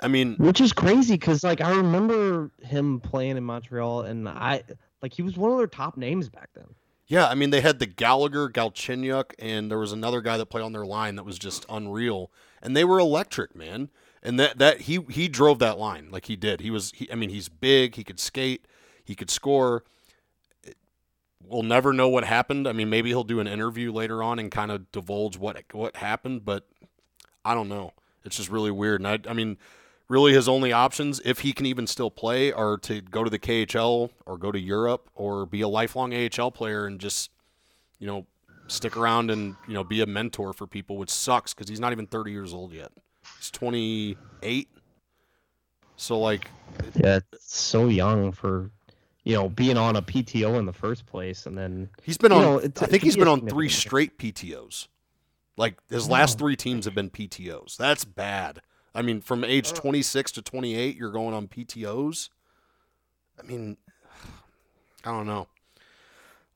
I 0.01 0.07
mean, 0.07 0.35
which 0.37 0.59
is 0.59 0.73
crazy 0.73 1.13
because 1.13 1.43
like 1.43 1.61
I 1.61 1.71
remember 1.71 2.51
him 2.61 2.99
playing 2.99 3.37
in 3.37 3.43
Montreal, 3.43 4.01
and 4.01 4.27
I 4.27 4.63
like 5.01 5.13
he 5.13 5.21
was 5.21 5.37
one 5.37 5.51
of 5.51 5.57
their 5.57 5.67
top 5.67 5.97
names 5.97 6.29
back 6.29 6.49
then. 6.53 6.65
Yeah, 7.07 7.27
I 7.27 7.35
mean 7.35 7.51
they 7.51 7.61
had 7.61 7.79
the 7.79 7.85
Gallagher, 7.85 8.49
Galchenyuk, 8.49 9.33
and 9.39 9.69
there 9.69 9.77
was 9.77 9.91
another 9.91 10.21
guy 10.21 10.37
that 10.37 10.47
played 10.47 10.63
on 10.63 10.73
their 10.73 10.85
line 10.85 11.15
that 11.15 11.23
was 11.23 11.39
just 11.39 11.65
unreal, 11.69 12.31
and 12.61 12.75
they 12.75 12.83
were 12.83 12.99
electric, 12.99 13.55
man. 13.55 13.89
And 14.25 14.39
that 14.39 14.57
that 14.57 14.81
he 14.81 15.01
he 15.09 15.27
drove 15.27 15.59
that 15.59 15.77
line 15.77 16.07
like 16.09 16.25
he 16.25 16.37
did. 16.37 16.61
He 16.61 16.71
was, 16.71 16.93
he, 16.95 17.11
I 17.11 17.15
mean, 17.15 17.29
he's 17.29 17.49
big, 17.49 17.95
he 17.95 18.05
could 18.05 18.19
skate, 18.19 18.65
he 19.03 19.15
could 19.15 19.29
score. 19.29 19.83
We'll 21.45 21.63
never 21.63 21.91
know 21.91 22.07
what 22.07 22.23
happened. 22.23 22.65
I 22.67 22.71
mean, 22.71 22.89
maybe 22.89 23.09
he'll 23.09 23.25
do 23.25 23.41
an 23.41 23.47
interview 23.47 23.91
later 23.91 24.23
on 24.23 24.39
and 24.39 24.49
kind 24.49 24.71
of 24.71 24.89
divulge 24.93 25.37
what 25.37 25.61
what 25.73 25.97
happened, 25.97 26.45
but 26.45 26.65
I 27.43 27.53
don't 27.53 27.67
know. 27.67 27.91
It's 28.23 28.37
just 28.37 28.49
really 28.49 28.71
weird. 28.71 29.01
And 29.01 29.07
I, 29.07 29.29
I 29.29 29.33
mean, 29.33 29.57
really 30.07 30.33
his 30.33 30.47
only 30.47 30.71
options, 30.71 31.19
if 31.25 31.39
he 31.39 31.51
can 31.51 31.65
even 31.65 31.85
still 31.85 32.09
play, 32.09 32.53
are 32.53 32.77
to 32.77 33.01
go 33.01 33.25
to 33.25 33.29
the 33.29 33.39
KHL 33.39 34.09
or 34.25 34.37
go 34.37 34.53
to 34.53 34.59
Europe 34.59 35.09
or 35.15 35.45
be 35.45 35.59
a 35.59 35.67
lifelong 35.67 36.13
AHL 36.13 36.51
player 36.51 36.85
and 36.85 36.97
just, 36.97 37.29
you 37.99 38.07
know, 38.07 38.25
stick 38.67 38.95
around 38.95 39.29
and 39.29 39.57
you 39.67 39.73
know 39.73 39.83
be 39.83 40.01
a 40.01 40.05
mentor 40.05 40.53
for 40.53 40.65
people, 40.65 40.97
which 40.97 41.09
sucks 41.09 41.53
because 41.53 41.67
he's 41.67 41.81
not 41.81 41.91
even 41.91 42.07
30 42.07 42.31
years 42.31 42.53
old 42.53 42.71
yet. 42.71 42.91
He's 43.43 43.51
28. 43.51 44.69
So 45.97 46.17
like, 46.17 46.49
yeah, 46.95 47.19
it's 47.33 47.53
so 47.53 47.87
young 47.87 48.31
for 48.31 48.71
you 49.25 49.35
know 49.35 49.49
being 49.49 49.75
on 49.75 49.97
a 49.97 50.01
PTO 50.01 50.57
in 50.57 50.65
the 50.65 50.71
first 50.71 51.05
place, 51.05 51.45
and 51.45 51.57
then 51.57 51.89
he's 52.03 52.17
been 52.17 52.31
on. 52.31 52.41
Know, 52.41 52.59
I 52.61 52.85
think 52.85 53.03
he's 53.03 53.17
been 53.17 53.27
on 53.27 53.45
three 53.49 53.67
straight 53.67 54.17
PTOs. 54.17 54.87
Like 55.57 55.77
his 55.89 56.07
last 56.07 56.39
three 56.39 56.55
teams 56.55 56.85
have 56.85 56.95
been 56.95 57.09
PTOs. 57.09 57.75
That's 57.75 58.05
bad. 58.05 58.61
I 58.95 59.01
mean, 59.01 59.19
from 59.19 59.43
age 59.43 59.71
uh. 59.71 59.75
26 59.75 60.31
to 60.33 60.41
28, 60.41 60.95
you're 60.95 61.11
going 61.11 61.33
on 61.33 61.49
PTOs. 61.49 62.29
I 63.37 63.43
mean, 63.43 63.75
I 65.03 65.11
don't 65.11 65.27
know. 65.27 65.47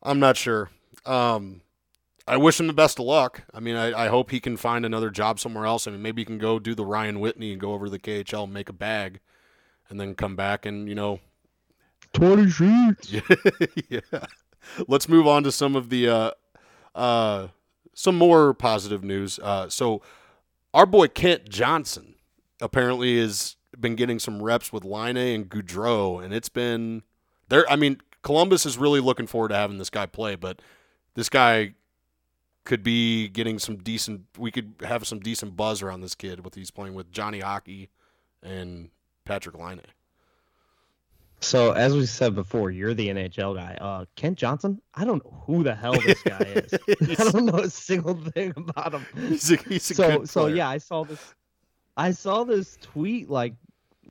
I'm 0.02 0.20
not 0.20 0.38
sure. 0.38 0.70
Um, 1.06 1.60
I 2.28 2.38
wish 2.38 2.60
him 2.60 2.68
the 2.68 2.74
best 2.74 3.00
of 3.00 3.06
luck. 3.06 3.44
I 3.54 3.60
mean, 3.60 3.76
I, 3.76 4.06
I, 4.06 4.08
hope 4.10 4.32
he 4.32 4.42
can 4.42 4.58
find 4.58 4.86
another 4.86 5.10
job 5.10 5.40
somewhere 5.40 5.66
else. 5.66 5.88
I 5.88 5.92
mean, 5.92 6.02
maybe 6.02 6.22
he 6.22 6.26
can 6.26 6.38
go 6.38 6.60
do 6.60 6.76
the 6.76 6.86
Ryan 6.86 7.22
Whitney 7.22 7.54
and 7.54 7.62
go 7.62 7.72
over 7.72 7.86
to 7.86 7.92
the 7.92 8.00
KHL 8.00 8.44
and 8.44 8.54
make 8.54 8.68
a 8.68 8.74
bag, 8.74 9.22
and 9.90 10.00
then 10.00 10.14
come 10.14 10.36
back 10.36 10.66
and 10.66 10.90
you 10.90 10.96
know, 10.96 11.22
twenty 12.14 12.50
sheets. 12.50 13.14
yeah. 13.90 14.00
Let's 14.88 15.08
move 15.08 15.26
on 15.26 15.44
to 15.44 15.52
some 15.52 15.78
of 15.78 15.90
the 15.90 16.10
uh, 16.10 16.32
uh, 16.94 17.48
some 17.94 18.18
more 18.18 18.54
positive 18.54 19.04
news. 19.04 19.40
Uh, 19.40 19.70
so, 19.70 20.02
our 20.74 20.86
boy 20.86 21.08
Kent 21.08 21.48
Johnson 21.48 22.16
apparently 22.60 23.20
has 23.20 23.56
been 23.80 23.96
getting 23.96 24.20
some 24.20 24.44
reps 24.44 24.74
with 24.74 24.84
Laine 24.84 25.16
and 25.16 25.50
Gaudreau, 25.50 26.22
and 26.22 26.34
it's 26.34 26.50
been 26.50 27.04
there. 27.48 27.70
I 27.72 27.78
mean, 27.78 28.02
Columbus 28.22 28.66
is 28.66 28.78
really 28.78 29.00
looking 29.00 29.28
forward 29.28 29.50
to 29.50 29.56
having 29.56 29.78
this 29.78 29.90
guy 29.90 30.06
play, 30.06 30.36
but 30.36 30.62
this 31.14 31.30
guy 31.30 31.74
could 32.68 32.84
be 32.84 33.30
getting 33.30 33.58
some 33.60 33.78
decent. 33.78 34.26
We 34.38 34.52
could 34.52 34.74
have 34.82 35.08
some 35.08 35.20
decent 35.20 35.56
buzz 35.56 35.82
around 35.82 36.02
this 36.02 36.14
kid 36.14 36.44
with 36.44 36.54
he's 36.54 36.70
playing 36.70 36.96
with 36.96 37.12
Johnny 37.14 37.40
Hockey 37.40 37.90
and 38.44 38.90
Patrick 39.24 39.58
Laine. 39.58 39.82
So 41.40 41.72
as 41.72 41.94
we 41.94 42.06
said 42.06 42.36
before, 42.36 42.70
you're 42.70 42.94
the 42.94 43.08
NHL 43.08 43.56
guy. 43.56 43.78
Uh, 43.80 44.06
Kent 44.16 44.38
Johnson, 44.38 44.82
I 44.94 45.06
don't 45.06 45.24
know 45.24 45.44
who 45.46 45.64
the 45.64 45.74
hell 45.74 45.94
this 45.94 46.22
guy 46.24 46.40
is. 46.40 46.74
I 47.20 47.32
don't 47.32 47.46
know 47.46 47.60
a 47.60 47.70
single 47.70 48.16
thing 48.16 48.54
about 48.58 48.94
him. 48.94 49.06
He's 49.16 49.50
a, 49.52 49.56
he's 49.56 49.90
a 49.92 49.94
so 49.96 50.26
so 50.26 50.48
yeah, 50.48 50.68
I 50.68 50.78
saw 50.78 51.06
this. 51.06 51.36
I 51.96 52.12
saw 52.12 52.44
this 52.44 52.78
tweet 52.82 53.30
like 53.30 53.54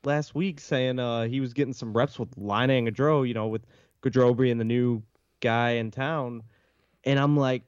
last 0.03 0.33
week 0.33 0.59
saying 0.59 0.97
uh, 0.97 1.25
he 1.25 1.41
was 1.41 1.53
getting 1.53 1.73
some 1.73 1.95
reps 1.95 2.17
with 2.17 2.29
Laine 2.37 2.71
and 2.71 2.87
Gaudreau, 2.87 3.27
you 3.27 3.35
know, 3.35 3.47
with 3.47 3.67
Gaudreau 4.01 4.35
being 4.35 4.57
the 4.57 4.65
new 4.65 5.03
guy 5.41 5.71
in 5.71 5.91
town, 5.91 6.41
and 7.03 7.19
I'm 7.19 7.37
like, 7.37 7.61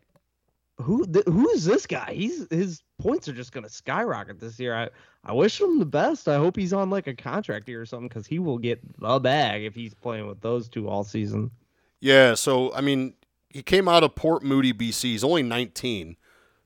who 0.82 1.06
th- 1.06 1.26
who 1.26 1.50
is 1.50 1.66
this 1.66 1.86
guy? 1.86 2.14
He's 2.14 2.48
his 2.50 2.82
points 3.00 3.28
are 3.28 3.34
just 3.34 3.52
gonna 3.52 3.70
skyrocket 3.70 4.40
this 4.40 4.60
year. 4.60 4.76
I 4.76 4.90
I 5.24 5.34
wish 5.34 5.60
him 5.60 5.80
the 5.80 5.86
best. 5.86 6.28
I 6.28 6.38
hope 6.38 6.56
he's 6.56 6.74
on 6.74 6.90
like 6.90 7.08
a 7.08 7.16
contract 7.16 7.68
here 7.68 7.82
or 7.82 7.86
something 7.86 8.08
because 8.08 8.28
he 8.28 8.40
will 8.40 8.58
get 8.58 8.80
the 9.00 9.20
bag 9.20 9.64
if 9.64 9.76
he's 9.76 9.94
playing 9.94 10.28
with 10.28 10.42
those 10.42 10.70
two 10.70 10.88
all 10.88 11.04
season. 11.04 11.52
Yeah, 12.00 12.34
so 12.36 12.74
I 12.74 12.82
mean, 12.82 13.14
he 13.50 13.62
came 13.62 13.88
out 13.88 14.04
of 14.04 14.16
Port 14.16 14.44
Moody, 14.44 14.74
BC. 14.74 15.04
He's 15.04 15.24
only 15.24 15.44
19, 15.44 16.16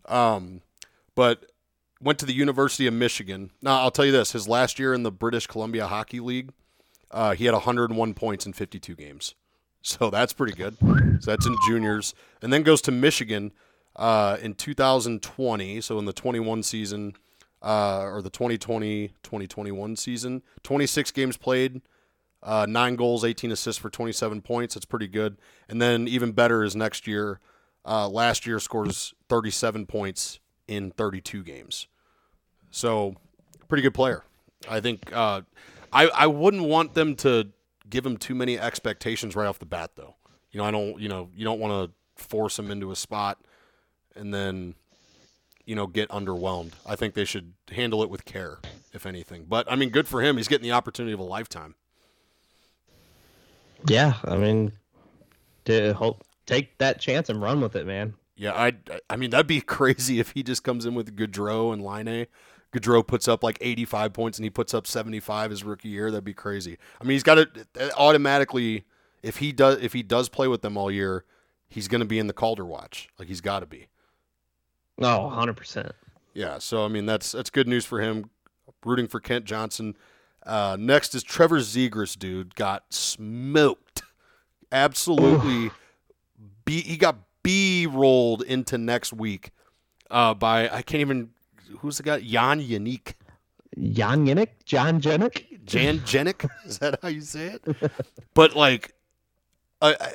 um, 0.06 0.62
but 1.16 1.46
went 2.00 2.20
to 2.20 2.26
the 2.26 2.34
University 2.34 2.86
of 2.86 2.94
Michigan. 2.94 3.52
Now, 3.62 3.80
I'll 3.80 3.92
tell 3.92 4.06
you 4.06 4.12
this: 4.12 4.34
his 4.34 4.48
last 4.48 4.78
year 4.78 4.94
in 4.94 5.04
the 5.04 5.12
British 5.12 5.48
Columbia 5.48 5.88
Hockey 5.88 6.20
League, 6.20 6.52
uh, 7.10 7.34
he 7.34 7.46
had 7.46 7.54
101 7.54 8.14
points 8.14 8.46
in 8.46 8.54
52 8.54 8.96
games. 8.96 9.36
So 9.86 10.10
that's 10.10 10.32
pretty 10.32 10.54
good. 10.54 10.78
So 10.80 11.32
that's 11.32 11.46
in 11.46 11.58
juniors, 11.68 12.14
and 12.42 12.54
then 12.54 12.64
goes 12.64 12.82
to 12.84 12.92
Michigan 12.92 13.52
uh, 13.96 14.38
in 14.42 14.56
2020. 14.56 15.82
So 15.82 16.00
in 16.00 16.06
the 16.06 16.14
21 16.14 16.64
season, 16.64 17.16
uh, 17.62 18.02
or 18.02 18.22
the 18.22 18.32
2020-2021 18.32 19.98
season, 19.98 20.44
26 20.64 21.12
games 21.12 21.38
played, 21.38 21.82
uh, 22.42 22.66
nine 22.68 22.96
goals, 22.96 23.24
18 23.24 23.52
assists 23.52 23.82
for 23.82 23.90
27 23.90 24.42
points. 24.42 24.76
That's 24.76 24.86
pretty 24.86 25.08
good. 25.08 25.38
And 25.70 25.82
then 25.82 26.08
even 26.08 26.34
better 26.34 26.64
is 26.64 26.76
next 26.76 27.08
year. 27.08 27.40
Uh, 27.86 28.08
last 28.08 28.46
year 28.46 28.60
scores 28.60 29.14
37 29.30 29.86
points 29.86 30.40
in 30.68 30.92
32 30.92 31.44
games. 31.44 31.88
So, 32.72 33.16
pretty 33.68 33.82
good 33.82 33.94
player. 33.94 34.24
I 34.70 34.80
think 34.80 35.14
uh, 35.14 35.42
I 35.92 36.08
I 36.08 36.28
wouldn't 36.28 36.64
want 36.64 36.94
them 36.94 37.16
to 37.18 37.50
give 37.90 38.06
him 38.06 38.18
too 38.18 38.36
many 38.36 38.58
expectations 38.58 39.36
right 39.36 39.46
off 39.46 39.60
the 39.60 39.66
bat, 39.66 39.92
though. 39.96 40.16
You 40.52 40.60
know, 40.60 40.64
I 40.64 40.72
don't. 40.72 41.00
You 41.00 41.10
know, 41.10 41.30
you 41.36 41.44
don't 41.44 41.60
want 41.60 41.92
to 41.92 42.24
force 42.24 42.58
him 42.58 42.72
into 42.72 42.92
a 42.92 42.96
spot 42.96 43.40
and 44.16 44.34
then 44.34 44.76
you 45.66 45.76
know 45.76 45.88
get 45.88 46.10
underwhelmed. 46.10 46.74
I 46.86 46.96
think 46.96 47.14
they 47.14 47.26
should 47.26 47.54
handle 47.72 48.04
it 48.04 48.10
with 48.10 48.26
care, 48.26 48.60
if 48.94 49.06
anything. 49.06 49.46
But 49.48 49.72
I 49.72 49.76
mean, 49.76 49.90
good 49.90 50.08
for 50.08 50.22
him. 50.22 50.38
He's 50.38 50.48
getting 50.48 50.68
the 50.68 50.74
opportunity 50.74 51.14
of 51.14 51.20
a 51.20 51.24
lifetime. 51.24 51.76
Yeah, 53.88 54.14
I 54.24 54.38
mean, 54.38 54.74
to 55.66 55.94
hope 55.94 56.24
take 56.46 56.78
that 56.78 57.00
chance 57.00 57.30
and 57.30 57.42
run 57.42 57.62
with 57.62 57.76
it, 57.76 57.86
man. 57.86 58.14
Yeah, 58.36 58.54
I 58.54 58.74
I 59.10 59.16
mean 59.16 59.32
that'd 59.32 59.48
be 59.48 59.62
crazy 59.78 60.20
if 60.20 60.32
he 60.32 60.44
just 60.44 60.64
comes 60.64 60.86
in 60.86 60.96
with 60.96 61.16
Gaudreau 61.16 61.74
and 61.74 61.84
Laine. 61.84 62.28
Gaudreau 62.74 63.06
puts 63.06 63.28
up 63.28 63.44
like 63.44 63.60
85 63.62 64.14
points 64.14 64.40
and 64.40 64.44
he 64.44 64.50
puts 64.50 64.74
up 64.74 64.88
75 64.88 65.52
his 65.52 65.64
rookie 65.64 65.90
year. 65.90 66.10
That'd 66.10 66.24
be 66.24 66.34
crazy. 66.34 66.80
I 67.00 67.04
mean, 67.04 67.12
he's 67.12 67.24
got 67.24 67.36
to 67.36 67.96
automatically 67.96 68.86
if 69.22 69.38
he 69.38 69.52
does 69.52 69.82
if 69.82 69.94
he 69.94 70.04
does 70.04 70.28
play 70.30 70.48
with 70.48 70.62
them 70.62 70.76
all 70.76 70.92
year, 70.92 71.24
he's 71.70 71.88
going 71.88 72.02
to 72.02 72.06
be 72.06 72.20
in 72.20 72.28
the 72.28 72.34
Calder 72.34 72.66
watch. 72.66 73.10
Like 73.20 73.28
he's 73.28 73.42
got 73.42 73.60
to 73.60 73.66
be. 73.66 73.88
Oh, 75.00 75.32
100%. 75.34 75.92
Yeah, 76.34 76.58
so 76.58 76.84
I 76.84 76.88
mean 76.88 77.06
that's 77.06 77.32
that's 77.32 77.50
good 77.50 77.68
news 77.68 77.86
for 77.86 78.02
him. 78.02 78.30
Rooting 78.84 79.08
for 79.08 79.20
Kent 79.20 79.46
Johnson. 79.46 79.96
Uh, 80.46 80.76
next 80.80 81.16
is 81.16 81.24
Trevor 81.24 81.60
Zegras, 81.60 82.18
dude, 82.18 82.56
got 82.56 82.92
smoked. 82.92 84.02
Absolutely, 84.72 85.72
be 86.66 86.82
he 86.82 86.98
got 86.98 87.18
b 87.44 87.86
rolled 87.86 88.42
into 88.42 88.78
next 88.78 89.14
week 89.14 89.52
uh, 90.10 90.34
by 90.34 90.70
I 90.70 90.82
can't 90.82 91.02
even 91.02 91.30
who's 91.80 91.98
the 91.98 92.04
guy 92.04 92.20
Jan 92.22 92.62
Yannick. 92.62 93.14
Jan 93.78 94.28
Yannick, 94.28 94.50
John 94.66 95.02
Jenick, 95.02 95.66
Jan 95.66 96.00
Jenick. 96.00 96.48
Is 96.66 96.78
that 96.80 97.00
how 97.02 97.08
you 97.08 97.22
say 97.22 97.58
it? 97.66 97.92
but 98.36 98.56
like, 98.56 98.94
a 99.82 100.14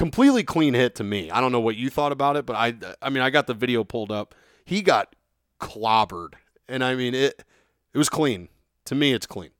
completely 0.00 0.42
clean 0.42 0.72
hit 0.72 0.94
to 0.94 1.04
me. 1.04 1.30
I 1.30 1.42
don't 1.42 1.52
know 1.52 1.60
what 1.60 1.76
you 1.76 1.90
thought 1.90 2.10
about 2.10 2.36
it, 2.36 2.46
but 2.46 2.56
I 2.56 2.74
I 3.02 3.10
mean 3.10 3.22
I 3.22 3.28
got 3.28 3.46
the 3.46 3.52
video 3.52 3.84
pulled 3.84 4.10
up. 4.10 4.34
He 4.64 4.80
got 4.80 5.14
clobbered, 5.60 6.34
and 6.68 6.82
I 6.82 6.94
mean 6.94 7.14
it. 7.14 7.44
It 7.92 7.98
was 7.98 8.08
clean 8.08 8.48
to 8.86 8.94
me. 8.94 9.12
It's 9.12 9.26
clean. 9.26 9.50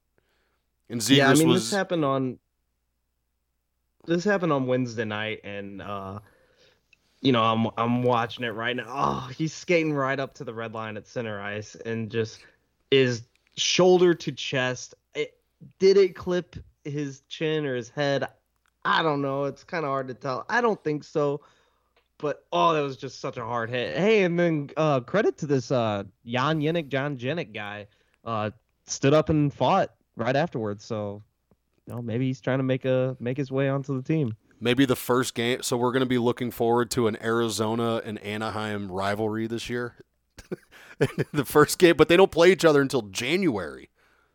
And 0.89 1.03
Zegras 1.03 1.17
yeah, 1.17 1.31
I 1.31 1.35
mean 1.35 1.49
was 1.49 1.65
this 1.71 1.77
happened 1.77 2.07
on 2.07 2.39
this 4.07 4.25
happened 4.25 4.51
on 4.51 4.67
Wednesday 4.67 5.05
night, 5.05 5.41
and 5.45 5.83
uh, 5.83 6.21
you 7.21 7.33
know 7.33 7.43
I'm 7.43 7.69
I'm 7.77 8.03
watching 8.03 8.45
it 8.45 8.55
right 8.55 8.75
now. 8.75 8.87
Oh, 8.89 9.31
he's 9.37 9.53
skating 9.53 9.93
right 9.93 10.19
up 10.19 10.33
to 10.37 10.45
the 10.45 10.55
red 10.55 10.73
line 10.73 10.97
at 10.97 11.07
center 11.07 11.39
ice, 11.39 11.75
and 11.75 12.11
just 12.11 12.41
is 12.91 13.25
shoulder 13.59 14.15
to 14.15 14.33
chest. 14.33 14.95
It, 15.15 15.39
did 15.79 15.99
it 15.99 16.17
clip 16.17 16.57
his 16.85 17.21
chin 17.29 17.67
or 17.67 17.77
his 17.77 17.91
head? 17.91 18.27
I 18.85 19.03
don't 19.03 19.23
know. 19.23 19.45
It's 19.45 19.65
kind 19.65 19.85
of 19.85 19.91
hard 19.91 20.09
to 20.09 20.15
tell. 20.15 20.47
I 20.49 20.61
don't 20.61 20.83
think 20.83 21.05
so. 21.05 21.41
But 22.19 22.45
oh, 22.53 22.75
that 22.75 22.81
was 22.81 22.97
just 22.97 23.21
such 23.21 23.39
a 23.39 23.45
hard 23.45 23.71
hit. 23.71 23.97
Hey, 23.97 24.25
and 24.25 24.39
then 24.39 24.71
uh, 24.77 25.01
credit 25.01 25.39
to 25.39 25.47
this 25.47 25.71
uh, 25.71 26.05
Jan 26.27 26.61
Yannick, 26.61 26.89
John 26.89 27.17
Jenick 27.17 27.55
guy. 27.55 27.87
Uh, 28.25 28.51
stood 28.87 29.15
up 29.15 29.31
and 29.31 29.53
fought 29.53 29.95
right 30.17 30.37
afterwards. 30.37 30.85
So, 30.85 31.23
you 31.87 31.95
know, 31.95 32.03
maybe 32.03 32.27
he's 32.27 32.41
trying 32.41 32.59
to 32.59 32.65
make 32.65 32.85
a 32.85 33.17
make 33.21 33.39
his 33.39 33.51
way 33.51 33.69
onto 33.71 33.97
the 33.97 34.03
team. 34.03 34.37
maybe 34.61 34.85
the 34.85 34.97
first 34.97 35.35
game. 35.35 35.63
So 35.63 35.77
we're 35.77 35.93
going 35.93 36.01
to 36.01 36.07
be 36.07 36.19
looking 36.19 36.51
forward 36.51 36.91
to 36.93 37.07
an 37.07 37.17
Arizona 37.23 38.03
and 38.05 38.19
Anaheim 38.19 38.93
rivalry 38.93 39.47
this 39.47 39.71
year. 39.71 39.95
the 41.33 41.45
first 41.45 41.79
game, 41.79 41.97
but 41.97 42.09
they 42.09 42.17
don't 42.17 42.31
play 42.31 42.53
each 42.53 42.65
other 42.65 42.83
until 42.83 43.03
January. 43.03 43.89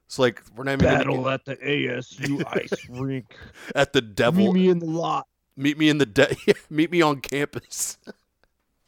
It's 0.06 0.20
like 0.20 0.42
we're 0.56 0.64
not 0.64 0.74
even 0.74 0.86
gonna 0.86 0.98
Battle 0.98 1.30
at 1.30 1.46
the 1.46 1.56
ASU 1.58 2.44
ice 2.56 2.90
rink. 2.90 3.36
at 3.74 3.94
the 3.94 4.02
devil. 4.02 4.54
Meet 4.54 4.62
me 4.62 4.70
in 4.70 4.80
the 4.80 4.86
lot. 4.86 5.28
meet 5.58 5.78
me 5.78 5.90
in 5.90 5.98
the 5.98 6.06
de- 6.06 6.36
meet 6.70 6.92
me 6.92 7.02
on 7.02 7.22
campus. 7.22 7.98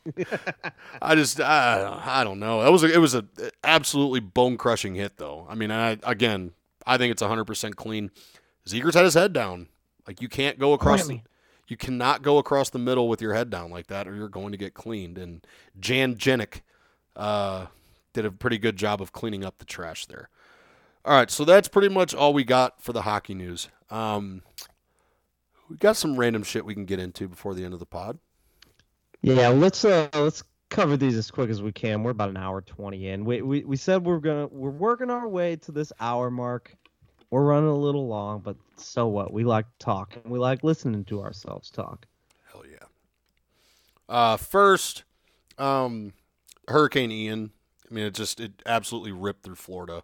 I 1.02 1.15
just 1.15 1.41
I, 1.41 2.02
I 2.06 2.23
don't 2.23 2.39
know. 2.39 2.64
That 2.64 2.72
was 2.72 2.84
a, 2.84 2.94
it 2.94 2.99
was 2.99 3.15
a 3.15 3.26
absolutely 3.64 4.19
bone 4.19 4.57
crushing 4.57 4.95
hit 4.95 5.18
though. 5.18 5.45
I 5.49 5.56
mean, 5.56 5.72
I 5.72 5.98
again, 6.03 6.52
I 6.85 6.98
think 6.98 7.11
it's 7.11 7.22
100% 7.23 7.76
clean. 7.76 8.11
Zegras 8.65 8.94
had 8.94 9.03
his 9.03 9.15
head 9.15 9.34
down. 9.34 9.68
Like 10.07 10.22
you 10.22 10.30
can't 10.30 10.57
go 10.60 10.73
across 10.73 11.07
the, 11.07 11.22
you 11.68 11.76
cannot 11.76 12.22
go 12.22 12.38
across 12.38 12.69
the 12.69 12.80
middle 12.80 13.10
with 13.10 13.22
your 13.22 13.34
head 13.34 13.49
down 13.49 13.72
like 13.72 13.88
that 13.88 14.07
or 14.07 14.15
you're 14.15 14.30
going 14.30 14.52
to 14.53 14.57
get 14.57 14.73
cleaned 14.73 15.18
and 15.18 15.45
Jan 15.80 16.15
Jenick 16.15 16.61
uh 17.18 17.65
did 18.14 18.26
a 18.26 18.31
pretty 18.31 18.57
good 18.57 18.77
job 18.77 19.02
of 19.02 19.11
cleaning 19.11 19.44
up 19.44 19.57
the 19.57 19.65
trash 19.65 20.06
there. 20.06 20.30
All 21.07 21.13
right, 21.13 21.31
so 21.31 21.45
that's 21.45 21.69
pretty 21.69 21.88
much 21.88 22.13
all 22.13 22.34
we 22.34 22.43
got 22.43 22.84
for 22.84 22.91
the 22.91 23.03
hockey 23.03 23.34
news. 23.34 23.69
Um 23.89 24.41
we 25.69 25.77
got 25.77 25.95
some 25.95 26.17
random 26.17 26.43
shit 26.43 26.65
we 26.65 26.73
can 26.73 26.84
get 26.84 26.99
into 26.99 27.29
before 27.29 27.53
the 27.53 27.63
end 27.63 27.73
of 27.73 27.79
the 27.79 27.85
pod. 27.85 28.19
Yeah, 29.21 29.47
let's 29.47 29.85
uh 29.85 30.09
let's 30.13 30.43
cover 30.69 30.97
these 30.97 31.15
as 31.15 31.31
quick 31.31 31.49
as 31.49 31.61
we 31.61 31.71
can. 31.71 32.03
We're 32.03 32.11
about 32.11 32.29
an 32.29 32.35
hour 32.35 32.59
twenty 32.59 33.07
in. 33.07 33.23
We 33.23 33.41
we, 33.41 33.63
we 33.63 33.77
said 33.77 34.03
we're 34.03 34.19
gonna 34.19 34.47
we're 34.47 34.69
working 34.69 35.09
our 35.09 35.29
way 35.29 35.55
to 35.55 35.71
this 35.71 35.93
hour 36.01 36.29
mark. 36.29 36.75
We're 37.29 37.45
running 37.45 37.69
a 37.69 37.77
little 37.77 38.07
long, 38.09 38.39
but 38.39 38.57
so 38.75 39.07
what? 39.07 39.31
We 39.31 39.45
like 39.45 39.65
talking. 39.79 40.23
We 40.25 40.39
like 40.39 40.61
listening 40.65 41.05
to 41.05 41.21
ourselves 41.21 41.69
talk. 41.69 42.05
Hell 42.51 42.63
yeah. 42.69 42.85
Uh, 44.09 44.35
first, 44.35 45.05
um, 45.57 46.11
Hurricane 46.67 47.11
Ian. 47.11 47.51
I 47.89 47.93
mean, 47.93 48.05
it 48.07 48.13
just 48.13 48.41
it 48.41 48.61
absolutely 48.65 49.13
ripped 49.13 49.43
through 49.43 49.55
Florida. 49.55 50.03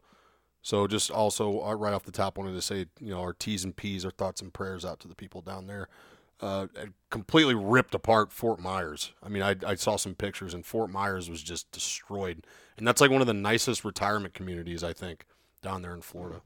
So 0.63 0.87
just 0.87 1.11
also 1.11 1.61
uh, 1.61 1.73
right 1.73 1.93
off 1.93 2.03
the 2.03 2.11
top, 2.11 2.37
wanted 2.37 2.53
to 2.53 2.61
say 2.61 2.87
you 2.99 3.11
know 3.11 3.19
our 3.19 3.33
T's 3.33 3.63
and 3.63 3.75
P's, 3.75 4.05
our 4.05 4.11
thoughts 4.11 4.41
and 4.41 4.51
prayers 4.51 4.83
out 4.83 4.99
to 5.01 5.07
the 5.07 5.15
people 5.15 5.41
down 5.41 5.67
there. 5.67 5.89
Uh, 6.41 6.67
completely 7.09 7.53
ripped 7.53 7.93
apart 7.93 8.31
Fort 8.31 8.59
Myers. 8.59 9.13
I 9.21 9.29
mean, 9.29 9.43
I, 9.43 9.55
I 9.65 9.75
saw 9.75 9.97
some 9.97 10.15
pictures, 10.15 10.53
and 10.53 10.65
Fort 10.65 10.89
Myers 10.89 11.29
was 11.29 11.41
just 11.41 11.71
destroyed. 11.71 12.45
And 12.77 12.87
that's 12.87 12.99
like 12.99 13.11
one 13.11 13.21
of 13.21 13.27
the 13.27 13.33
nicest 13.33 13.85
retirement 13.85 14.33
communities 14.33 14.83
I 14.83 14.93
think 14.93 15.25
down 15.61 15.83
there 15.83 15.93
in 15.93 16.01
Florida. 16.01 16.41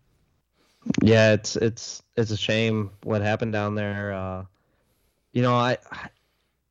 Yeah, 1.02 1.34
it's 1.34 1.56
it's 1.56 2.04
it's 2.16 2.32
a 2.32 2.38
shame 2.38 2.92
what 3.04 3.22
happened 3.22 3.54
down 3.54 3.76
there. 3.76 4.14
Uh, 4.14 4.46
you 5.32 5.42
know, 5.42 5.56
I 5.56 5.78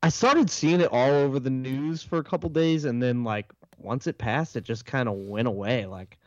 I 0.03 0.09
started 0.09 0.51
seeing 0.51 0.81
it 0.81 0.91
all 0.93 1.11
over 1.11 1.39
the 1.41 1.51
news 1.51 2.03
for 2.03 2.19
a 2.19 2.25
couple 2.25 2.49
days, 2.51 2.85
and 2.85 3.03
then 3.03 3.25
like 3.25 3.53
once 3.79 4.07
it 4.07 4.19
passed, 4.19 4.57
it 4.57 4.65
just 4.65 4.85
kind 4.85 5.09
of 5.09 5.15
went 5.15 5.49
away. 5.49 5.87
Like 5.87 6.19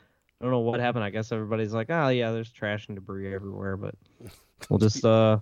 I 0.42 0.46
don't 0.46 0.52
know 0.52 0.60
what 0.60 0.80
happened. 0.80 1.04
I 1.04 1.10
guess 1.10 1.32
everybody's 1.32 1.74
like, 1.74 1.88
oh 1.90 2.08
yeah, 2.10 2.32
there's 2.32 2.52
trash 2.52 2.88
and 2.88 2.96
debris 2.96 3.34
everywhere, 3.34 3.76
but 3.78 3.96
we'll 4.70 4.80
just 4.80 5.04
uh 5.04 5.40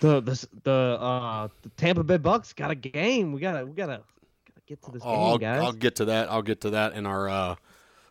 the 0.00 0.20
the 0.20 0.48
the 0.64 0.70
uh 1.00 1.48
the 1.62 1.68
Tampa 1.70 2.04
Bay 2.04 2.18
Bucks 2.18 2.52
got 2.52 2.70
a 2.70 2.74
game. 2.74 3.32
We 3.32 3.40
gotta 3.40 3.64
we 3.64 3.72
gotta, 3.72 4.02
gotta 4.46 4.60
get 4.66 4.82
to 4.82 4.90
this 4.90 5.02
Oh, 5.04 5.10
game, 5.10 5.20
I'll, 5.20 5.38
guys. 5.38 5.62
I'll 5.62 5.72
get 5.72 5.96
to 5.96 6.04
that. 6.06 6.30
I'll 6.30 6.42
get 6.42 6.60
to 6.62 6.70
that 6.70 6.92
in 6.94 7.06
our 7.06 7.28
uh, 7.28 7.54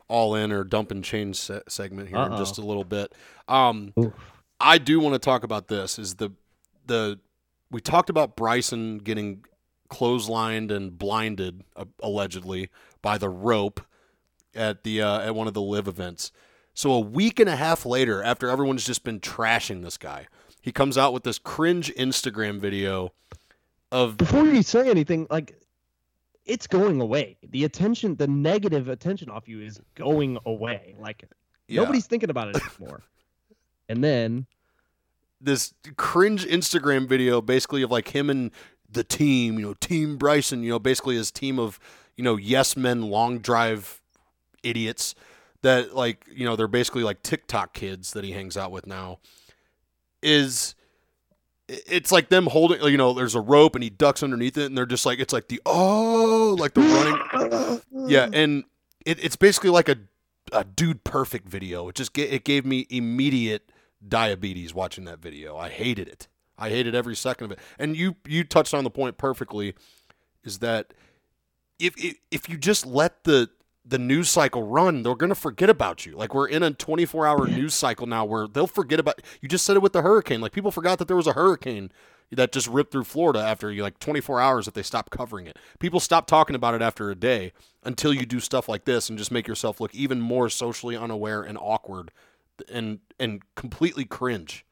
all 0.07 0.35
in 0.35 0.51
or 0.51 0.64
dump 0.64 0.91
and 0.91 1.03
change 1.03 1.35
se- 1.38 1.61
segment 1.68 2.10
here 2.10 2.18
in 2.18 2.31
Uh-oh. 2.34 2.38
just 2.38 2.57
a 2.57 2.61
little 2.61 2.84
bit. 2.84 3.14
Um, 3.47 3.93
Oof. 3.99 4.14
I 4.60 4.77
do 4.77 4.99
want 4.99 5.14
to 5.14 5.19
talk 5.19 5.43
about 5.43 5.68
this. 5.68 5.99
Is 5.99 6.15
the 6.15 6.31
the 6.88 7.19
we 7.69 7.80
talked 7.80 8.10
about 8.10 8.35
Bryson 8.35 8.97
getting 8.99 9.43
clotheslined 9.89 10.72
and 10.72 10.97
blinded 10.97 11.64
uh, 11.76 11.85
allegedly 12.01 12.69
by 13.03 13.18
the 13.19 13.30
rope 13.30 13.81
at 14.55 14.84
the 14.84 15.01
uh, 15.01 15.21
at 15.21 15.35
one 15.35 15.47
of 15.47 15.53
the 15.53 15.61
live 15.61 15.88
events. 15.88 16.31
So 16.73 16.91
a 16.91 16.99
week 16.99 17.39
and 17.39 17.49
a 17.49 17.55
half 17.55 17.85
later, 17.85 18.23
after 18.23 18.49
everyone's 18.49 18.85
just 18.85 19.03
been 19.03 19.19
trashing 19.19 19.84
this 19.84 19.97
guy, 19.97 20.27
he 20.61 20.71
comes 20.71 20.97
out 20.97 21.13
with 21.13 21.23
this 21.23 21.38
cringe 21.38 21.93
Instagram 21.95 22.59
video 22.59 23.13
of 23.91 24.17
Before 24.17 24.45
you 24.45 24.63
say 24.63 24.89
anything, 24.89 25.27
like 25.30 25.61
it's 26.45 26.67
going 26.67 26.99
away. 26.99 27.38
The 27.47 27.63
attention, 27.63 28.15
the 28.15 28.27
negative 28.27 28.89
attention 28.89 29.30
off 29.30 29.47
you 29.47 29.61
is 29.61 29.80
going 29.95 30.39
away. 30.45 30.95
Like 30.99 31.25
yeah. 31.67 31.81
nobody's 31.81 32.07
thinking 32.07 32.30
about 32.30 32.49
it 32.49 32.61
anymore. 32.80 33.03
and 33.89 34.03
then 34.03 34.47
this 35.39 35.73
cringe 35.97 36.45
Instagram 36.45 37.07
video 37.07 37.41
basically 37.41 37.84
of 37.84 37.91
like 37.91 38.09
him 38.09 38.30
and 38.30 38.51
the 38.89 39.03
team, 39.03 39.59
you 39.59 39.65
know, 39.65 39.73
Team 39.75 40.17
Bryson, 40.17 40.63
you 40.63 40.69
know, 40.69 40.80
basically 40.80 41.15
his 41.15 41.31
team 41.31 41.59
of, 41.59 41.80
you 42.15 42.23
know, 42.23 42.35
yes 42.35 42.77
men 42.77 43.01
long 43.03 43.39
drive 43.39 44.02
idiots 44.64 45.15
that 45.61 45.95
like, 45.95 46.26
you 46.34 46.45
know, 46.45 46.56
they're 46.56 46.68
basically 46.68 47.03
like 47.03 47.23
TikTok 47.23 47.73
kids 47.73 48.14
that 48.14 48.23
he 48.23 48.31
hangs 48.31 48.57
out 48.57 48.72
with 48.72 48.88
now 48.88 49.19
is 50.22 50.76
it's 51.68 52.11
like 52.11 52.30
them 52.30 52.48
holding 52.48 52.81
you 52.84 52.98
know, 52.98 53.14
there's 53.14 53.35
a 53.35 53.41
rope 53.41 53.76
and 53.76 53.84
he 53.84 53.90
ducks 53.90 54.23
underneath 54.23 54.57
it 54.57 54.65
and 54.65 54.77
they're 54.77 54.85
just 54.85 55.06
like 55.06 55.19
it's 55.19 55.34
like 55.34 55.48
the 55.48 55.61
oh 55.65 56.56
like 56.60 56.73
the 56.73 56.81
running 56.81 57.81
yeah, 58.10 58.30
and 58.34 58.64
it, 59.06 59.23
it's 59.23 59.35
basically 59.35 59.69
like 59.69 59.90
a 59.90 59.98
a 60.52 60.64
dude 60.64 61.03
perfect 61.03 61.48
video. 61.48 61.88
It 61.90 61.95
just 61.95 62.18
it 62.18 62.44
gave 62.44 62.65
me 62.65 62.85
immediate 62.90 63.72
diabetes 64.06 64.73
watching 64.73 65.06
that 65.06 65.19
video. 65.19 65.57
I 65.57 65.69
hated 65.69 66.07
it. 66.07 66.27
I 66.57 66.69
hated 66.69 66.94
every 66.95 67.15
second 67.15 67.45
of 67.45 67.52
it. 67.52 67.60
And 67.80 67.95
you 67.95 68.15
you 68.26 68.44
touched 68.44 68.73
on 68.73 68.84
the 68.84 68.90
point 68.90 69.18
perfectly 69.18 69.76
is 70.44 70.60
that 70.60 70.94
if 71.80 71.94
if, 71.98 72.18
if 72.31 72.49
you 72.49 72.57
just 72.57 72.85
let 72.85 73.23
the 73.23 73.49
the 73.85 73.99
news 73.99 74.30
cycle 74.30 74.64
run, 74.64 75.03
they're 75.03 75.15
going 75.15 75.30
to 75.30 75.35
forget 75.35 75.69
about 75.69 76.05
you. 76.05 76.15
Like 76.15 76.34
we're 76.34 76.47
in 76.47 76.64
a 76.64 76.72
24-hour 76.72 77.47
news 77.47 77.73
cycle 77.73 78.07
now 78.07 78.23
where 78.23 78.47
they'll 78.47 78.68
forget 78.68 78.99
about 78.99 79.22
you 79.41 79.49
just 79.49 79.65
said 79.65 79.76
it 79.76 79.81
with 79.81 79.93
the 79.93 80.01
hurricane. 80.01 80.41
Like 80.41 80.53
people 80.53 80.72
forgot 80.72 80.99
that 80.99 81.07
there 81.07 81.18
was 81.18 81.27
a 81.27 81.34
hurricane 81.34 81.91
that 82.31 82.51
just 82.51 82.68
ripped 82.68 82.91
through 82.91 83.03
Florida 83.03 83.39
after 83.39 83.73
like 83.73 83.99
24 83.99 84.39
hours 84.39 84.68
if 84.68 84.73
they 84.73 84.84
stop 84.84 85.10
covering 85.10 85.47
it. 85.47 85.57
People 85.80 85.99
stop 85.99 86.27
talking 86.27 86.55
about 86.55 86.73
it 86.73 86.81
after 86.81 87.11
a 87.11 87.15
day 87.15 87.51
until 87.84 88.14
you 88.14 88.26
do 88.26 88.39
stuff 88.39 88.69
like 88.69 88.85
this 88.85 89.10
and 89.10 89.18
just 89.18 89.31
make 89.31 89.47
yourself 89.47 89.80
look 89.80 89.93
even 89.93 90.22
more 90.22 90.49
socially 90.49 90.95
unaware 90.95 91.43
and 91.43 91.57
awkward 91.57 92.11
and 92.72 92.99
and 93.19 93.41
completely 93.55 94.05
cringe. 94.05 94.65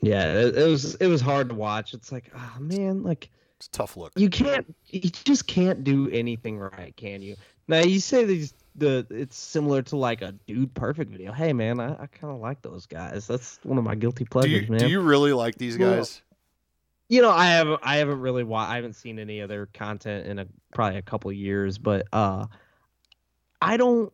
Yeah, 0.00 0.32
it, 0.32 0.56
it 0.56 0.66
was 0.68 0.94
it 0.96 1.06
was 1.06 1.20
hard 1.20 1.48
to 1.50 1.54
watch. 1.54 1.94
It's 1.94 2.12
like, 2.12 2.30
oh 2.34 2.56
man, 2.60 3.02
like 3.02 3.30
It's 3.64 3.68
tough 3.68 3.96
look. 3.96 4.12
you 4.16 4.28
can't 4.28 4.74
you 4.90 5.08
just 5.08 5.46
can't 5.46 5.84
do 5.84 6.10
anything 6.10 6.58
right, 6.58 6.94
can 6.96 7.22
you? 7.22 7.34
Now 7.66 7.78
you 7.78 7.98
say 7.98 8.24
these 8.26 8.52
the 8.74 9.06
it's 9.08 9.38
similar 9.38 9.80
to 9.82 9.96
like 9.96 10.20
a 10.20 10.32
dude 10.46 10.74
perfect 10.74 11.10
video. 11.10 11.32
Hey 11.32 11.54
man, 11.54 11.80
I, 11.80 11.92
I 11.94 12.06
kind 12.08 12.34
of 12.34 12.40
like 12.40 12.60
those 12.60 12.84
guys. 12.84 13.26
That's 13.26 13.58
one 13.62 13.78
of 13.78 13.84
my 13.84 13.94
guilty 13.94 14.24
Do 14.24 14.30
pleasures, 14.30 14.64
you 14.64 14.68
man. 14.68 14.80
do 14.80 14.88
you 14.88 15.00
really 15.00 15.32
like 15.32 15.56
these 15.56 15.78
Well, 15.78 15.96
guys? 15.96 16.20
You 17.08 17.22
know, 17.22 17.30
I 17.30 17.46
haven't 17.46 17.80
I 17.82 17.96
haven't 17.96 18.20
really 18.20 18.44
wa- 18.44 18.66
I 18.68 18.74
haven't 18.76 18.96
seen 18.96 19.18
any 19.18 19.40
other 19.40 19.66
content 19.72 20.26
in 20.26 20.38
a 20.40 20.46
probably 20.74 20.98
a 20.98 21.02
couple 21.02 21.32
years, 21.32 21.78
but 21.78 22.06
uh 22.12 22.44
I 23.62 23.78
don't 23.78 24.12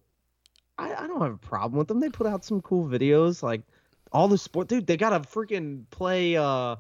I, 0.78 0.94
I 0.94 1.06
don't 1.09 1.22
have 1.22 1.35
a 1.35 1.39
problem 1.39 1.77
with 1.77 1.89
them. 1.89 1.98
They 1.98 2.09
put 2.09 2.28
out 2.28 2.44
some 2.44 2.60
cool 2.60 2.86
videos 2.86 3.43
like 3.43 3.62
all 4.12 4.28
the 4.28 4.39
sport 4.39 4.68
dude, 4.68 4.86
they 4.86 4.97
got 4.97 5.10
to 5.10 5.28
freaking 5.28 5.82
play 5.90 6.36
uh 6.36 6.77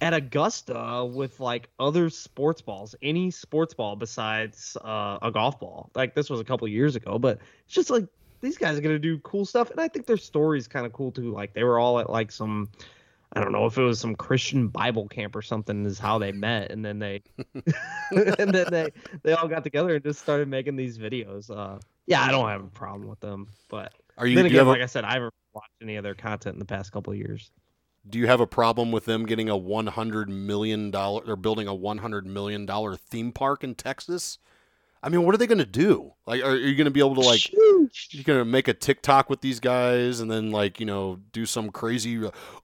at 0.00 0.14
Augusta 0.14 1.04
with 1.12 1.40
like 1.40 1.68
other 1.78 2.08
sports 2.10 2.60
balls, 2.62 2.94
any 3.02 3.30
sports 3.30 3.74
ball 3.74 3.96
besides 3.96 4.76
uh, 4.84 5.18
a 5.22 5.30
golf 5.30 5.58
ball. 5.58 5.90
Like 5.94 6.14
this 6.14 6.30
was 6.30 6.40
a 6.40 6.44
couple 6.44 6.68
years 6.68 6.96
ago, 6.96 7.18
but 7.18 7.38
it's 7.64 7.74
just 7.74 7.90
like 7.90 8.06
these 8.40 8.56
guys 8.56 8.78
are 8.78 8.80
gonna 8.80 8.98
do 8.98 9.18
cool 9.18 9.44
stuff, 9.44 9.70
and 9.70 9.80
I 9.80 9.88
think 9.88 10.06
their 10.06 10.16
story's 10.16 10.68
kind 10.68 10.86
of 10.86 10.92
cool 10.92 11.10
too. 11.10 11.32
Like 11.32 11.52
they 11.54 11.64
were 11.64 11.78
all 11.78 11.98
at 11.98 12.08
like 12.08 12.30
some, 12.30 12.68
I 13.32 13.40
don't 13.40 13.50
know 13.52 13.66
if 13.66 13.76
it 13.76 13.82
was 13.82 13.98
some 13.98 14.14
Christian 14.14 14.68
Bible 14.68 15.08
camp 15.08 15.34
or 15.34 15.42
something, 15.42 15.84
is 15.84 15.98
how 15.98 16.18
they 16.18 16.30
met, 16.30 16.70
and 16.70 16.84
then 16.84 17.00
they, 17.00 17.22
and 18.12 18.54
then 18.54 18.66
they 18.70 18.90
they 19.24 19.32
all 19.32 19.48
got 19.48 19.64
together 19.64 19.96
and 19.96 20.04
just 20.04 20.20
started 20.20 20.46
making 20.48 20.76
these 20.76 20.96
videos. 20.98 21.50
Uh, 21.50 21.80
yeah, 22.06 22.22
I 22.22 22.30
don't 22.30 22.48
have 22.48 22.62
a 22.62 22.68
problem 22.68 23.08
with 23.08 23.20
them, 23.20 23.48
but 23.68 23.92
Are 24.16 24.26
you 24.26 24.36
then 24.36 24.44
do 24.44 24.50
you 24.50 24.56
again, 24.56 24.58
have 24.58 24.66
a- 24.68 24.70
like 24.70 24.82
I 24.82 24.86
said, 24.86 25.04
I 25.04 25.14
haven't 25.14 25.34
watched 25.52 25.72
any 25.82 25.96
of 25.96 26.04
their 26.04 26.14
content 26.14 26.54
in 26.54 26.60
the 26.60 26.64
past 26.64 26.92
couple 26.92 27.12
of 27.12 27.18
years. 27.18 27.50
Do 28.08 28.18
you 28.18 28.26
have 28.26 28.40
a 28.40 28.46
problem 28.46 28.90
with 28.92 29.04
them 29.04 29.26
getting 29.26 29.48
a 29.48 29.56
one 29.56 29.88
hundred 29.88 30.28
million 30.28 30.90
dollar? 30.90 31.24
They're 31.24 31.36
building 31.36 31.68
a 31.68 31.74
one 31.74 31.98
hundred 31.98 32.26
million 32.26 32.66
dollar 32.66 32.96
theme 32.96 33.32
park 33.32 33.64
in 33.64 33.74
Texas. 33.74 34.38
I 35.02 35.08
mean, 35.10 35.22
what 35.22 35.34
are 35.34 35.38
they 35.38 35.46
going 35.46 35.58
to 35.58 35.64
do? 35.64 36.14
Like, 36.26 36.42
are, 36.42 36.50
are 36.50 36.56
you 36.56 36.74
going 36.74 36.86
to 36.86 36.90
be 36.90 37.00
able 37.00 37.14
to 37.14 37.20
like? 37.20 37.40
Sheesh. 37.40 38.08
You're 38.10 38.24
going 38.24 38.40
to 38.40 38.44
make 38.44 38.66
a 38.66 38.74
TikTok 38.74 39.30
with 39.30 39.40
these 39.40 39.60
guys 39.60 40.20
and 40.20 40.30
then 40.30 40.50
like 40.50 40.80
you 40.80 40.86
know 40.86 41.20
do 41.32 41.46
some 41.46 41.70
crazy, 41.70 42.20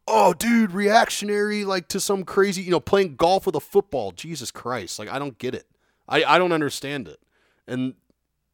oh 0.09 0.35
dude, 0.35 0.73
reactionary 0.73 1.65
like 1.65 1.89
to 1.89 2.01
some 2.01 2.25
crazy 2.25 2.63
you 2.63 2.71
know 2.71 2.81
playing 2.81 3.17
golf 3.17 3.47
with 3.47 3.55
a 3.55 3.61
football. 3.61 4.13
Jesus 4.13 4.51
Christ! 4.51 4.99
Like 4.99 5.09
I 5.09 5.19
don't 5.19 5.39
get 5.39 5.55
it. 5.55 5.67
I 6.09 6.25
I 6.25 6.39
don't 6.39 6.53
understand 6.53 7.09
it. 7.09 7.21
And 7.67 7.95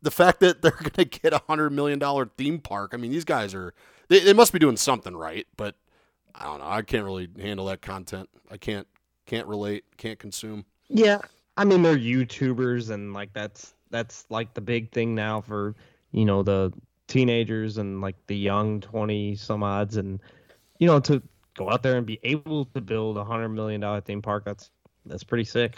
the 0.02 0.10
fact 0.10 0.40
that 0.40 0.62
they're 0.62 0.70
going 0.72 0.90
to 0.90 1.04
get 1.04 1.32
a 1.32 1.42
hundred 1.48 1.70
million 1.70 1.98
dollar 1.98 2.26
theme 2.36 2.58
park. 2.58 2.92
I 2.92 2.96
mean, 2.96 3.10
these 3.10 3.24
guys 3.24 3.54
are 3.54 3.74
they, 4.08 4.20
they 4.20 4.32
must 4.32 4.52
be 4.52 4.58
doing 4.58 4.76
something 4.76 5.16
right, 5.16 5.46
but 5.56 5.76
I 6.34 6.44
don't 6.44 6.60
know. 6.60 6.68
I 6.68 6.82
can't 6.82 7.04
really 7.04 7.28
handle 7.40 7.66
that 7.66 7.82
content. 7.82 8.28
I 8.50 8.56
can't 8.56 8.86
can't 9.26 9.46
relate. 9.46 9.84
Can't 9.96 10.18
consume. 10.18 10.64
Yeah, 10.88 11.20
I 11.56 11.64
mean 11.64 11.82
they're 11.82 11.96
YouTubers 11.96 12.90
and 12.90 13.12
like 13.12 13.32
that's 13.32 13.74
that's 13.90 14.26
like 14.30 14.54
the 14.54 14.60
big 14.60 14.92
thing 14.92 15.14
now 15.14 15.40
for 15.40 15.74
you 16.12 16.24
know 16.24 16.42
the 16.42 16.72
teenagers 17.06 17.78
and 17.78 18.00
like 18.00 18.16
the 18.26 18.36
young 18.36 18.80
twenty 18.80 19.34
some 19.34 19.62
odds 19.62 19.96
and 19.96 20.20
you 20.78 20.86
know 20.86 21.00
to 21.00 21.22
go 21.54 21.70
out 21.70 21.82
there 21.82 21.96
and 21.96 22.06
be 22.06 22.20
able 22.22 22.64
to 22.66 22.80
build 22.80 23.18
a 23.18 23.24
hundred 23.24 23.48
million 23.48 23.80
dollar 23.80 24.00
theme 24.00 24.22
park 24.22 24.44
that's 24.44 24.70
that's 25.06 25.24
pretty 25.24 25.44
sick. 25.44 25.76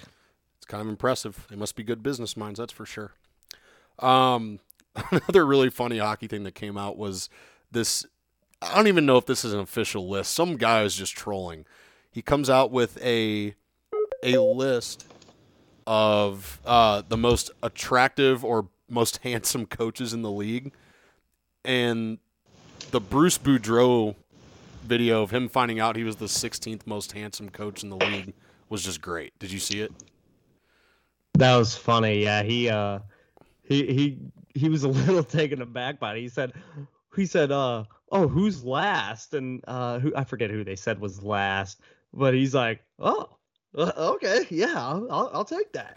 It's 0.59 0.67
kind 0.67 0.81
of 0.81 0.89
impressive. 0.89 1.47
They 1.51 1.57
must 1.57 1.75
be 1.75 1.83
good 1.83 2.03
business 2.03 2.37
minds, 2.37 2.59
that's 2.59 2.73
for 2.73 2.87
sure. 2.87 3.13
Um, 3.99 4.61
another 5.11 5.45
really 5.45 5.71
funny 5.71 5.99
hockey 5.99 6.29
thing 6.29 6.45
that 6.45 6.55
came 6.55 6.77
out 6.77 6.97
was 6.97 7.29
this. 7.71 8.07
I 8.63 8.77
don't 8.77 8.87
even 8.87 9.07
know 9.07 9.17
if 9.17 9.27
this 9.27 9.45
is 9.45 9.53
an 9.53 9.61
official 9.61 10.09
list. 10.09 10.33
Some 10.33 10.57
guy 10.57 10.83
is 10.83 10.95
just 10.95 11.17
trolling. 11.17 11.67
He 12.11 12.23
comes 12.23 12.49
out 12.49 12.71
with 12.71 13.03
a 13.03 13.55
a 14.23 14.39
list 14.39 15.05
of 15.87 16.61
uh, 16.65 17.03
the 17.09 17.17
most 17.17 17.51
attractive 17.63 18.45
or 18.45 18.69
most 18.89 19.17
handsome 19.23 19.67
coaches 19.67 20.13
in 20.13 20.23
the 20.23 20.31
league, 20.31 20.73
and 21.65 22.19
the 22.93 23.01
Bruce 23.01 23.39
Boudreau 23.39 24.15
video 24.85 25.23
of 25.23 25.31
him 25.31 25.49
finding 25.49 25.81
out 25.81 25.97
he 25.97 26.05
was 26.05 26.17
the 26.17 26.27
16th 26.27 26.87
most 26.87 27.13
handsome 27.13 27.49
coach 27.49 27.83
in 27.83 27.89
the 27.89 27.97
league 27.97 28.35
was 28.69 28.85
just 28.85 29.01
great. 29.01 29.37
Did 29.39 29.53
you 29.53 29.61
see 29.61 29.81
it? 29.81 29.93
That 31.35 31.57
was 31.57 31.77
funny. 31.77 32.23
Yeah, 32.23 32.43
he 32.43 32.69
uh 32.69 33.01
he 33.63 33.87
he 33.87 34.19
he 34.55 34.69
was 34.69 34.85
a 34.85 34.89
little 35.09 35.25
taken 35.25 35.63
aback 35.63 35.99
by 35.99 36.15
it. 36.15 36.21
He 36.21 36.29
said 36.29 36.53
he 37.17 37.27
said 37.27 37.51
uh 37.51 37.85
oh 38.13 38.29
who's 38.29 38.65
last 38.65 39.35
and 39.35 39.63
uh 39.67 39.99
who 39.99 40.13
I 40.15 40.23
forget 40.25 40.51
who 40.51 40.63
they 40.63 40.77
said 40.77 41.01
was 41.01 41.23
last, 41.23 41.81
but 42.15 42.35
he's 42.35 42.55
like 42.55 42.85
oh 43.01 43.29
uh, 43.77 43.93
okay 43.97 44.47
yeah 44.51 44.75
I'll, 44.77 45.07
I'll 45.11 45.31
I'll 45.35 45.45
take 45.45 45.73
that. 45.73 45.97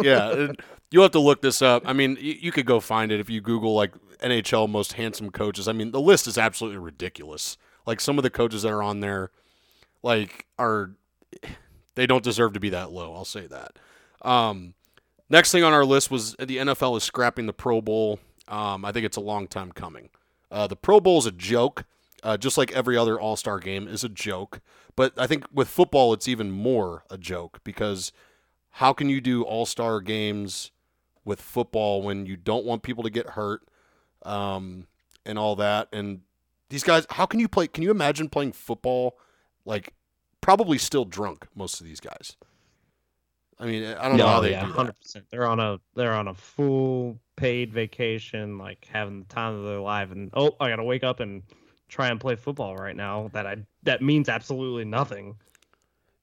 yeah, 0.00 0.52
you'll 0.90 1.02
have 1.02 1.12
to 1.12 1.20
look 1.20 1.42
this 1.42 1.60
up. 1.60 1.82
I 1.84 1.92
mean, 1.92 2.16
you, 2.20 2.34
you 2.40 2.52
could 2.52 2.66
go 2.66 2.80
find 2.80 3.12
it 3.12 3.20
if 3.20 3.28
you 3.28 3.40
Google 3.40 3.74
like 3.74 3.92
NHL 4.20 4.68
most 4.68 4.94
handsome 4.94 5.30
coaches. 5.30 5.68
I 5.68 5.72
mean, 5.72 5.90
the 5.90 6.00
list 6.00 6.26
is 6.26 6.38
absolutely 6.38 6.78
ridiculous. 6.78 7.58
Like 7.84 8.00
some 8.00 8.18
of 8.18 8.22
the 8.22 8.30
coaches 8.30 8.62
that 8.62 8.72
are 8.72 8.82
on 8.82 9.00
there, 9.00 9.30
like 10.02 10.46
are 10.58 10.92
they 11.96 12.06
don't 12.06 12.22
deserve 12.22 12.52
to 12.52 12.60
be 12.60 12.70
that 12.70 12.92
low. 12.92 13.14
I'll 13.14 13.24
say 13.24 13.46
that. 13.48 13.78
Um, 14.22 14.74
next 15.28 15.50
thing 15.50 15.64
on 15.64 15.72
our 15.72 15.84
list 15.84 16.10
was 16.10 16.36
the 16.36 16.58
NFL 16.58 16.96
is 16.96 17.02
scrapping 17.02 17.46
the 17.46 17.52
Pro 17.52 17.80
Bowl. 17.80 18.20
Um, 18.48 18.84
I 18.84 18.92
think 18.92 19.04
it's 19.04 19.16
a 19.16 19.20
long 19.22 19.48
time 19.48 19.72
coming. 19.72 20.10
Uh, 20.50 20.66
the 20.66 20.76
Pro 20.76 21.00
Bowl 21.00 21.18
is 21.18 21.26
a 21.26 21.32
joke, 21.32 21.84
uh, 22.22 22.36
just 22.36 22.56
like 22.56 22.72
every 22.72 22.96
other 22.96 23.18
All 23.18 23.36
Star 23.36 23.58
game 23.58 23.88
is 23.88 24.04
a 24.04 24.08
joke. 24.08 24.60
But 24.94 25.12
I 25.18 25.26
think 25.26 25.44
with 25.52 25.68
football, 25.68 26.12
it's 26.12 26.28
even 26.28 26.50
more 26.50 27.04
a 27.10 27.18
joke 27.18 27.60
because 27.64 28.12
how 28.72 28.92
can 28.92 29.08
you 29.08 29.20
do 29.20 29.42
All 29.42 29.66
Star 29.66 30.00
games 30.00 30.70
with 31.24 31.40
football 31.40 32.02
when 32.02 32.26
you 32.26 32.36
don't 32.36 32.64
want 32.64 32.82
people 32.82 33.02
to 33.02 33.10
get 33.10 33.30
hurt 33.30 33.62
um, 34.22 34.86
and 35.24 35.38
all 35.38 35.56
that? 35.56 35.88
And 35.92 36.20
these 36.68 36.82
guys, 36.84 37.06
how 37.10 37.26
can 37.26 37.40
you 37.40 37.48
play? 37.48 37.66
Can 37.66 37.82
you 37.82 37.90
imagine 37.90 38.28
playing 38.28 38.52
football 38.52 39.18
like 39.64 39.92
probably 40.40 40.78
still 40.78 41.04
drunk? 41.04 41.46
Most 41.54 41.80
of 41.80 41.86
these 41.86 42.00
guys. 42.00 42.36
I 43.58 43.64
mean, 43.66 43.84
I 43.84 44.08
don't 44.08 44.18
know 44.18 44.26
how 44.26 44.40
they 44.40 44.50
yeah, 44.50 44.60
do 44.62 44.68
that. 44.68 44.74
hundred 44.74 44.96
percent. 45.00 45.26
They're 45.30 45.46
on 45.46 45.60
a 45.60 45.80
they're 45.94 46.12
on 46.12 46.28
a 46.28 46.34
full 46.34 47.18
paid 47.36 47.72
vacation, 47.72 48.58
like 48.58 48.86
having 48.90 49.20
the 49.20 49.26
time 49.26 49.54
of 49.54 49.64
their 49.64 49.80
life, 49.80 50.10
and 50.10 50.30
oh, 50.34 50.56
I 50.58 50.68
gotta 50.70 50.84
wake 50.84 51.04
up 51.04 51.20
and 51.20 51.42
try 51.88 52.08
and 52.08 52.20
play 52.20 52.36
football 52.36 52.76
right 52.76 52.96
now. 52.96 53.30
That 53.32 53.46
I 53.46 53.56
that 53.84 54.02
means 54.02 54.28
absolutely 54.28 54.84
nothing. 54.84 55.36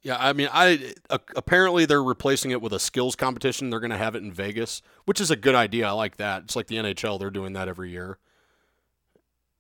Yeah, 0.01 0.17
I 0.19 0.33
mean, 0.33 0.49
I 0.51 0.93
uh, 1.09 1.19
apparently 1.35 1.85
they're 1.85 2.03
replacing 2.03 2.51
it 2.51 2.61
with 2.61 2.73
a 2.73 2.79
skills 2.79 3.15
competition. 3.15 3.69
They're 3.69 3.79
going 3.79 3.91
to 3.91 3.97
have 3.97 4.15
it 4.15 4.23
in 4.23 4.33
Vegas, 4.33 4.81
which 5.05 5.21
is 5.21 5.31
a 5.31 5.37
good 5.37 5.55
idea. 5.55 5.87
I 5.87 5.91
like 5.91 6.17
that. 6.17 6.43
It's 6.43 6.57
like 6.57 6.67
the 6.67 6.75
NHL; 6.75 7.19
they're 7.19 7.29
doing 7.29 7.53
that 7.53 7.69
every 7.69 7.91
year. 7.91 8.17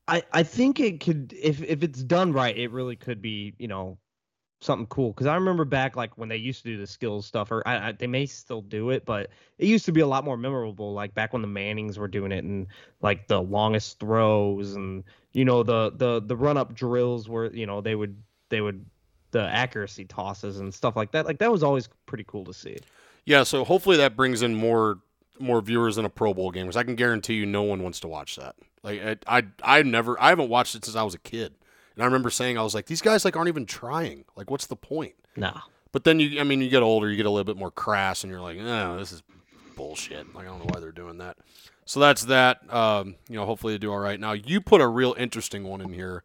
I 0.07 0.23
I 0.33 0.43
think 0.43 0.81
it 0.81 0.99
could 0.99 1.33
if 1.41 1.63
if 1.63 1.81
it's 1.81 2.03
done 2.03 2.33
right, 2.33 2.57
it 2.57 2.71
really 2.71 2.97
could 2.97 3.21
be 3.21 3.53
you 3.57 3.69
know 3.69 3.97
something 4.63 4.87
cool. 4.87 5.11
Because 5.11 5.27
I 5.27 5.35
remember 5.35 5.65
back 5.65 5.95
like 5.95 6.17
when 6.17 6.29
they 6.29 6.37
used 6.37 6.63
to 6.63 6.69
do 6.69 6.77
the 6.77 6.87
skills 6.87 7.25
stuff, 7.25 7.51
or 7.51 7.61
I, 7.67 7.89
I, 7.89 7.91
they 7.91 8.07
may 8.07 8.25
still 8.25 8.61
do 8.61 8.89
it, 8.89 9.05
but 9.05 9.29
it 9.57 9.67
used 9.67 9.85
to 9.85 9.91
be 9.91 10.01
a 10.01 10.07
lot 10.07 10.23
more 10.23 10.37
memorable. 10.37 10.93
Like 10.93 11.13
back 11.13 11.33
when 11.33 11.41
the 11.41 11.47
Mannings 11.47 11.97
were 11.97 12.07
doing 12.07 12.31
it, 12.31 12.43
and 12.43 12.67
like 13.01 13.27
the 13.27 13.41
longest 13.41 13.99
throws, 13.99 14.73
and 14.73 15.03
you 15.33 15.45
know 15.45 15.63
the 15.63 15.91
the 15.95 16.21
the 16.21 16.35
run 16.35 16.57
up 16.57 16.73
drills 16.73 17.29
where 17.29 17.53
you 17.53 17.65
know 17.65 17.81
they 17.81 17.95
would 17.95 18.15
they 18.49 18.61
would 18.61 18.85
the 19.31 19.43
accuracy 19.43 20.05
tosses 20.05 20.59
and 20.59 20.73
stuff 20.73 20.95
like 20.95 21.11
that. 21.11 21.25
Like 21.25 21.39
that 21.39 21.51
was 21.51 21.63
always 21.63 21.89
pretty 22.05 22.23
cool 22.27 22.45
to 22.45 22.53
see. 22.53 22.77
Yeah, 23.25 23.43
so 23.43 23.63
hopefully 23.63 23.97
that 23.97 24.15
brings 24.15 24.41
in 24.41 24.55
more 24.55 24.99
more 25.39 25.61
viewers 25.61 25.95
than 25.95 26.05
a 26.05 26.09
Pro 26.09 26.33
Bowl 26.33 26.51
game 26.51 26.65
because 26.65 26.77
I 26.77 26.83
can 26.83 26.95
guarantee 26.95 27.33
you 27.33 27.45
no 27.45 27.63
one 27.63 27.83
wants 27.83 27.99
to 28.01 28.07
watch 28.07 28.35
that. 28.37 28.55
Like 28.83 29.01
I, 29.27 29.39
I 29.39 29.43
I 29.63 29.83
never 29.83 30.21
I 30.21 30.29
haven't 30.29 30.49
watched 30.49 30.75
it 30.75 30.85
since 30.85 30.95
I 30.95 31.03
was 31.03 31.13
a 31.13 31.19
kid, 31.19 31.55
and 31.95 32.03
I 32.03 32.05
remember 32.05 32.29
saying 32.29 32.57
I 32.57 32.63
was 32.63 32.73
like 32.75 32.85
these 32.87 33.01
guys 33.01 33.23
like 33.25 33.35
aren't 33.35 33.47
even 33.49 33.65
trying. 33.65 34.25
Like 34.35 34.49
what's 34.51 34.67
the 34.67 34.75
point? 34.75 35.13
Nah. 35.35 35.61
But 35.91 36.03
then 36.03 36.19
you 36.19 36.39
I 36.39 36.43
mean 36.43 36.61
you 36.61 36.69
get 36.69 36.83
older, 36.83 37.09
you 37.09 37.15
get 37.17 37.25
a 37.25 37.29
little 37.29 37.43
bit 37.43 37.57
more 37.57 37.71
crass, 37.71 38.23
and 38.23 38.31
you're 38.31 38.41
like, 38.41 38.57
oh, 38.59 38.97
this 38.97 39.11
is 39.11 39.23
bullshit. 39.75 40.33
Like 40.35 40.45
I 40.45 40.49
don't 40.49 40.59
know 40.59 40.69
why 40.73 40.79
they're 40.79 40.91
doing 40.91 41.17
that. 41.19 41.37
So 41.85 41.99
that's 41.99 42.25
that. 42.25 42.61
Um, 42.73 43.15
you 43.29 43.35
know, 43.35 43.45
hopefully 43.45 43.73
they 43.73 43.77
do 43.77 43.91
all 43.91 43.99
right. 43.99 44.19
Now 44.19 44.31
you 44.33 44.61
put 44.61 44.79
a 44.81 44.87
real 44.87 45.13
interesting 45.17 45.63
one 45.65 45.81
in 45.81 45.91
here 45.93 46.23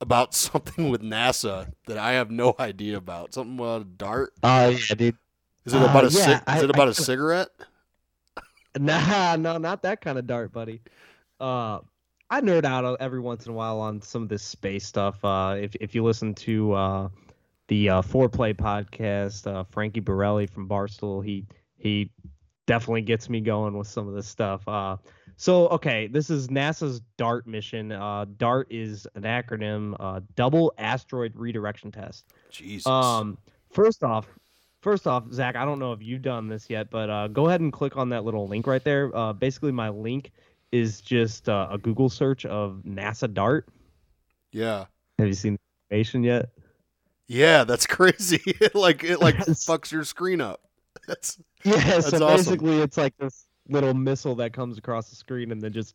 about 0.00 0.34
something 0.34 0.88
with 0.90 1.02
NASA 1.02 1.72
that 1.86 1.98
I 1.98 2.12
have 2.12 2.30
no 2.30 2.54
idea 2.60 2.96
about. 2.96 3.34
Something 3.34 3.58
about 3.58 3.82
a 3.82 3.84
dart. 3.84 4.32
Oh 4.42 4.68
yeah, 4.68 4.94
dude. 4.96 5.16
Is 5.64 5.74
it 5.74 5.82
about 5.82 6.04
Uh, 6.04 6.08
a 6.08 6.10
yeah, 6.10 6.40
I- 6.46 6.56
is 6.58 6.62
it 6.64 6.70
about 6.70 6.88
I- 6.88 6.92
a 6.92 6.94
cigarette? 6.94 7.48
Nah, 8.78 9.36
no, 9.36 9.58
not 9.58 9.82
that 9.82 10.00
kind 10.00 10.18
of 10.18 10.26
dart, 10.26 10.52
buddy. 10.52 10.82
Uh, 11.40 11.80
I 12.30 12.40
nerd 12.40 12.64
out 12.64 12.96
every 13.00 13.20
once 13.20 13.46
in 13.46 13.52
a 13.52 13.54
while 13.54 13.80
on 13.80 14.02
some 14.02 14.22
of 14.22 14.28
this 14.28 14.42
space 14.42 14.86
stuff. 14.86 15.24
Uh, 15.24 15.56
if 15.58 15.74
if 15.76 15.94
you 15.94 16.04
listen 16.04 16.34
to 16.34 16.72
uh, 16.74 17.08
the 17.68 17.88
uh, 17.90 18.02
Foreplay 18.02 18.54
podcast. 18.54 19.46
Uh, 19.46 19.62
Frankie 19.62 20.00
Borrelli 20.00 20.50
from 20.50 20.68
Barstool. 20.68 21.24
He 21.24 21.46
he 21.76 22.10
definitely 22.66 23.02
gets 23.02 23.30
me 23.30 23.40
going 23.40 23.78
with 23.78 23.86
some 23.86 24.08
of 24.08 24.14
this 24.14 24.26
stuff. 24.26 24.66
Uh, 24.66 24.96
so 25.36 25.68
okay, 25.68 26.08
this 26.08 26.28
is 26.30 26.48
NASA's 26.48 27.00
DART 27.16 27.46
mission. 27.46 27.92
Uh, 27.92 28.26
DART 28.36 28.66
is 28.70 29.06
an 29.14 29.22
acronym, 29.22 29.94
uh, 30.00 30.20
Double 30.34 30.72
Asteroid 30.78 31.32
Redirection 31.36 31.92
Test. 31.92 32.26
Jesus. 32.50 32.86
Um, 32.86 33.38
first 33.70 34.02
off, 34.02 34.26
first 34.80 35.06
off, 35.06 35.24
Zach, 35.32 35.54
I 35.54 35.64
don't 35.64 35.78
know 35.78 35.92
if 35.92 36.02
you've 36.02 36.22
done 36.22 36.48
this 36.48 36.68
yet, 36.68 36.90
but 36.90 37.08
uh, 37.08 37.28
go 37.28 37.46
ahead 37.46 37.60
and 37.60 37.72
click 37.72 37.96
on 37.96 38.08
that 38.08 38.24
little 38.24 38.48
link 38.48 38.66
right 38.66 38.82
there. 38.82 39.14
Uh, 39.16 39.32
basically, 39.32 39.72
my 39.72 39.90
link 39.90 40.32
is 40.72 41.00
just 41.00 41.48
uh, 41.48 41.68
a 41.70 41.78
Google 41.78 42.08
search 42.08 42.44
of 42.46 42.82
NASA 42.86 43.32
DART. 43.32 43.68
yeah. 44.52 44.86
Have 45.18 45.26
you 45.26 45.34
seen 45.34 45.54
the 45.90 45.94
information 45.96 46.22
yet? 46.22 46.50
Yeah, 47.26 47.64
that's 47.64 47.86
crazy. 47.96 48.40
it 48.44 48.74
like 48.74 49.02
it 49.04 49.20
like 49.20 49.36
fucks 49.36 49.90
your 49.90 50.04
screen 50.04 50.40
up. 50.40 50.60
That's 51.08 51.38
Yeah, 51.64 51.74
That's 51.76 52.10
so 52.10 52.16
awesome. 52.24 52.36
basically 52.36 52.78
it's 52.80 52.96
like 52.96 53.16
this 53.18 53.46
little 53.68 53.94
missile 53.94 54.34
that 54.36 54.52
comes 54.52 54.78
across 54.78 55.10
the 55.10 55.16
screen 55.16 55.52
and 55.52 55.60
then 55.62 55.72
just 55.72 55.94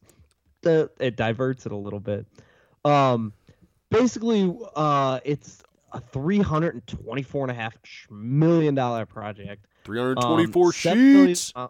uh, 0.65 0.87
it 0.99 1.15
diverts 1.17 1.65
it 1.65 1.71
a 1.71 1.75
little 1.77 1.99
bit. 1.99 2.25
Um 2.85 3.33
basically 3.89 4.53
uh 4.75 5.19
it's 5.25 5.61
a 5.91 5.99
324 6.01 7.43
and 7.43 7.51
a 7.51 7.53
half 7.53 7.75
million 8.09 8.75
dollar 8.75 9.05
project. 9.05 9.65
Um, 9.65 9.83
324 9.85 10.73
seven 10.73 10.97
million 11.13 11.27
sheets. 11.35 11.53
mi- 11.55 11.67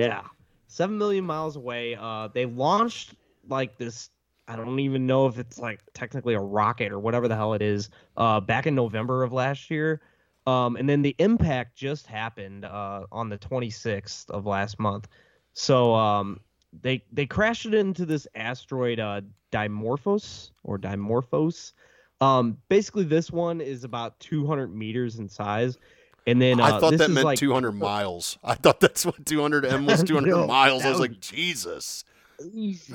yeah. 0.00 0.22
7 0.70 0.96
million 0.98 1.24
miles 1.24 1.56
away. 1.56 1.96
Uh 1.96 2.28
they 2.32 2.46
launched 2.46 3.14
like 3.48 3.78
this 3.78 4.10
I 4.48 4.56
don't 4.56 4.80
even 4.80 5.06
know 5.06 5.26
if 5.26 5.38
it's 5.38 5.58
like 5.58 5.80
technically 5.94 6.34
a 6.34 6.40
rocket 6.40 6.92
or 6.92 6.98
whatever 6.98 7.28
the 7.28 7.36
hell 7.36 7.54
it 7.54 7.62
is 7.62 7.90
uh 8.16 8.40
back 8.40 8.66
in 8.66 8.74
November 8.74 9.22
of 9.22 9.32
last 9.32 9.70
year. 9.70 10.00
Um, 10.46 10.76
and 10.76 10.88
then 10.88 11.02
the 11.02 11.14
impact 11.18 11.76
just 11.76 12.06
happened 12.06 12.64
uh, 12.64 13.06
on 13.12 13.28
the 13.28 13.38
26th 13.38 14.30
of 14.30 14.46
last 14.46 14.78
month. 14.78 15.06
So 15.52 15.94
um, 15.94 16.40
they 16.82 17.04
they 17.12 17.26
crashed 17.26 17.66
it 17.66 17.74
into 17.74 18.06
this 18.06 18.26
asteroid 18.34 19.00
uh, 19.00 19.20
Dimorphos 19.52 20.50
or 20.64 20.78
Dimorphos. 20.78 21.72
Um, 22.20 22.58
basically, 22.68 23.04
this 23.04 23.30
one 23.30 23.60
is 23.60 23.84
about 23.84 24.18
200 24.20 24.74
meters 24.74 25.18
in 25.18 25.28
size. 25.28 25.78
And 26.26 26.40
then 26.40 26.60
uh, 26.60 26.64
I 26.64 26.80
thought 26.80 26.98
that 26.98 27.10
meant 27.10 27.24
like 27.24 27.38
200 27.38 27.72
miles. 27.72 28.38
I 28.44 28.54
thought 28.54 28.80
that's 28.80 29.04
what 29.06 29.24
200 29.24 29.64
M 29.64 29.86
was 29.86 30.02
200 30.02 30.28
No, 30.30 30.46
miles. 30.46 30.84
I 30.84 30.90
was 30.90 30.98
was- 30.98 31.08
like, 31.08 31.20
Jesus. 31.20 32.04
easy. 32.52 32.94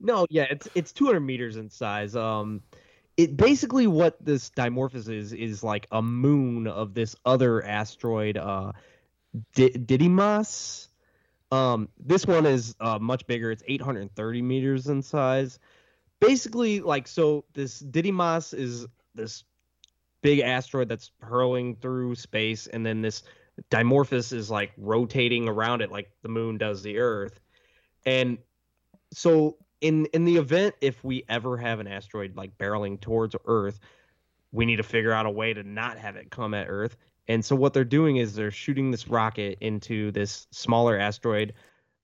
no, 0.00 0.26
yeah, 0.30 0.46
it's 0.50 0.68
it's 0.74 0.92
200 0.92 1.20
meters 1.20 1.56
in 1.56 1.70
size. 1.70 2.14
Um, 2.14 2.62
it 3.16 3.36
basically 3.36 3.86
what 3.86 4.22
this 4.24 4.50
Dimorphos 4.50 5.08
is 5.08 5.32
is 5.32 5.62
like 5.62 5.86
a 5.92 6.02
moon 6.02 6.66
of 6.66 6.94
this 6.94 7.14
other 7.24 7.64
asteroid, 7.64 8.36
uh, 8.36 8.72
D- 9.54 9.70
Didymos. 9.70 10.88
Um, 11.52 11.88
this 11.98 12.26
one 12.26 12.46
is 12.46 12.74
uh, 12.80 12.98
much 12.98 13.26
bigger. 13.26 13.50
It's 13.52 13.62
830 13.66 14.42
meters 14.42 14.88
in 14.88 15.00
size. 15.02 15.58
Basically, 16.20 16.80
like 16.80 17.06
so, 17.06 17.44
this 17.54 17.80
Didymos 17.82 18.52
is 18.58 18.86
this 19.14 19.44
big 20.24 20.40
asteroid 20.40 20.88
that's 20.88 21.10
hurling 21.20 21.76
through 21.76 22.14
space, 22.14 22.66
and 22.66 22.84
then 22.84 23.02
this 23.02 23.22
Dimorphos 23.70 24.32
is 24.32 24.50
like 24.50 24.72
rotating 24.78 25.46
around 25.48 25.82
it 25.82 25.92
like 25.92 26.10
the 26.22 26.30
moon 26.30 26.56
does 26.56 26.82
the 26.82 26.98
Earth. 26.98 27.38
And 28.06 28.38
so 29.12 29.58
in 29.82 30.06
in 30.06 30.24
the 30.24 30.38
event 30.38 30.76
if 30.80 31.04
we 31.04 31.24
ever 31.28 31.58
have 31.58 31.78
an 31.78 31.86
asteroid 31.86 32.36
like 32.36 32.56
barreling 32.56 32.98
towards 32.98 33.36
Earth, 33.44 33.78
we 34.50 34.64
need 34.64 34.76
to 34.76 34.82
figure 34.82 35.12
out 35.12 35.26
a 35.26 35.30
way 35.30 35.52
to 35.52 35.62
not 35.62 35.98
have 35.98 36.16
it 36.16 36.30
come 36.30 36.54
at 36.54 36.68
Earth. 36.70 36.96
And 37.28 37.44
so 37.44 37.54
what 37.54 37.74
they're 37.74 37.84
doing 37.84 38.16
is 38.16 38.34
they're 38.34 38.50
shooting 38.50 38.90
this 38.90 39.06
rocket 39.06 39.58
into 39.60 40.10
this 40.10 40.46
smaller 40.50 40.98
asteroid 40.98 41.52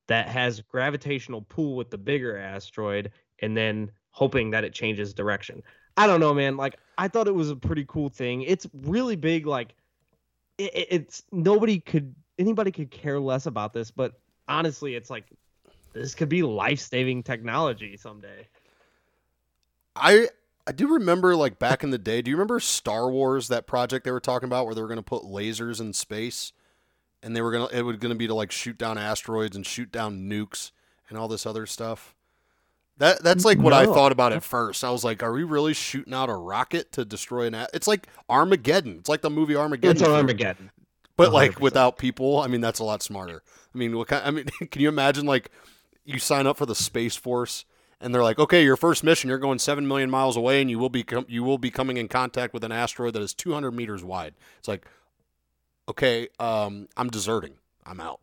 that 0.08 0.28
has 0.28 0.60
gravitational 0.60 1.40
pull 1.40 1.74
with 1.74 1.90
the 1.90 1.98
bigger 1.98 2.36
asteroid 2.36 3.12
and 3.40 3.56
then 3.56 3.90
hoping 4.10 4.50
that 4.50 4.64
it 4.64 4.74
changes 4.74 5.14
direction. 5.14 5.62
I 6.00 6.06
don't 6.06 6.20
know, 6.20 6.32
man. 6.32 6.56
Like 6.56 6.78
I 6.96 7.08
thought 7.08 7.28
it 7.28 7.34
was 7.34 7.50
a 7.50 7.56
pretty 7.56 7.84
cool 7.86 8.08
thing. 8.08 8.42
It's 8.42 8.66
really 8.82 9.16
big 9.16 9.46
like 9.46 9.74
it, 10.56 10.74
it- 10.74 10.88
it's 10.90 11.22
nobody 11.30 11.78
could 11.78 12.14
anybody 12.38 12.72
could 12.72 12.90
care 12.90 13.20
less 13.20 13.44
about 13.46 13.74
this, 13.74 13.90
but 13.90 14.18
honestly, 14.48 14.94
it's 14.94 15.10
like 15.10 15.26
this 15.92 16.14
could 16.14 16.30
be 16.30 16.42
life-saving 16.42 17.22
technology 17.22 17.96
someday. 17.98 18.46
I 19.94 20.28
I 20.66 20.72
do 20.72 20.88
remember 20.88 21.36
like 21.36 21.58
back 21.58 21.82
in 21.84 21.90
the 21.90 21.98
day. 21.98 22.22
Do 22.22 22.30
you 22.30 22.36
remember 22.36 22.60
Star 22.60 23.10
Wars 23.10 23.48
that 23.48 23.66
project 23.66 24.04
they 24.04 24.10
were 24.10 24.20
talking 24.20 24.46
about 24.48 24.64
where 24.64 24.74
they 24.74 24.80
were 24.80 24.88
going 24.88 24.96
to 24.96 25.02
put 25.02 25.24
lasers 25.24 25.80
in 25.80 25.92
space 25.92 26.52
and 27.22 27.36
they 27.36 27.42
were 27.42 27.52
to 27.52 27.76
it 27.76 27.82
was 27.82 27.96
going 27.98 28.12
to 28.12 28.18
be 28.18 28.26
to 28.26 28.34
like 28.34 28.52
shoot 28.52 28.78
down 28.78 28.96
asteroids 28.96 29.54
and 29.54 29.66
shoot 29.66 29.92
down 29.92 30.30
nukes 30.30 30.70
and 31.10 31.18
all 31.18 31.28
this 31.28 31.44
other 31.44 31.66
stuff. 31.66 32.14
That 33.00 33.22
that's 33.22 33.46
like 33.46 33.58
what 33.58 33.72
I 33.72 33.86
thought 33.86 34.12
about 34.12 34.34
at 34.34 34.42
first. 34.44 34.84
I 34.84 34.90
was 34.90 35.04
like, 35.04 35.22
are 35.22 35.32
we 35.32 35.42
really 35.42 35.72
shooting 35.72 36.12
out 36.12 36.28
a 36.28 36.34
rocket 36.34 36.92
to 36.92 37.04
destroy 37.06 37.46
an? 37.46 37.54
A-? 37.54 37.66
It's 37.72 37.86
like 37.88 38.06
Armageddon. 38.28 38.98
It's 38.98 39.08
like 39.08 39.22
the 39.22 39.30
movie 39.30 39.56
Armageddon. 39.56 39.96
It's 39.96 40.02
Armageddon. 40.02 40.70
but 41.16 41.32
like 41.32 41.52
100%. 41.52 41.60
without 41.60 41.96
people. 41.96 42.40
I 42.40 42.46
mean, 42.46 42.60
that's 42.60 42.78
a 42.78 42.84
lot 42.84 43.02
smarter. 43.02 43.42
I 43.74 43.78
mean, 43.78 43.96
what 43.96 44.08
kind? 44.08 44.22
I 44.26 44.30
mean, 44.30 44.44
can 44.70 44.82
you 44.82 44.90
imagine 44.90 45.24
like 45.24 45.50
you 46.04 46.18
sign 46.18 46.46
up 46.46 46.58
for 46.58 46.66
the 46.66 46.74
space 46.74 47.16
force 47.16 47.64
and 48.02 48.14
they're 48.14 48.22
like, 48.22 48.38
okay, 48.38 48.62
your 48.64 48.76
first 48.76 49.02
mission, 49.02 49.30
you're 49.30 49.38
going 49.38 49.58
seven 49.58 49.88
million 49.88 50.10
miles 50.10 50.36
away, 50.36 50.60
and 50.60 50.70
you 50.70 50.78
will 50.78 50.90
be 50.90 51.02
com- 51.02 51.26
you 51.26 51.42
will 51.42 51.58
be 51.58 51.70
coming 51.70 51.96
in 51.96 52.06
contact 52.06 52.52
with 52.52 52.64
an 52.64 52.72
asteroid 52.72 53.14
that 53.14 53.22
is 53.22 53.32
200 53.32 53.70
meters 53.70 54.04
wide. 54.04 54.34
It's 54.58 54.68
like, 54.68 54.86
okay, 55.88 56.28
um, 56.38 56.86
I'm 56.98 57.08
deserting. 57.08 57.54
I'm 57.86 57.98
out. 57.98 58.20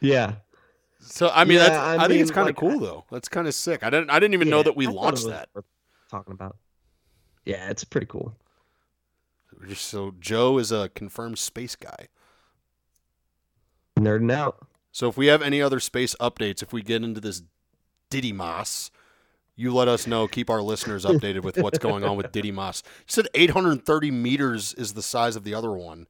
Yeah. 0.00 0.34
So 1.02 1.30
I 1.34 1.44
mean, 1.44 1.58
Yeah, 1.58 1.68
that's, 1.68 1.76
I 1.76 2.04
I, 2.04 2.08
think 2.08 2.20
it's 2.20 2.30
kind 2.30 2.48
of 2.48 2.56
like, 2.56 2.56
cool 2.56 2.78
though. 2.78 3.04
That's 3.10 3.28
kind 3.28 3.46
of 3.46 3.54
sick. 3.54 3.82
I 3.82 3.90
didn't 3.90 4.10
I 4.10 4.18
didn't 4.18 4.34
even 4.34 4.48
know 4.48 4.62
that 4.62 4.76
we 4.76 4.86
I 4.86 4.90
launched 4.90 5.26
that. 5.26 5.48
Talking 6.10 6.32
about. 6.32 6.56
Yeah, 7.44 7.70
it's 7.70 7.84
pretty 7.84 8.06
cool. 8.06 8.36
So 9.74 10.14
Joe 10.18 10.58
is 10.58 10.72
a 10.72 10.88
confirmed 10.90 11.38
space 11.38 11.76
guy. 11.76 12.08
Nerding 13.98 14.32
out. 14.32 14.66
So 14.90 15.08
if 15.08 15.16
we 15.16 15.26
have 15.26 15.42
any 15.42 15.62
other 15.62 15.80
space 15.80 16.14
updates, 16.20 16.62
if 16.62 16.72
we 16.72 16.82
get 16.82 17.02
into 17.02 17.20
this 17.20 17.42
Didymos, 18.10 18.90
you 19.56 19.72
let 19.72 19.88
us 19.88 20.06
know. 20.06 20.28
Keep 20.28 20.50
our 20.50 20.60
listeners 20.60 21.04
updated 21.04 21.42
with 21.42 21.56
what's 21.58 21.78
going 21.78 22.04
on 22.04 22.16
with 22.16 22.26
Didymos. 22.32 22.82
You 22.84 23.04
said 23.06 23.28
830 23.34 24.10
meters 24.10 24.74
is 24.74 24.94
the 24.94 25.02
size 25.02 25.36
of 25.36 25.44
the 25.44 25.54
other 25.54 25.72
one. 25.72 26.06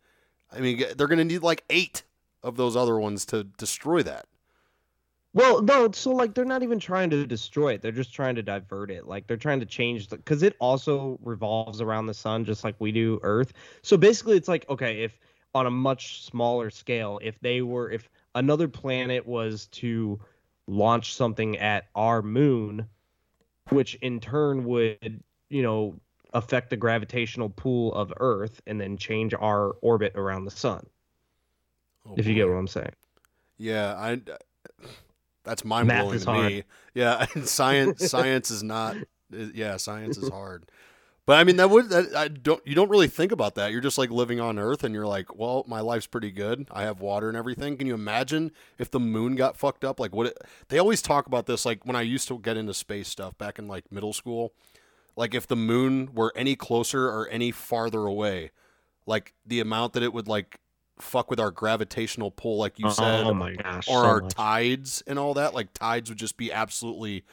I 0.50 0.60
mean, 0.60 0.82
they're 0.96 1.06
going 1.06 1.18
to 1.18 1.24
need 1.24 1.42
like 1.42 1.64
eight 1.70 2.02
of 2.42 2.56
those 2.56 2.76
other 2.76 2.98
ones 2.98 3.24
to 3.26 3.44
destroy 3.44 4.02
that. 4.02 4.26
Well, 5.34 5.62
no, 5.62 5.90
so 5.92 6.10
like 6.10 6.34
they're 6.34 6.44
not 6.44 6.62
even 6.62 6.78
trying 6.78 7.08
to 7.10 7.26
destroy 7.26 7.74
it. 7.74 7.82
They're 7.82 7.90
just 7.90 8.12
trying 8.12 8.34
to 8.34 8.42
divert 8.42 8.90
it. 8.90 9.06
Like 9.06 9.26
they're 9.26 9.38
trying 9.38 9.60
to 9.60 9.66
change 9.66 10.08
the 10.08 10.16
because 10.16 10.42
it 10.42 10.56
also 10.58 11.18
revolves 11.22 11.80
around 11.80 12.06
the 12.06 12.14
sun 12.14 12.44
just 12.44 12.64
like 12.64 12.74
we 12.78 12.92
do 12.92 13.18
Earth. 13.22 13.54
So 13.80 13.96
basically 13.96 14.36
it's 14.36 14.48
like, 14.48 14.68
okay, 14.68 15.02
if 15.04 15.18
on 15.54 15.66
a 15.66 15.70
much 15.70 16.22
smaller 16.22 16.68
scale, 16.68 17.18
if 17.22 17.40
they 17.40 17.62
were 17.62 17.90
if 17.90 18.10
another 18.34 18.68
planet 18.68 19.26
was 19.26 19.66
to 19.68 20.20
launch 20.66 21.14
something 21.14 21.56
at 21.58 21.86
our 21.94 22.20
moon, 22.20 22.86
which 23.70 23.94
in 23.96 24.20
turn 24.20 24.64
would, 24.64 25.22
you 25.48 25.62
know, 25.62 25.94
affect 26.34 26.68
the 26.68 26.76
gravitational 26.76 27.48
pull 27.48 27.94
of 27.94 28.12
Earth 28.18 28.60
and 28.66 28.78
then 28.78 28.98
change 28.98 29.32
our 29.32 29.70
orbit 29.80 30.12
around 30.14 30.44
the 30.44 30.50
sun. 30.50 30.84
Oh, 32.06 32.14
if 32.16 32.26
you 32.26 32.34
get 32.34 32.48
what 32.48 32.54
I'm 32.54 32.68
saying. 32.68 32.92
Yeah, 33.56 33.94
I. 33.96 34.20
That's 35.44 35.64
mind 35.64 35.88
blowing 35.88 36.20
to 36.20 36.24
hard. 36.24 36.52
me. 36.52 36.62
Yeah, 36.94 37.26
and 37.34 37.48
science 37.48 38.10
science 38.10 38.50
is 38.50 38.62
not. 38.62 38.96
Yeah, 39.30 39.76
science 39.76 40.18
is 40.18 40.28
hard. 40.28 40.66
But 41.24 41.38
I 41.38 41.44
mean, 41.44 41.56
that 41.56 41.70
would 41.70 41.88
that, 41.90 42.14
I 42.16 42.28
don't 42.28 42.64
you 42.66 42.74
don't 42.74 42.90
really 42.90 43.06
think 43.06 43.30
about 43.30 43.54
that. 43.54 43.70
You're 43.70 43.80
just 43.80 43.96
like 43.96 44.10
living 44.10 44.40
on 44.40 44.58
Earth, 44.58 44.82
and 44.82 44.94
you're 44.94 45.06
like, 45.06 45.36
well, 45.36 45.64
my 45.68 45.80
life's 45.80 46.06
pretty 46.06 46.32
good. 46.32 46.66
I 46.70 46.82
have 46.82 47.00
water 47.00 47.28
and 47.28 47.36
everything. 47.36 47.76
Can 47.76 47.86
you 47.86 47.94
imagine 47.94 48.50
if 48.78 48.90
the 48.90 49.00
moon 49.00 49.36
got 49.36 49.56
fucked 49.56 49.84
up? 49.84 50.00
Like, 50.00 50.14
what? 50.14 50.26
It, 50.28 50.38
they 50.68 50.78
always 50.78 51.00
talk 51.00 51.26
about 51.26 51.46
this. 51.46 51.64
Like 51.64 51.86
when 51.86 51.96
I 51.96 52.02
used 52.02 52.26
to 52.28 52.38
get 52.38 52.56
into 52.56 52.74
space 52.74 53.08
stuff 53.08 53.38
back 53.38 53.58
in 53.58 53.68
like 53.68 53.90
middle 53.92 54.12
school. 54.12 54.52
Like 55.14 55.34
if 55.34 55.46
the 55.46 55.56
moon 55.56 56.08
were 56.14 56.32
any 56.34 56.56
closer 56.56 57.06
or 57.06 57.28
any 57.28 57.50
farther 57.50 58.06
away, 58.06 58.50
like 59.06 59.34
the 59.44 59.60
amount 59.60 59.92
that 59.92 60.02
it 60.02 60.12
would 60.12 60.26
like 60.26 60.58
fuck 61.00 61.30
with 61.30 61.40
our 61.40 61.50
gravitational 61.50 62.30
pull, 62.30 62.58
like 62.58 62.78
you 62.78 62.90
said, 62.90 63.24
oh 63.26 63.34
my 63.34 63.54
gosh. 63.54 63.88
or 63.88 64.02
so 64.02 64.06
our 64.08 64.20
much. 64.22 64.34
tides 64.34 65.02
and 65.06 65.18
all 65.18 65.34
that. 65.34 65.54
Like 65.54 65.72
tides 65.74 66.10
would 66.10 66.18
just 66.18 66.36
be 66.36 66.52
absolutely 66.52 67.24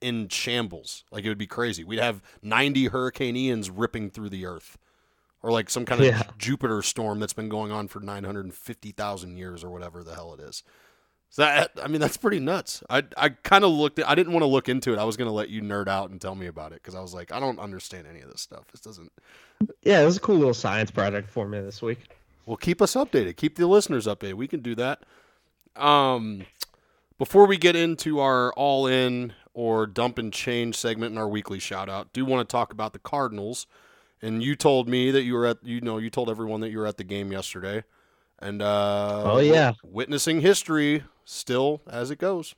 in 0.00 0.28
shambles. 0.28 1.04
Like 1.10 1.24
it 1.24 1.28
would 1.28 1.38
be 1.38 1.46
crazy. 1.46 1.84
We'd 1.84 1.98
have 2.00 2.22
90 2.42 2.86
Hurricane 2.86 3.36
Ians 3.36 3.70
ripping 3.74 4.10
through 4.10 4.30
the 4.30 4.46
earth. 4.46 4.76
Or 5.42 5.52
like 5.52 5.68
some 5.68 5.84
kind 5.84 6.00
of 6.00 6.06
Yeah. 6.06 6.22
Jupiter 6.38 6.80
storm 6.80 7.20
that's 7.20 7.34
been 7.34 7.50
going 7.50 7.70
on 7.70 7.86
for 7.88 8.00
950,000 8.00 9.36
years 9.36 9.62
or 9.62 9.70
whatever 9.70 10.02
the 10.02 10.14
hell 10.14 10.34
it 10.34 10.40
is. 10.40 10.62
So 11.30 11.42
that, 11.42 11.72
I 11.82 11.88
mean, 11.88 12.00
that's 12.00 12.16
pretty 12.16 12.38
nuts. 12.38 12.82
I 12.88 13.02
I 13.16 13.30
kind 13.30 13.64
of 13.64 13.72
looked. 13.72 13.98
At, 13.98 14.08
I 14.08 14.14
didn't 14.14 14.32
want 14.32 14.42
to 14.44 14.46
look 14.48 14.68
into 14.68 14.92
it. 14.92 14.98
I 15.00 15.04
was 15.04 15.16
gonna 15.16 15.32
let 15.32 15.48
you 15.48 15.60
nerd 15.62 15.88
out 15.88 16.10
and 16.10 16.20
tell 16.20 16.36
me 16.36 16.46
about 16.46 16.70
it 16.72 16.76
because 16.80 16.94
I 16.94 17.00
was 17.00 17.12
like, 17.12 17.32
I 17.32 17.40
don't 17.40 17.58
understand 17.58 18.06
any 18.06 18.20
of 18.20 18.30
this 18.30 18.40
stuff. 18.40 18.66
This 18.70 18.80
doesn't. 18.80 19.10
Yeah, 19.82 20.00
it 20.00 20.04
was 20.04 20.16
a 20.16 20.20
cool 20.20 20.36
little 20.36 20.54
science 20.54 20.92
project 20.92 21.28
for 21.28 21.48
me 21.48 21.60
this 21.60 21.82
week. 21.82 22.08
Well, 22.46 22.56
keep 22.56 22.82
us 22.82 22.94
updated. 22.94 23.36
Keep 23.36 23.56
the 23.56 23.66
listeners 23.66 24.06
updated. 24.06 24.34
We 24.34 24.48
can 24.48 24.60
do 24.60 24.74
that. 24.74 25.02
Um, 25.76 26.46
before 27.18 27.46
we 27.46 27.56
get 27.56 27.74
into 27.76 28.20
our 28.20 28.52
all 28.52 28.86
in 28.86 29.32
or 29.54 29.86
dump 29.86 30.18
and 30.18 30.32
change 30.32 30.76
segment 30.76 31.12
in 31.12 31.18
our 31.18 31.28
weekly 31.28 31.58
shout 31.58 31.88
out, 31.88 32.12
do 32.12 32.24
want 32.24 32.46
to 32.48 32.52
talk 32.52 32.72
about 32.72 32.92
the 32.92 32.98
Cardinals. 32.98 33.66
And 34.20 34.42
you 34.42 34.56
told 34.56 34.88
me 34.88 35.10
that 35.10 35.22
you 35.22 35.34
were 35.34 35.46
at, 35.46 35.58
you 35.62 35.80
know, 35.80 35.98
you 35.98 36.10
told 36.10 36.30
everyone 36.30 36.60
that 36.60 36.70
you 36.70 36.78
were 36.78 36.86
at 36.86 36.96
the 36.96 37.04
game 37.04 37.30
yesterday. 37.32 37.84
And, 38.38 38.62
uh, 38.62 39.32
oh, 39.32 39.38
yeah. 39.38 39.72
Witnessing 39.82 40.40
history 40.40 41.04
still 41.24 41.82
as 41.86 42.10
it 42.10 42.18
goes. 42.18 42.54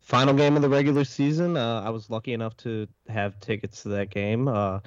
Final 0.00 0.34
game 0.34 0.56
of 0.56 0.62
the 0.62 0.68
regular 0.68 1.04
season. 1.04 1.56
Uh, 1.56 1.82
I 1.84 1.90
was 1.90 2.10
lucky 2.10 2.32
enough 2.32 2.56
to 2.58 2.88
have 3.08 3.38
tickets 3.40 3.82
to 3.82 3.90
that 3.90 4.10
game. 4.10 4.48
Uh, 4.48 4.80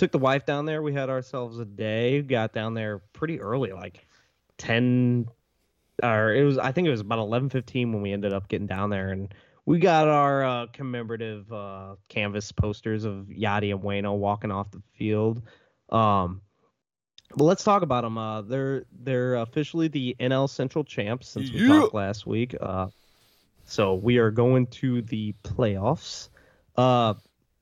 took 0.00 0.12
the 0.12 0.18
wife 0.18 0.46
down 0.46 0.64
there. 0.64 0.80
We 0.80 0.94
had 0.94 1.10
ourselves 1.10 1.58
a 1.58 1.66
day. 1.66 2.22
Got 2.22 2.54
down 2.54 2.72
there 2.72 3.00
pretty 3.12 3.38
early, 3.38 3.72
like 3.72 4.06
10 4.56 5.28
or 6.02 6.34
it 6.34 6.42
was 6.42 6.56
I 6.56 6.72
think 6.72 6.88
it 6.88 6.90
was 6.90 7.02
about 7.02 7.18
11:15 7.18 7.92
when 7.92 8.00
we 8.00 8.10
ended 8.10 8.32
up 8.32 8.48
getting 8.48 8.66
down 8.66 8.88
there 8.88 9.10
and 9.10 9.32
we 9.66 9.78
got 9.78 10.08
our 10.08 10.42
uh, 10.42 10.66
commemorative 10.72 11.52
uh, 11.52 11.96
canvas 12.08 12.50
posters 12.50 13.04
of 13.04 13.26
Yadi 13.26 13.72
and 13.72 13.82
Waino 13.82 14.16
walking 14.16 14.50
off 14.50 14.70
the 14.70 14.80
field. 14.96 15.42
Um, 15.90 16.40
but 17.36 17.44
let's 17.44 17.62
talk 17.62 17.82
about 17.82 18.02
them. 18.02 18.16
Uh, 18.16 18.40
they're 18.40 18.86
they're 19.02 19.34
officially 19.34 19.88
the 19.88 20.16
NL 20.18 20.48
Central 20.48 20.82
champs 20.82 21.28
since 21.28 21.52
we 21.52 21.60
Yeah. 21.60 21.80
talked 21.80 21.94
last 21.94 22.26
week. 22.26 22.56
Uh, 22.58 22.88
so 23.66 23.94
we 23.94 24.16
are 24.16 24.30
going 24.30 24.66
to 24.68 25.02
the 25.02 25.34
playoffs. 25.44 26.30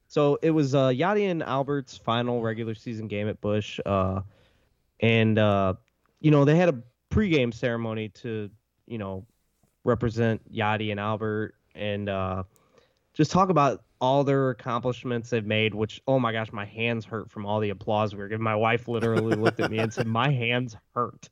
So 0.08 0.38
it 0.40 0.50
was 0.50 0.74
uh, 0.74 0.88
Yadi 0.88 1.30
and 1.30 1.42
Albert's 1.42 1.96
final 1.96 2.42
regular 2.42 2.74
season 2.74 3.08
game 3.08 3.28
at 3.28 3.40
Busch, 3.42 3.78
uh, 3.84 4.22
and 5.00 5.38
uh, 5.38 5.74
you 6.20 6.30
know 6.30 6.46
they 6.46 6.56
had 6.56 6.70
a 6.70 6.82
pregame 7.10 7.52
ceremony 7.52 8.08
to 8.08 8.50
you 8.86 8.96
know 8.96 9.26
represent 9.84 10.50
Yadi 10.52 10.90
and 10.90 10.98
Albert 10.98 11.54
and 11.74 12.08
uh, 12.08 12.42
just 13.12 13.30
talk 13.30 13.50
about 13.50 13.84
all 14.00 14.24
their 14.24 14.48
accomplishments 14.48 15.28
they've 15.28 15.44
made. 15.44 15.74
Which 15.74 16.00
oh 16.08 16.18
my 16.18 16.32
gosh, 16.32 16.52
my 16.52 16.64
hands 16.64 17.04
hurt 17.04 17.30
from 17.30 17.44
all 17.44 17.60
the 17.60 17.70
applause 17.70 18.14
we 18.14 18.20
were 18.20 18.28
giving. 18.28 18.42
My 18.44 18.56
wife 18.56 18.88
literally 18.88 19.36
looked 19.36 19.60
at 19.60 19.70
me 19.70 19.78
and 19.78 19.92
said, 19.92 20.06
"My 20.06 20.30
hands 20.30 20.74
hurt." 20.94 21.28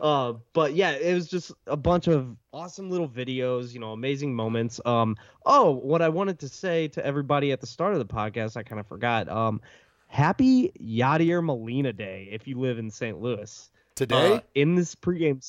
Uh, 0.00 0.32
but 0.52 0.74
yeah, 0.74 0.92
it 0.92 1.14
was 1.14 1.28
just 1.28 1.52
a 1.66 1.76
bunch 1.76 2.08
of 2.08 2.36
awesome 2.52 2.90
little 2.90 3.08
videos, 3.08 3.72
you 3.72 3.80
know, 3.80 3.92
amazing 3.92 4.34
moments. 4.34 4.80
Um, 4.84 5.16
oh, 5.46 5.70
what 5.70 6.02
I 6.02 6.08
wanted 6.08 6.38
to 6.40 6.48
say 6.48 6.88
to 6.88 7.04
everybody 7.04 7.52
at 7.52 7.60
the 7.60 7.66
start 7.66 7.92
of 7.92 7.98
the 7.98 8.12
podcast, 8.12 8.56
I 8.56 8.62
kind 8.62 8.80
of 8.80 8.86
forgot. 8.86 9.28
Um, 9.28 9.60
happy 10.06 10.72
Yadier 10.80 11.42
Molina 11.44 11.92
Day 11.92 12.28
if 12.30 12.46
you 12.46 12.58
live 12.58 12.78
in 12.78 12.90
St. 12.90 13.20
Louis. 13.20 13.70
Today? 13.94 14.34
Uh, 14.34 14.40
in 14.54 14.74
this 14.74 14.94
pregame 14.94 15.42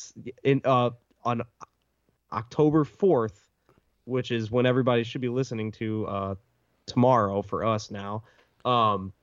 in 0.44 0.62
uh 0.66 0.90
on 1.24 1.42
October 2.32 2.84
fourth, 2.84 3.48
which 4.06 4.32
is 4.32 4.52
when 4.52 4.66
everybody 4.66 5.04
should 5.04 5.22
be 5.22 5.30
listening 5.30 5.72
to 5.74 6.06
uh 6.08 6.36
tomorrow 6.86 7.42
for 7.42 7.66
us 7.66 7.90
now. 7.90 8.24
Um, 8.66 9.14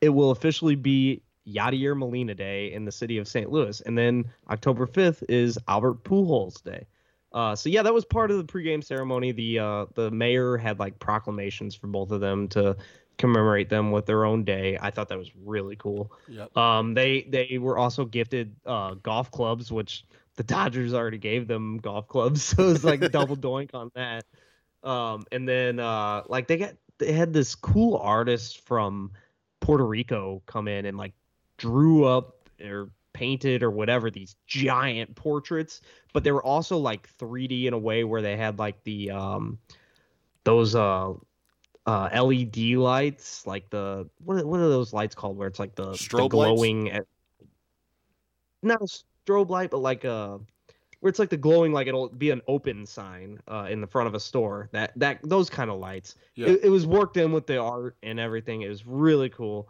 it 0.00 0.08
will 0.10 0.30
officially 0.30 0.74
be 0.74 1.22
Yadier 1.46 1.96
Molina 1.96 2.34
Day 2.34 2.72
in 2.72 2.84
the 2.84 2.92
city 2.92 3.18
of 3.18 3.28
St. 3.28 3.50
Louis, 3.50 3.80
and 3.82 3.96
then 3.96 4.24
October 4.50 4.86
fifth 4.86 5.22
is 5.28 5.58
Albert 5.68 6.04
Pujols 6.04 6.62
Day. 6.62 6.86
Uh, 7.32 7.54
so 7.54 7.68
yeah, 7.68 7.82
that 7.82 7.92
was 7.92 8.04
part 8.04 8.30
of 8.30 8.38
the 8.38 8.44
pregame 8.44 8.82
ceremony. 8.82 9.32
The 9.32 9.58
uh, 9.58 9.86
the 9.94 10.10
mayor 10.10 10.56
had 10.56 10.78
like 10.78 10.98
proclamations 10.98 11.74
for 11.74 11.86
both 11.86 12.10
of 12.10 12.20
them 12.20 12.48
to 12.48 12.76
commemorate 13.18 13.68
them 13.68 13.90
with 13.90 14.06
their 14.06 14.24
own 14.24 14.44
day. 14.44 14.78
I 14.80 14.90
thought 14.90 15.08
that 15.08 15.18
was 15.18 15.30
really 15.44 15.76
cool. 15.76 16.12
yep. 16.28 16.56
Um, 16.56 16.94
they 16.94 17.22
they 17.28 17.58
were 17.58 17.78
also 17.78 18.04
gifted 18.04 18.56
uh, 18.64 18.94
golf 18.94 19.30
clubs, 19.30 19.70
which 19.70 20.04
the 20.36 20.44
Dodgers 20.44 20.94
already 20.94 21.18
gave 21.18 21.46
them 21.46 21.78
golf 21.78 22.08
clubs, 22.08 22.42
so 22.56 22.70
it's 22.70 22.84
like 22.84 23.00
double 23.10 23.36
doink 23.38 23.74
on 23.74 23.90
that. 23.94 24.24
Um, 24.82 25.24
and 25.32 25.48
then 25.48 25.80
uh, 25.80 26.22
like 26.28 26.46
they 26.46 26.58
got 26.58 26.74
they 26.98 27.12
had 27.12 27.32
this 27.32 27.54
cool 27.54 27.96
artist 27.98 28.66
from 28.66 29.12
Puerto 29.60 29.84
Rico 29.84 30.42
come 30.46 30.68
in 30.68 30.86
and 30.86 30.96
like 30.96 31.12
drew 31.56 32.04
up 32.04 32.48
or 32.62 32.90
painted 33.12 33.62
or 33.62 33.70
whatever 33.70 34.10
these 34.10 34.36
giant 34.46 35.14
portraits, 35.14 35.80
but 36.12 36.22
they 36.22 36.32
were 36.32 36.42
also 36.44 36.76
like 36.76 37.08
3D 37.18 37.66
in 37.66 37.72
a 37.72 37.78
way 37.78 38.04
where 38.04 38.20
they 38.22 38.36
had 38.36 38.58
like 38.58 38.82
the 38.84 39.10
um 39.10 39.58
those 40.44 40.74
uh 40.74 41.12
uh 41.86 42.08
LED 42.12 42.56
lights, 42.76 43.46
like 43.46 43.70
the 43.70 44.08
what 44.24 44.38
are- 44.38 44.46
what 44.46 44.60
are 44.60 44.68
those 44.68 44.92
lights 44.92 45.14
called 45.14 45.36
where 45.38 45.48
it's 45.48 45.58
like 45.58 45.74
the, 45.74 45.92
the 45.92 45.96
glowing 46.28 46.90
at, 46.90 47.06
not 48.62 48.82
a 48.82 48.86
strobe 49.24 49.50
light, 49.50 49.70
but 49.70 49.78
like 49.78 50.04
a 50.04 50.38
where 51.00 51.10
it's 51.10 51.18
like 51.18 51.28
the 51.30 51.36
glowing 51.36 51.72
like 51.72 51.86
it'll 51.86 52.08
be 52.08 52.30
an 52.30 52.40
open 52.48 52.86
sign 52.86 53.38
uh, 53.48 53.68
in 53.70 53.80
the 53.80 53.86
front 53.86 54.08
of 54.08 54.14
a 54.14 54.20
store. 54.20 54.68
That 54.72 54.92
that 54.96 55.20
those 55.22 55.48
kind 55.48 55.70
of 55.70 55.78
lights. 55.78 56.16
Yeah. 56.34 56.48
It, 56.48 56.64
it 56.64 56.68
was 56.70 56.86
worked 56.86 57.16
in 57.16 57.32
with 57.32 57.46
the 57.46 57.58
art 57.58 57.96
and 58.02 58.18
everything. 58.18 58.62
It 58.62 58.68
was 58.68 58.86
really 58.86 59.28
cool. 59.28 59.68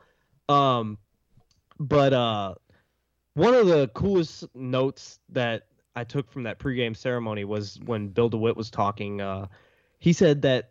Um, 0.49 0.99
but 1.79 2.13
uh, 2.13 2.55
one 3.35 3.55
of 3.55 3.67
the 3.67 3.89
coolest 3.89 4.45
notes 4.55 5.19
that 5.31 5.67
I 5.95 6.05
took 6.05 6.31
from 6.31 6.45
that 6.45 6.59
pregame 6.59 6.97
ceremony 6.97 7.45
was 7.45 7.79
when 7.85 8.09
Bill 8.09 8.29
DeWitt 8.29 8.57
was 8.57 8.71
talking. 8.71 9.21
Uh, 9.21 9.47
he 9.99 10.13
said 10.13 10.43
that 10.43 10.71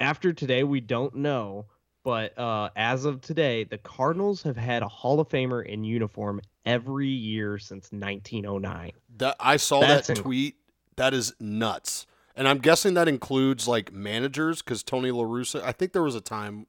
after 0.00 0.32
today, 0.32 0.64
we 0.64 0.80
don't 0.80 1.14
know, 1.14 1.66
but 2.02 2.36
uh, 2.38 2.70
as 2.76 3.04
of 3.04 3.20
today, 3.20 3.64
the 3.64 3.78
Cardinals 3.78 4.42
have 4.42 4.56
had 4.56 4.82
a 4.82 4.88
Hall 4.88 5.20
of 5.20 5.28
Famer 5.28 5.64
in 5.64 5.84
uniform 5.84 6.40
every 6.64 7.08
year 7.08 7.58
since 7.58 7.90
1909. 7.92 8.92
That 9.18 9.36
I 9.40 9.56
saw 9.56 9.80
That's 9.80 10.08
that 10.08 10.18
inc- 10.18 10.22
tweet. 10.22 10.56
That 10.96 11.14
is 11.14 11.32
nuts. 11.40 12.06
And 12.34 12.46
I'm 12.46 12.58
guessing 12.58 12.94
that 12.94 13.08
includes 13.08 13.66
like 13.66 13.92
managers 13.92 14.60
because 14.60 14.82
Tony 14.82 15.10
La 15.10 15.24
Russa. 15.24 15.62
I 15.62 15.72
think 15.72 15.92
there 15.92 16.02
was 16.02 16.14
a 16.14 16.20
time 16.20 16.66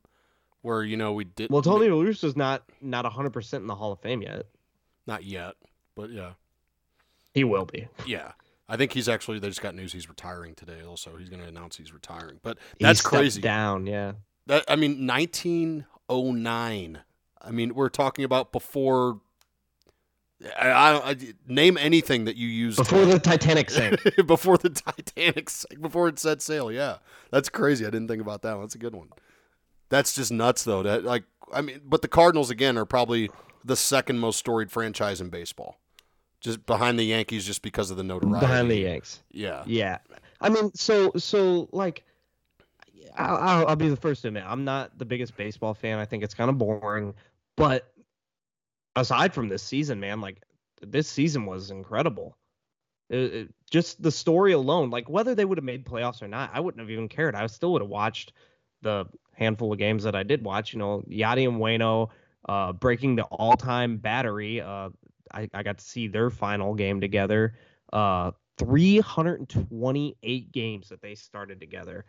where 0.61 0.83
you 0.83 0.97
know 0.97 1.13
we 1.13 1.23
did. 1.25 1.49
Well, 1.49 1.61
Tony 1.61 1.87
La 1.89 2.01
Russa's 2.01 2.35
not 2.35 2.63
not 2.81 3.05
100% 3.05 3.53
in 3.53 3.67
the 3.67 3.75
Hall 3.75 3.91
of 3.91 3.99
Fame 3.99 4.21
yet. 4.21 4.45
not 5.05 5.23
yet, 5.23 5.53
but 5.95 6.09
yeah, 6.11 6.31
He 7.33 7.43
will 7.43 7.65
be. 7.65 7.87
yeah. 8.05 8.31
I 8.69 8.75
think 8.75 8.91
he's 8.91 9.07
actually. 9.07 9.39
They 9.39 9.47
just 9.47 9.61
got 9.61 9.75
news 9.75 9.93
he's 9.93 10.09
retiring 10.09 10.53
today. 10.53 10.81
Also, 10.85 11.15
he's 11.15 11.29
going 11.29 11.41
to 11.41 11.47
announce 11.47 11.77
he's 11.77 11.93
retiring. 11.93 12.39
But 12.43 12.57
that's 12.81 12.99
crazy. 13.01 13.39
Down, 13.39 13.85
yeah. 13.87 14.11
That 14.47 14.65
I 14.67 14.75
mean, 14.75 15.07
1909. 15.07 16.99
I 17.41 17.51
mean, 17.51 17.75
we're 17.75 17.89
talking 17.89 18.25
about 18.25 18.51
before. 18.51 19.21
I, 20.59 20.69
I, 20.69 21.09
I 21.11 21.15
name 21.47 21.77
anything 21.77 22.25
that 22.25 22.35
you 22.35 22.47
used 22.47 22.77
Before 22.77 23.05
the 23.05 23.17
Titanic 23.19 23.71
sank. 23.71 23.99
before 24.27 24.57
the 24.57 24.69
Titanic 24.69 25.49
sank, 25.49 25.81
before 25.81 26.09
it 26.09 26.19
set 26.19 26.41
sail. 26.43 26.71
Yeah, 26.71 26.97
that's 27.31 27.49
crazy. 27.49 27.85
I 27.87 27.89
didn't 27.89 28.07
think 28.07 28.21
about 28.21 28.43
that. 28.43 28.53
one. 28.53 28.61
That's 28.63 28.75
a 28.75 28.79
good 28.79 28.95
one. 28.95 29.07
That's 29.89 30.13
just 30.13 30.31
nuts, 30.31 30.63
though. 30.63 30.83
That 30.83 31.03
like, 31.03 31.23
I 31.53 31.61
mean, 31.61 31.81
but 31.85 32.01
the 32.01 32.07
Cardinals 32.07 32.49
again 32.49 32.77
are 32.77 32.85
probably 32.85 33.29
the 33.63 33.75
second 33.75 34.19
most 34.19 34.39
storied 34.39 34.71
franchise 34.71 35.21
in 35.21 35.29
baseball, 35.29 35.79
just 36.41 36.65
behind 36.65 36.99
the 36.99 37.03
Yankees, 37.03 37.45
just 37.45 37.61
because 37.61 37.91
of 37.91 37.97
the 37.97 38.03
notoriety. 38.03 38.45
behind 38.45 38.71
the 38.71 38.77
Yanks. 38.77 39.21
yeah, 39.31 39.63
Yeah, 39.65 39.97
I 40.41 40.49
mean, 40.49 40.71
so 40.73 41.11
so 41.17 41.69
like, 41.71 42.03
I'll, 43.15 43.67
I'll, 43.67 43.75
be 43.75 43.89
the 43.89 43.95
first 43.95 44.21
to 44.21 44.27
admit 44.27 44.43
I'm 44.45 44.63
not 44.63 44.97
the 44.97 45.05
biggest 45.05 45.35
baseball 45.37 45.73
fan. 45.73 45.99
I 45.99 46.05
think 46.05 46.23
it's 46.23 46.33
kind 46.33 46.49
of 46.49 46.57
boring, 46.57 47.13
but 47.55 47.91
aside 48.95 49.33
from 49.33 49.47
this 49.49 49.63
season, 49.63 49.99
man, 49.99 50.21
like 50.21 50.41
this 50.81 51.07
season 51.07 51.45
was 51.45 51.71
incredible. 51.71 52.37
It- 53.09 53.33
it- 53.33 53.53
just 53.69 54.01
the 54.01 54.11
story 54.11 54.53
alone, 54.53 54.91
like 54.91 55.09
whether 55.09 55.35
they 55.35 55.43
would 55.43 55.57
have 55.57 55.65
made 55.65 55.85
playoffs 55.85 56.21
or 56.21 56.27
not, 56.27 56.51
I 56.53 56.59
wouldn't 56.61 56.79
have 56.79 56.89
even 56.89 57.09
cared. 57.09 57.35
I 57.35 57.45
still 57.47 57.73
would 57.73 57.81
have 57.81 57.89
watched 57.89 58.31
the 58.81 59.05
handful 59.33 59.71
of 59.71 59.79
games 59.79 60.03
that 60.03 60.15
I 60.15 60.23
did 60.23 60.43
watch. 60.43 60.73
You 60.73 60.79
know, 60.79 61.03
Yadi 61.09 61.47
and 61.47 61.59
Waino 61.59 62.09
uh, 62.47 62.73
breaking 62.73 63.15
the 63.15 63.23
all-time 63.23 63.97
battery. 63.97 64.61
Uh, 64.61 64.89
I, 65.31 65.49
I 65.53 65.63
got 65.63 65.77
to 65.77 65.83
see 65.83 66.07
their 66.07 66.29
final 66.29 66.73
game 66.73 67.01
together. 67.01 67.55
Uh, 67.91 68.31
328 68.57 70.51
games 70.51 70.89
that 70.89 71.01
they 71.01 71.15
started 71.15 71.59
together. 71.59 72.05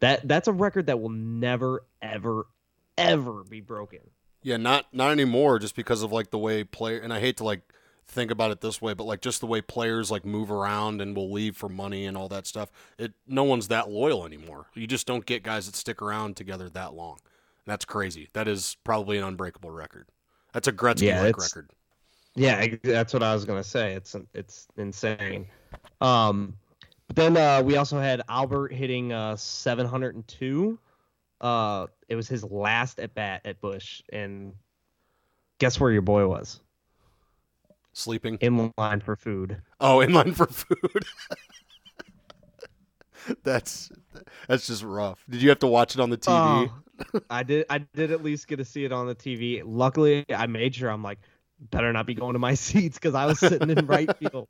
That 0.00 0.28
that's 0.28 0.46
a 0.46 0.52
record 0.52 0.86
that 0.86 1.00
will 1.00 1.08
never, 1.08 1.86
ever, 2.02 2.46
ever 2.98 3.44
be 3.44 3.62
broken. 3.62 4.00
Yeah, 4.42 4.58
not 4.58 4.86
not 4.92 5.10
anymore. 5.10 5.58
Just 5.58 5.74
because 5.74 6.02
of 6.02 6.12
like 6.12 6.30
the 6.30 6.38
way 6.38 6.64
player, 6.64 6.98
and 6.98 7.12
I 7.12 7.20
hate 7.20 7.38
to 7.38 7.44
like 7.44 7.62
think 8.08 8.30
about 8.30 8.50
it 8.50 8.60
this 8.60 8.80
way, 8.80 8.94
but 8.94 9.04
like 9.04 9.20
just 9.20 9.40
the 9.40 9.46
way 9.46 9.60
players 9.60 10.10
like 10.10 10.24
move 10.24 10.50
around 10.50 11.00
and 11.00 11.16
will 11.16 11.30
leave 11.32 11.56
for 11.56 11.68
money 11.68 12.06
and 12.06 12.16
all 12.16 12.28
that 12.28 12.46
stuff. 12.46 12.70
It 12.98 13.12
no 13.26 13.44
one's 13.44 13.68
that 13.68 13.88
loyal 13.90 14.24
anymore. 14.24 14.66
You 14.74 14.86
just 14.86 15.06
don't 15.06 15.26
get 15.26 15.42
guys 15.42 15.66
that 15.66 15.74
stick 15.76 16.00
around 16.00 16.36
together 16.36 16.68
that 16.70 16.94
long. 16.94 17.18
And 17.64 17.72
that's 17.72 17.84
crazy. 17.84 18.28
That 18.32 18.48
is 18.48 18.76
probably 18.84 19.18
an 19.18 19.24
unbreakable 19.24 19.70
record. 19.70 20.08
That's 20.52 20.68
a 20.68 20.72
Gretzky 20.72 21.02
Yeah, 21.08 21.22
record. 21.22 21.70
Yeah, 22.34 22.66
that's 22.82 23.12
what 23.12 23.22
I 23.22 23.34
was 23.34 23.44
gonna 23.44 23.64
say. 23.64 23.94
It's 23.94 24.14
it's 24.34 24.68
insane. 24.76 25.46
Um, 26.00 26.56
but 27.06 27.16
then 27.16 27.36
uh, 27.36 27.62
we 27.62 27.76
also 27.76 27.98
had 27.98 28.22
Albert 28.28 28.72
hitting 28.72 29.12
uh 29.12 29.36
702. 29.36 30.78
Uh, 31.40 31.86
it 32.08 32.16
was 32.16 32.28
his 32.28 32.44
last 32.44 32.98
at 32.98 33.14
bat 33.14 33.42
at 33.44 33.60
Busch, 33.60 34.02
and 34.12 34.54
guess 35.58 35.78
where 35.80 35.90
your 35.90 36.02
boy 36.02 36.26
was? 36.26 36.60
Sleeping. 37.96 38.36
In 38.42 38.74
line 38.76 39.00
for 39.00 39.16
food. 39.16 39.62
Oh, 39.80 40.00
in 40.02 40.12
line 40.12 40.34
for 40.34 40.46
food. 40.46 41.04
that's 43.42 43.90
that's 44.46 44.66
just 44.66 44.82
rough. 44.82 45.24
Did 45.30 45.40
you 45.40 45.48
have 45.48 45.60
to 45.60 45.66
watch 45.66 45.94
it 45.94 46.00
on 46.00 46.10
the 46.10 46.18
TV? 46.18 46.70
Oh, 47.14 47.20
I 47.30 47.42
did. 47.42 47.64
I 47.70 47.78
did 47.78 48.10
at 48.12 48.22
least 48.22 48.48
get 48.48 48.56
to 48.56 48.66
see 48.66 48.84
it 48.84 48.92
on 48.92 49.06
the 49.06 49.14
TV. 49.14 49.62
Luckily, 49.64 50.26
I 50.28 50.46
made 50.46 50.74
sure. 50.74 50.90
I'm 50.90 51.02
like, 51.02 51.18
better 51.70 51.90
not 51.90 52.04
be 52.06 52.12
going 52.14 52.34
to 52.34 52.38
my 52.38 52.52
seats 52.54 52.98
because 52.98 53.14
I 53.14 53.24
was 53.24 53.38
sitting 53.40 53.70
in 53.70 53.86
right 53.86 54.14
field. 54.18 54.48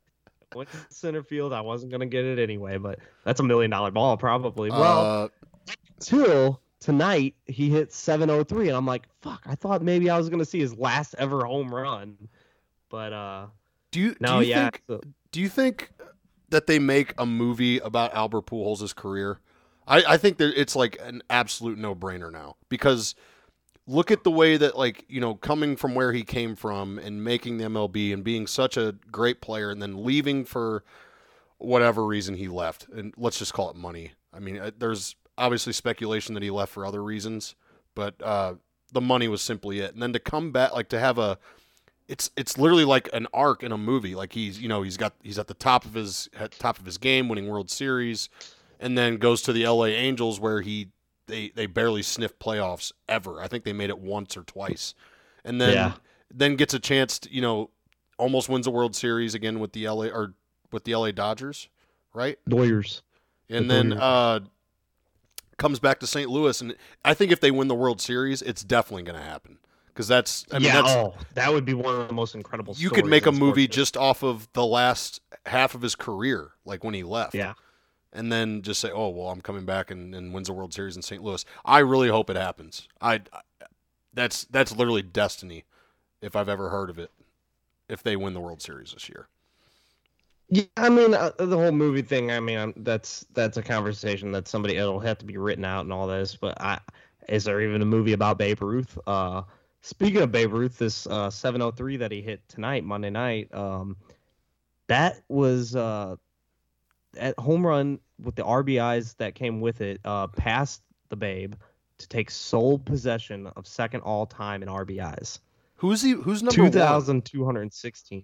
Went 0.53 0.69
to 0.71 0.77
center 0.89 1.23
field. 1.23 1.53
I 1.53 1.61
wasn't 1.61 1.93
gonna 1.93 2.05
get 2.05 2.25
it 2.25 2.39
anyway, 2.39 2.77
but 2.77 2.99
that's 3.23 3.39
a 3.39 3.43
million 3.43 3.71
dollar 3.71 3.91
ball 3.91 4.17
probably. 4.17 4.69
Well, 4.71 5.23
Uh, 5.69 5.73
till 6.01 6.61
tonight 6.81 7.35
he 7.45 7.69
hit 7.69 7.93
703, 7.93 8.67
and 8.67 8.75
I'm 8.77 8.85
like, 8.85 9.07
fuck. 9.21 9.41
I 9.45 9.55
thought 9.55 9.81
maybe 9.81 10.09
I 10.09 10.17
was 10.17 10.27
gonna 10.27 10.43
see 10.43 10.59
his 10.59 10.77
last 10.77 11.15
ever 11.17 11.45
home 11.45 11.73
run, 11.73 12.17
but 12.89 13.13
uh, 13.13 13.47
do 13.91 13.99
you 13.99 14.15
no, 14.19 14.39
do 14.39 14.45
you 14.45 14.51
yeah. 14.51 14.63
think 14.63 14.83
so- 14.87 15.01
do 15.31 15.41
you 15.41 15.49
think 15.49 15.91
that 16.49 16.67
they 16.67 16.79
make 16.79 17.13
a 17.17 17.25
movie 17.25 17.79
about 17.79 18.13
Albert 18.13 18.45
Pujols' 18.45 18.95
career? 18.95 19.39
I, 19.87 20.03
I 20.07 20.17
think 20.17 20.37
that 20.37 20.59
it's 20.59 20.75
like 20.75 20.97
an 21.01 21.21
absolute 21.29 21.77
no 21.77 21.95
brainer 21.95 22.31
now 22.31 22.55
because 22.69 23.15
look 23.85 24.11
at 24.11 24.23
the 24.23 24.31
way 24.31 24.57
that 24.57 24.77
like 24.77 25.05
you 25.07 25.21
know 25.21 25.35
coming 25.35 25.75
from 25.75 25.95
where 25.95 26.11
he 26.11 26.23
came 26.23 26.55
from 26.55 26.99
and 26.99 27.23
making 27.23 27.57
the 27.57 27.65
MLB 27.65 28.13
and 28.13 28.23
being 28.23 28.47
such 28.47 28.77
a 28.77 28.95
great 29.11 29.41
player 29.41 29.69
and 29.69 29.81
then 29.81 30.03
leaving 30.03 30.43
for 30.45 30.83
whatever 31.57 32.05
reason 32.05 32.35
he 32.35 32.47
left 32.47 32.87
and 32.89 33.13
let's 33.17 33.39
just 33.39 33.53
call 33.53 33.69
it 33.69 33.75
money. 33.75 34.11
I 34.33 34.39
mean, 34.39 34.57
uh, 34.57 34.71
there's 34.77 35.15
obviously 35.37 35.73
speculation 35.73 36.33
that 36.33 36.43
he 36.43 36.51
left 36.51 36.73
for 36.73 36.85
other 36.85 37.03
reasons, 37.03 37.55
but 37.95 38.21
uh, 38.21 38.55
the 38.91 39.01
money 39.01 39.27
was 39.27 39.41
simply 39.41 39.79
it. 39.79 39.93
And 39.93 40.01
then 40.01 40.13
to 40.13 40.19
come 40.19 40.51
back, 40.51 40.73
like 40.73 40.89
to 40.89 40.99
have 40.99 41.17
a 41.17 41.39
it's 42.07 42.31
it's 42.37 42.57
literally 42.57 42.85
like 42.85 43.09
an 43.13 43.27
arc 43.33 43.63
in 43.63 43.71
a 43.71 43.77
movie. 43.77 44.15
Like 44.15 44.33
he's 44.33 44.59
you 44.61 44.67
know 44.67 44.81
he's 44.81 44.97
got 44.97 45.13
he's 45.21 45.37
at 45.37 45.47
the 45.47 45.53
top 45.53 45.85
of 45.85 45.93
his 45.93 46.29
top 46.59 46.79
of 46.79 46.85
his 46.85 46.97
game, 46.97 47.27
winning 47.29 47.47
World 47.47 47.69
Series, 47.69 48.29
and 48.79 48.97
then 48.97 49.17
goes 49.17 49.41
to 49.43 49.53
the 49.53 49.63
L.A. 49.63 49.89
Angels 49.89 50.39
where 50.39 50.61
he 50.61 50.89
they 51.27 51.49
they 51.49 51.65
barely 51.65 52.01
sniff 52.01 52.37
playoffs 52.39 52.91
ever. 53.09 53.41
I 53.41 53.47
think 53.47 53.63
they 53.63 53.73
made 53.73 53.89
it 53.89 53.99
once 53.99 54.37
or 54.37 54.43
twice, 54.43 54.93
and 55.43 55.59
then 55.59 55.73
Yeah. 55.75 55.93
then 56.33 56.55
gets 56.55 56.73
a 56.73 56.79
chance 56.79 57.19
to 57.19 57.33
you 57.33 57.41
know 57.41 57.69
almost 58.17 58.49
wins 58.49 58.67
a 58.67 58.71
World 58.71 58.95
Series 58.95 59.35
again 59.35 59.59
with 59.59 59.73
the 59.73 59.85
L.A. 59.85 60.09
or 60.09 60.33
with 60.71 60.85
the 60.85 60.93
L.A. 60.93 61.11
Dodgers, 61.11 61.67
right? 62.13 62.39
Doyers. 62.49 63.01
And 63.49 63.69
The 63.69 63.73
then 63.73 63.89
Dodgers. 63.91 64.03
uh, 64.03 64.39
comes 65.57 65.79
back 65.79 65.99
to 65.99 66.07
St. 66.07 66.29
Louis, 66.29 66.59
and 66.61 66.75
I 67.03 67.13
think 67.13 67.31
if 67.31 67.39
they 67.39 67.51
win 67.51 67.67
the 67.67 67.75
World 67.75 67.99
Series, 68.01 68.41
it's 68.41 68.63
definitely 68.63 69.03
going 69.03 69.17
to 69.19 69.25
happen 69.25 69.57
because 69.97 70.07
that's 70.07 70.45
I 70.51 70.59
mean 70.59 70.67
yeah, 70.67 70.81
that's 70.83 70.89
oh, 70.95 71.15
that 71.33 71.51
would 71.51 71.65
be 71.65 71.73
one 71.73 71.99
of 71.99 72.07
the 72.07 72.13
most 72.13 72.35
incredible. 72.35 72.75
you 72.77 72.91
could 72.91 73.07
make 73.07 73.25
a 73.25 73.31
movie 73.31 73.61
history. 73.61 73.67
just 73.81 73.97
off 73.97 74.21
of 74.23 74.47
the 74.53 74.63
last 74.65 75.21
half 75.47 75.73
of 75.73 75.81
his 75.81 75.95
career, 75.95 76.51
like 76.65 76.83
when 76.83 76.93
he 76.93 77.01
left. 77.03 77.33
Yeah. 77.33 77.53
And 78.13 78.31
then 78.31 78.61
just 78.61 78.79
say, 78.79 78.89
oh, 78.91 79.09
well, 79.09 79.29
I'm 79.29 79.41
coming 79.41 79.65
back 79.65 79.91
and, 79.91 80.15
and 80.15 80.33
wins 80.33 80.49
a 80.49 80.53
World 80.53 80.73
Series 80.73 80.95
in 80.95 81.01
St. 81.01 81.21
Louis. 81.21 81.43
I 81.65 81.79
really 81.79 82.07
hope 82.09 82.29
it 82.29 82.35
happens. 82.37 82.87
I, 83.01 83.15
I- 83.33 83.41
that's 84.13 84.45
that's 84.45 84.75
literally 84.75 85.03
destiny, 85.03 85.65
if 86.21 86.35
I've 86.35 86.49
ever 86.49 86.69
heard 86.69 86.89
of 86.89 86.97
it. 86.99 87.11
If 87.89 88.03
they 88.03 88.15
win 88.15 88.33
the 88.33 88.39
World 88.39 88.61
Series 88.61 88.93
this 88.93 89.09
year, 89.09 89.27
Yeah, 90.49 90.63
I 90.77 90.89
mean 90.89 91.13
uh, 91.13 91.31
the 91.37 91.57
whole 91.57 91.71
movie 91.71 92.01
thing. 92.01 92.31
I 92.31 92.39
mean, 92.39 92.57
I'm, 92.57 92.73
that's 92.77 93.25
that's 93.33 93.57
a 93.57 93.63
conversation 93.63 94.31
that 94.31 94.47
somebody 94.47 94.77
it'll 94.77 94.99
have 94.99 95.17
to 95.19 95.25
be 95.25 95.37
written 95.37 95.65
out 95.65 95.81
and 95.81 95.93
all 95.93 96.07
this. 96.07 96.35
But 96.35 96.59
I, 96.61 96.79
is 97.29 97.43
there 97.43 97.61
even 97.61 97.81
a 97.81 97.85
movie 97.85 98.13
about 98.13 98.37
Babe 98.37 98.61
Ruth? 98.61 98.97
Uh, 99.05 99.43
speaking 99.87 100.21
of 100.21 100.31
Babe 100.31 100.51
Ruth, 100.51 100.77
this 100.77 101.07
uh, 101.07 101.29
703 101.29 101.97
that 101.97 102.11
he 102.11 102.21
hit 102.21 102.47
tonight, 102.49 102.83
Monday 102.83 103.09
night, 103.09 103.53
um, 103.53 103.95
that 104.87 105.21
was 105.29 105.75
uh, 105.75 106.15
at 107.17 107.37
home 107.39 107.65
run 107.65 107.99
with 108.21 108.35
the 108.35 108.43
RBIs 108.43 109.15
that 109.17 109.35
came 109.35 109.61
with 109.61 109.81
it, 109.81 109.99
uh, 110.03 110.27
past 110.27 110.81
the 111.09 111.15
Babe 111.15 111.53
to 111.99 112.07
take 112.07 112.29
sole 112.29 112.77
possession 112.77 113.47
of 113.55 113.65
second 113.65 114.01
all 114.01 114.25
time 114.25 114.61
in 114.61 114.69
RBIs. 114.69 115.39
who's 115.77 116.01
he? 116.01 116.11
Who's 116.11 116.43
number 116.43 116.63
one? 116.63 116.71
2,216. 116.71 118.23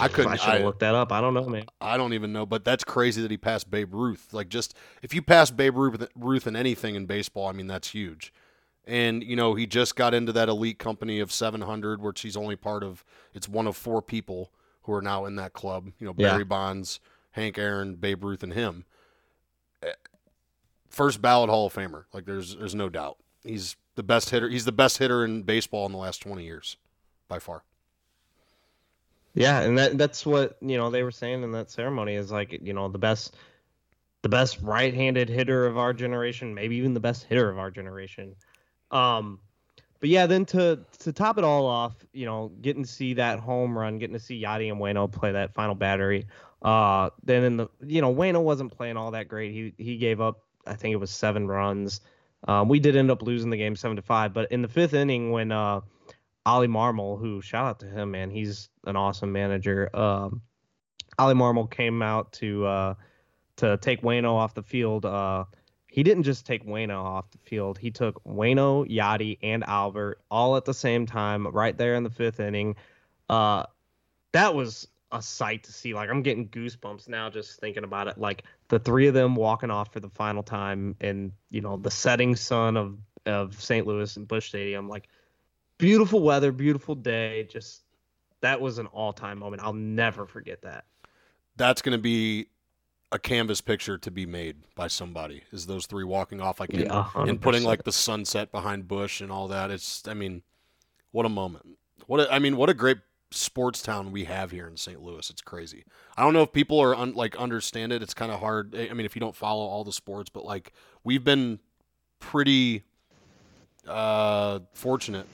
I 0.00 0.08
couldn't- 0.08 0.32
I 0.32 0.36
should 0.36 0.64
looked 0.64 0.80
that 0.80 0.94
up. 0.94 1.12
I 1.12 1.20
don't 1.20 1.34
know, 1.34 1.46
man. 1.48 1.64
I 1.80 1.96
don't 1.96 2.12
even 2.14 2.32
know, 2.32 2.46
but 2.46 2.64
that's 2.64 2.84
crazy 2.84 3.20
that 3.20 3.30
he 3.30 3.36
passed 3.36 3.70
Babe 3.70 3.92
Ruth. 3.92 4.32
Like, 4.32 4.48
just 4.48 4.74
if 5.02 5.12
you 5.12 5.20
pass 5.20 5.50
Babe 5.50 5.76
Ruth, 5.76 6.08
Ruth 6.14 6.46
in 6.46 6.56
anything 6.56 6.94
in 6.94 7.04
baseball, 7.06 7.48
I 7.48 7.52
mean, 7.52 7.66
that's 7.66 7.90
huge. 7.90 8.32
And 8.88 9.22
you 9.22 9.36
know, 9.36 9.54
he 9.54 9.66
just 9.66 9.96
got 9.96 10.14
into 10.14 10.32
that 10.32 10.48
elite 10.48 10.78
company 10.78 11.20
of 11.20 11.30
700, 11.30 12.00
which 12.00 12.22
he's 12.22 12.36
only 12.36 12.56
part 12.56 12.82
of. 12.82 13.04
It's 13.34 13.48
one 13.48 13.66
of 13.66 13.76
four 13.76 14.00
people 14.00 14.50
who 14.82 14.94
are 14.94 15.02
now 15.02 15.26
in 15.26 15.36
that 15.36 15.52
club. 15.52 15.92
You 16.00 16.06
know, 16.06 16.14
Yeah. 16.16 16.30
Barry 16.30 16.44
Bonds, 16.44 16.98
Hank 17.32 17.58
Aaron, 17.58 17.96
Babe 17.96 18.24
Ruth, 18.24 18.42
and 18.42 18.54
him. 18.54 18.86
Eh, 19.82 19.92
First 20.88 21.20
ballot 21.20 21.50
Hall 21.50 21.66
of 21.66 21.74
Famer. 21.74 22.04
Like, 22.14 22.24
there's 22.24 22.56
there's 22.56 22.74
no 22.74 22.88
doubt. 22.88 23.18
He's 23.44 23.76
the 23.94 24.02
best 24.02 24.30
hitter. 24.30 24.48
He's 24.48 24.64
the 24.64 24.72
best 24.72 24.96
hitter 24.96 25.22
in 25.22 25.42
baseball 25.42 25.84
in 25.84 25.92
the 25.92 25.98
last 25.98 26.22
20 26.22 26.42
years, 26.42 26.78
by 27.28 27.38
far. 27.38 27.62
Yeah, 29.34 29.60
and 29.60 29.76
that 29.76 29.98
that's 29.98 30.24
what 30.24 30.56
you 30.62 30.78
know 30.78 30.90
they 30.90 31.02
were 31.02 31.10
saying 31.10 31.42
in 31.42 31.52
that 31.52 31.70
ceremony 31.70 32.14
is 32.14 32.32
like 32.32 32.58
you 32.62 32.72
know 32.72 32.88
the 32.88 32.98
best, 32.98 33.36
the 34.22 34.28
best 34.28 34.58
right-handed 34.62 35.28
hitter 35.28 35.66
of 35.66 35.76
our 35.76 35.92
generation, 35.92 36.54
maybe 36.54 36.76
even 36.76 36.94
the 36.94 37.00
best 37.00 37.24
hitter 37.24 37.50
of 37.50 37.58
our 37.58 37.70
generation. 37.70 38.34
Um, 38.90 39.40
but 40.00 40.08
yeah, 40.08 40.26
then 40.26 40.44
to 40.46 40.80
to 41.00 41.12
top 41.12 41.38
it 41.38 41.44
all 41.44 41.66
off, 41.66 41.94
you 42.12 42.26
know, 42.26 42.52
getting 42.60 42.84
to 42.84 42.88
see 42.88 43.14
that 43.14 43.40
home 43.40 43.76
run, 43.76 43.98
getting 43.98 44.14
to 44.14 44.20
see 44.20 44.40
Yadi 44.40 44.70
and 44.70 44.80
Waino 44.80 45.10
play 45.10 45.32
that 45.32 45.54
final 45.54 45.74
battery. 45.74 46.26
Uh, 46.62 47.10
then 47.22 47.44
in 47.44 47.56
the 47.56 47.68
you 47.84 48.00
know 48.00 48.14
Waino 48.14 48.42
wasn't 48.42 48.76
playing 48.76 48.96
all 48.96 49.10
that 49.12 49.28
great. 49.28 49.52
He 49.52 49.74
he 49.82 49.96
gave 49.96 50.20
up 50.20 50.42
I 50.66 50.74
think 50.74 50.92
it 50.92 50.96
was 50.96 51.10
seven 51.10 51.46
runs. 51.46 52.00
Um, 52.46 52.68
we 52.68 52.78
did 52.78 52.94
end 52.94 53.10
up 53.10 53.22
losing 53.22 53.50
the 53.50 53.56
game 53.56 53.74
seven 53.74 53.96
to 53.96 54.02
five, 54.02 54.32
but 54.32 54.50
in 54.52 54.62
the 54.62 54.68
fifth 54.68 54.94
inning 54.94 55.32
when 55.32 55.50
uh 55.50 55.80
Ollie 56.46 56.66
Marmol, 56.66 57.18
who 57.18 57.42
shout 57.42 57.66
out 57.66 57.80
to 57.80 57.86
him, 57.86 58.12
man, 58.12 58.30
he's 58.30 58.70
an 58.86 58.96
awesome 58.96 59.32
manager. 59.32 59.94
Um, 59.94 60.40
Ollie 61.18 61.34
Marmol 61.34 61.70
came 61.70 62.00
out 62.00 62.32
to 62.34 62.64
uh, 62.64 62.94
to 63.56 63.76
take 63.76 64.02
Waino 64.02 64.34
off 64.34 64.54
the 64.54 64.62
field. 64.62 65.04
Uh, 65.04 65.44
he 65.88 66.02
didn't 66.02 66.24
just 66.24 66.46
take 66.46 66.66
Waino 66.66 67.02
off 67.02 67.30
the 67.30 67.38
field. 67.38 67.78
He 67.78 67.90
took 67.90 68.22
Waino, 68.24 68.88
Yadi, 68.88 69.38
and 69.42 69.64
Albert 69.64 70.20
all 70.30 70.56
at 70.56 70.64
the 70.64 70.74
same 70.74 71.06
time, 71.06 71.46
right 71.46 71.76
there 71.76 71.94
in 71.94 72.02
the 72.02 72.10
fifth 72.10 72.40
inning. 72.40 72.76
Uh, 73.28 73.64
that 74.32 74.54
was 74.54 74.86
a 75.10 75.22
sight 75.22 75.64
to 75.64 75.72
see. 75.72 75.94
Like 75.94 76.10
I'm 76.10 76.22
getting 76.22 76.48
goosebumps 76.48 77.08
now 77.08 77.30
just 77.30 77.58
thinking 77.58 77.84
about 77.84 78.08
it. 78.08 78.18
Like 78.18 78.44
the 78.68 78.78
three 78.78 79.06
of 79.06 79.14
them 79.14 79.34
walking 79.34 79.70
off 79.70 79.92
for 79.92 80.00
the 80.00 80.10
final 80.10 80.42
time, 80.42 80.94
in 81.00 81.32
you 81.50 81.62
know 81.62 81.78
the 81.78 81.90
setting 81.90 82.36
sun 82.36 82.76
of 82.76 82.98
of 83.24 83.60
St. 83.60 83.86
Louis 83.86 84.14
and 84.16 84.28
Busch 84.28 84.48
Stadium. 84.48 84.88
Like 84.88 85.08
beautiful 85.78 86.20
weather, 86.20 86.52
beautiful 86.52 86.94
day. 86.94 87.48
Just 87.50 87.82
that 88.42 88.60
was 88.60 88.78
an 88.78 88.86
all 88.86 89.14
time 89.14 89.38
moment. 89.38 89.62
I'll 89.62 89.72
never 89.72 90.26
forget 90.26 90.62
that. 90.62 90.84
that's 91.56 91.80
going 91.82 91.96
to 91.96 92.02
be 92.02 92.48
a 93.10 93.18
canvas 93.18 93.60
picture 93.60 93.96
to 93.96 94.10
be 94.10 94.26
made 94.26 94.56
by 94.74 94.86
somebody 94.86 95.42
is 95.50 95.66
those 95.66 95.86
three 95.86 96.04
walking 96.04 96.40
off 96.40 96.60
like 96.60 96.72
Yeah, 96.72 97.08
and 97.14 97.40
putting 97.40 97.64
like 97.64 97.84
the 97.84 97.92
sunset 97.92 98.52
behind 98.52 98.86
Busch 98.86 99.20
and 99.20 99.32
all 99.32 99.48
that. 99.48 99.70
It's 99.70 100.06
i 100.06 100.14
mean 100.14 100.42
what 101.10 101.24
a 101.24 101.30
moment. 101.30 101.78
What 102.06 102.20
a, 102.20 102.32
i 102.32 102.38
mean 102.38 102.56
what 102.56 102.68
a 102.68 102.74
great 102.74 102.98
sports 103.30 103.82
town 103.82 104.10
we 104.10 104.24
have 104.24 104.50
here 104.50 104.66
in 104.66 104.76
st 104.76 105.02
louis. 105.02 105.30
It's 105.30 105.42
crazy. 105.42 105.84
I 106.16 106.22
don't 106.22 106.32
know 106.34 106.42
if 106.42 106.52
people 106.52 106.80
are 106.80 106.94
un, 106.94 107.14
like 107.14 107.36
understand 107.36 107.92
it. 107.92 108.02
It's 108.02 108.14
kind 108.14 108.30
of 108.30 108.40
hard 108.40 108.74
i 108.74 108.92
mean 108.92 109.06
if 109.06 109.16
you 109.16 109.20
don't 109.20 109.36
follow 109.36 109.64
all 109.64 109.84
the 109.84 109.92
sports 109.92 110.28
but 110.30 110.44
like 110.44 110.72
we've 111.04 111.24
been 111.24 111.60
pretty 112.20 112.84
uh 113.86 114.58
fortunate 114.74 115.26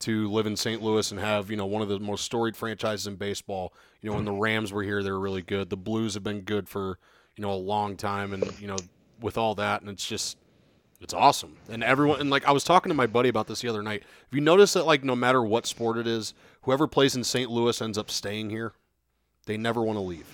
to 0.00 0.30
live 0.30 0.46
in 0.46 0.56
St. 0.56 0.82
Louis 0.82 1.10
and 1.10 1.20
have, 1.20 1.50
you 1.50 1.56
know, 1.56 1.66
one 1.66 1.82
of 1.82 1.88
the 1.88 1.98
most 1.98 2.24
storied 2.24 2.56
franchises 2.56 3.06
in 3.06 3.16
baseball. 3.16 3.72
You 4.00 4.10
know, 4.10 4.16
when 4.16 4.24
the 4.24 4.32
Rams 4.32 4.72
were 4.72 4.82
here, 4.82 5.02
they 5.02 5.10
were 5.10 5.20
really 5.20 5.42
good. 5.42 5.70
The 5.70 5.76
Blues 5.76 6.14
have 6.14 6.22
been 6.22 6.42
good 6.42 6.68
for, 6.68 6.98
you 7.36 7.42
know, 7.42 7.52
a 7.52 7.54
long 7.54 7.96
time 7.96 8.32
and, 8.32 8.60
you 8.60 8.66
know, 8.66 8.76
with 9.20 9.38
all 9.38 9.54
that 9.54 9.80
and 9.80 9.90
it's 9.90 10.06
just 10.06 10.36
it's 11.00 11.14
awesome. 11.14 11.56
And 11.68 11.84
everyone 11.84 12.20
and 12.20 12.30
like 12.30 12.46
I 12.46 12.52
was 12.52 12.64
talking 12.64 12.90
to 12.90 12.94
my 12.94 13.06
buddy 13.06 13.28
about 13.28 13.46
this 13.46 13.60
the 13.60 13.68
other 13.68 13.82
night. 13.82 14.02
Have 14.02 14.34
you 14.34 14.40
noticed 14.40 14.74
that 14.74 14.86
like 14.86 15.04
no 15.04 15.16
matter 15.16 15.42
what 15.42 15.66
sport 15.66 15.98
it 15.98 16.06
is, 16.06 16.34
whoever 16.62 16.86
plays 16.86 17.16
in 17.16 17.24
St. 17.24 17.50
Louis 17.50 17.80
ends 17.80 17.98
up 17.98 18.10
staying 18.10 18.50
here? 18.50 18.72
They 19.46 19.56
never 19.56 19.82
want 19.82 19.96
to 19.96 20.02
leave. 20.02 20.26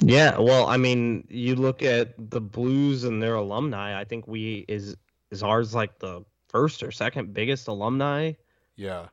Yeah, 0.00 0.38
well, 0.38 0.66
I 0.66 0.76
mean, 0.76 1.26
you 1.28 1.56
look 1.56 1.82
at 1.82 2.30
the 2.30 2.40
Blues 2.40 3.02
and 3.04 3.20
their 3.20 3.34
alumni. 3.34 3.98
I 3.98 4.04
think 4.04 4.28
we 4.28 4.64
is 4.68 4.96
is 5.30 5.42
ours 5.42 5.74
like 5.74 5.98
the 5.98 6.24
first 6.48 6.82
or 6.82 6.90
second 6.90 7.32
biggest 7.34 7.68
alumni. 7.68 8.32
Yeah. 8.76 9.06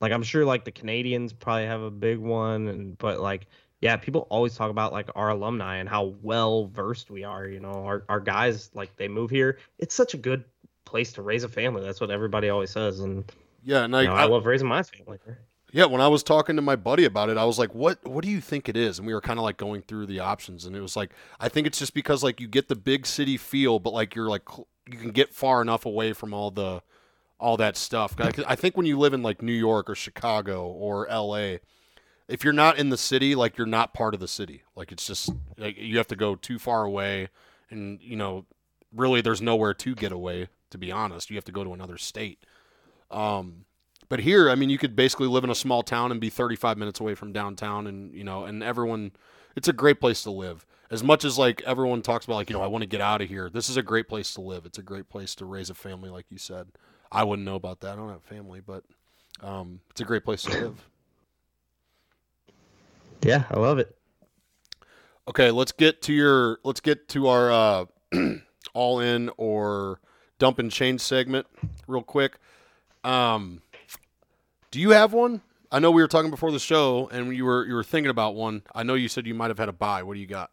Like 0.00 0.12
I'm 0.12 0.22
sure 0.22 0.44
like 0.44 0.64
the 0.64 0.72
Canadiens 0.72 1.32
probably 1.38 1.66
have 1.66 1.80
a 1.82 1.90
big 1.90 2.18
one, 2.18 2.68
and 2.68 2.98
but 2.98 3.20
like 3.20 3.46
yeah, 3.80 3.96
people 3.96 4.26
always 4.30 4.54
talk 4.54 4.70
about 4.70 4.92
like 4.92 5.08
our 5.14 5.30
alumni 5.30 5.76
and 5.76 5.88
how 5.88 6.14
well 6.22 6.66
versed 6.66 7.10
we 7.10 7.24
are. 7.24 7.46
You 7.46 7.60
know, 7.60 7.72
our 7.84 8.04
our 8.08 8.20
guys 8.20 8.70
like 8.74 8.94
they 8.96 9.08
move 9.08 9.30
here. 9.30 9.58
It's 9.78 9.94
such 9.94 10.14
a 10.14 10.18
good 10.18 10.44
place 10.84 11.12
to 11.14 11.22
raise 11.22 11.44
a 11.44 11.48
family. 11.48 11.82
That's 11.82 12.00
what 12.00 12.10
everybody 12.10 12.48
always 12.50 12.70
says, 12.70 13.00
and 13.00 13.24
Yeah, 13.62 13.84
and 13.84 13.92
you 13.92 13.98
I, 14.00 14.04
know, 14.04 14.12
I, 14.14 14.22
I 14.22 14.26
love 14.26 14.44
raising 14.46 14.68
my 14.68 14.82
family. 14.82 15.18
here. 15.24 15.38
yeah, 15.72 15.86
when 15.86 16.00
I 16.02 16.08
was 16.08 16.22
talking 16.22 16.56
to 16.56 16.62
my 16.62 16.76
buddy 16.76 17.04
about 17.04 17.30
it, 17.30 17.38
I 17.38 17.44
was 17.44 17.58
like, 17.58 17.74
"What? 17.74 18.04
What 18.06 18.24
do 18.24 18.30
you 18.30 18.40
think 18.42 18.68
it 18.68 18.76
is?" 18.76 18.98
And 18.98 19.06
we 19.06 19.14
were 19.14 19.22
kind 19.22 19.38
of 19.38 19.44
like 19.44 19.56
going 19.56 19.82
through 19.82 20.06
the 20.06 20.20
options, 20.20 20.66
and 20.66 20.76
it 20.76 20.80
was 20.80 20.96
like, 20.96 21.12
I 21.40 21.48
think 21.48 21.66
it's 21.66 21.78
just 21.78 21.94
because 21.94 22.22
like 22.22 22.40
you 22.40 22.48
get 22.48 22.68
the 22.68 22.76
big 22.76 23.06
city 23.06 23.36
feel, 23.38 23.78
but 23.78 23.92
like 23.94 24.14
you're 24.14 24.28
like 24.28 24.42
cl- 24.50 24.66
you 24.90 24.98
can 24.98 25.10
get 25.10 25.34
far 25.34 25.62
enough 25.62 25.86
away 25.86 26.12
from 26.12 26.34
all 26.34 26.50
the 26.50 26.82
all 27.38 27.56
that 27.56 27.76
stuff. 27.76 28.14
I 28.18 28.54
think 28.54 28.76
when 28.76 28.86
you 28.86 28.98
live 28.98 29.12
in 29.12 29.22
like 29.22 29.42
New 29.42 29.52
York 29.52 29.90
or 29.90 29.94
Chicago 29.94 30.66
or 30.66 31.08
L.A., 31.08 31.60
if 32.28 32.42
you're 32.42 32.52
not 32.52 32.78
in 32.78 32.88
the 32.88 32.96
city, 32.96 33.34
like 33.34 33.58
you're 33.58 33.66
not 33.66 33.92
part 33.92 34.14
of 34.14 34.20
the 34.20 34.28
city. 34.28 34.62
Like 34.76 34.92
it's 34.92 35.06
just 35.06 35.30
like 35.58 35.76
you 35.76 35.98
have 35.98 36.06
to 36.08 36.16
go 36.16 36.36
too 36.36 36.58
far 36.58 36.84
away, 36.84 37.28
and 37.70 38.00
you 38.00 38.16
know, 38.16 38.46
really, 38.94 39.20
there's 39.20 39.42
nowhere 39.42 39.74
to 39.74 39.94
get 39.94 40.12
away. 40.12 40.48
To 40.70 40.78
be 40.78 40.90
honest, 40.90 41.30
you 41.30 41.36
have 41.36 41.44
to 41.44 41.52
go 41.52 41.64
to 41.64 41.72
another 41.72 41.98
state. 41.98 42.44
Um, 43.10 43.66
but 44.08 44.20
here, 44.20 44.50
I 44.50 44.54
mean, 44.54 44.70
you 44.70 44.78
could 44.78 44.96
basically 44.96 45.28
live 45.28 45.44
in 45.44 45.50
a 45.50 45.54
small 45.54 45.82
town 45.82 46.10
and 46.10 46.20
be 46.20 46.30
35 46.30 46.78
minutes 46.78 47.00
away 47.00 47.14
from 47.14 47.32
downtown, 47.32 47.86
and 47.86 48.14
you 48.14 48.24
know, 48.24 48.44
and 48.44 48.62
everyone, 48.62 49.12
it's 49.54 49.68
a 49.68 49.72
great 49.72 50.00
place 50.00 50.22
to 50.22 50.30
live. 50.30 50.66
As 50.90 51.02
much 51.02 51.24
as 51.24 51.38
like 51.38 51.62
everyone 51.62 52.02
talks 52.02 52.24
about, 52.24 52.36
like 52.36 52.50
you 52.50 52.56
know, 52.56 52.62
I 52.62 52.66
want 52.66 52.82
to 52.82 52.88
get 52.88 53.00
out 53.00 53.22
of 53.22 53.28
here. 53.28 53.50
This 53.50 53.68
is 53.68 53.76
a 53.76 53.82
great 53.82 54.08
place 54.08 54.34
to 54.34 54.40
live. 54.40 54.66
It's 54.66 54.78
a 54.78 54.82
great 54.82 55.08
place 55.08 55.34
to 55.36 55.44
raise 55.44 55.70
a 55.70 55.74
family, 55.74 56.10
like 56.10 56.26
you 56.30 56.38
said. 56.38 56.68
I 57.10 57.24
wouldn't 57.24 57.46
know 57.46 57.54
about 57.54 57.80
that. 57.80 57.92
I 57.92 57.96
don't 57.96 58.10
have 58.10 58.22
family, 58.22 58.60
but 58.60 58.84
um, 59.40 59.80
it's 59.90 60.00
a 60.00 60.04
great 60.04 60.24
place 60.24 60.42
to 60.42 60.50
live. 60.50 60.88
Yeah, 63.22 63.44
I 63.50 63.58
love 63.58 63.78
it. 63.78 63.96
Okay, 65.26 65.50
let's 65.50 65.72
get 65.72 66.02
to 66.02 66.12
your 66.12 66.58
let's 66.64 66.80
get 66.80 67.08
to 67.10 67.28
our 67.28 67.50
uh, 67.50 67.84
all 68.74 69.00
in 69.00 69.30
or 69.38 70.00
dump 70.38 70.58
and 70.58 70.70
change 70.70 71.00
segment 71.00 71.46
real 71.86 72.02
quick. 72.02 72.38
Um, 73.02 73.62
do 74.70 74.80
you 74.80 74.90
have 74.90 75.12
one? 75.12 75.40
I 75.72 75.78
know 75.78 75.90
we 75.90 76.02
were 76.02 76.08
talking 76.08 76.30
before 76.30 76.52
the 76.52 76.58
show, 76.58 77.08
and 77.10 77.34
you 77.34 77.44
were 77.44 77.64
you 77.66 77.74
were 77.74 77.84
thinking 77.84 78.10
about 78.10 78.34
one. 78.34 78.62
I 78.74 78.82
know 78.82 78.94
you 78.94 79.08
said 79.08 79.26
you 79.26 79.34
might 79.34 79.48
have 79.48 79.58
had 79.58 79.68
a 79.68 79.72
buy. 79.72 80.02
What 80.02 80.14
do 80.14 80.20
you 80.20 80.26
got? 80.26 80.50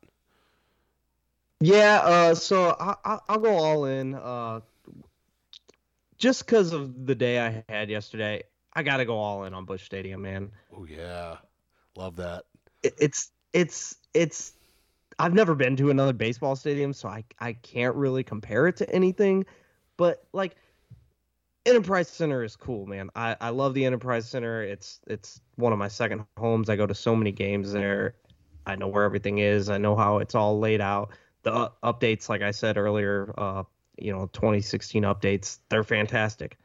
Yeah, 1.61 2.01
uh, 2.03 2.35
so 2.35 2.75
I, 2.79 2.95
I, 3.05 3.19
I'll 3.29 3.39
go 3.39 3.55
all 3.55 3.85
in. 3.85 4.15
Uh, 4.15 4.61
just 6.17 6.45
because 6.45 6.73
of 6.73 7.05
the 7.05 7.13
day 7.15 7.39
I 7.39 7.63
had 7.69 7.89
yesterday, 7.89 8.43
I 8.73 8.83
got 8.83 8.97
to 8.97 9.05
go 9.05 9.17
all 9.17 9.43
in 9.43 9.53
on 9.53 9.65
Busch 9.65 9.83
Stadium, 9.83 10.23
man. 10.23 10.51
Oh 10.75 10.85
yeah, 10.85 11.38
love 11.95 12.15
that. 12.17 12.45
It, 12.83 12.95
it's 12.99 13.31
it's 13.53 13.95
it's. 14.13 14.53
I've 15.19 15.35
never 15.35 15.53
been 15.53 15.75
to 15.75 15.91
another 15.91 16.13
baseball 16.13 16.55
stadium, 16.55 16.93
so 16.93 17.07
I 17.09 17.23
I 17.39 17.53
can't 17.53 17.95
really 17.95 18.23
compare 18.23 18.67
it 18.67 18.77
to 18.77 18.89
anything. 18.89 19.45
But 19.97 20.23
like, 20.33 20.55
Enterprise 21.67 22.07
Center 22.07 22.43
is 22.43 22.55
cool, 22.55 22.88
man. 22.88 23.11
I 23.15 23.35
I 23.39 23.49
love 23.49 23.75
the 23.75 23.85
Enterprise 23.85 24.27
Center. 24.27 24.63
It's 24.63 24.99
it's 25.05 25.41
one 25.57 25.73
of 25.73 25.79
my 25.79 25.89
second 25.89 26.25
homes. 26.38 26.69
I 26.69 26.75
go 26.75 26.88
to 26.88 26.95
so 26.95 27.15
many 27.15 27.31
games 27.31 27.71
there. 27.71 28.15
I 28.65 28.75
know 28.75 28.88
where 28.88 29.03
everything 29.03 29.39
is. 29.39 29.69
I 29.69 29.77
know 29.77 29.95
how 29.95 30.17
it's 30.19 30.33
all 30.33 30.59
laid 30.59 30.81
out. 30.81 31.11
The 31.43 31.72
updates, 31.84 32.30
like 32.30 32.41
I 32.41 32.51
said 32.51 32.77
earlier, 32.77 33.34
uh, 33.38 33.63
you 33.97 34.11
know, 34.11 34.27
2016 34.34 35.03
updates, 35.03 35.59
they're 35.69 35.84
fantastic. 35.84 36.57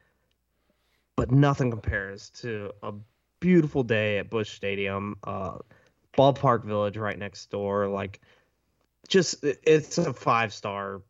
But 1.15 1.31
nothing 1.31 1.71
compares 1.71 2.29
to 2.41 2.71
a 2.83 2.93
beautiful 3.39 3.83
day 3.83 4.19
at 4.19 4.29
Busch 4.29 4.51
Stadium, 4.51 5.17
uh, 5.23 5.57
Ballpark 6.17 6.63
Village 6.63 6.97
right 6.97 7.17
next 7.17 7.49
door. 7.49 7.87
Like, 7.87 8.21
just 9.07 9.43
it's 9.43 9.97
a 9.97 10.13
five 10.13 10.53
star 10.53 11.01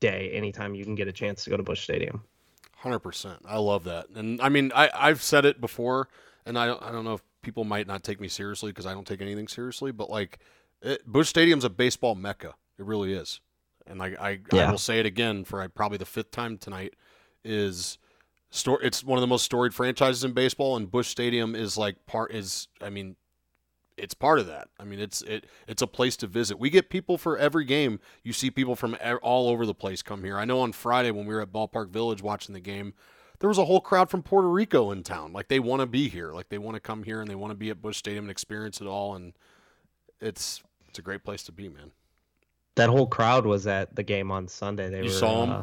day 0.00 0.30
anytime 0.32 0.74
you 0.74 0.84
can 0.84 0.94
get 0.94 1.08
a 1.08 1.12
chance 1.12 1.44
to 1.44 1.50
go 1.50 1.56
to 1.56 1.62
Busch 1.62 1.82
Stadium. 1.82 2.22
Hundred 2.76 3.00
percent. 3.00 3.40
I 3.46 3.58
love 3.58 3.84
that, 3.84 4.08
and 4.14 4.40
I 4.40 4.48
mean, 4.48 4.72
I 4.74 4.90
I've 4.94 5.22
said 5.22 5.44
it 5.44 5.60
before, 5.60 6.08
and 6.46 6.58
I 6.58 6.66
don't 6.66 6.82
I 6.82 6.90
don't 6.90 7.04
know 7.04 7.14
if 7.14 7.22
people 7.42 7.64
might 7.64 7.86
not 7.86 8.02
take 8.02 8.20
me 8.20 8.28
seriously 8.28 8.70
because 8.70 8.86
I 8.86 8.94
don't 8.94 9.06
take 9.06 9.20
anything 9.20 9.48
seriously, 9.48 9.92
but 9.92 10.08
like, 10.08 10.38
it, 10.82 11.06
Busch 11.06 11.28
Stadium's 11.28 11.64
a 11.64 11.70
baseball 11.70 12.14
mecca. 12.14 12.54
It 12.80 12.86
really 12.86 13.12
is, 13.12 13.40
and 13.86 14.02
I 14.02 14.16
I, 14.18 14.40
I 14.58 14.70
will 14.70 14.78
say 14.78 14.98
it 14.98 15.06
again 15.06 15.44
for 15.44 15.68
probably 15.68 15.98
the 15.98 16.06
fifth 16.06 16.30
time 16.30 16.56
tonight. 16.56 16.94
Is 17.44 17.98
store 18.48 18.82
it's 18.82 19.04
one 19.04 19.18
of 19.18 19.20
the 19.20 19.26
most 19.26 19.44
storied 19.44 19.74
franchises 19.74 20.24
in 20.24 20.32
baseball, 20.32 20.76
and 20.76 20.90
Busch 20.90 21.08
Stadium 21.08 21.54
is 21.54 21.76
like 21.76 22.06
part 22.06 22.32
is 22.32 22.68
I 22.80 22.88
mean, 22.88 23.16
it's 23.98 24.14
part 24.14 24.38
of 24.38 24.46
that. 24.46 24.68
I 24.78 24.84
mean, 24.84 24.98
it's 24.98 25.20
it 25.22 25.44
it's 25.68 25.82
a 25.82 25.86
place 25.86 26.16
to 26.18 26.26
visit. 26.26 26.58
We 26.58 26.70
get 26.70 26.88
people 26.88 27.18
for 27.18 27.36
every 27.36 27.66
game. 27.66 28.00
You 28.24 28.32
see 28.32 28.50
people 28.50 28.76
from 28.76 28.96
all 29.22 29.50
over 29.50 29.66
the 29.66 29.74
place 29.74 30.00
come 30.00 30.24
here. 30.24 30.38
I 30.38 30.46
know 30.46 30.60
on 30.60 30.72
Friday 30.72 31.10
when 31.10 31.26
we 31.26 31.34
were 31.34 31.42
at 31.42 31.52
Ballpark 31.52 31.90
Village 31.90 32.22
watching 32.22 32.54
the 32.54 32.60
game, 32.60 32.94
there 33.40 33.48
was 33.48 33.58
a 33.58 33.66
whole 33.66 33.82
crowd 33.82 34.08
from 34.08 34.22
Puerto 34.22 34.48
Rico 34.48 34.90
in 34.90 35.02
town. 35.02 35.34
Like 35.34 35.48
they 35.48 35.60
want 35.60 35.80
to 35.80 35.86
be 35.86 36.08
here. 36.08 36.32
Like 36.32 36.48
they 36.48 36.58
want 36.58 36.76
to 36.76 36.80
come 36.80 37.02
here 37.02 37.20
and 37.20 37.28
they 37.28 37.34
want 37.34 37.50
to 37.50 37.56
be 37.56 37.68
at 37.68 37.82
Busch 37.82 37.98
Stadium 37.98 38.24
and 38.24 38.30
experience 38.30 38.80
it 38.80 38.86
all. 38.86 39.14
And 39.14 39.34
it's 40.18 40.62
it's 40.88 40.98
a 40.98 41.02
great 41.02 41.24
place 41.24 41.42
to 41.42 41.52
be, 41.52 41.68
man. 41.68 41.92
That 42.76 42.88
whole 42.88 43.06
crowd 43.06 43.46
was 43.46 43.66
at 43.66 43.94
the 43.94 44.02
game 44.02 44.30
on 44.30 44.48
Sunday. 44.48 44.88
They 44.90 44.98
You 44.98 45.04
were, 45.04 45.10
saw 45.10 45.42
'em? 45.42 45.50
uh, 45.50 45.62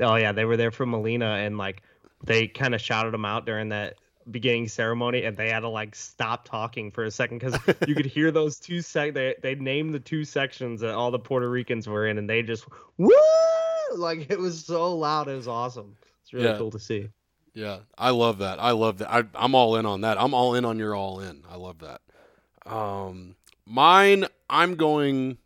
oh 0.00 0.16
yeah, 0.16 0.32
they 0.32 0.44
were 0.44 0.56
there 0.56 0.70
for 0.70 0.86
Molina, 0.86 1.26
and 1.26 1.58
like 1.58 1.82
they 2.24 2.46
kind 2.48 2.74
of 2.74 2.80
shouted 2.80 3.14
him 3.14 3.24
out 3.24 3.46
during 3.46 3.68
that 3.70 3.96
beginning 4.30 4.68
ceremony, 4.68 5.24
and 5.24 5.36
they 5.36 5.50
had 5.50 5.60
to 5.60 5.68
like 5.68 5.94
stop 5.94 6.44
talking 6.46 6.90
for 6.90 7.04
a 7.04 7.10
second 7.10 7.38
because 7.38 7.58
you 7.86 7.94
could 7.94 8.06
hear 8.06 8.30
those 8.30 8.58
two 8.58 8.80
sec. 8.80 9.14
They 9.14 9.34
they 9.42 9.54
named 9.54 9.94
the 9.94 10.00
two 10.00 10.24
sections 10.24 10.80
that 10.80 10.94
all 10.94 11.10
the 11.10 11.18
Puerto 11.18 11.48
Ricans 11.48 11.86
were 11.88 12.06
in, 12.06 12.18
and 12.18 12.28
they 12.28 12.42
just 12.42 12.66
woo 12.98 13.10
like 13.96 14.30
it 14.30 14.38
was 14.38 14.64
so 14.64 14.96
loud. 14.96 15.28
It 15.28 15.34
was 15.36 15.48
awesome. 15.48 15.96
It's 16.22 16.32
really 16.32 16.46
Yeah. 16.46 16.58
cool 16.58 16.70
to 16.70 16.78
see. 16.78 17.08
Yeah, 17.52 17.78
I 17.98 18.10
love 18.10 18.38
that. 18.38 18.60
I 18.60 18.70
love 18.70 18.98
that. 18.98 19.12
I, 19.12 19.24
I'm 19.34 19.54
all 19.56 19.74
in 19.76 19.84
on 19.84 20.02
that. 20.02 20.20
I'm 20.20 20.34
all 20.34 20.54
in 20.54 20.64
on 20.64 20.78
your 20.78 20.94
all 20.94 21.18
in. 21.20 21.42
I 21.50 21.56
love 21.56 21.80
that. 21.80 22.00
Um, 22.64 23.34
mine, 23.66 24.26
I'm 24.48 24.76
going 24.76 25.36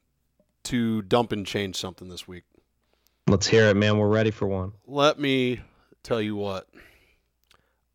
to 0.65 1.03
dump 1.03 1.33
and 1.33 1.47
change 1.47 1.77
something 1.77 2.09
this 2.09 2.27
week. 2.29 2.45
Let's 3.27 3.47
hear 3.47 3.69
it, 3.69 3.75
man. 3.77 3.99
We're 3.99 4.09
ready 4.09 4.31
for 4.31 4.47
one. 4.47 4.73
Let 4.87 5.19
me 5.19 5.61
tell 6.03 6.21
you 6.21 6.37
what. 6.37 6.69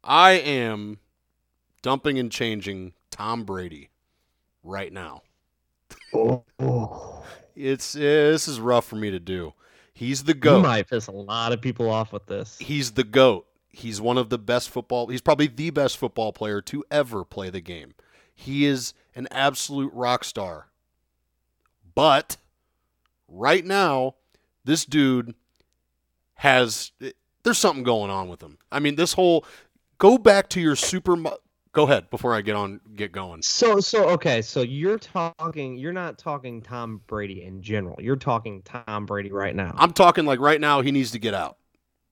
I 0.03 0.31
am 0.31 0.99
dumping 1.81 2.17
and 2.17 2.31
changing 2.31 2.93
Tom 3.11 3.43
Brady 3.43 3.89
right 4.63 4.91
now. 4.91 5.21
Oh, 6.13 7.23
It's 7.55 7.95
eh, 7.95 7.99
this 7.99 8.47
is 8.47 8.59
rough 8.59 8.85
for 8.85 8.95
me 8.95 9.11
to 9.11 9.19
do. 9.19 9.53
He's 9.93 10.23
the 10.23 10.33
goat. 10.33 10.57
you 10.57 10.63
might 10.63 10.89
piss 10.89 11.07
a 11.07 11.11
lot 11.11 11.51
of 11.51 11.61
people 11.61 11.89
off 11.89 12.13
with 12.13 12.25
this. 12.25 12.57
He's 12.57 12.91
the 12.91 13.03
GOAT. 13.03 13.45
He's 13.69 13.99
one 14.01 14.17
of 14.17 14.29
the 14.29 14.37
best 14.37 14.69
football. 14.69 15.07
He's 15.07 15.21
probably 15.21 15.47
the 15.47 15.69
best 15.71 15.97
football 15.97 16.31
player 16.31 16.61
to 16.61 16.83
ever 16.89 17.23
play 17.25 17.49
the 17.49 17.61
game. 17.61 17.93
He 18.33 18.65
is 18.65 18.93
an 19.13 19.27
absolute 19.29 19.91
rock 19.93 20.23
star. 20.23 20.67
But 21.95 22.37
right 23.29 23.65
now, 23.65 24.15
this 24.65 24.85
dude 24.85 25.33
has 26.35 26.91
there's 27.43 27.57
something 27.57 27.83
going 27.83 28.09
on 28.11 28.27
with 28.29 28.41
him. 28.41 28.57
I 28.71 28.79
mean, 28.79 28.95
this 28.95 29.13
whole 29.13 29.45
go 29.97 30.17
back 30.17 30.49
to 30.49 30.61
your 30.61 30.75
super 30.75 31.15
Go 31.71 31.83
ahead 31.83 32.09
before 32.09 32.33
I 32.33 32.41
get 32.41 32.55
on 32.55 32.81
get 32.95 33.11
going. 33.11 33.43
So 33.43 33.79
so 33.79 34.09
okay, 34.09 34.41
so 34.41 34.61
you're 34.61 34.97
talking 34.97 35.77
you're 35.77 35.93
not 35.93 36.17
talking 36.17 36.63
Tom 36.63 37.01
Brady 37.05 37.43
in 37.43 37.61
general. 37.61 37.95
You're 37.99 38.15
talking 38.15 38.63
Tom 38.63 39.05
Brady 39.05 39.31
right 39.31 39.55
now. 39.55 39.75
I'm 39.77 39.93
talking 39.93 40.25
like 40.25 40.39
right 40.39 40.59
now 40.59 40.81
he 40.81 40.91
needs 40.91 41.11
to 41.11 41.19
get 41.19 41.35
out. 41.35 41.57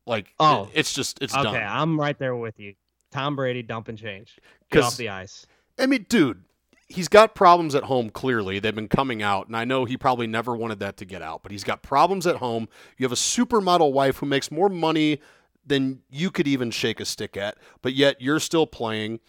Like 0.05 0.27
Oh. 0.39 0.69
it's 0.75 0.93
just 0.93 1.23
it's 1.23 1.33
okay, 1.33 1.43
done. 1.43 1.55
I'm 1.55 1.99
right 1.99 2.17
there 2.19 2.35
with 2.35 2.59
you. 2.59 2.75
Tom 3.11 3.35
Brady 3.35 3.63
dump 3.63 3.87
and 3.87 3.97
change. 3.97 4.37
Get 4.69 4.83
off 4.83 4.95
the 4.95 5.09
ice. 5.09 5.47
I 5.79 5.87
mean, 5.87 6.05
dude, 6.07 6.43
he's 6.87 7.07
got 7.07 7.35
problems 7.35 7.75
at 7.75 7.83
home, 7.83 8.09
clearly. 8.09 8.59
They've 8.59 8.73
been 8.73 8.87
coming 8.87 9.21
out, 9.21 9.47
and 9.47 9.55
I 9.55 9.65
know 9.65 9.85
he 9.85 9.97
probably 9.97 10.27
never 10.27 10.55
wanted 10.55 10.79
that 10.79 10.97
to 10.97 11.05
get 11.05 11.21
out, 11.21 11.43
but 11.43 11.51
he's 11.51 11.63
got 11.63 11.81
problems 11.81 12.25
at 12.25 12.37
home. 12.37 12.67
You 12.97 13.05
have 13.05 13.11
a 13.11 13.15
supermodel 13.15 13.91
wife 13.91 14.17
who 14.17 14.25
makes 14.25 14.51
more 14.51 14.69
money 14.69 15.19
than 15.65 16.01
you 16.09 16.31
could 16.31 16.47
even 16.47 16.71
shake 16.71 16.99
a 16.99 17.05
stick 17.05 17.35
at, 17.35 17.57
but 17.81 17.93
yet 17.93 18.21
you're 18.21 18.39
still 18.39 18.65
playing. 18.65 19.19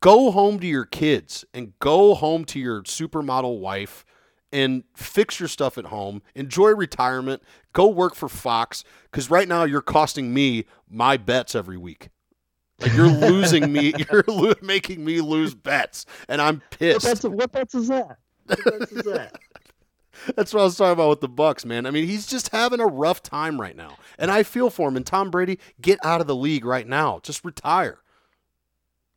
Go 0.00 0.32
home 0.32 0.58
to 0.58 0.66
your 0.66 0.84
kids 0.84 1.44
and 1.54 1.78
go 1.78 2.14
home 2.14 2.44
to 2.46 2.58
your 2.58 2.82
supermodel 2.82 3.60
wife 3.60 4.04
and 4.52 4.82
fix 4.94 5.38
your 5.38 5.48
stuff 5.48 5.78
at 5.78 5.86
home. 5.86 6.20
Enjoy 6.34 6.70
retirement. 6.70 7.42
Go 7.72 7.86
work 7.86 8.16
for 8.16 8.28
Fox 8.28 8.82
because 9.04 9.30
right 9.30 9.46
now 9.46 9.62
you're 9.64 9.80
costing 9.80 10.34
me 10.34 10.66
my 10.90 11.16
bets 11.16 11.54
every 11.54 11.78
week. 11.78 12.10
Like 12.82 12.92
you're 12.94 13.06
losing 13.08 13.72
me. 13.72 13.94
You're 14.10 14.24
lo- 14.26 14.54
making 14.62 15.04
me 15.04 15.20
lose 15.20 15.54
bets, 15.54 16.04
and 16.28 16.40
I'm 16.42 16.56
What 16.56 16.70
pissed. 16.78 17.04
bets, 17.06 17.22
what 17.24 17.52
bets 17.52 17.74
is 17.74 17.88
that? 17.88 18.18
What 18.46 18.64
bets 18.64 18.92
is 18.92 19.04
that? 19.04 19.38
That's 20.36 20.52
what 20.52 20.60
I 20.60 20.64
was 20.64 20.76
talking 20.76 20.92
about 20.92 21.08
with 21.08 21.20
the 21.20 21.28
Bucks, 21.28 21.64
man. 21.64 21.86
I 21.86 21.90
mean, 21.90 22.06
he's 22.06 22.26
just 22.26 22.50
having 22.50 22.80
a 22.80 22.86
rough 22.86 23.22
time 23.22 23.60
right 23.60 23.76
now, 23.76 23.96
and 24.18 24.30
I 24.30 24.42
feel 24.42 24.68
for 24.70 24.88
him. 24.88 24.96
And 24.96 25.06
Tom 25.06 25.30
Brady, 25.30 25.58
get 25.80 25.98
out 26.04 26.20
of 26.20 26.26
the 26.26 26.36
league 26.36 26.64
right 26.64 26.86
now. 26.86 27.20
Just 27.22 27.44
retire. 27.44 27.98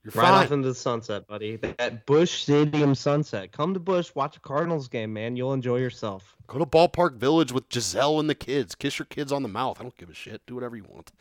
You're 0.04 0.12
Right 0.16 0.30
fine. 0.30 0.46
off 0.46 0.52
into 0.52 0.68
the 0.68 0.76
sunset, 0.76 1.28
buddy. 1.28 1.56
That 1.56 2.06
Busch 2.06 2.44
Stadium 2.44 2.94
sunset. 2.94 3.52
Come 3.52 3.74
to 3.74 3.80
Busch, 3.80 4.12
watch 4.14 4.38
a 4.38 4.40
Cardinals 4.40 4.88
game, 4.88 5.12
man. 5.14 5.36
You'll 5.36 5.54
enjoy 5.54 5.78
yourself. 5.78 6.36
Go 6.46 6.60
to 6.60 6.66
Ballpark 6.66 7.16
Village 7.16 7.52
with 7.52 7.68
Gisele 7.70 8.20
and 8.20 8.30
the 8.30 8.36
kids. 8.36 8.76
Kiss 8.76 9.00
your 9.00 9.08
kids 9.08 9.32
on 9.32 9.42
the 9.42 9.50
mouth. 9.50 9.80
I 9.80 9.84
don't 9.84 9.98
give 9.98 10.12
a 10.12 10.14
shit. 10.14 10.42
Do 10.46 10.54
whatever 10.54 10.76
you 10.78 10.86
want. 10.88 11.12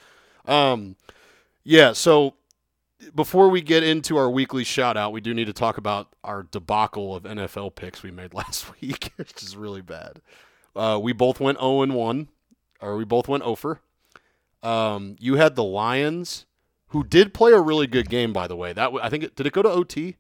Um, 0.47 0.97
yeah. 1.65 1.93
So 1.93 2.35
before 3.15 3.49
we 3.49 3.61
get 3.61 3.83
into 3.83 4.17
our 4.17 4.31
weekly 4.31 4.65
shout 4.65 4.97
out, 4.97 5.13
we 5.13 5.21
do 5.21 5.35
need 5.35 5.47
to 5.47 5.53
talk 5.53 5.79
about 5.79 6.15
our 6.23 6.45
debacle 6.45 7.15
of 7.15 7.25
NFL 7.25 7.75
picks 7.75 8.03
we 8.03 8.11
made 8.11 8.35
last 8.35 8.81
week, 8.81 9.13
which 9.17 9.43
is 9.43 9.57
really 9.57 9.83
bad. 9.83 10.21
Uh, 10.77 10.99
we 11.03 11.13
both 11.13 11.41
went 11.41 11.59
0 11.59 11.83
and 11.83 11.95
1, 11.95 12.29
or 12.81 12.97
we 12.97 13.05
both 13.05 13.29
went 13.29 13.43
over. 13.43 13.81
Um, 14.63 15.17
you 15.21 15.35
had 15.37 15.57
the 15.57 15.65
Lions, 15.65 16.47
who 16.89 17.05
did 17.05 17.35
play 17.35 17.53
a 17.53 17.61
really 17.61 17.87
good 17.87 18.09
game, 18.09 18.33
by 18.33 18.47
the 18.47 18.57
way. 18.57 18.73
That 18.73 18.93
I 19.03 19.09
think 19.09 19.25
it, 19.25 19.37
did 19.37 19.47
it 19.47 19.53
go 19.53 19.63
to 19.63 19.71
OT? 19.71 20.17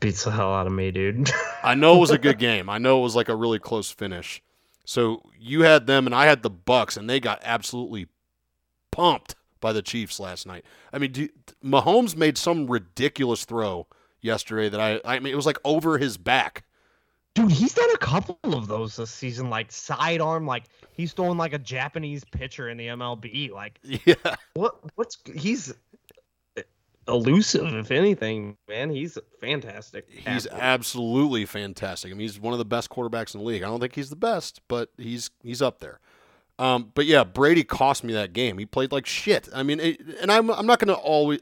Beats 0.00 0.24
the 0.24 0.30
hell 0.30 0.52
out 0.52 0.66
of 0.66 0.72
me, 0.72 0.90
dude. 0.90 1.30
I 1.62 1.74
know 1.74 1.96
it 1.96 2.00
was 2.00 2.10
a 2.10 2.18
good 2.18 2.38
game. 2.38 2.68
I 2.68 2.78
know 2.78 3.00
it 3.00 3.02
was 3.02 3.16
like 3.16 3.28
a 3.28 3.36
really 3.36 3.58
close 3.58 3.90
finish. 3.90 4.42
So 4.84 5.22
you 5.38 5.62
had 5.62 5.86
them 5.86 6.06
and 6.06 6.14
I 6.14 6.26
had 6.26 6.42
the 6.42 6.50
Bucks, 6.50 6.96
and 6.96 7.08
they 7.08 7.20
got 7.20 7.40
absolutely 7.42 8.06
pumped 8.90 9.34
by 9.64 9.72
the 9.72 9.80
Chiefs 9.80 10.20
last 10.20 10.46
night. 10.46 10.62
I 10.92 10.98
mean, 10.98 11.10
do, 11.10 11.26
Mahomes 11.64 12.14
made 12.14 12.36
some 12.36 12.66
ridiculous 12.66 13.46
throw 13.46 13.86
yesterday 14.20 14.68
that 14.68 14.78
I 14.78 15.00
I 15.06 15.20
mean 15.20 15.32
it 15.32 15.36
was 15.36 15.46
like 15.46 15.56
over 15.64 15.96
his 15.96 16.18
back. 16.18 16.64
Dude, 17.34 17.50
he's 17.50 17.72
done 17.72 17.88
a 17.94 17.98
couple 17.98 18.38
of 18.44 18.68
those 18.68 18.94
this 18.96 19.10
season, 19.10 19.48
like 19.48 19.72
sidearm, 19.72 20.46
like 20.46 20.64
he's 20.92 21.14
throwing 21.14 21.38
like 21.38 21.54
a 21.54 21.58
Japanese 21.58 22.24
pitcher 22.24 22.68
in 22.68 22.76
the 22.76 22.88
MLB. 22.88 23.50
Like 23.50 23.80
Yeah, 24.04 24.36
what? 24.52 24.76
What's 24.96 25.16
he's 25.34 25.72
eh, 26.58 26.62
elusive, 27.08 27.72
if 27.72 27.90
anything, 27.90 28.58
man. 28.68 28.90
He's 28.90 29.16
fantastic. 29.40 30.06
he's 30.10 30.44
athlete. 30.44 30.62
absolutely 30.62 31.46
fantastic. 31.46 32.10
I 32.10 32.12
mean, 32.12 32.20
he's 32.20 32.38
one 32.38 32.52
of 32.52 32.58
the 32.58 32.66
best 32.66 32.90
quarterbacks 32.90 33.34
in 33.34 33.40
the 33.40 33.46
league. 33.46 33.62
I 33.62 33.66
don't 33.68 33.80
think 33.80 33.94
he's 33.94 34.10
the 34.10 34.16
best, 34.16 34.60
but 34.68 34.90
he's 34.98 35.30
he's 35.42 35.62
up 35.62 35.78
there. 35.78 36.00
Um, 36.58 36.92
but 36.94 37.06
yeah, 37.06 37.24
Brady 37.24 37.64
cost 37.64 38.04
me 38.04 38.12
that 38.12 38.32
game. 38.32 38.58
He 38.58 38.66
played 38.66 38.92
like 38.92 39.06
shit. 39.06 39.48
I 39.54 39.62
mean, 39.62 39.80
it, 39.80 40.00
and 40.20 40.30
I'm 40.30 40.50
I'm 40.50 40.66
not 40.66 40.78
going 40.78 40.88
to 40.88 40.94
always. 40.94 41.40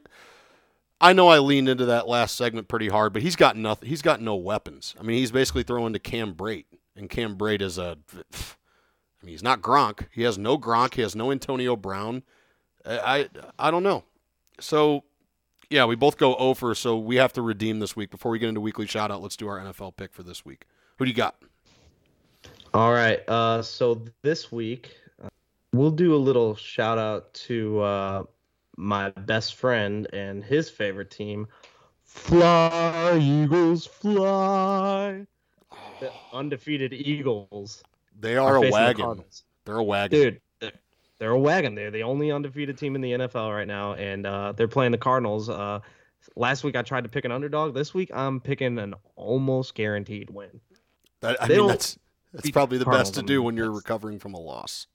I 1.01 1.13
know 1.13 1.29
I 1.29 1.39
leaned 1.39 1.69
into 1.69 1.85
that 1.87 2.09
last 2.09 2.37
segment 2.37 2.69
pretty 2.69 2.89
hard, 2.89 3.13
but 3.13 3.23
he's 3.23 3.37
got 3.37 3.57
nothing. 3.57 3.89
He's 3.89 4.03
got 4.03 4.21
no 4.21 4.37
weapons. 4.37 4.95
I 4.99 5.03
mean, 5.03 5.19
he's 5.19 5.33
basically 5.33 5.65
throwing 5.65 5.93
to 5.95 5.99
Cam 5.99 6.35
Brate, 6.35 6.67
and 6.97 7.11
Cam 7.11 7.37
Brate 7.37 7.61
is 7.61 7.77
a. 7.77 7.99
I 8.13 9.27
mean, 9.27 9.33
he's 9.33 9.43
not 9.43 9.61
Gronk. 9.61 10.07
He 10.13 10.23
has 10.23 10.39
no 10.39 10.59
Gronk. 10.59 10.95
He 10.95 11.03
has 11.03 11.15
no 11.15 11.31
Antonio 11.31 11.77
Brown. 11.77 12.23
I 12.87 12.99
I, 12.99 13.29
I 13.59 13.71
don't 13.71 13.83
know. 13.83 14.05
So, 14.61 15.05
yeah, 15.71 15.85
we 15.85 15.95
both 15.95 16.17
go 16.17 16.35
over. 16.37 16.75
So 16.75 16.99
we 16.99 17.17
have 17.17 17.33
to 17.35 17.43
redeem 17.43 17.81
this 17.81 17.95
week 17.95 18.11
before 18.11 18.33
we 18.33 18.39
get 18.39 18.49
into 18.49 18.61
weekly 18.61 18.87
shout 18.87 19.11
out. 19.11 19.23
Let's 19.23 19.37
do 19.37 19.49
our 19.49 19.59
NFL 19.59 19.97
pick 19.97 20.13
for 20.13 20.23
this 20.23 20.45
week. 20.45 20.67
Who 20.99 21.05
do 21.05 21.11
you 21.11 21.17
got? 21.17 21.37
All 22.75 22.93
right. 22.93 23.29
Uh, 23.29 23.63
so 23.63 24.03
this 24.23 24.51
week, 24.51 24.97
we'll 25.73 25.91
do 25.91 26.15
a 26.15 26.17
little 26.17 26.55
shout 26.55 26.99
out 26.99 27.33
to 27.35 27.81
uh, 27.81 28.25
my 28.77 29.11
best 29.11 29.55
friend 29.55 30.09
and 30.13 30.45
his 30.45 30.71
favorite 30.71 31.11
team. 31.11 31.49
Fly, 32.05 33.19
Eagles, 33.21 33.87
fly. 33.87 35.27
The 36.01 36.13
undefeated 36.33 36.93
Eagles. 36.93 37.83
They 38.19 38.37
are 38.37 38.59
a 38.59 38.61
facing 38.61 38.71
the 38.71 38.75
wagon. 38.75 39.25
They're 39.65 39.77
a 39.77 39.83
wagon. 39.83 40.21
Dude, 40.21 40.41
they're, 40.61 40.73
they're 41.19 41.31
a 41.31 41.39
wagon. 41.39 41.75
They're 41.75 41.91
the 41.91 42.03
only 42.03 42.31
undefeated 42.31 42.77
team 42.77 42.95
in 42.95 43.01
the 43.01 43.13
NFL 43.13 43.55
right 43.55 43.67
now, 43.67 43.95
and 43.95 44.27
uh, 44.27 44.53
they're 44.53 44.69
playing 44.69 44.93
the 44.93 44.99
Cardinals. 44.99 45.49
Uh, 45.49 45.81
last 46.37 46.65
week 46.65 46.77
I 46.77 46.83
tried 46.83 47.05
to 47.05 47.09
pick 47.09 47.25
an 47.25 47.33
underdog. 47.33 47.75
This 47.75 47.95
week 47.95 48.11
I'm 48.13 48.41
picking 48.41 48.79
an 48.79 48.95
almost 49.17 49.75
guaranteed 49.75 50.31
win. 50.31 50.61
That, 51.21 51.43
I 51.43 51.47
They 51.47 51.59
mean, 51.59 51.69
that's 51.69 51.99
that's 52.33 52.51
probably 52.51 52.79
the 52.79 52.85
Cardinals 52.85 53.09
best 53.11 53.15
to 53.21 53.23
do 53.23 53.43
when 53.43 53.57
you're 53.57 53.73
recovering 53.73 54.19
from 54.19 54.35
a 54.35 54.41
loss. 54.41 54.87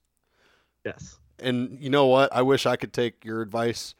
Yes. 0.84 1.18
And 1.38 1.78
you 1.80 1.90
know 1.90 2.06
what? 2.06 2.32
I 2.34 2.42
wish 2.42 2.66
I 2.66 2.76
could 2.76 2.92
take 2.92 3.24
your 3.24 3.42
advice 3.42 3.94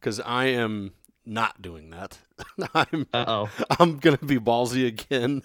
because 0.00 0.20
I 0.20 0.46
am 0.46 0.92
not 1.26 1.62
doing 1.62 1.90
that. 1.90 2.18
I'm 2.74 3.06
Uh 3.12 3.24
oh. 3.26 3.50
I'm 3.78 3.98
gonna 3.98 4.18
be 4.18 4.38
ballsy 4.38 4.86
again. 4.86 5.42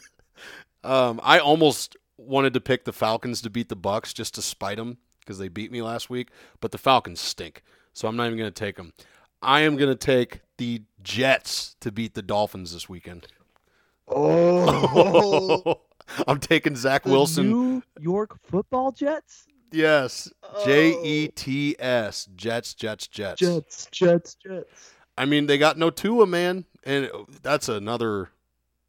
Um, 0.84 1.20
I 1.24 1.40
almost 1.40 1.98
wanted 2.18 2.54
to 2.54 2.62
pick 2.62 2.86
the 2.86 2.94
Falcons 2.94 3.42
to 3.42 3.50
beat 3.50 3.70
the 3.70 3.76
Bucks 3.76 4.14
just 4.14 4.36
to 4.36 4.42
spite 4.42 4.78
them 4.78 4.98
because 5.20 5.38
they 5.38 5.48
beat 5.48 5.72
me 5.72 5.82
last 5.82 6.10
week, 6.10 6.30
but 6.60 6.72
the 6.72 6.78
Falcons 6.78 7.20
stink, 7.20 7.64
so 7.94 8.08
I'm 8.08 8.16
not 8.16 8.28
even 8.28 8.38
gonna 8.38 8.52
take 8.52 8.76
them. 8.78 8.94
I 9.42 9.62
am 9.62 9.78
gonna 9.78 9.96
take 9.96 10.42
the 10.58 10.84
Jets 11.02 11.76
to 11.82 11.92
beat 11.92 12.14
the 12.14 12.22
Dolphins 12.22 12.74
this 12.74 12.90
weekend. 12.90 13.28
Oh. 14.08 15.82
I'm 16.28 16.40
taking 16.40 16.76
Zach 16.76 17.06
Wilson. 17.06 17.50
New 17.50 17.84
York 18.00 18.40
Football 18.44 18.92
Jets. 18.92 19.46
Yes, 19.72 20.32
J 20.66 20.96
E 21.04 21.28
T 21.30 21.76
S. 21.80 22.28
Oh. 22.30 22.34
Jets, 22.36 22.74
Jets, 22.74 23.08
Jets. 23.08 23.40
Jets, 23.40 23.88
Jets, 23.92 24.36
Jets. 24.36 24.94
I 25.18 25.26
mean, 25.26 25.48
they 25.48 25.58
got 25.58 25.78
no 25.78 25.90
Tua, 25.90 26.26
man, 26.26 26.66
and 26.84 27.10
that's 27.42 27.70
another. 27.70 28.30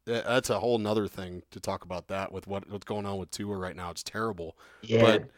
That's 0.05 0.49
a 0.49 0.59
whole 0.59 0.79
nother 0.79 1.07
thing 1.07 1.43
to 1.51 1.59
talk 1.59 1.83
about 1.85 2.07
that 2.07 2.31
with 2.31 2.47
what, 2.47 2.67
what's 2.69 2.85
going 2.85 3.05
on 3.05 3.19
with 3.19 3.29
Tua 3.29 3.55
right 3.55 3.75
now. 3.75 3.91
It's 3.91 4.01
terrible. 4.03 4.57
Yeah. 4.81 5.01
But- 5.01 5.29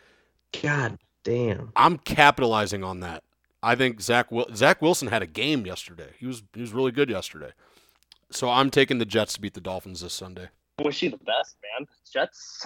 God 0.62 1.00
damn. 1.24 1.72
I'm 1.76 1.98
capitalizing 1.98 2.84
on 2.84 3.00
that. 3.02 3.24
I 3.62 3.76
think 3.76 4.00
Zach 4.02 4.32
Wil- 4.32 4.48
Zach 4.56 4.82
Wilson 4.82 5.08
had 5.08 5.22
a 5.22 5.28
game 5.28 5.66
yesterday. 5.66 6.10
He 6.20 6.28
was 6.28 6.44
he 6.54 6.62
was 6.62 6.72
really 6.74 6.92
good 6.92 7.10
yesterday. 7.10 7.52
So 8.30 8.50
I'm 8.50 8.70
taking 8.70 9.00
the 9.00 9.06
Jets 9.06 9.34
to 9.34 9.42
beat 9.42 9.54
the 9.54 9.62
Dolphins 9.62 10.02
this 10.02 10.14
Sunday. 10.14 10.50
Wish 10.84 11.02
you 11.02 11.10
the 11.12 11.18
best, 11.18 11.56
man. 11.78 11.88
Jets. 12.12 12.66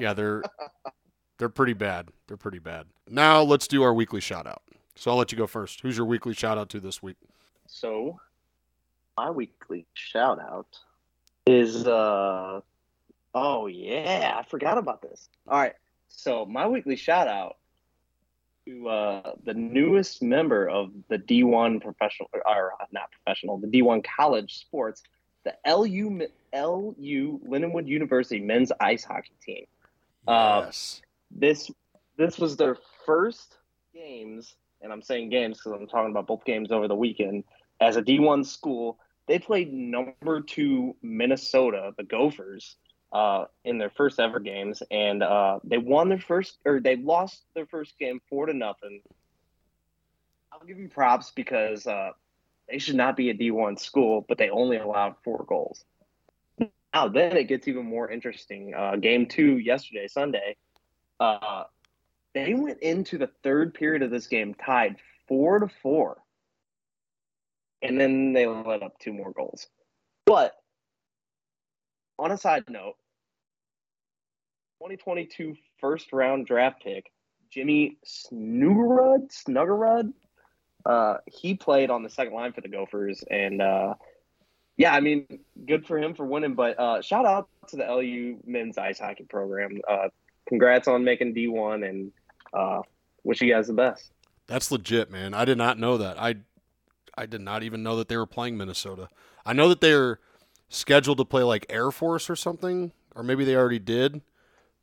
Yeah, 0.00 0.12
they're 0.14 0.42
they're 1.38 1.48
pretty 1.48 1.72
bad. 1.72 2.08
They're 2.26 2.36
pretty 2.36 2.58
bad. 2.58 2.86
Now 3.08 3.42
let's 3.42 3.66
do 3.68 3.82
our 3.82 3.92
weekly 3.94 4.20
shout 4.20 4.46
out. 4.46 4.62
So 4.96 5.10
I'll 5.10 5.16
let 5.16 5.32
you 5.32 5.38
go 5.38 5.46
first. 5.46 5.80
Who's 5.80 5.96
your 5.96 6.06
weekly 6.06 6.34
shout 6.34 6.58
out 6.58 6.68
to 6.70 6.80
this 6.80 7.02
week? 7.02 7.16
so, 7.66 8.20
my 9.16 9.30
weekly 9.30 9.86
shout 9.94 10.38
out 10.38 10.78
is 11.46 11.86
uh 11.86 12.60
oh 13.34 13.66
yeah, 13.66 14.36
I 14.38 14.48
forgot 14.48 14.78
about 14.78 15.02
this. 15.02 15.28
All 15.48 15.58
right, 15.58 15.74
so 16.08 16.44
my 16.46 16.66
weekly 16.66 16.96
shout 16.96 17.28
out 17.28 17.56
to 18.66 18.88
uh, 18.88 19.32
the 19.44 19.54
newest 19.54 20.22
member 20.22 20.68
of 20.68 20.90
the 21.08 21.18
D1 21.18 21.82
professional 21.82 22.28
or 22.32 22.72
uh, 22.80 22.86
not 22.92 23.10
professional, 23.12 23.58
the 23.58 23.66
D1 23.66 24.04
college 24.04 24.58
sports, 24.58 25.02
the 25.44 25.54
LU 25.66 26.26
LU 26.54 27.40
Lindenwood 27.46 27.86
University 27.86 28.40
men's 28.40 28.72
ice 28.80 29.04
hockey 29.04 29.34
team. 29.44 29.66
Uh, 30.26 30.62
Yes. 30.64 31.02
This 31.34 31.70
this 32.16 32.38
was 32.38 32.56
their 32.56 32.76
first 33.06 33.58
games, 33.92 34.54
and 34.80 34.92
I'm 34.92 35.02
saying 35.02 35.30
games 35.30 35.58
because 35.58 35.72
I'm 35.78 35.88
talking 35.88 36.10
about 36.10 36.26
both 36.26 36.44
games 36.44 36.70
over 36.70 36.88
the 36.88 36.94
weekend. 36.94 37.44
As 37.80 37.96
a 37.96 38.02
D1 38.02 38.46
school, 38.46 38.98
they 39.26 39.38
played 39.38 39.72
number 39.72 40.40
two 40.40 40.96
Minnesota, 41.02 41.92
the 41.96 42.04
Gophers, 42.04 42.76
uh, 43.12 43.46
in 43.64 43.78
their 43.78 43.90
first 43.90 44.20
ever 44.20 44.38
games, 44.38 44.82
and 44.90 45.22
uh, 45.22 45.58
they 45.64 45.78
won 45.78 46.08
their 46.08 46.20
first 46.20 46.58
or 46.64 46.80
they 46.80 46.96
lost 46.96 47.44
their 47.54 47.66
first 47.66 47.98
game 47.98 48.20
four 48.28 48.46
to 48.46 48.54
nothing. 48.54 49.00
I'll 50.52 50.66
give 50.66 50.76
them 50.76 50.88
props 50.88 51.32
because 51.34 51.86
uh, 51.86 52.10
they 52.68 52.78
should 52.78 52.94
not 52.94 53.16
be 53.16 53.30
a 53.30 53.34
D1 53.34 53.80
school, 53.80 54.24
but 54.28 54.38
they 54.38 54.50
only 54.50 54.76
allowed 54.76 55.16
four 55.24 55.44
goals. 55.48 55.84
Now 56.94 57.08
then 57.08 57.36
it 57.36 57.44
gets 57.48 57.66
even 57.66 57.86
more 57.86 58.08
interesting. 58.08 58.72
Uh, 58.72 58.94
game 58.96 59.26
two 59.26 59.58
yesterday, 59.58 60.06
Sunday 60.06 60.56
uh, 61.20 61.64
they 62.34 62.54
went 62.54 62.80
into 62.80 63.18
the 63.18 63.30
third 63.42 63.74
period 63.74 64.02
of 64.02 64.10
this 64.10 64.26
game 64.26 64.54
tied 64.54 64.96
four 65.28 65.60
to 65.60 65.68
four, 65.82 66.18
and 67.82 68.00
then 68.00 68.32
they 68.32 68.46
let 68.46 68.82
up 68.82 68.98
two 68.98 69.12
more 69.12 69.32
goals. 69.32 69.66
But 70.26 70.54
on 72.18 72.30
a 72.30 72.38
side 72.38 72.64
note, 72.68 72.96
2022 74.80 75.56
first 75.80 76.12
round 76.12 76.46
draft 76.46 76.82
pick 76.82 77.10
Jimmy 77.50 77.98
Snuggerud, 78.04 79.30
Snuggerud, 79.32 80.12
uh, 80.84 81.18
he 81.26 81.54
played 81.54 81.90
on 81.90 82.02
the 82.02 82.10
second 82.10 82.34
line 82.34 82.52
for 82.52 82.60
the 82.60 82.68
Gophers, 82.68 83.24
and 83.30 83.62
uh, 83.62 83.94
yeah, 84.76 84.92
I 84.92 85.00
mean, 85.00 85.26
good 85.66 85.86
for 85.86 85.98
him 85.98 86.14
for 86.14 86.26
winning. 86.26 86.54
But 86.54 86.78
uh, 86.78 87.00
shout 87.00 87.24
out 87.24 87.48
to 87.68 87.76
the 87.76 87.84
LU 87.84 88.40
men's 88.44 88.76
ice 88.76 88.98
hockey 88.98 89.24
program. 89.24 89.80
Congrats 90.48 90.88
on 90.88 91.04
making 91.04 91.34
D1 91.34 91.88
and 91.88 92.12
uh, 92.52 92.82
wish 93.22 93.40
you 93.40 93.52
guys 93.52 93.66
the 93.66 93.72
best. 93.72 94.12
That's 94.46 94.70
legit, 94.70 95.10
man. 95.10 95.34
I 95.34 95.44
did 95.44 95.58
not 95.58 95.78
know 95.78 95.98
that. 95.98 96.20
I 96.20 96.36
I 97.16 97.26
did 97.26 97.40
not 97.40 97.62
even 97.62 97.82
know 97.82 97.96
that 97.96 98.08
they 98.08 98.16
were 98.16 98.26
playing 98.26 98.56
Minnesota. 98.56 99.08
I 99.46 99.52
know 99.52 99.68
that 99.68 99.80
they're 99.80 100.18
scheduled 100.68 101.18
to 101.18 101.24
play 101.24 101.42
like 101.42 101.66
Air 101.68 101.90
Force 101.90 102.28
or 102.28 102.36
something, 102.36 102.92
or 103.14 103.22
maybe 103.22 103.44
they 103.44 103.56
already 103.56 103.78
did. 103.78 104.20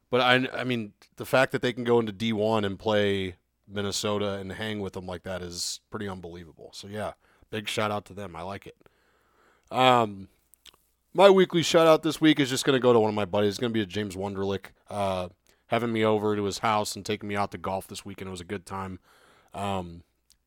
But 0.10 0.22
I 0.22 0.48
I 0.54 0.64
mean, 0.64 0.94
the 1.18 1.26
fact 1.26 1.52
that 1.52 1.62
they 1.62 1.74
can 1.74 1.84
go 1.84 2.00
into 2.00 2.14
D1 2.14 2.66
and 2.66 2.80
play 2.80 3.36
Minnesota 3.68 4.34
and 4.34 4.52
hang 4.52 4.80
with 4.80 4.94
them 4.94 5.06
like 5.06 5.24
that 5.24 5.42
is 5.42 5.80
pretty 5.90 6.08
unbelievable. 6.08 6.72
So 6.74 6.88
yeah, 6.88 7.14
big 7.50 7.68
shout 7.68 7.92
out 7.92 8.06
to 8.06 8.14
them. 8.14 8.36
I 8.36 8.42
like 8.42 8.68
it. 8.68 8.76
Um, 9.70 10.28
my 11.14 11.30
weekly 11.30 11.64
shout 11.64 11.88
out 11.88 12.04
this 12.04 12.20
week 12.20 12.40
is 12.40 12.50
just 12.50 12.66
going 12.66 12.76
to 12.76 12.82
go 12.82 12.94
to 12.94 13.00
one 13.00 13.10
of 13.10 13.16
my 13.16 13.26
buddies. 13.26 13.50
It's 13.50 13.60
going 13.60 13.72
to 13.72 13.78
be 13.78 13.82
a 13.82 13.86
James 13.86 14.16
Wonderlick, 14.16 14.68
uh, 14.90 15.30
having 15.72 15.91
me 15.91 16.03
over 16.06 16.35
to 16.35 16.43
his 16.43 16.60
house 16.60 16.95
and 16.95 17.06
taking 17.06 17.27
me 17.30 17.35
out 17.35 17.52
to 17.52 17.57
golf 17.57 17.88
this 17.88 18.06
weekend. 18.06 18.27
It 18.27 18.31
was 18.31 18.41
a 18.41 18.45
good 18.45 18.65
time. 18.65 18.99
Um, 19.53 20.03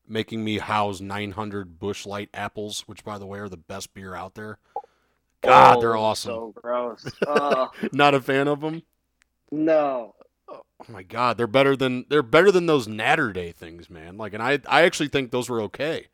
making 0.07 0.43
me 0.43 0.59
house 0.59 1.01
900 1.01 1.79
Busch 1.79 2.05
Light 2.05 2.29
apples, 2.33 2.81
which, 2.87 3.03
by 3.03 3.17
the 3.17 3.25
way, 3.25 3.39
are 3.39 3.49
the 3.49 3.57
best 3.57 3.93
beer 3.93 4.15
out 4.15 4.35
there. 4.35 4.59
God, 5.41 5.77
Oh, 5.77 5.81
they're 5.81 5.97
awesome. 5.97 6.29
So 6.31 6.53
gross. 6.55 7.05
Uh, 7.27 7.67
Not 7.91 8.13
a 8.15 8.21
fan 8.21 8.47
of 8.47 8.61
them. 8.61 8.83
no. 9.51 10.15
Oh 10.47 10.63
my 10.87 11.01
God, 11.03 11.37
they're 11.37 11.47
better 11.47 11.75
than 11.75 12.05
they're 12.09 12.21
better 12.21 12.51
than 12.51 12.67
those 12.67 12.87
Natter 12.87 13.33
Day 13.33 13.51
things, 13.51 13.89
man. 13.89 14.17
Like, 14.17 14.33
and 14.33 14.43
I 14.43 14.59
I 14.67 14.83
actually 14.83 15.07
think 15.07 15.31
those 15.31 15.49
were 15.49 15.61
okay, 15.61 16.07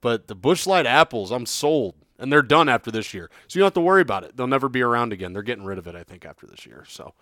but 0.00 0.26
the 0.26 0.34
Busch 0.34 0.66
Light 0.66 0.86
apples, 0.86 1.30
I'm 1.30 1.46
sold, 1.46 1.94
and 2.18 2.32
they're 2.32 2.42
done 2.42 2.68
after 2.68 2.90
this 2.90 3.14
year, 3.14 3.30
so 3.46 3.58
you 3.58 3.60
don't 3.60 3.66
have 3.66 3.74
to 3.74 3.80
worry 3.80 4.02
about 4.02 4.24
it. 4.24 4.36
They'll 4.36 4.46
never 4.48 4.68
be 4.68 4.82
around 4.82 5.12
again. 5.12 5.32
They're 5.32 5.42
getting 5.42 5.64
rid 5.64 5.78
of 5.78 5.86
it, 5.86 5.94
I 5.94 6.02
think, 6.02 6.24
after 6.24 6.46
this 6.46 6.66
year. 6.66 6.84
So, 6.88 7.14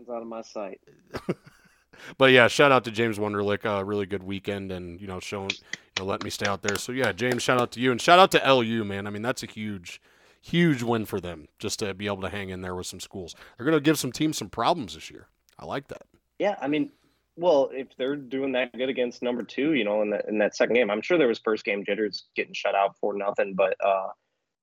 Hands 0.00 0.08
out 0.08 0.22
of 0.22 0.28
my 0.28 0.40
sight. 0.40 0.80
but 2.18 2.32
yeah, 2.32 2.48
shout 2.48 2.72
out 2.72 2.84
to 2.84 2.90
James 2.90 3.18
Wonderlick. 3.18 3.64
A 3.64 3.84
really 3.84 4.06
good 4.06 4.22
weekend, 4.22 4.72
and 4.72 4.98
you 4.98 5.06
know, 5.06 5.20
showing, 5.20 5.50
you 5.50 5.58
know, 5.98 6.04
letting 6.06 6.24
me 6.24 6.30
stay 6.30 6.46
out 6.46 6.62
there. 6.62 6.78
So 6.78 6.92
yeah, 6.92 7.12
James, 7.12 7.42
shout 7.42 7.60
out 7.60 7.72
to 7.72 7.80
you, 7.80 7.90
and 7.90 8.00
shout 8.00 8.18
out 8.18 8.30
to 8.32 8.54
LU, 8.54 8.82
man. 8.84 9.06
I 9.06 9.10
mean, 9.10 9.20
that's 9.20 9.42
a 9.42 9.46
huge, 9.46 10.00
huge 10.40 10.82
win 10.82 11.04
for 11.04 11.20
them 11.20 11.48
just 11.58 11.80
to 11.80 11.92
be 11.92 12.06
able 12.06 12.22
to 12.22 12.30
hang 12.30 12.48
in 12.48 12.62
there 12.62 12.74
with 12.74 12.86
some 12.86 13.00
schools. 13.00 13.34
They're 13.56 13.66
gonna 13.66 13.80
give 13.80 13.98
some 13.98 14.10
teams 14.10 14.38
some 14.38 14.48
problems 14.48 14.94
this 14.94 15.10
year. 15.10 15.28
I 15.58 15.66
like 15.66 15.88
that. 15.88 16.06
Yeah, 16.38 16.56
I 16.62 16.68
mean, 16.68 16.92
well, 17.36 17.68
if 17.70 17.88
they're 17.98 18.16
doing 18.16 18.52
that 18.52 18.72
good 18.72 18.88
against 18.88 19.22
number 19.22 19.42
two, 19.42 19.74
you 19.74 19.84
know, 19.84 20.00
in 20.00 20.10
that 20.10 20.28
in 20.28 20.38
that 20.38 20.56
second 20.56 20.76
game, 20.76 20.90
I'm 20.90 21.02
sure 21.02 21.18
there 21.18 21.28
was 21.28 21.40
first 21.40 21.66
game 21.66 21.84
jitters 21.84 22.24
getting 22.34 22.54
shut 22.54 22.74
out 22.74 22.96
for 22.98 23.12
nothing, 23.12 23.54
but 23.54 23.76
uh, 23.84 24.08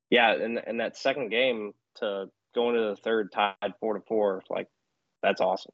yeah, 0.09 0.33
in 0.33 0.59
in 0.65 0.77
that 0.77 0.97
second 0.97 1.29
game 1.29 1.73
to 1.97 2.31
go 2.55 2.69
into 2.69 2.81
the 2.81 2.95
third 2.95 3.31
tied 3.31 3.73
four 3.79 3.93
to 3.93 4.01
four, 4.07 4.41
like 4.49 4.67
that's 5.21 5.41
awesome. 5.41 5.73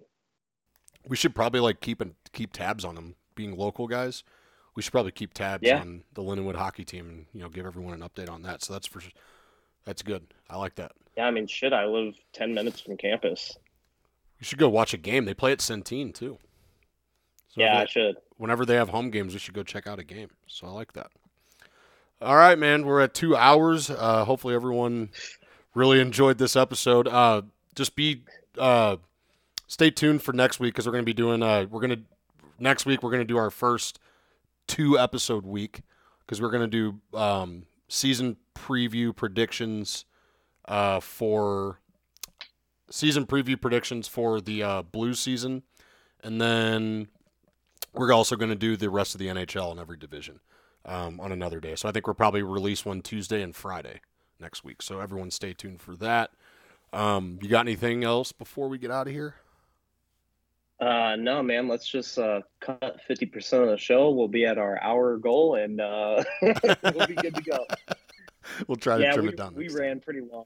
We 1.07 1.15
should 1.15 1.35
probably 1.35 1.59
like 1.59 1.81
keep 1.81 1.99
and 2.01 2.15
keep 2.31 2.53
tabs 2.53 2.85
on 2.85 2.95
them. 2.95 3.15
Being 3.35 3.57
local 3.57 3.87
guys, 3.87 4.23
we 4.75 4.81
should 4.83 4.91
probably 4.91 5.11
keep 5.11 5.33
tabs 5.33 5.63
Yeah. 5.63 5.79
on 5.81 6.03
the 6.13 6.21
Lindenwood 6.21 6.55
hockey 6.55 6.85
team 6.85 7.09
and 7.09 7.25
you 7.33 7.41
know 7.41 7.49
give 7.49 7.65
everyone 7.65 7.93
an 7.93 8.07
update 8.07 8.29
on 8.29 8.43
that. 8.43 8.63
So 8.63 8.73
that's 8.73 8.87
for 8.87 9.01
that's 9.85 10.01
good. 10.01 10.27
I 10.49 10.57
like 10.57 10.75
that. 10.75 10.91
Yeah, 11.17 11.25
I 11.25 11.31
mean, 11.31 11.47
shit, 11.47 11.73
I 11.73 11.85
live 11.85 12.15
ten 12.31 12.53
minutes 12.53 12.79
from 12.81 12.95
campus. 12.97 13.57
You 14.39 14.45
should 14.45 14.59
go 14.59 14.69
watch 14.69 14.93
a 14.93 14.97
game. 14.97 15.25
They 15.25 15.33
play 15.33 15.51
at 15.51 15.59
Centene 15.59 16.13
too. 16.13 16.37
So 17.49 17.61
yeah, 17.61 17.79
I 17.79 17.85
should. 17.85 18.17
whenever 18.37 18.65
they 18.65 18.75
have 18.75 18.89
home 18.89 19.09
games, 19.11 19.33
we 19.33 19.39
should 19.39 19.53
go 19.53 19.63
check 19.63 19.85
out 19.87 19.99
a 19.99 20.03
game. 20.03 20.29
So 20.47 20.67
I 20.67 20.71
like 20.71 20.93
that. 20.93 21.11
All 22.21 22.35
right, 22.35 22.57
man. 22.57 22.85
We're 22.85 23.01
at 23.01 23.13
two 23.13 23.35
hours. 23.35 23.89
Uh, 23.89 24.25
hopefully, 24.25 24.55
everyone 24.55 25.09
really 25.75 25.99
enjoyed 25.99 26.37
this 26.37 26.55
episode. 26.55 27.07
Uh, 27.07 27.41
just 27.75 27.95
be 27.95 28.23
uh, 28.57 28.97
stay 29.73 29.89
tuned 29.89 30.21
for 30.21 30.33
next 30.33 30.59
week 30.59 30.73
because 30.73 30.85
we're 30.85 30.91
going 30.91 31.01
to 31.03 31.05
be 31.05 31.13
doing. 31.13 31.41
Uh, 31.41 31.65
we're 31.69 31.81
going 31.81 31.89
to 31.89 32.01
next 32.59 32.85
week. 32.85 33.01
We're 33.01 33.09
going 33.09 33.21
to 33.21 33.25
do 33.25 33.37
our 33.37 33.49
first 33.49 33.99
two 34.67 34.99
episode 34.99 35.45
week 35.45 35.81
because 36.19 36.39
we're 36.39 36.51
going 36.51 36.69
to 36.69 37.01
do 37.11 37.17
um, 37.17 37.63
season 37.87 38.37
preview 38.55 39.15
predictions 39.15 40.05
uh, 40.67 40.99
for 40.99 41.79
season 42.89 43.25
preview 43.25 43.59
predictions 43.59 44.07
for 44.07 44.39
the 44.39 44.61
uh, 44.61 44.81
blue 44.83 45.15
season, 45.15 45.63
and 46.23 46.39
then 46.39 47.07
we're 47.93 48.13
also 48.13 48.35
going 48.35 48.49
to 48.49 48.55
do 48.55 48.77
the 48.77 48.91
rest 48.91 49.15
of 49.15 49.19
the 49.19 49.27
NHL 49.27 49.71
in 49.71 49.79
every 49.79 49.97
division 49.97 50.39
um, 50.85 51.19
on 51.19 51.31
another 51.31 51.59
day. 51.59 51.75
So 51.75 51.89
I 51.89 51.91
think 51.91 52.05
we'll 52.05 52.13
probably 52.13 52.43
release 52.43 52.85
one 52.85 53.01
Tuesday 53.01 53.41
and 53.41 53.55
Friday 53.55 54.01
next 54.39 54.63
week. 54.63 54.83
So 54.83 54.99
everyone 54.99 55.31
stay 55.31 55.53
tuned 55.53 55.81
for 55.81 55.95
that. 55.95 56.29
Um, 56.91 57.39
you 57.41 57.49
got 57.49 57.61
anything 57.61 58.03
else 58.03 58.31
before 58.31 58.69
we 58.69 58.77
get 58.77 58.91
out 58.91 59.07
of 59.07 59.13
here? 59.13 59.35
Uh, 60.83 61.15
no, 61.15 61.41
man, 61.41 61.69
let's 61.69 61.87
just 61.87 62.19
uh, 62.19 62.41
cut 62.59 62.99
fifty 63.07 63.25
percent 63.25 63.63
of 63.63 63.69
the 63.69 63.77
show. 63.77 64.11
We'll 64.11 64.27
be 64.27 64.45
at 64.45 64.57
our 64.57 64.81
hour 64.83 65.15
goal, 65.17 65.55
and 65.55 65.79
uh, 65.79 66.23
we'll 66.41 67.07
be 67.07 67.15
good 67.15 67.35
to 67.35 67.41
go. 67.41 67.65
We'll 68.67 68.75
try 68.75 68.97
to 68.97 69.03
yeah, 69.03 69.13
trim 69.13 69.27
we, 69.27 69.31
it 69.31 69.37
down. 69.37 69.55
we 69.55 69.69
ran 69.69 70.01
pretty 70.01 70.19
long. 70.19 70.43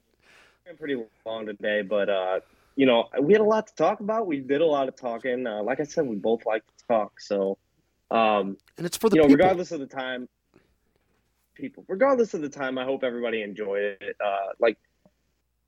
Ran 0.64 0.76
pretty 0.76 1.02
long 1.26 1.46
today, 1.46 1.82
but 1.82 2.08
uh, 2.08 2.38
you 2.76 2.86
know, 2.86 3.08
we 3.20 3.32
had 3.32 3.40
a 3.40 3.44
lot 3.44 3.66
to 3.66 3.74
talk 3.74 3.98
about. 3.98 4.28
We 4.28 4.38
did 4.38 4.60
a 4.60 4.66
lot 4.66 4.86
of 4.86 4.94
talking. 4.94 5.48
Uh, 5.48 5.64
like 5.64 5.80
I 5.80 5.82
said, 5.82 6.06
we 6.06 6.14
both 6.14 6.46
like 6.46 6.62
to 6.64 6.86
talk, 6.86 7.20
so 7.20 7.58
um, 8.12 8.56
and 8.76 8.86
it's 8.86 8.96
for 8.96 9.10
the 9.10 9.16
you 9.16 9.22
know, 9.22 9.26
people. 9.26 9.36
regardless 9.36 9.72
of 9.72 9.80
the 9.80 9.86
time, 9.86 10.28
people, 11.56 11.84
regardless 11.88 12.34
of 12.34 12.40
the 12.40 12.48
time, 12.48 12.78
I 12.78 12.84
hope 12.84 13.02
everybody 13.02 13.42
enjoyed 13.42 13.98
it. 14.00 14.16
Uh, 14.24 14.52
like, 14.60 14.78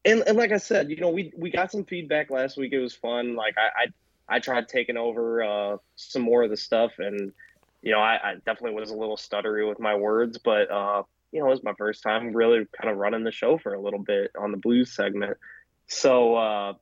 and, 0.05 0.23
and 0.29 0.39
like 0.39 0.53
I 0.53 0.59
said, 0.59 0.89
you 0.89 1.01
know, 1.01 1.11
we 1.11 1.33
we 1.37 1.51
got 1.51 1.73
some 1.73 1.85
feedback 1.85 2.31
last 2.31 2.57
week. 2.57 2.73
It 2.73 2.79
was 2.79 2.95
fun. 2.95 3.35
Like 3.35 3.57
I 3.59 3.83
I, 3.83 3.87
I 4.31 4.39
tried 4.39 4.69
taking 4.69 4.97
over 4.97 5.43
uh, 5.43 5.77
some 5.97 6.23
more 6.23 6.45
of 6.45 6.51
the 6.51 6.57
stuff, 6.57 6.93
and 6.99 7.33
you 7.83 7.93
know, 7.93 7.99
I, 7.99 8.19
I 8.23 8.35
definitely 8.47 8.79
was 8.81 8.91
a 8.91 8.97
little 8.97 9.17
stuttery 9.17 9.69
with 9.69 9.81
my 9.81 9.97
words, 9.97 10.39
but 10.39 10.71
uh, 10.71 11.03
you 11.33 11.41
know, 11.41 11.47
it 11.47 11.51
was 11.51 11.65
my 11.65 11.75
first 11.77 12.03
time 12.03 12.33
really 12.33 12.67
kind 12.81 12.91
of 12.91 12.99
running 12.99 13.25
the 13.25 13.33
show 13.33 13.59
for 13.59 13.75
a 13.75 13.81
little 13.81 13.99
bit 13.99 14.31
on 14.39 14.53
the 14.53 14.57
blues 14.57 14.93
segment. 14.93 15.37
So 15.89 16.37
uh, 16.37 16.73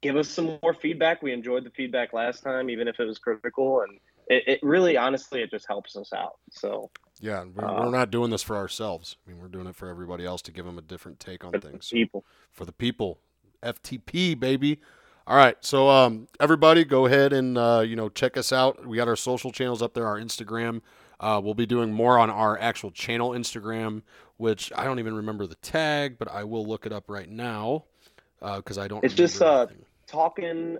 give 0.00 0.16
us 0.16 0.28
some 0.28 0.58
more 0.62 0.74
feedback. 0.74 1.22
We 1.22 1.32
enjoyed 1.32 1.64
the 1.64 1.70
feedback 1.70 2.12
last 2.12 2.42
time, 2.42 2.68
even 2.70 2.88
if 2.88 2.98
it 2.98 3.04
was 3.04 3.18
critical, 3.18 3.82
and 3.82 4.00
it, 4.26 4.44
it 4.46 4.60
really, 4.62 4.96
honestly, 4.96 5.42
it 5.42 5.50
just 5.50 5.66
helps 5.68 5.96
us 5.96 6.12
out. 6.12 6.38
So 6.50 6.90
yeah, 7.20 7.44
we're, 7.54 7.64
uh, 7.64 7.84
we're 7.84 7.90
not 7.90 8.10
doing 8.10 8.30
this 8.30 8.42
for 8.42 8.56
ourselves. 8.56 9.16
I 9.26 9.30
mean, 9.30 9.40
we're 9.40 9.48
doing 9.48 9.66
it 9.66 9.76
for 9.76 9.88
everybody 9.88 10.24
else 10.24 10.42
to 10.42 10.52
give 10.52 10.64
them 10.64 10.78
a 10.78 10.82
different 10.82 11.20
take 11.20 11.44
on 11.44 11.52
for 11.52 11.60
things. 11.60 11.88
people, 11.90 12.24
for 12.52 12.64
the 12.64 12.72
people. 12.72 13.18
FTP 13.62 14.38
baby. 14.38 14.80
All 15.26 15.36
right, 15.38 15.56
so 15.62 15.88
um, 15.88 16.28
everybody, 16.38 16.84
go 16.84 17.06
ahead 17.06 17.32
and 17.32 17.56
uh, 17.56 17.82
you 17.86 17.96
know 17.96 18.10
check 18.10 18.36
us 18.36 18.52
out. 18.52 18.86
We 18.86 18.98
got 18.98 19.08
our 19.08 19.16
social 19.16 19.50
channels 19.50 19.80
up 19.80 19.94
there, 19.94 20.06
our 20.06 20.20
Instagram. 20.20 20.82
Uh, 21.18 21.40
we'll 21.42 21.54
be 21.54 21.64
doing 21.64 21.90
more 21.90 22.18
on 22.18 22.28
our 22.28 22.58
actual 22.58 22.90
channel 22.90 23.30
Instagram, 23.30 24.02
which 24.36 24.70
I 24.76 24.84
don't 24.84 24.98
even 24.98 25.14
remember 25.14 25.46
the 25.46 25.54
tag, 25.56 26.18
but 26.18 26.30
I 26.30 26.44
will 26.44 26.66
look 26.66 26.84
it 26.84 26.92
up 26.92 27.08
right 27.08 27.28
now 27.28 27.84
because 28.42 28.76
I 28.76 28.86
don't. 28.86 29.02
It's 29.02 29.14
just, 29.14 29.40
uh, 29.40 29.68
talking, 30.06 30.76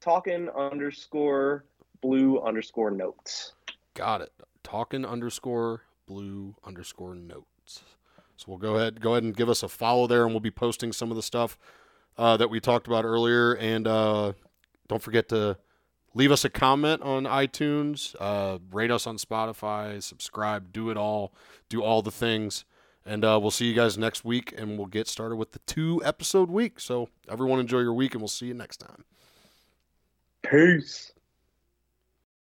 talking 0.00 0.48
underscore 0.48 1.66
blue 2.00 2.40
underscore 2.40 2.90
notes. 2.90 3.52
got 3.92 4.22
it. 4.22 4.32
Talking 4.62 5.04
underscore 5.04 5.82
blue 6.06 6.54
underscore 6.64 7.14
notes. 7.14 7.82
So 8.38 8.46
we'll 8.48 8.58
go 8.58 8.76
ahead, 8.76 9.02
go 9.02 9.12
ahead 9.12 9.24
and 9.24 9.36
give 9.36 9.50
us 9.50 9.62
a 9.62 9.68
follow 9.68 10.06
there, 10.06 10.24
and 10.24 10.32
we'll 10.32 10.40
be 10.40 10.50
posting 10.50 10.92
some 10.92 11.10
of 11.10 11.16
the 11.16 11.22
stuff 11.22 11.58
uh, 12.18 12.36
that 12.36 12.50
we 12.50 12.60
talked 12.60 12.86
about 12.86 13.04
earlier. 13.04 13.54
And 13.54 13.86
uh, 13.86 14.32
don't 14.88 15.02
forget 15.02 15.28
to 15.30 15.58
leave 16.14 16.32
us 16.32 16.44
a 16.44 16.50
comment 16.50 17.02
on 17.02 17.24
iTunes, 17.24 18.14
uh, 18.20 18.58
rate 18.70 18.90
us 18.90 19.06
on 19.06 19.16
Spotify, 19.16 20.02
subscribe, 20.02 20.72
do 20.72 20.90
it 20.90 20.96
all, 20.96 21.32
do 21.68 21.82
all 21.82 22.02
the 22.02 22.10
things. 22.10 22.64
And 23.04 23.24
uh, 23.24 23.38
we'll 23.40 23.50
see 23.50 23.66
you 23.66 23.74
guys 23.74 23.98
next 23.98 24.24
week, 24.24 24.54
and 24.56 24.78
we'll 24.78 24.86
get 24.86 25.08
started 25.08 25.36
with 25.36 25.52
the 25.52 25.58
two 25.60 26.00
episode 26.04 26.50
week. 26.50 26.78
So 26.78 27.08
everyone 27.28 27.58
enjoy 27.58 27.80
your 27.80 27.94
week, 27.94 28.12
and 28.12 28.20
we'll 28.20 28.28
see 28.28 28.46
you 28.46 28.54
next 28.54 28.76
time. 28.76 29.04
Peace. 30.42 31.11